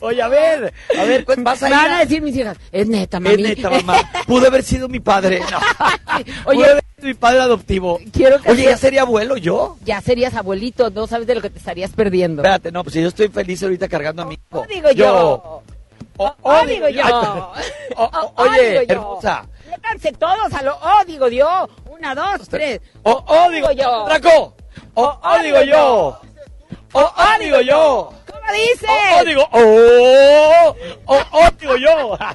Oye, 0.00 0.20
a 0.20 0.28
ver, 0.28 0.72
a 0.98 1.04
ver, 1.04 1.24
vas 1.38 1.62
a 1.62 1.68
ir 1.68 1.74
van 1.74 1.90
a 1.92 2.00
decir 2.00 2.20
mis 2.20 2.36
hijas, 2.36 2.58
es 2.70 2.86
neta, 2.88 3.20
mami. 3.20 3.34
Es 3.36 3.40
neta, 3.40 3.70
mamá. 3.70 4.10
Pudo 4.26 4.46
haber 4.46 4.62
sido 4.62 4.88
mi 4.88 5.00
padre. 5.00 5.40
No. 5.50 6.20
Oye, 6.44 6.66
mi 7.04 7.14
padre 7.14 7.40
adoptivo. 7.40 8.00
Quiero 8.12 8.40
que 8.40 8.50
Oye, 8.50 8.64
¿ya 8.64 8.76
sería 8.76 9.02
abuelo 9.02 9.36
yo? 9.36 9.76
ya 9.84 10.00
serías 10.00 10.34
abuelito, 10.34 10.90
no 10.90 11.06
sabes 11.06 11.26
de 11.26 11.34
lo 11.34 11.42
que 11.42 11.50
te 11.50 11.58
estarías 11.58 11.92
perdiendo. 11.92 12.42
Espérate, 12.42 12.72
no, 12.72 12.82
pues 12.82 12.94
yo 12.94 13.06
estoy 13.06 13.28
feliz 13.28 13.62
ahorita 13.62 13.88
cargando 13.88 14.22
a 14.22 14.24
mi 14.24 14.34
hijo. 14.34 14.60
Oh, 14.60 14.66
digo 14.66 14.90
yo. 14.90 15.42
Oh, 16.16 16.34
Oh, 16.42 16.66
digo 16.66 16.88
yo. 16.88 17.02
Oh, 17.96 18.10
oh, 18.12 18.32
oh, 18.36 18.42
oye, 18.42 18.70
digo 18.70 18.82
yo. 18.82 18.92
hermosa. 18.94 19.46
Léganse 19.70 20.12
todos 20.12 20.52
a 20.52 20.62
lo 20.62 20.76
oh, 20.76 21.04
digo 21.06 21.28
yo. 21.28 21.68
Una, 21.90 22.14
dos, 22.14 22.48
tres. 22.48 22.80
Oh, 23.02 23.22
oh, 23.26 23.50
digo 23.50 23.70
yo. 23.72 24.06
Draco. 24.06 24.56
Oh, 24.94 25.20
oh, 25.22 25.38
digo 25.42 25.62
yo. 25.62 26.18
oh, 26.92 27.12
oh, 27.16 27.38
digo 27.38 27.60
yo. 27.60 28.12
¿Cómo 28.26 28.52
dices? 28.52 28.88
Oh, 28.88 29.20
oh, 29.20 29.24
digo, 29.24 29.48
oh, 29.52 30.76
oh, 31.06 31.22
oh, 31.32 31.48
digo 31.60 31.76
yo. 31.76 32.18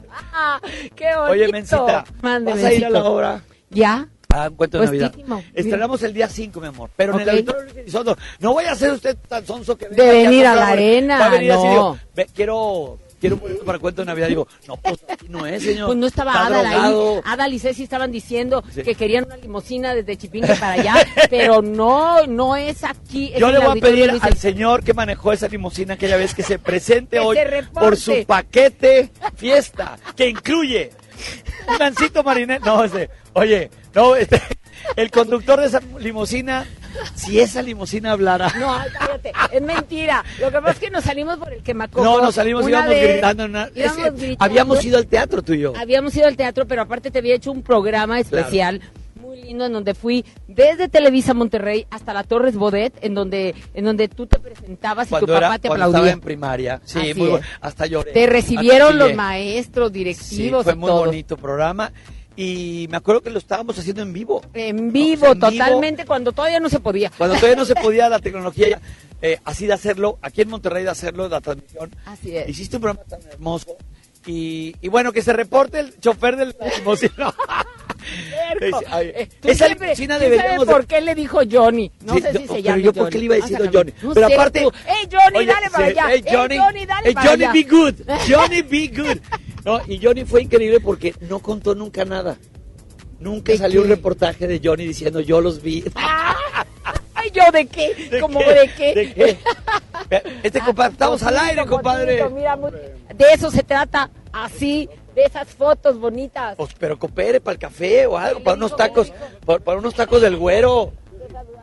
Ah, 0.41 0.62
qué 0.96 1.08
bonito. 1.16 1.32
Oye, 1.32 1.48
Mencita, 1.50 2.06
¿vas 2.22 2.64
a 2.64 2.74
ir 2.74 2.86
a 2.86 2.90
la 2.90 3.04
obra? 3.04 3.41
¿Ya? 3.70 4.08
Ah, 4.32 4.48
un 4.50 4.56
cuento 4.56 4.78
de 4.80 4.86
Navidad. 4.86 5.08
Puestísimo. 5.12 5.44
Estrenamos 5.56 6.04
el 6.04 6.14
día 6.14 6.30
5, 6.30 6.62
mi 6.62 6.68
amor. 6.68 6.92
Pero 6.96 7.14
en 7.16 7.22
el 7.22 7.30
auditorio 7.30 7.64
Luis 7.64 7.78
Elizondo. 7.78 8.16
No 8.40 8.54
vaya 8.54 8.74
a 8.74 8.76
ser 8.76 8.92
usted 8.94 9.18
tan 9.28 9.44
sonso 9.46 9.76
que 9.76 9.88
De 9.90 9.96
venga 9.96 10.12
aquí 10.12 10.28
venir 10.28 10.46
a 10.46 10.56
la 10.56 10.68
arena, 10.68 11.20
Va 11.20 11.26
a 11.26 11.30
venir 11.30 11.52
así, 11.52 11.64
no. 11.64 11.70
digo, 11.72 11.98
"Ve, 12.16 12.28
quiero, 12.36 13.00
quiero 13.20 13.36
un 13.38 13.42
boleto 13.42 13.66
para 13.66 13.80
cuento 13.80 14.04
de 14.04 14.06
Navidad. 14.06 14.28
Digo, 14.28 14.48
no, 14.68 14.78
pues 14.78 15.00
aquí 15.10 15.26
no 15.30 15.48
es, 15.48 15.64
señor. 15.64 15.88
Pues 15.88 15.98
no 15.98 16.06
estaba 16.06 16.32
Está 16.34 16.46
Adal 16.46 16.62
drogado. 16.70 17.16
ahí. 17.16 17.22
Adal 17.26 17.54
y 17.54 17.60
Ceci 17.60 17.82
estaban 17.84 18.12
diciendo 18.12 18.64
Sí. 18.72 18.84
que 18.84 18.94
querían 18.94 19.26
una 19.26 19.38
limusina 19.38 19.96
desde 19.96 20.16
Chipinque 20.16 20.54
para 20.54 20.74
allá, 20.74 20.94
pero 21.32 21.64
no, 21.64 22.28
no 22.28 22.56
es 22.56 22.84
aquí. 22.84 23.32
es 23.34 23.40
Yo 23.40 23.50
le 23.50 23.58
el 23.58 23.64
voy 23.66 23.80
a 23.80 23.82
pedir 23.82 24.12
al 24.12 24.22
El- 24.28 24.38
señor 24.38 24.84
que 24.84 24.94
manejó 24.94 25.34
esa 25.34 25.48
limusina 25.48 25.96
aquella 25.96 26.18
vez 26.18 26.36
que 26.36 26.44
se 26.44 26.60
presente 26.60 27.18
Que 27.20 27.20
hoy 27.20 27.36
se 27.36 27.64
por 27.74 27.98
su 27.98 28.24
paquete 28.28 29.10
fiesta, 29.36 29.98
que 30.16 30.30
incluye 30.30 30.92
un 31.68 31.78
gancito 31.78 32.24
marinero. 32.24 32.66
No, 32.66 32.84
este, 32.84 33.10
oye, 33.34 33.70
no, 33.94 34.16
este, 34.16 34.41
el 34.96 35.12
conductor 35.12 35.60
de 35.60 35.68
esa 35.68 35.82
limusina, 36.00 36.66
si 37.16 37.40
esa 37.40 37.62
limusina 37.62 38.12
hablara. 38.12 38.52
No, 38.60 38.76
cállate, 38.98 39.32
es 39.52 39.62
mentira. 39.62 40.24
Lo 40.40 40.48
que 40.52 40.58
pasa 40.60 40.72
es 40.72 40.80
que 40.80 40.90
nos 40.90 41.04
salimos 41.04 41.38
por 41.38 41.54
el 41.54 41.62
quemacoco. 41.64 42.04
No, 42.04 42.22
nos 42.22 42.36
salimos, 42.36 42.64
Una 42.64 42.72
íbamos 42.72 42.90
vez, 42.90 43.12
gritando. 43.14 43.44
en 43.44 43.50
una- 43.52 43.70
íbamos 43.76 43.98
es 44.06 44.14
gritando. 44.16 44.44
Habíamos 44.46 44.86
ido 44.86 44.98
al 44.98 45.08
teatro 45.08 45.41
tú 45.41 45.54
y 45.54 45.60
yo. 45.60 45.74
Habíamos 45.78 46.16
ido 46.16 46.28
al 46.28 46.36
teatro, 46.38 46.68
pero 46.68 46.82
aparte 46.82 47.12
te 47.12 47.20
había 47.20 47.36
hecho 47.36 47.52
un 47.52 47.62
programa 47.64 48.20
especial 48.20 48.82
muy 49.30 49.42
lindo 49.44 49.66
en 49.66 49.74
donde 49.74 49.94
fui 49.94 50.26
desde 50.48 50.90
Televisa 50.90 51.34
Monterrey 51.36 51.86
hasta 51.92 52.14
la 52.14 52.24
Torres 52.24 52.56
Bodet, 52.56 52.94
en 53.02 53.14
donde 53.14 53.54
en 53.76 53.86
donde 53.86 54.08
tú 54.08 54.26
te 54.26 54.40
presentabas 54.40 55.08
y 55.12 55.16
tu 55.20 55.28
papá 55.28 55.60
te 55.60 55.68
cuando 55.68 55.86
aplaudía. 55.86 55.98
estaba 56.00 56.10
en 56.12 56.22
primaria. 56.22 56.82
Sí, 56.84 57.00
Así 57.00 57.14
muy 57.14 57.26
es. 57.26 57.30
bueno. 57.32 57.46
Hasta 57.62 57.86
lloré. 57.86 58.12
Te 58.12 58.26
recibieron 58.28 58.98
los 58.98 59.14
maestros 59.14 59.90
Sí, 59.90 59.94
directivos 60.00 60.64
fue 60.64 60.74
y 60.74 60.76
muy 60.78 60.88
todo. 60.90 61.06
bonito 61.06 61.38
programa. 61.38 61.92
Y 62.36 62.88
me 62.90 62.98
acuerdo 62.98 63.22
que 63.22 63.30
lo 63.30 63.38
estábamos 63.38 63.78
haciendo 63.78 64.02
en 64.02 64.14
vivo. 64.14 64.42
En 64.54 64.92
vivo, 64.94 65.28
en 65.28 65.34
vivo. 65.34 65.50
totalmente, 65.52 66.06
cuando 66.06 66.32
todavía 66.32 66.60
no 66.60 66.70
se 66.70 66.80
podía. 66.80 67.12
Cuando 67.18 67.36
todavía 67.36 67.58
no 67.58 67.66
se 67.66 67.76
podía 67.84 68.08
la 68.10 68.20
tecnología 68.20 68.80
eh, 69.22 69.38
así 69.44 69.68
de 69.68 69.74
hacerlo, 69.74 70.18
aquí 70.22 70.42
en 70.42 70.50
Monterrey 70.50 70.84
de 70.86 70.90
hacerlo, 70.90 71.28
la 71.28 71.42
transmisión. 71.42 71.94
Así 72.06 72.36
es. 72.36 72.48
Hiciste 72.48 72.78
un 72.78 72.82
programa 72.84 73.06
tan 73.08 73.20
hermoso. 73.30 73.76
Y, 74.26 74.76
y 74.82 74.88
bueno, 74.90 75.12
que 75.12 75.22
se 75.22 75.34
reporte 75.34 75.80
el 75.80 76.00
chofer 76.00 76.36
del. 76.36 76.56
Ay, 78.90 79.08
Eh, 79.16 79.30
esa 79.44 79.68
limusina 79.68 80.18
¿quién 80.18 80.32
deberíamos 80.32 80.66
por 80.66 80.86
qué 80.86 81.02
le 81.02 81.16
dijo 81.16 81.40
Johnny? 81.50 81.91
No 82.02 82.16
Sí, 82.16 82.22
sé 82.22 82.32
si 82.32 82.38
se 82.40 82.48
pero 82.48 82.60
llama 82.60 82.78
yo 82.78 82.94
por 82.94 83.10
qué 83.10 83.18
le 83.20 83.26
iba 83.26 83.36
diciendo. 83.36 83.70
Johnny. 83.72 83.94
No 84.02 84.14
pero 84.14 84.28
aparte, 84.28 84.62
tú, 84.62 84.72
¡Ey, 84.88 85.10
Johnny, 85.12 85.38
Oye, 85.38 85.46
dale 85.48 85.70
para 85.70 85.86
allá! 85.86 86.12
¡Ey, 86.14 86.24
¡Ey, 86.26 86.34
Johnny! 86.36 86.58
Johnny, 86.58 86.86
dale 86.86 87.08
¡Ey, 87.10 87.14
para 87.14 87.30
Johnny, 87.30 87.44
allá! 87.44 87.54
be 87.54 87.64
good! 87.64 87.94
¡Johnny, 88.30 88.62
be 88.62 88.88
good! 88.88 89.18
No, 89.66 89.82
y 89.88 90.00
Johnny 90.04 90.26
fue 90.26 90.41
increíble 90.44 90.80
porque 90.80 91.14
no 91.22 91.40
contó 91.40 91.76
nunca 91.76 92.06
nada. 92.06 92.38
Nunca 93.20 93.52
¿De 93.52 93.58
salió 93.58 93.82
un 93.82 93.90
reportaje 93.90 94.48
de 94.48 94.62
Johnny 94.64 94.88
diciendo 94.88 95.20
yo 95.20 95.41
los 95.41 95.62
vi. 95.62 95.84
¿yo 97.32 97.44
de 97.52 97.66
qué? 97.68 98.20
¿Cómo 98.22 98.40
de 98.40 98.70
qué? 98.76 98.94
¿De 98.96 99.14
qué? 99.14 99.38
Este 100.44 100.60
compadre, 100.62 100.94
estamos 100.94 101.22
al 101.24 101.38
aire, 101.38 101.66
compadre. 101.66 102.28
mira, 102.30 102.56
muy- 102.56 102.72
de 102.72 103.26
eso 103.34 103.52
se 103.52 103.62
trata, 103.64 104.10
así, 104.32 104.90
de 105.14 105.24
esas 105.24 105.48
fotos 105.50 106.00
bonitas. 106.00 106.56
Pues, 106.58 106.72
pero 106.80 106.98
coopere 106.98 107.40
para 107.42 107.54
el 107.54 107.60
café 107.60 108.08
o 108.08 108.18
algo, 108.18 108.42
para 108.42 108.56
unos 108.58 108.76
tacos, 108.76 109.12
para, 109.46 109.60
para 109.60 109.78
unos 109.80 109.94
tacos 109.94 110.22
del 110.22 110.36
güero. 110.38 110.94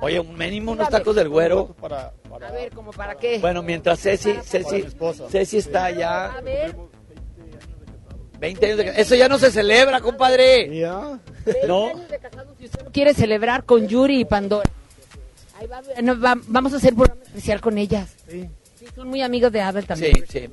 Oye, 0.00 0.20
un 0.20 0.36
mínimo 0.36 0.72
unos 0.72 0.88
tacos 0.90 1.16
del 1.16 1.28
güero. 1.28 1.74
A 1.82 2.50
ver, 2.52 2.70
¿como 2.72 2.92
para 2.92 3.16
qué? 3.16 3.38
Bueno, 3.40 3.62
mientras 3.62 3.98
Ceci, 4.00 4.34
Ceci, 4.44 4.84
Ceci 5.30 5.56
está 5.58 5.86
allá. 5.86 6.26
A 6.32 6.40
ver, 6.42 6.76
20 8.38 8.66
años 8.66 8.78
de 8.78 8.84
ca- 8.84 8.92
Eso 8.92 9.14
ya 9.14 9.28
no 9.28 9.38
se 9.38 9.50
celebra, 9.50 10.00
compadre. 10.00 10.68
No. 10.68 11.18
¿no 11.66 11.92
quiere 12.92 13.14
celebrar 13.14 13.64
con 13.64 13.88
Yuri 13.88 14.20
y 14.20 14.24
Pandora? 14.24 14.68
Ahí 15.58 15.66
va- 15.66 15.82
no, 16.02 16.20
va- 16.20 16.38
vamos 16.48 16.72
a 16.72 16.76
hacer 16.76 16.92
un 16.92 16.98
programa 17.00 17.22
especial 17.24 17.60
con 17.60 17.78
ellas. 17.78 18.14
Sí. 18.28 18.48
son 18.94 19.08
muy 19.08 19.22
amigos 19.22 19.50
de 19.52 19.60
Abel 19.60 19.86
también. 19.86 20.12
Sí, 20.14 20.22
sí. 20.28 20.48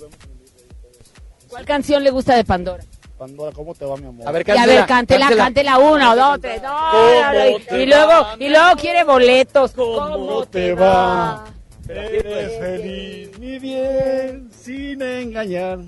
¿Cuál 1.49 1.65
canción 1.65 2.03
le 2.03 2.09
gusta 2.11 2.35
de 2.35 2.43
Pandora? 2.43 2.83
Pandora, 3.17 3.51
¿cómo 3.55 3.75
te 3.75 3.85
va, 3.85 3.95
mi 3.97 4.07
amor? 4.07 4.27
A 4.27 4.31
ver, 4.31 4.43
Y 4.47 4.51
a 4.51 4.65
ver, 4.65 4.85
cántela, 4.85 5.29
cántela 5.35 5.77
una 5.77 6.13
o 6.13 6.15
dos, 6.15 6.41
tres. 6.41 6.61
No, 6.61 6.71
no, 6.71 7.33
no, 7.33 7.77
y, 7.77 7.85
luego, 7.85 8.27
y 8.39 8.49
luego 8.49 8.75
quiere 8.79 9.03
boletos. 9.03 9.71
¿Cómo 9.71 10.45
te 10.47 10.73
va? 10.73 11.45
Eres 11.87 12.59
feliz, 12.59 13.37
mi 13.39 13.59
bien, 13.59 14.49
sin 14.51 15.01
engañar. 15.01 15.79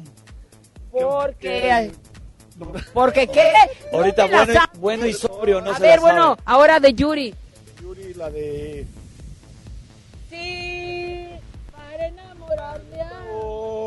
Porque, 0.92 1.92
porque 2.94 3.28
qué? 3.34 3.52
Ahorita 3.92 4.28
bueno, 4.28 4.54
bueno 4.80 5.06
y 5.08 5.14
sobrio, 5.14 5.62
no 5.62 5.72
a 5.72 5.76
se 5.78 5.82
ver, 5.82 5.96
la 5.98 6.02
bueno, 6.02 6.38
ahora 6.46 6.80
de 6.80 6.94
Yuri. 6.94 7.34
Yuri, 7.82 8.14
la 8.14 8.30
de... 8.30 8.86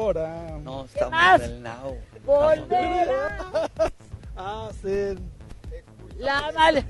ahora. 0.08 0.58
No, 0.62 0.86
más? 1.10 1.40
estamos 1.40 1.40
del 1.40 1.62
now. 1.62 1.96
Volverá 2.24 3.70
a 4.36 4.70
ser 4.80 5.18
la 6.16 6.52
mal. 6.52 6.84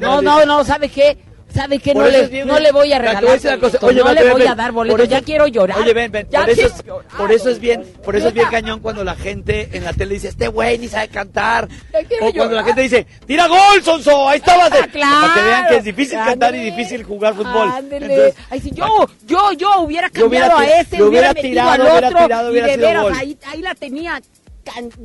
No, 0.00 0.20
no, 0.20 0.44
no, 0.44 0.64
¿sabe 0.64 0.88
qué? 0.88 1.18
¿Sabe 1.56 1.78
qué? 1.78 1.94
No 1.94 2.06
le, 2.06 2.26
bien- 2.28 2.46
no 2.46 2.58
le 2.58 2.70
voy 2.70 2.92
a 2.92 2.96
te 2.96 3.02
regalar. 3.02 3.24
voy 3.24 3.32
a 3.32 3.86
Oye, 3.86 3.98
no 4.00 4.04
ven, 4.04 4.14
le 4.14 4.22
ven, 4.22 4.32
voy 4.32 4.42
ven. 4.42 4.50
a 4.50 4.54
dar 4.54 4.72
eso- 4.86 5.04
ya 5.04 5.22
quiero 5.22 5.46
llorar. 5.46 5.78
Oye, 5.78 5.94
ven, 5.94 6.12
ven, 6.12 6.26
por 6.26 6.50
eso, 6.50 6.66
es, 6.66 6.84
llorar. 6.84 7.06
por 7.16 7.32
eso 7.32 7.48
es 7.50 7.58
bien, 7.60 7.84
por 8.04 8.14
eso 8.16 8.28
es 8.28 8.34
bien 8.34 8.48
cañón 8.50 8.80
cuando 8.80 9.02
la 9.04 9.14
gente 9.16 9.70
en 9.72 9.84
la 9.84 9.92
tele 9.92 10.14
dice, 10.14 10.28
este 10.28 10.48
güey 10.48 10.78
ni 10.78 10.88
sabe 10.88 11.08
cantar. 11.08 11.64
O 11.66 11.98
cuando 12.32 12.36
la 12.56 12.62
llorar. 12.62 12.64
gente 12.66 12.82
dice, 12.82 13.06
tira 13.26 13.46
gol, 13.46 13.82
Sonso, 13.82 14.28
ahí 14.28 14.38
estabas. 14.38 14.70
de-". 14.70 14.88
claro. 14.88 15.20
Para 15.28 15.34
que 15.34 15.42
vean 15.42 15.66
que 15.68 15.76
es 15.76 15.84
difícil 15.84 16.18
cantar 16.18 16.54
y 16.54 16.60
difícil 16.60 17.02
jugar 17.04 17.34
fútbol. 17.34 17.70
Entonces, 17.90 18.34
Ay, 18.50 18.60
si 18.60 18.70
yo, 18.72 18.86
yo, 19.26 19.52
yo 19.52 19.80
hubiera 19.80 20.08
hubiera 20.08 20.10
cambiado 20.10 20.58
ti- 20.58 20.64
a 20.64 20.80
ese, 20.80 21.02
hubiera, 21.02 21.30
hubiera 21.30 21.34
tirado, 21.34 21.70
al 21.70 21.80
hubiera 21.80 22.08
otro, 22.08 22.22
tirado, 22.24 22.48
y 22.48 22.52
hubiera 22.52 22.66
de 22.66 22.74
sido 22.74 22.86
veras, 22.86 23.18
ahí, 23.18 23.38
ahí 23.46 23.62
la 23.62 23.74
tenía, 23.74 24.20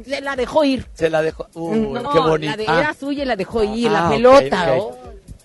se 0.06 0.22
la 0.22 0.36
dejó 0.36 0.64
ir. 0.65 0.86
se 0.94 1.10
la 1.10 1.22
dejó. 1.22 1.48
No, 1.56 2.11
qué 2.11 2.19
bonito. 2.19 2.52
la 2.52 2.57
de 2.57 2.65
Ah. 2.68 2.80
era 2.80 2.94
suya 2.94 3.23
y 3.23 3.26
la 3.26 3.36
dejó 3.36 3.64
ir, 3.64 3.88
Ah, 3.90 3.91
la 4.03 4.10
pelota. 4.10 4.73
ok. 4.73 4.82
oh. 4.82 4.98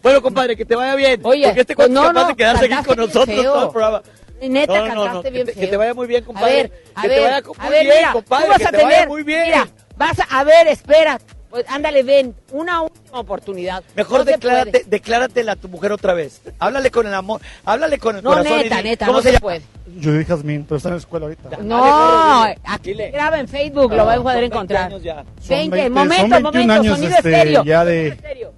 Bueno, 0.07 0.23
compadre, 0.23 0.57
que 0.57 0.65
te 0.65 0.77
vaya 0.77 0.95
bien. 0.95 1.21
Oye, 1.25 1.47
porque 1.47 1.61
este 1.63 1.75
pues 1.75 1.89
cuento 1.89 2.01
no, 2.01 2.07
es 2.07 2.15
capaz 2.15 2.23
no, 2.23 2.29
de 2.29 2.37
quedarse 2.37 2.65
aquí 2.67 2.75
con 2.85 2.85
bien 2.97 2.99
nosotros 3.09 3.25
feo. 3.27 3.53
todo 3.53 3.65
el 3.65 3.71
programa. 3.71 4.03
Neta, 4.41 4.73
No, 4.73 4.87
no, 4.87 4.95
no, 4.95 5.05
cantaste 5.05 5.23
que 5.29 5.31
bien 5.35 5.47
te- 5.47 5.53
que 5.55 5.61
feo. 5.61 5.71
te 5.71 5.77
vaya 5.79 5.95
muy 5.95 6.07
bien, 6.07 6.25
compadre. 6.25 6.47
A 6.53 6.53
ver, 6.55 6.73
a 6.95 7.03
Que 7.03 7.09
te 7.09 7.15
ver, 7.15 7.23
vaya 7.25 7.37
a 7.39 7.43
muy 7.43 7.71
ver, 7.71 7.85
bien, 7.85 7.97
mira, 7.97 8.13
compadre, 8.13 8.45
tú 8.45 8.51
vas 8.51 8.59
que 8.59 8.65
a 8.65 8.71
te 8.71 8.77
vaya 8.77 8.89
tener, 8.91 9.09
muy 9.09 9.23
bien. 9.25 9.43
Mira, 9.47 9.69
vas 9.97 10.19
a, 10.21 10.23
a 10.39 10.45
ver, 10.45 10.69
espera, 10.69 11.19
pues 11.51 11.65
ándale, 11.69 12.03
ven, 12.05 12.37
una 12.53 12.83
última 12.83 13.19
oportunidad. 13.19 13.83
Mejor 13.97 14.19
No 14.21 14.25
declárate, 14.27 14.85
decláratela 14.87 15.53
a 15.53 15.57
tu 15.57 15.69
mujer 15.69 15.91
otra 15.91 16.15
vez. 16.15 16.41
Háblale 16.61 16.91
con 16.93 17.07
el 17.09 17.15
amor, 17.15 17.41
háblale 17.65 17.99
con 17.99 18.17
el 18.17 18.23
No, 18.23 18.31
corazón. 18.31 18.61
y 18.61 18.63
neta, 18.65 18.77
di, 18.77 18.83
neta, 18.85 19.07
¿Cómo 19.07 19.19
no 19.19 19.23
se 19.23 19.29
se 19.29 19.33
llama? 19.33 19.41
puede. 19.41 19.63
Judy 20.03 20.25
Jazmín, 20.25 20.65
pero 20.69 20.77
está 20.77 20.91
en 20.91 20.95
la 20.97 20.99
escuela 21.01 21.27
ahorita. 21.27 21.49
No, 21.63 22.45
aquí 22.65 22.91
dile. 22.91 23.11
graba 23.11 23.41
en 23.41 23.49
Facebook, 23.49 23.93
lo 23.93 24.05
va 24.07 24.15
a 24.15 24.17
poder 24.23 24.35
Son 24.37 24.41
20 24.41 24.47
encontrar. 24.55 24.83
años 24.85 25.03
ya. 25.03 25.25
Son 25.41 25.49
20, 25.49 25.77
20, 25.77 25.91
momento, 25.91 26.17
son 26.17 26.31
21 26.31 26.43
momento, 26.53 26.73
años, 26.75 26.95
sonido 26.99 27.17
este, 27.17 27.31
estéreo. 27.31 27.65
ya 27.65 27.79
sonido 27.81 27.85
de- 28.03 28.09
estéreo. 28.09 28.53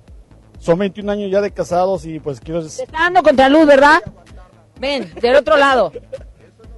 Son 0.69 0.79
21 0.79 1.11
años 1.13 1.31
ya 1.31 1.41
de 1.41 1.51
casados 1.51 2.05
y 2.05 2.21
pues 2.21 2.41
quiero... 2.41 2.61
Te 2.61 2.67
está 2.67 2.85
dando 3.05 3.23
contraluz, 3.23 3.67
¿verdad? 3.67 4.03
Ven, 4.79 5.11
del 5.19 5.37
otro 5.37 5.57
lado. 5.57 5.91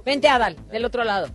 Vente, 0.05 0.29
Adal, 0.29 0.55
del 0.71 0.85
otro 0.85 1.03
lado. 1.03 1.27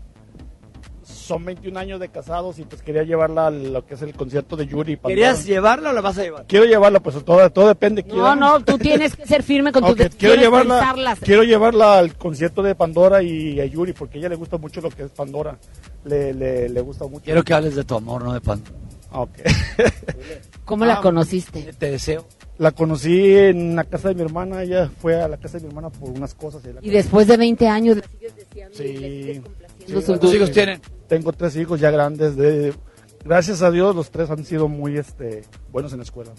Son 1.02 1.44
21 1.44 1.78
años 1.78 2.00
de 2.00 2.08
casados 2.08 2.58
y 2.58 2.62
pues 2.62 2.80
quería 2.80 3.02
llevarla 3.02 3.48
a 3.48 3.50
lo 3.50 3.84
que 3.84 3.92
es 3.92 4.00
el 4.00 4.14
concierto 4.14 4.56
de 4.56 4.66
Yuri. 4.66 4.92
y 4.94 4.96
Pandora. 4.96 5.14
¿Querías 5.14 5.44
llevarla 5.44 5.90
o 5.90 5.92
la 5.92 6.00
vas 6.00 6.16
a 6.16 6.22
llevar? 6.22 6.46
Quiero 6.46 6.64
llevarla, 6.64 7.00
pues 7.00 7.22
todo, 7.26 7.50
todo 7.50 7.68
depende. 7.68 8.02
No, 8.04 8.08
quiero- 8.08 8.36
no, 8.36 8.64
tú 8.64 8.78
tienes 8.78 9.14
que 9.14 9.26
ser 9.26 9.42
firme 9.42 9.70
con 9.70 9.82
tus 9.84 9.92
Ok, 9.92 10.14
quiero 10.18 10.36
llevarla, 10.36 10.78
pensarlas. 10.78 11.18
quiero 11.20 11.42
llevarla 11.44 11.98
al 11.98 12.14
concierto 12.16 12.62
de 12.62 12.74
Pandora 12.74 13.22
y 13.22 13.60
a 13.60 13.66
Yuri 13.66 13.92
porque 13.92 14.16
a 14.16 14.20
ella 14.20 14.28
le 14.30 14.36
gusta 14.36 14.56
mucho 14.56 14.80
lo 14.80 14.88
que 14.88 15.02
es 15.02 15.10
Pandora. 15.10 15.58
Le, 16.06 16.32
le, 16.32 16.70
le 16.70 16.80
gusta 16.80 17.06
mucho. 17.06 17.22
Quiero 17.22 17.44
que 17.44 17.52
hables 17.52 17.74
de 17.76 17.84
tu 17.84 17.96
amor, 17.96 18.24
no 18.24 18.32
de 18.32 18.40
pan. 18.40 18.62
Ok. 19.12 19.30
¿Cómo 20.64 20.84
la 20.86 20.94
Ah, 20.94 21.00
conociste? 21.02 21.72
Te 21.78 21.90
deseo. 21.90 22.26
La 22.58 22.70
conocí 22.72 23.34
en 23.36 23.76
la 23.76 23.84
casa 23.84 24.08
de 24.08 24.14
mi 24.14 24.22
hermana, 24.22 24.62
ella 24.62 24.90
fue 25.00 25.20
a 25.20 25.28
la 25.28 25.36
casa 25.36 25.58
de 25.58 25.64
mi 25.64 25.68
hermana 25.68 25.90
por 25.90 26.08
unas 26.10 26.34
cosas. 26.34 26.62
y 26.64 26.72
la 26.72 26.80
Y 26.82 26.90
después 26.90 27.26
de 27.26 27.36
20 27.36 27.68
años, 27.68 27.98
la 27.98 28.02
sigues 28.08 28.34
deseando 28.36 28.74
y 28.74 28.76
Sí. 28.76 28.96
sigues 28.96 29.36
Sí, 29.36 29.92
sus 29.92 29.92
¿Cuántos 30.04 30.06
gustos. 30.08 30.34
hijos 30.34 30.50
tienen? 30.52 30.80
Tengo 31.06 31.32
tres 31.32 31.54
hijos 31.56 31.78
ya 31.80 31.90
grandes. 31.90 32.34
De, 32.36 32.72
gracias 33.24 33.60
a 33.62 33.70
Dios 33.70 33.94
los 33.94 34.10
tres 34.10 34.30
han 34.30 34.44
sido 34.44 34.68
muy 34.68 34.96
este, 34.96 35.44
buenos 35.70 35.92
en 35.92 35.98
la 35.98 36.04
escuela. 36.04 36.32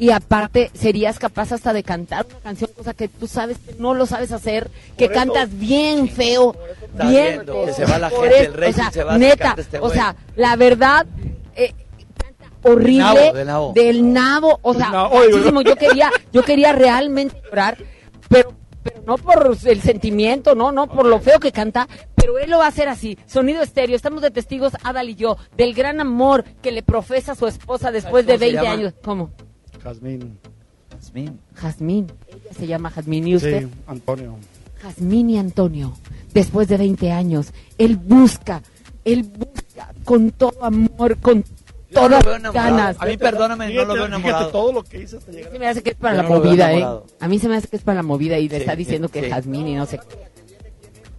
Y 0.00 0.10
aparte, 0.12 0.70
serías 0.74 1.18
capaz 1.18 1.50
hasta 1.50 1.72
de 1.72 1.82
cantar 1.82 2.24
una 2.30 2.38
canción, 2.38 2.70
cosa 2.76 2.94
que 2.94 3.08
tú 3.08 3.26
sabes 3.26 3.58
que 3.58 3.74
no 3.80 3.94
lo 3.94 4.06
sabes 4.06 4.30
hacer, 4.30 4.70
que 4.96 5.06
Por 5.08 5.16
eso- 5.16 5.24
cantas 5.24 5.58
bien 5.58 6.08
feo, 6.08 6.54
bien 6.94 7.10
viendo 7.10 7.52
feo. 7.52 7.66
que 7.66 7.72
se 7.72 7.84
va 7.84 7.98
la 7.98 8.08
gente, 8.10 8.40
el 8.44 8.54
rating 8.54 8.70
o 8.70 8.74
sea, 8.76 8.90
se 8.92 9.02
va, 9.02 9.18
neta, 9.18 9.54
este 9.58 9.78
o 9.80 9.90
sea, 9.90 10.14
la 10.36 10.54
verdad, 10.54 11.04
horrible 12.62 12.98
nabo, 12.98 13.32
del 13.32 13.46
nabo. 13.46 13.72
del 13.74 14.12
nabo, 14.12 14.58
o 14.62 14.74
sea, 14.74 14.90
nabo, 14.90 15.16
muchísimo. 15.16 15.62
yo 15.62 15.76
quería, 15.76 16.10
yo 16.32 16.42
quería 16.44 16.72
realmente 16.72 17.40
llorar, 17.44 17.78
pero, 18.28 18.52
pero 18.82 19.02
no 19.06 19.18
por 19.18 19.56
el 19.64 19.80
sentimiento, 19.80 20.54
no, 20.54 20.72
no 20.72 20.88
por 20.88 21.06
lo 21.06 21.20
feo 21.20 21.38
que 21.40 21.52
canta, 21.52 21.88
pero 22.14 22.38
él 22.38 22.50
lo 22.50 22.58
va 22.58 22.66
a 22.66 22.68
hacer 22.68 22.88
así. 22.88 23.18
Sonido 23.26 23.62
estéreo, 23.62 23.96
estamos 23.96 24.22
de 24.22 24.30
testigos, 24.30 24.72
Adal 24.82 25.10
y 25.10 25.14
yo, 25.14 25.36
del 25.56 25.74
gran 25.74 26.00
amor 26.00 26.44
que 26.62 26.72
le 26.72 26.82
profesa 26.82 27.34
su 27.34 27.46
esposa 27.46 27.90
después 27.90 28.26
de 28.26 28.34
¿Cómo 28.34 28.38
se 28.38 28.44
20 28.46 28.62
llama? 28.62 28.72
años. 28.74 28.94
¿Cómo? 29.04 29.30
Jazmín. 29.82 30.38
Jazmín. 30.90 31.40
Jazmín. 31.54 32.12
Ella 32.28 32.52
se 32.58 32.66
llama 32.66 32.90
Jazmín 32.90 33.28
y 33.28 33.36
usted. 33.36 33.62
Sí, 33.62 33.68
Antonio. 33.86 34.36
Jazmín 34.82 35.30
y 35.30 35.38
Antonio, 35.38 35.92
después 36.32 36.68
de 36.68 36.76
20 36.76 37.10
años, 37.10 37.52
él 37.78 37.96
busca, 37.96 38.62
él 39.04 39.24
busca 39.24 39.92
con 40.04 40.30
todo 40.30 40.64
amor, 40.64 41.16
con 41.18 41.44
No 41.90 42.00
todas 42.02 42.26
enamorado. 42.26 42.52
ganas. 42.52 42.96
A 43.00 43.06
mí 43.06 43.16
perdóname, 43.16 43.72
no 43.72 43.84
lo 43.84 43.94
veo 43.94 44.04
Fíjate 44.04 44.06
enamorado. 44.16 44.50
todo 44.50 44.72
lo 44.72 44.82
que 44.84 44.98
hice 45.00 45.16
hasta 45.16 45.32
llegar. 45.32 45.52
Se 45.52 45.58
me 45.58 45.68
hace 45.68 45.82
que 45.82 45.90
es 45.90 45.96
para 45.96 46.16
Yo 46.16 46.22
la 46.22 46.28
no 46.28 46.34
movida, 46.36 46.72
¿eh? 46.72 46.86
A 47.20 47.28
mí 47.28 47.38
se 47.38 47.48
me 47.48 47.56
hace 47.56 47.68
que 47.68 47.76
es 47.76 47.82
para 47.82 47.96
la 47.96 48.02
movida 48.02 48.38
y 48.38 48.48
le 48.48 48.56
Sí, 48.56 48.60
está 48.62 48.76
diciendo 48.76 49.08
que 49.08 49.20
sí. 49.20 49.26
es 49.26 49.32
Jazmín 49.32 49.68
y 49.68 49.74
no 49.74 49.86
sé. 49.86 50.00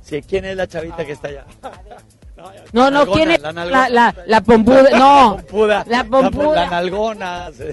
Sí, 0.04 0.22
¿quién 0.22 0.46
es 0.46 0.56
la 0.58 0.68
chavita 0.68 1.06
que 1.06 1.12
está 1.14 1.28
allá? 1.30 1.46
No, 2.72 2.90
no, 2.90 3.00
nalgona, 3.00 3.14
¿quién 3.18 3.32
es 3.32 3.42
la 3.42 3.52
la, 3.52 3.90
la, 3.90 4.16
la 4.26 4.42
pompuda? 4.42 4.90
No, 4.98 5.36
Pompuda. 5.38 5.84
la 5.90 6.04
pompuda, 6.06 6.56
la 6.56 6.70
nalgona. 6.70 7.52
sí. 7.52 7.66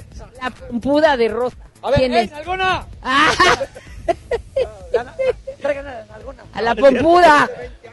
la 0.42 0.50
pompuda 0.50 1.16
de 1.16 1.28
Rosa. 1.28 1.56
A 1.82 1.90
ver, 1.90 1.98
¿Quién 2.00 2.12
¡eh, 2.14 2.22
es? 2.22 2.30
nalgona! 2.32 2.84
Ah, 3.00 3.30
a 6.54 6.58
a 6.58 6.62
la 6.62 6.74
pompuda. 6.74 7.48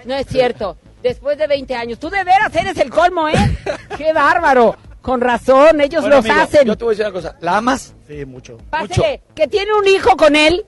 No 0.05 0.15
es 0.15 0.25
cierto. 0.27 0.77
Después 1.03 1.38
de 1.38 1.45
20 1.47 1.75
años. 1.75 1.99
Tú 1.99 2.09
de 2.09 2.23
veras 2.23 2.55
eres 2.55 2.75
el 2.77 2.89
colmo, 2.89 3.30
¿eh? 3.30 3.34
¡Qué 3.97 4.11
bárbaro! 4.13 4.75
Con 5.03 5.19
razón, 5.21 5.81
ellos 5.81 6.01
Bueno, 6.01 6.15
los 6.15 6.25
amigo, 6.25 6.41
hacen. 6.41 6.65
Yo 6.65 6.75
te 6.77 6.84
voy 6.85 6.93
a 6.93 6.97
decir 6.97 7.05
una 7.11 7.13
cosa. 7.13 7.35
¿La 7.41 7.57
amas? 7.57 7.93
Sí, 8.07 8.25
mucho. 8.25 8.57
Pásele, 8.69 9.21
que 9.35 9.47
tiene 9.47 9.73
un 9.73 9.85
hijo 9.85 10.15
con 10.17 10.35
él. 10.35 10.65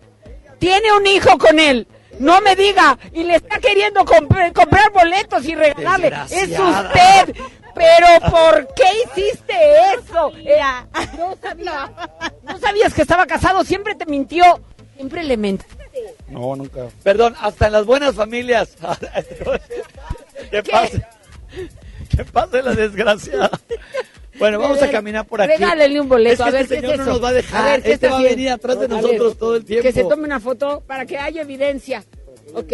Tiene 0.60 0.91
un 0.91 1.07
hijo 1.07 1.38
con 1.38 1.57
él. 1.60 1.88
No 2.20 2.41
me 2.41 2.53
diga. 2.56 2.98
Y 3.14 3.24
le 3.24 3.36
está 3.36 3.60
queriendo 3.60 4.02
compr- 4.02 4.52
comprar 4.53 4.91
boletos 4.91 5.45
y 5.45 5.56
regalarle. 5.56 6.14
Es 6.30 6.49
usted. 6.49 7.36
Pero 7.74 8.07
¿por 8.30 8.68
qué 8.74 8.84
hiciste 9.06 9.53
eso? 9.98 10.32
Eh, 10.38 10.60
no, 11.18 11.36
sabía- 11.41 11.91
no 12.44 12.60
sabías 12.60 12.94
que 12.94 13.02
estaba 13.03 13.26
casado. 13.26 13.64
Siempre 13.64 13.95
te 13.95 14.06
mintió. 14.06 14.44
Siempre 14.95 15.24
le 15.24 15.38
mentiste. 15.38 15.76
No, 16.28 16.56
nunca. 16.57 16.88
Perdón, 17.03 17.36
hasta 17.40 17.68
en 17.68 17.72
las 17.74 17.86
buenas 17.86 18.16
familias. 18.16 18.76
¿Qué 20.52 20.62
pasa? 20.64 21.10
¿Qué 22.10 22.26
pasa 22.26 22.62
la 22.62 22.74
desgracia? 22.74 23.49
Bueno, 24.40 24.60
vamos 24.60 24.82
a 24.82 24.91
caminar 24.91 25.26
por 25.26 25.41
aquí. 25.41 25.53
Regálele 25.53 25.99
un 25.99 26.10
boleto. 26.10 26.34
Es 26.34 26.38
que 26.40 26.44
a 26.44 26.52
ver 26.52 26.62
este 26.64 26.76
qué 26.76 26.82
señor 26.82 26.94
es 26.94 26.98
no 26.99 27.03
eso. 27.03 27.14
nos 27.14 27.24
va 27.24 27.30
a 27.30 27.34
dejar. 27.34 27.72
ver, 27.72 27.84
¿qué 27.84 27.91
este 27.94 28.10
va 28.10 28.20
a 28.20 28.22
venir 28.22 28.49
atrás 28.49 28.80
de 28.80 28.86
A 28.86 28.88
ver, 28.88 29.02
nosotros 29.02 29.38
todo 29.38 29.56
el 29.56 29.66
tiempo. 29.66 29.84
Que 29.84 29.91
se 29.94 30.03
tome 30.03 30.24
una 30.24 30.40
foto 30.40 30.84
para 30.86 31.06
que 31.06 31.18
haya 31.18 31.41
evidencia. 31.41 32.03
Ok. 32.53 32.74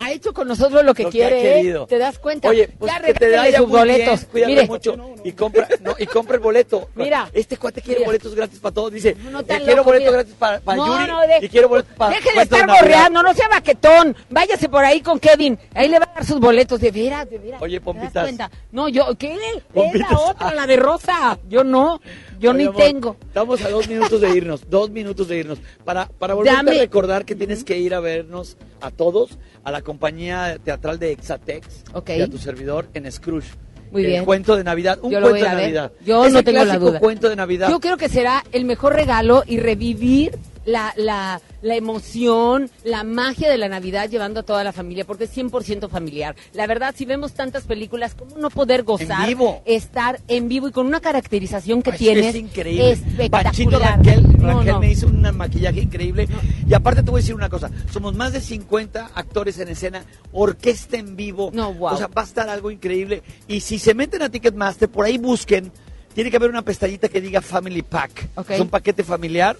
Ha 0.00 0.12
hecho 0.12 0.32
con 0.32 0.46
nosotros 0.46 0.84
lo 0.84 0.94
que 0.94 1.02
Lo 1.04 1.10
quiere, 1.10 1.40
¿eh? 1.40 1.54
querido. 1.56 1.86
¿Te 1.86 1.98
das 1.98 2.18
cuenta? 2.20 2.48
Oye, 2.48 2.68
pues 2.78 2.92
ya 2.92 3.00
que 3.00 3.14
te 3.14 3.36
vaya 3.36 3.58
sus 3.58 3.68
boletos. 3.68 4.26
bien, 4.32 4.46
Mire, 4.46 4.66
mucho 4.66 4.96
y 5.24 5.32
compra, 5.32 5.68
no, 5.80 5.94
y 5.98 6.06
compra 6.06 6.36
el 6.36 6.40
boleto. 6.40 6.88
Mira. 6.94 7.28
este 7.32 7.56
cuate 7.56 7.82
quiere 7.82 7.98
Mira. 8.00 8.08
boletos 8.08 8.34
gratis 8.34 8.60
para 8.60 8.74
todos. 8.74 8.92
Dice, 8.92 9.16
No 9.32 9.40
eh, 9.40 9.44
tan 9.44 9.58
quiero 9.58 9.78
loco, 9.78 9.86
boletos 9.90 10.06
mira. 10.06 10.12
gratis 10.18 10.34
para, 10.38 10.60
para 10.60 10.76
No, 10.76 10.86
Yuri 10.86 11.06
no, 11.10 11.20
de- 11.22 11.46
y 11.46 11.48
quiero 11.48 11.68
boletos 11.68 11.92
para 11.96 12.14
Deje 12.14 12.32
de 12.32 12.42
estar 12.42 12.60
Navidad. 12.66 12.80
gorreando, 12.82 13.22
no 13.24 13.34
sea 13.34 13.48
baquetón. 13.48 14.16
Váyase 14.30 14.68
por 14.68 14.84
ahí 14.84 15.00
con 15.00 15.18
Kevin. 15.18 15.58
Ahí 15.74 15.88
le 15.88 15.98
va 15.98 16.04
a 16.12 16.14
dar 16.14 16.24
sus 16.24 16.38
boletos. 16.38 16.80
De 16.80 16.90
veras, 16.92 17.28
de 17.28 17.38
veras. 17.38 17.60
Oye, 17.60 17.80
¿Te 17.80 17.84
das 17.84 17.84
Pompitas. 17.84 18.22
cuenta? 18.22 18.50
No, 18.70 18.88
yo, 18.88 19.06
¿qué? 19.18 19.34
Es 19.34 19.62
Pompitas. 19.74 20.12
la 20.12 20.18
otra, 20.20 20.54
la 20.54 20.66
de 20.68 20.76
Rosa. 20.76 21.38
Yo 21.48 21.64
no. 21.64 22.00
Yo 22.38 22.50
Oye, 22.50 22.58
ni 22.58 22.64
amor, 22.66 22.76
tengo. 22.76 23.16
Estamos 23.26 23.60
a 23.64 23.68
dos 23.68 23.88
minutos 23.88 24.20
de 24.20 24.30
irnos, 24.30 24.70
dos 24.70 24.90
minutos 24.90 25.26
de 25.26 25.38
irnos. 25.38 25.58
Para, 25.84 26.06
para 26.06 26.34
volverte 26.34 26.70
a 26.70 26.74
recordar 26.74 27.24
que 27.24 27.34
tienes 27.34 27.64
que 27.64 27.78
ir 27.78 27.94
a 27.94 28.00
vernos 28.00 28.56
a 28.80 28.92
todos, 28.92 29.38
a 29.64 29.70
la 29.70 29.82
compañía 29.82 30.58
teatral 30.62 30.98
de 30.98 31.12
Exatex 31.12 31.84
y 32.08 32.20
a 32.20 32.28
tu 32.28 32.38
servidor 32.38 32.88
en 32.94 33.10
Scrooge. 33.10 33.48
Muy 33.90 34.02
el 34.04 34.08
bien. 34.10 34.24
cuento 34.26 34.54
de 34.54 34.64
Navidad, 34.64 34.98
un 35.00 35.10
Yo 35.10 35.20
cuento 35.20 35.34
de. 35.36 35.42
Navidad. 35.42 35.92
Yo 36.04 36.24
Es 36.26 36.32
no 36.34 36.40
el 36.40 36.44
tengo 36.44 36.64
la 36.64 36.78
duda. 36.78 37.00
cuento 37.00 37.28
de 37.30 37.36
Navidad. 37.36 37.70
Yo 37.70 37.80
creo 37.80 37.96
que 37.96 38.08
será 38.10 38.44
el 38.52 38.66
mejor 38.66 38.92
regalo 38.94 39.44
y 39.46 39.58
revivir 39.60 40.38
la, 40.68 40.92
la, 40.96 41.40
la 41.62 41.74
emoción, 41.76 42.70
la 42.84 43.02
magia 43.04 43.50
de 43.50 43.56
la 43.58 43.68
Navidad 43.68 44.08
llevando 44.10 44.40
a 44.40 44.42
toda 44.42 44.62
la 44.64 44.72
familia, 44.72 45.04
porque 45.06 45.24
es 45.24 45.36
100% 45.36 45.88
familiar. 45.88 46.36
La 46.52 46.66
verdad, 46.66 46.94
si 46.96 47.04
vemos 47.06 47.32
tantas 47.32 47.64
películas, 47.64 48.14
¿cómo 48.14 48.36
no 48.36 48.50
poder 48.50 48.82
gozar, 48.82 49.26
vivo. 49.26 49.62
estar 49.64 50.20
en 50.28 50.48
vivo 50.48 50.68
y 50.68 50.72
con 50.72 50.86
una 50.86 51.00
caracterización 51.00 51.82
que 51.82 51.92
Ay, 51.92 51.98
tienes 51.98 52.26
Es 52.26 52.34
increíble. 52.36 52.92
espectacular? 52.92 53.42
Panchito 53.44 53.78
Raquel, 53.78 54.38
No, 54.38 54.58
Raquel 54.58 54.72
no. 54.74 54.80
me 54.80 54.90
hizo 54.90 55.06
un 55.06 55.22
maquillaje 55.36 55.80
increíble. 55.80 56.28
Y 56.68 56.74
aparte 56.74 57.02
te 57.02 57.10
voy 57.10 57.20
a 57.20 57.22
decir 57.22 57.34
una 57.34 57.48
cosa. 57.48 57.70
Somos 57.90 58.14
más 58.14 58.32
de 58.32 58.40
50 58.40 59.10
actores 59.14 59.58
en 59.58 59.68
escena, 59.68 60.04
orquesta 60.32 60.98
en 60.98 61.16
vivo. 61.16 61.50
No, 61.52 61.72
wow. 61.72 61.94
O 61.94 61.96
sea, 61.96 62.08
va 62.08 62.22
a 62.22 62.24
estar 62.24 62.48
algo 62.48 62.70
increíble. 62.70 63.22
Y 63.46 63.60
si 63.60 63.78
se 63.78 63.94
meten 63.94 64.22
a 64.22 64.28
Ticketmaster, 64.28 64.88
por 64.88 65.06
ahí 65.06 65.16
busquen. 65.18 65.72
Tiene 66.14 66.30
que 66.30 66.36
haber 66.36 66.50
una 66.50 66.62
pestañita 66.62 67.08
que 67.08 67.20
diga 67.20 67.40
Family 67.40 67.82
Pack. 67.82 68.28
Es 68.50 68.60
un 68.60 68.68
paquete 68.68 69.04
familiar. 69.04 69.56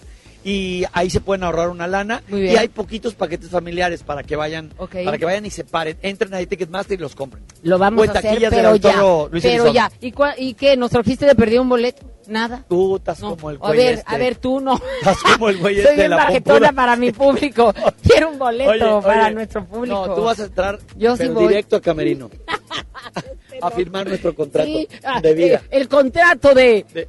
Y 0.49 0.85
ahí 0.93 1.11
se 1.11 1.21
pueden 1.21 1.45
ahorrar 1.45 1.69
una 1.69 1.87
lana. 1.87 2.23
Muy 2.29 2.41
bien. 2.43 2.55
Y 2.55 2.57
hay 2.57 2.69
poquitos 2.69 3.15
paquetes 3.15 3.51
familiares 3.51 4.03
para 4.03 4.23
que 4.23 4.35
vayan, 4.35 4.71
para 5.05 5.19
que 5.19 5.25
vayan 5.27 5.45
y 5.45 5.51
se 5.51 5.65
paren. 5.65 5.99
Entren 6.01 6.33
a 6.33 6.39
Ticketmaster 6.39 6.99
y 6.99 7.03
los 7.03 7.15
compren. 7.15 7.45
Lo 7.63 7.77
vamos 7.77 8.09
O 8.09 8.11
a 8.11 8.15
hacer, 8.19 8.39
pero 8.49 8.77
ya. 8.77 8.97
Luis 9.31 9.43
Pero 9.43 9.65
Elizondo. 9.65 9.73
ya. 9.75 9.93
¿Y, 10.01 10.13
cua- 10.13 10.35
¿Y 10.39 10.55
qué? 10.55 10.77
¿Nos 10.77 10.91
trajiste 10.91 11.27
de 11.27 11.35
perdido 11.35 11.61
un 11.63 11.69
boleto? 11.69 12.07
Nada. 12.29 12.65
Tú 12.69 12.97
estás 12.97 13.21
No. 13.21 13.31
como 13.37 13.51
el 13.51 13.57
a 13.57 13.59
güey 13.59 13.79
ver, 13.79 13.95
este. 13.95 14.05
a 14.15 14.19
ver, 14.19 14.37
tú 14.37 14.61
no. 14.61 14.81
Estás 15.01 15.19
como 15.23 15.49
el 15.51 15.59
güey 15.59 15.75
Soy 15.77 15.83
este 15.83 15.91
de 15.93 15.97
bien 15.97 16.11
la 16.11 16.17
bajetona 16.17 16.73
para 16.73 16.97
mi 16.97 17.13
público. 17.13 17.75
Quiero 18.03 18.31
un 18.31 18.39
boleto 18.39 18.71
Oye, 18.71 18.85
oye, 18.85 19.03
para 19.07 19.31
nuestro 19.31 19.65
público. 19.67 20.07
No, 20.07 20.15
tú 20.15 20.23
vas 20.23 20.41
a 20.41 20.45
entrar 20.45 20.79
Yo 20.97 21.15
sí 21.17 21.29
voy. 21.29 21.49
directo 21.49 21.77
a 21.77 21.81
Camerino. 21.83 22.31
a 23.61 23.71
firmar 23.71 24.07
nuestro 24.07 24.35
contrato 24.35 24.67
Sí, 24.69 24.89
de 25.23 25.35
vida. 25.35 25.63
El 25.71 25.89
contrato 25.89 26.55
de, 26.55 26.85
De- 26.93 27.09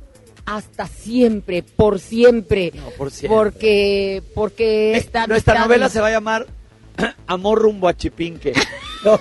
hasta 0.55 0.87
siempre, 0.87 1.61
por 1.63 1.99
siempre. 1.99 2.71
No, 2.75 2.89
por 2.91 3.11
siempre. 3.11 3.35
Porque, 3.37 4.23
porque 4.33 4.97
esta 4.97 5.27
Nuestra 5.27 5.59
novela 5.59 5.89
se 5.89 6.01
va 6.01 6.07
a 6.07 6.11
llamar 6.11 6.47
Amor 7.27 7.61
rumbo 7.61 7.87
a 7.87 7.95
Chipinque. 7.95 8.53
No. 9.05 9.17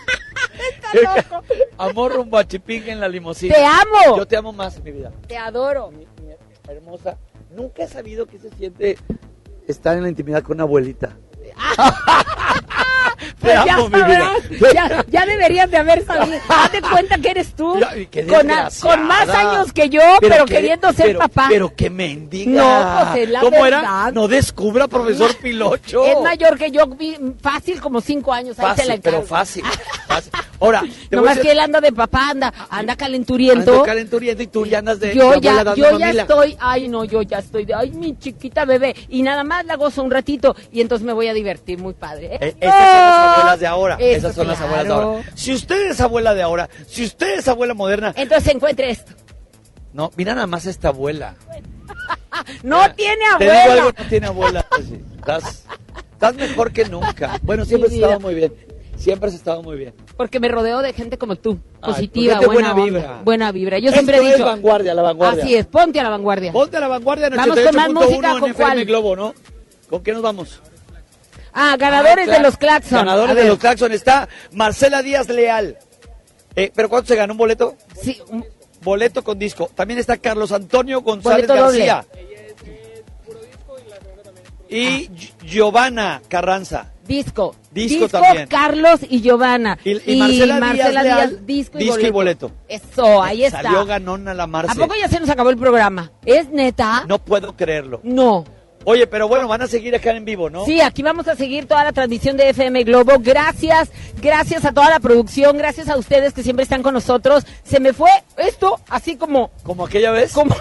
Amor 1.77 2.15
rumbo 2.15 2.37
a 2.37 2.47
Chipinque 2.49 2.91
en 2.91 2.99
la 2.99 3.09
limusina. 3.09 3.55
¡Te 3.55 3.65
amo! 3.65 4.17
Yo 4.17 4.27
te 4.27 4.37
amo 4.37 4.53
más, 4.53 4.83
mi 4.83 4.91
vida. 4.91 5.13
Te 5.29 5.37
adoro. 5.37 5.93
Mi- 5.93 6.07
mi 6.21 6.33
hermosa. 6.69 7.17
Nunca 7.55 7.85
he 7.85 7.89
sabido 7.89 8.27
que 8.27 8.39
se 8.41 8.51
siente 8.51 8.99
estar 9.69 9.97
en 9.97 10.03
la 10.03 10.09
intimidad 10.09 10.43
con 10.43 10.57
una 10.57 10.65
abuelita. 10.65 11.17
Pues 13.40 13.55
ya 13.65 13.74
amo, 13.74 13.89
mi 13.89 14.03
vida. 14.03 14.32
sabrás, 14.51 14.73
ya, 14.74 15.05
ya 15.09 15.27
deberías 15.27 15.70
de 15.70 15.77
haber 15.77 16.05
sabido. 16.05 16.39
Date 16.49 16.81
cuenta 16.82 17.19
que 17.19 17.31
eres 17.31 17.53
tú. 17.55 17.78
Ya, 17.78 17.89
con, 17.90 18.51
a- 18.51 18.65
desgraciada. 18.65 18.97
con 18.97 19.07
más 19.07 19.28
años 19.28 19.73
que 19.73 19.89
yo, 19.89 20.01
pero, 20.20 20.45
que- 20.47 20.55
queriendo 20.55 20.93
ser 20.93 21.07
pero- 21.07 21.19
papá. 21.20 21.47
Pero 21.49 21.74
que 21.74 21.90
mendiga. 21.90 22.51
No, 22.62 23.11
pues 23.12 23.24
es 23.24 23.31
la 23.31 23.40
¿Cómo 23.40 23.62
verdad. 23.62 23.78
era? 23.81 24.11
No 24.12 24.28
descubra, 24.28 24.89
profesor 24.89 25.35
Pilocho. 25.36 26.05
Es 26.05 26.20
mayor 26.23 26.57
que 26.59 26.70
yo, 26.70 26.82
fácil 27.43 27.81
como 27.81 28.01
cinco 28.01 28.32
años. 28.32 28.59
Ahí 28.59 28.66
Fácil, 28.66 28.85
te 28.85 28.89
la 28.90 28.99
pero 29.03 29.23
fácil, 29.23 29.65
fácil. 30.07 30.32
Ahora, 30.60 30.82
te 31.09 31.14
Nomás 31.16 31.36
decir- 31.36 31.43
que 31.43 31.52
él 31.52 31.60
anda 31.60 31.80
de 31.80 31.93
papá, 31.93 32.30
anda, 32.30 32.52
anda 32.68 32.97
calenturiento. 32.97 33.70
Ando 33.72 33.82
calenturiento 33.85 34.43
y 34.43 34.47
tú 34.48 34.66
ya 34.66 34.78
andas 34.80 34.98
de 34.98 35.14
yo 35.14 35.35
ya, 35.40 35.52
abuela 35.60 35.74
yo 35.76 35.85
ya 35.85 36.06
mamila. 36.06 36.22
estoy, 36.22 36.56
ay 36.59 36.89
no, 36.89 37.05
yo 37.05 37.22
ya 37.22 37.39
estoy 37.39 37.64
de, 37.64 37.74
ay 37.74 37.90
mi 37.93 38.18
chiquita 38.18 38.64
bebé, 38.64 38.94
y 39.09 39.22
nada 39.22 39.44
más 39.44 39.64
la 39.66 39.76
gozo 39.76 40.02
un 40.02 40.10
ratito, 40.10 40.56
y 40.72 40.80
entonces 40.80 41.06
me 41.06 41.12
voy 41.12 41.28
a 41.28 41.32
divertir 41.35 41.78
muy 41.78 41.94
padre. 41.94 42.35
¿eh? 42.35 42.39
Eh, 42.40 42.56
Esas 42.60 42.74
son 42.74 42.98
las 43.06 43.36
abuelas 43.36 43.60
de 43.60 43.66
ahora. 43.68 43.94
Eso, 44.01 44.16
Esas 44.18 44.35
son 44.35 44.47
las 44.48 44.60
abuelas 44.60 44.86
de 44.86 44.93
ahora. 44.93 45.22
Si 45.36 45.52
usted 45.55 45.90
es 45.90 46.01
abuela 46.01 46.35
de 46.35 46.43
ahora, 46.43 46.68
si 46.89 47.05
usted 47.05 47.39
es 47.39 47.47
abuela 47.48 47.74
moderna, 47.74 48.12
Entonces 48.16 48.52
encuentre 48.55 48.90
esto. 48.90 49.12
no, 49.93 50.10
mira 50.16 50.35
nada 50.35 50.47
más 50.48 50.66
esta 50.66 50.89
abuela. 50.89 51.35
No 52.62 52.93
tiene 52.94 53.24
Te 53.39 53.44
digo 53.44 53.55
abuela. 53.56 53.72
algo, 53.82 53.93
no 53.98 54.09
tiene 54.09 54.26
abuela. 54.28 54.66
Estás, 55.18 55.64
estás 56.12 56.35
mejor 56.36 56.72
que 56.72 56.85
nunca. 56.85 57.39
Bueno, 57.43 57.64
siempre 57.64 57.90
Mi 57.90 57.97
has 57.97 58.02
estado 58.02 58.20
muy 58.20 58.35
bien. 58.35 58.52
Siempre 58.99 59.29
has 59.29 59.35
estado 59.35 59.62
muy 59.62 59.77
bien. 59.77 59.95
Porque 60.16 60.41
me 60.41 60.49
rodeo 60.49 60.81
de 60.83 60.93
gente 60.93 61.16
como 61.19 61.37
tú, 61.37 61.59
Ay, 61.81 61.93
positiva, 61.93 62.39
es 62.41 62.47
buena, 62.47 62.73
onda, 62.73 62.85
vibra. 62.85 63.20
buena 63.25 63.53
vibra. 63.53 63.79
Yo 63.79 63.87
Esto 63.91 63.95
siempre 64.01 64.16
he 64.19 64.27
es 64.29 64.33
dicho, 64.35 64.45
vanguardia, 64.45 64.93
la 64.95 65.03
vanguardia. 65.03 65.45
así 65.45 65.55
es, 65.55 65.66
ponte 65.66 66.01
a 66.01 66.03
la 66.03 66.09
vanguardia. 66.11 66.53
Ponte 66.53 66.77
a 66.77 66.81
la 66.81 66.89
vanguardia 66.89 67.29
en 67.29 67.37
Vamos 67.37 67.57
con 67.61 67.75
más 67.77 67.89
88.1 67.89 67.95
música, 67.95 68.33
en 68.33 68.39
¿con 68.41 68.53
cuál? 68.55 68.85
Globo, 68.85 69.16
¿no? 69.16 69.35
¿Con 69.89 70.03
qué 70.03 70.12
nos 70.12 70.23
vamos? 70.23 70.61
Ah, 71.53 71.77
ganadores 71.79 72.29
Ah, 72.29 72.33
de 72.33 72.41
los 72.41 72.57
Claxon. 72.57 72.99
Ganadores 72.99 73.37
A 73.37 73.41
de 73.41 73.49
los 73.49 73.59
Claxon 73.59 73.93
está 73.93 74.29
Marcela 74.53 75.03
Díaz 75.03 75.29
Leal. 75.29 75.79
Eh, 76.57 76.70
¿Pero 76.75 76.89
cuánto 76.89 77.09
se 77.09 77.16
ganó 77.16 77.35
un 77.35 77.39
boleto? 77.39 77.77
Sí, 78.01 78.20
un 78.31 78.45
Boleto 78.83 79.25
con 79.25 79.39
disco. 79.39 79.69
También 79.75 79.99
está 79.99 80.19
Carlos 80.19 80.53
Antonio 80.53 81.01
González 81.03 81.47
Boleto 81.49 81.66
doble. 81.66 81.87
García. 81.87 82.07
Y 84.69 85.09
Gi- 85.16 85.33
Giovanna 85.45 86.23
Carranza. 86.29 86.93
Disco. 87.09 87.56
Disco 87.72 88.09
también. 88.09 88.47
Carlos 88.47 89.01
y 89.09 89.20
Giovanna. 89.20 89.76
Y, 89.85 90.12
y 90.12 90.16
Marcela, 90.18 91.02
Díaz, 91.02 91.47
disco 91.47 91.78
y 91.80 91.85
disco 91.85 92.01
y 92.01 92.10
boleto. 92.10 92.52
Eso, 92.68 93.20
ahí 93.22 93.44
está. 93.44 93.62
Salió 93.62 93.85
ganona 93.85 94.35
la 94.35 94.44
¿A 94.44 94.47
Marce. 94.47 94.78
poco 94.78 94.94
ya 95.01 95.09
se 95.09 95.18
nos 95.18 95.28
acabó 95.28 95.51
el 95.51 95.56
programa? 95.56 96.12
¿Es 96.24 96.48
neta? 96.51 97.05
No 97.09 97.18
puedo 97.18 97.56
creerlo. 97.56 98.01
No. 98.05 98.44
Oye, 98.85 99.06
pero 99.06 99.28
bueno, 99.28 99.48
van 99.48 99.60
a 99.60 99.66
seguir 99.66 99.94
acá 99.94 100.12
en 100.12 100.24
vivo, 100.24 100.48
¿no? 100.48 100.64
Sí, 100.64 100.80
aquí 100.80 101.02
vamos 101.02 101.26
a 101.28 101.35
seguir 101.35 101.66
toda 101.66 101.85
la 101.85 101.93
transmisión 101.93 102.36
de 102.36 102.48
FM 102.51 102.85
Globo. 102.85 103.14
Gracias, 103.18 103.90
gracias 104.22 104.64
a 104.64 104.72
toda 104.72 104.89
la 104.89 105.01
producción, 105.01 105.59
gracias 105.59 105.89
a 105.89 105.97
ustedes 105.98 106.32
que 106.32 106.43
siempre 106.43 106.62
están 106.62 106.82
con 106.82 106.94
nosotros. 106.94 107.44
Se 107.64 107.80
me 107.80 107.93
fue 107.93 108.10
esto 108.39 108.80
así 108.89 109.16
como... 109.16 109.51
¿Como 109.62 109.85
aquella 109.85 110.10
vez? 110.12 110.32
Como... 110.32 110.55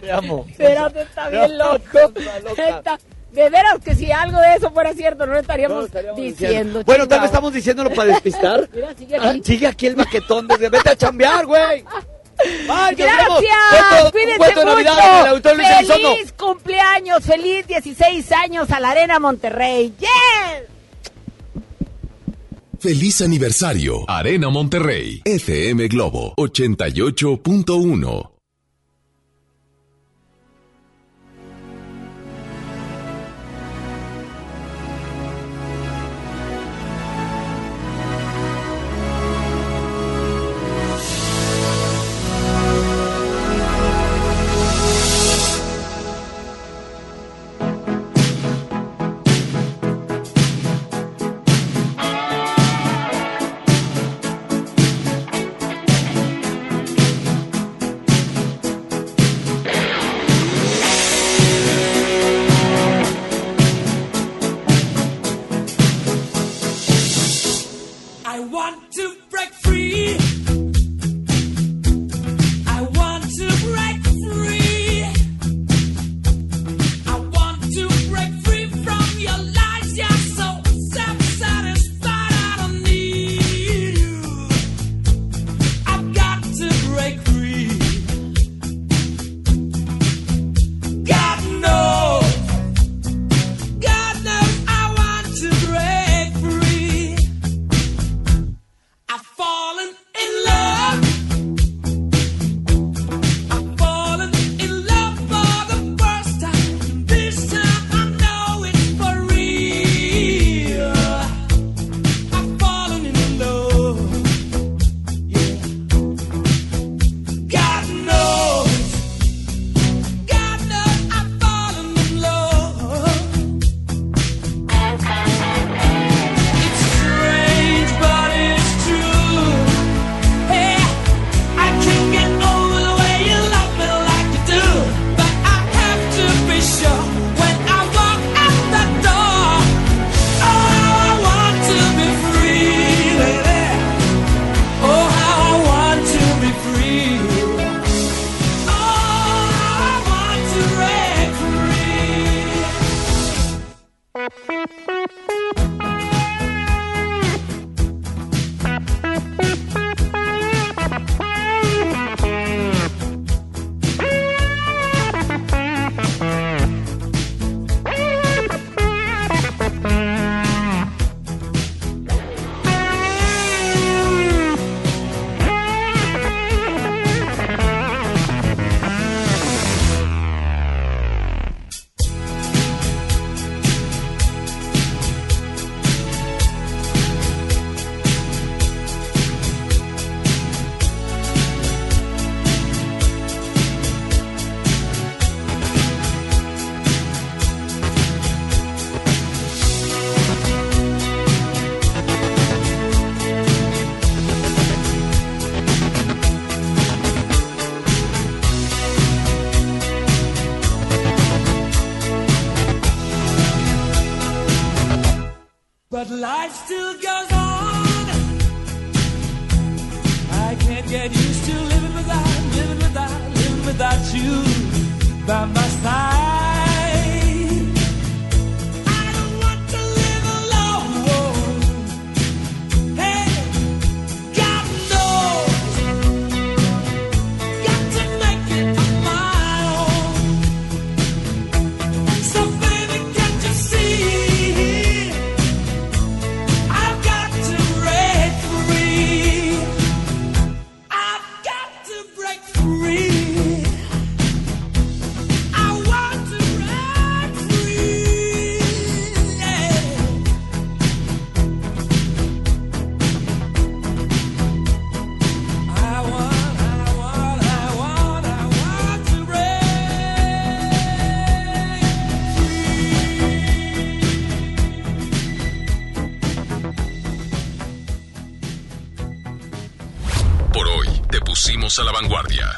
Te 0.00 0.10
amo. 0.12 0.46
Espérate, 0.48 1.02
está 1.02 1.28
bien 1.28 1.58
loco. 1.58 1.78
está 2.16 2.40
loca. 2.40 2.68
Está- 2.78 2.98
De 3.34 3.50
veras 3.50 3.78
que 3.84 3.94
si 3.96 4.12
algo 4.12 4.38
de 4.38 4.54
eso 4.54 4.70
fuera 4.70 4.92
cierto, 4.94 5.26
no 5.26 5.32
lo 5.34 5.40
estaríamos, 5.40 5.88
diciendo. 6.16 6.82
Bueno, 6.84 7.08
tal 7.08 7.20
vez 7.20 7.26
estamos 7.30 7.52
diciéndolo 7.52 7.90
para 7.90 8.12
despistar. 8.12 8.68
Mira, 8.74 8.94
sigue 8.96 9.16
Ah, 9.16 9.30
aquí. 9.30 9.42
sigue 9.44 9.66
aquí 9.66 9.86
el 9.88 9.96
baquetón 9.96 10.46
desde 10.46 10.68
vete 10.68 10.90
a 10.90 10.96
chambear, 10.96 11.44
güey. 11.46 11.84
Gracias, 12.96 14.12
cuídense 14.12 14.38
mucho. 14.54 14.64
Navidad 14.64 15.36
Elizondo. 15.78 16.14
Feliz 16.14 16.32
cumpleaños, 16.32 17.24
feliz 17.24 17.66
16 17.66 18.32
años 18.32 18.70
a 18.70 18.80
la 18.80 18.90
Arena 18.90 19.18
Monterrey. 19.18 19.92
¡Yes! 19.98 20.08
Feliz 22.80 23.20
aniversario, 23.22 24.04
Arena 24.08 24.50
Monterrey, 24.50 25.22
FM 25.24 25.88
Globo 25.88 26.34
88.1. 26.36 28.33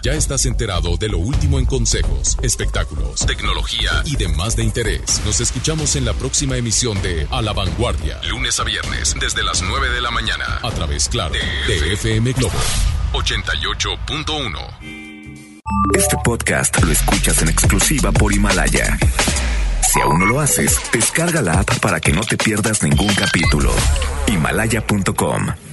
Ya 0.07 0.15
estás 0.15 0.47
enterado 0.47 0.97
de 0.97 1.09
lo 1.09 1.19
último 1.19 1.59
en 1.59 1.65
consejos, 1.65 2.39
espectáculos, 2.41 3.27
tecnología 3.27 3.91
y 4.05 4.15
demás 4.15 4.55
de 4.55 4.63
interés. 4.63 5.21
Nos 5.25 5.41
escuchamos 5.41 5.97
en 5.97 6.05
la 6.05 6.13
próxima 6.13 6.57
emisión 6.57 7.03
de 7.03 7.27
A 7.29 7.43
la 7.43 7.53
Vanguardia, 7.53 8.21
lunes 8.31 8.61
a 8.61 8.63
viernes, 8.63 9.17
desde 9.19 9.43
las 9.43 9.63
9 9.63 9.91
de 9.91 10.01
la 10.01 10.13
mañana, 10.13 10.61
a 10.63 10.71
través, 10.71 11.09
claro, 11.09 11.35
de 11.35 11.93
FM 11.95 12.35
Globo 12.35 12.55
88.1. 13.15 14.79
Este 15.97 16.17
podcast 16.23 16.81
lo 16.85 16.93
escuchas 16.93 17.43
en 17.43 17.49
exclusiva 17.49 18.13
por 18.13 18.33
Himalaya. 18.33 18.97
Si 19.93 20.01
aún 20.03 20.21
no 20.21 20.27
lo 20.27 20.39
haces, 20.39 20.79
descarga 20.93 21.43
la 21.43 21.59
app 21.59 21.81
para 21.81 21.99
que 21.99 22.13
no 22.13 22.21
te 22.21 22.37
pierdas 22.37 22.81
ningún 22.85 23.13
capítulo. 23.13 23.75
Himalaya.com 24.29 25.66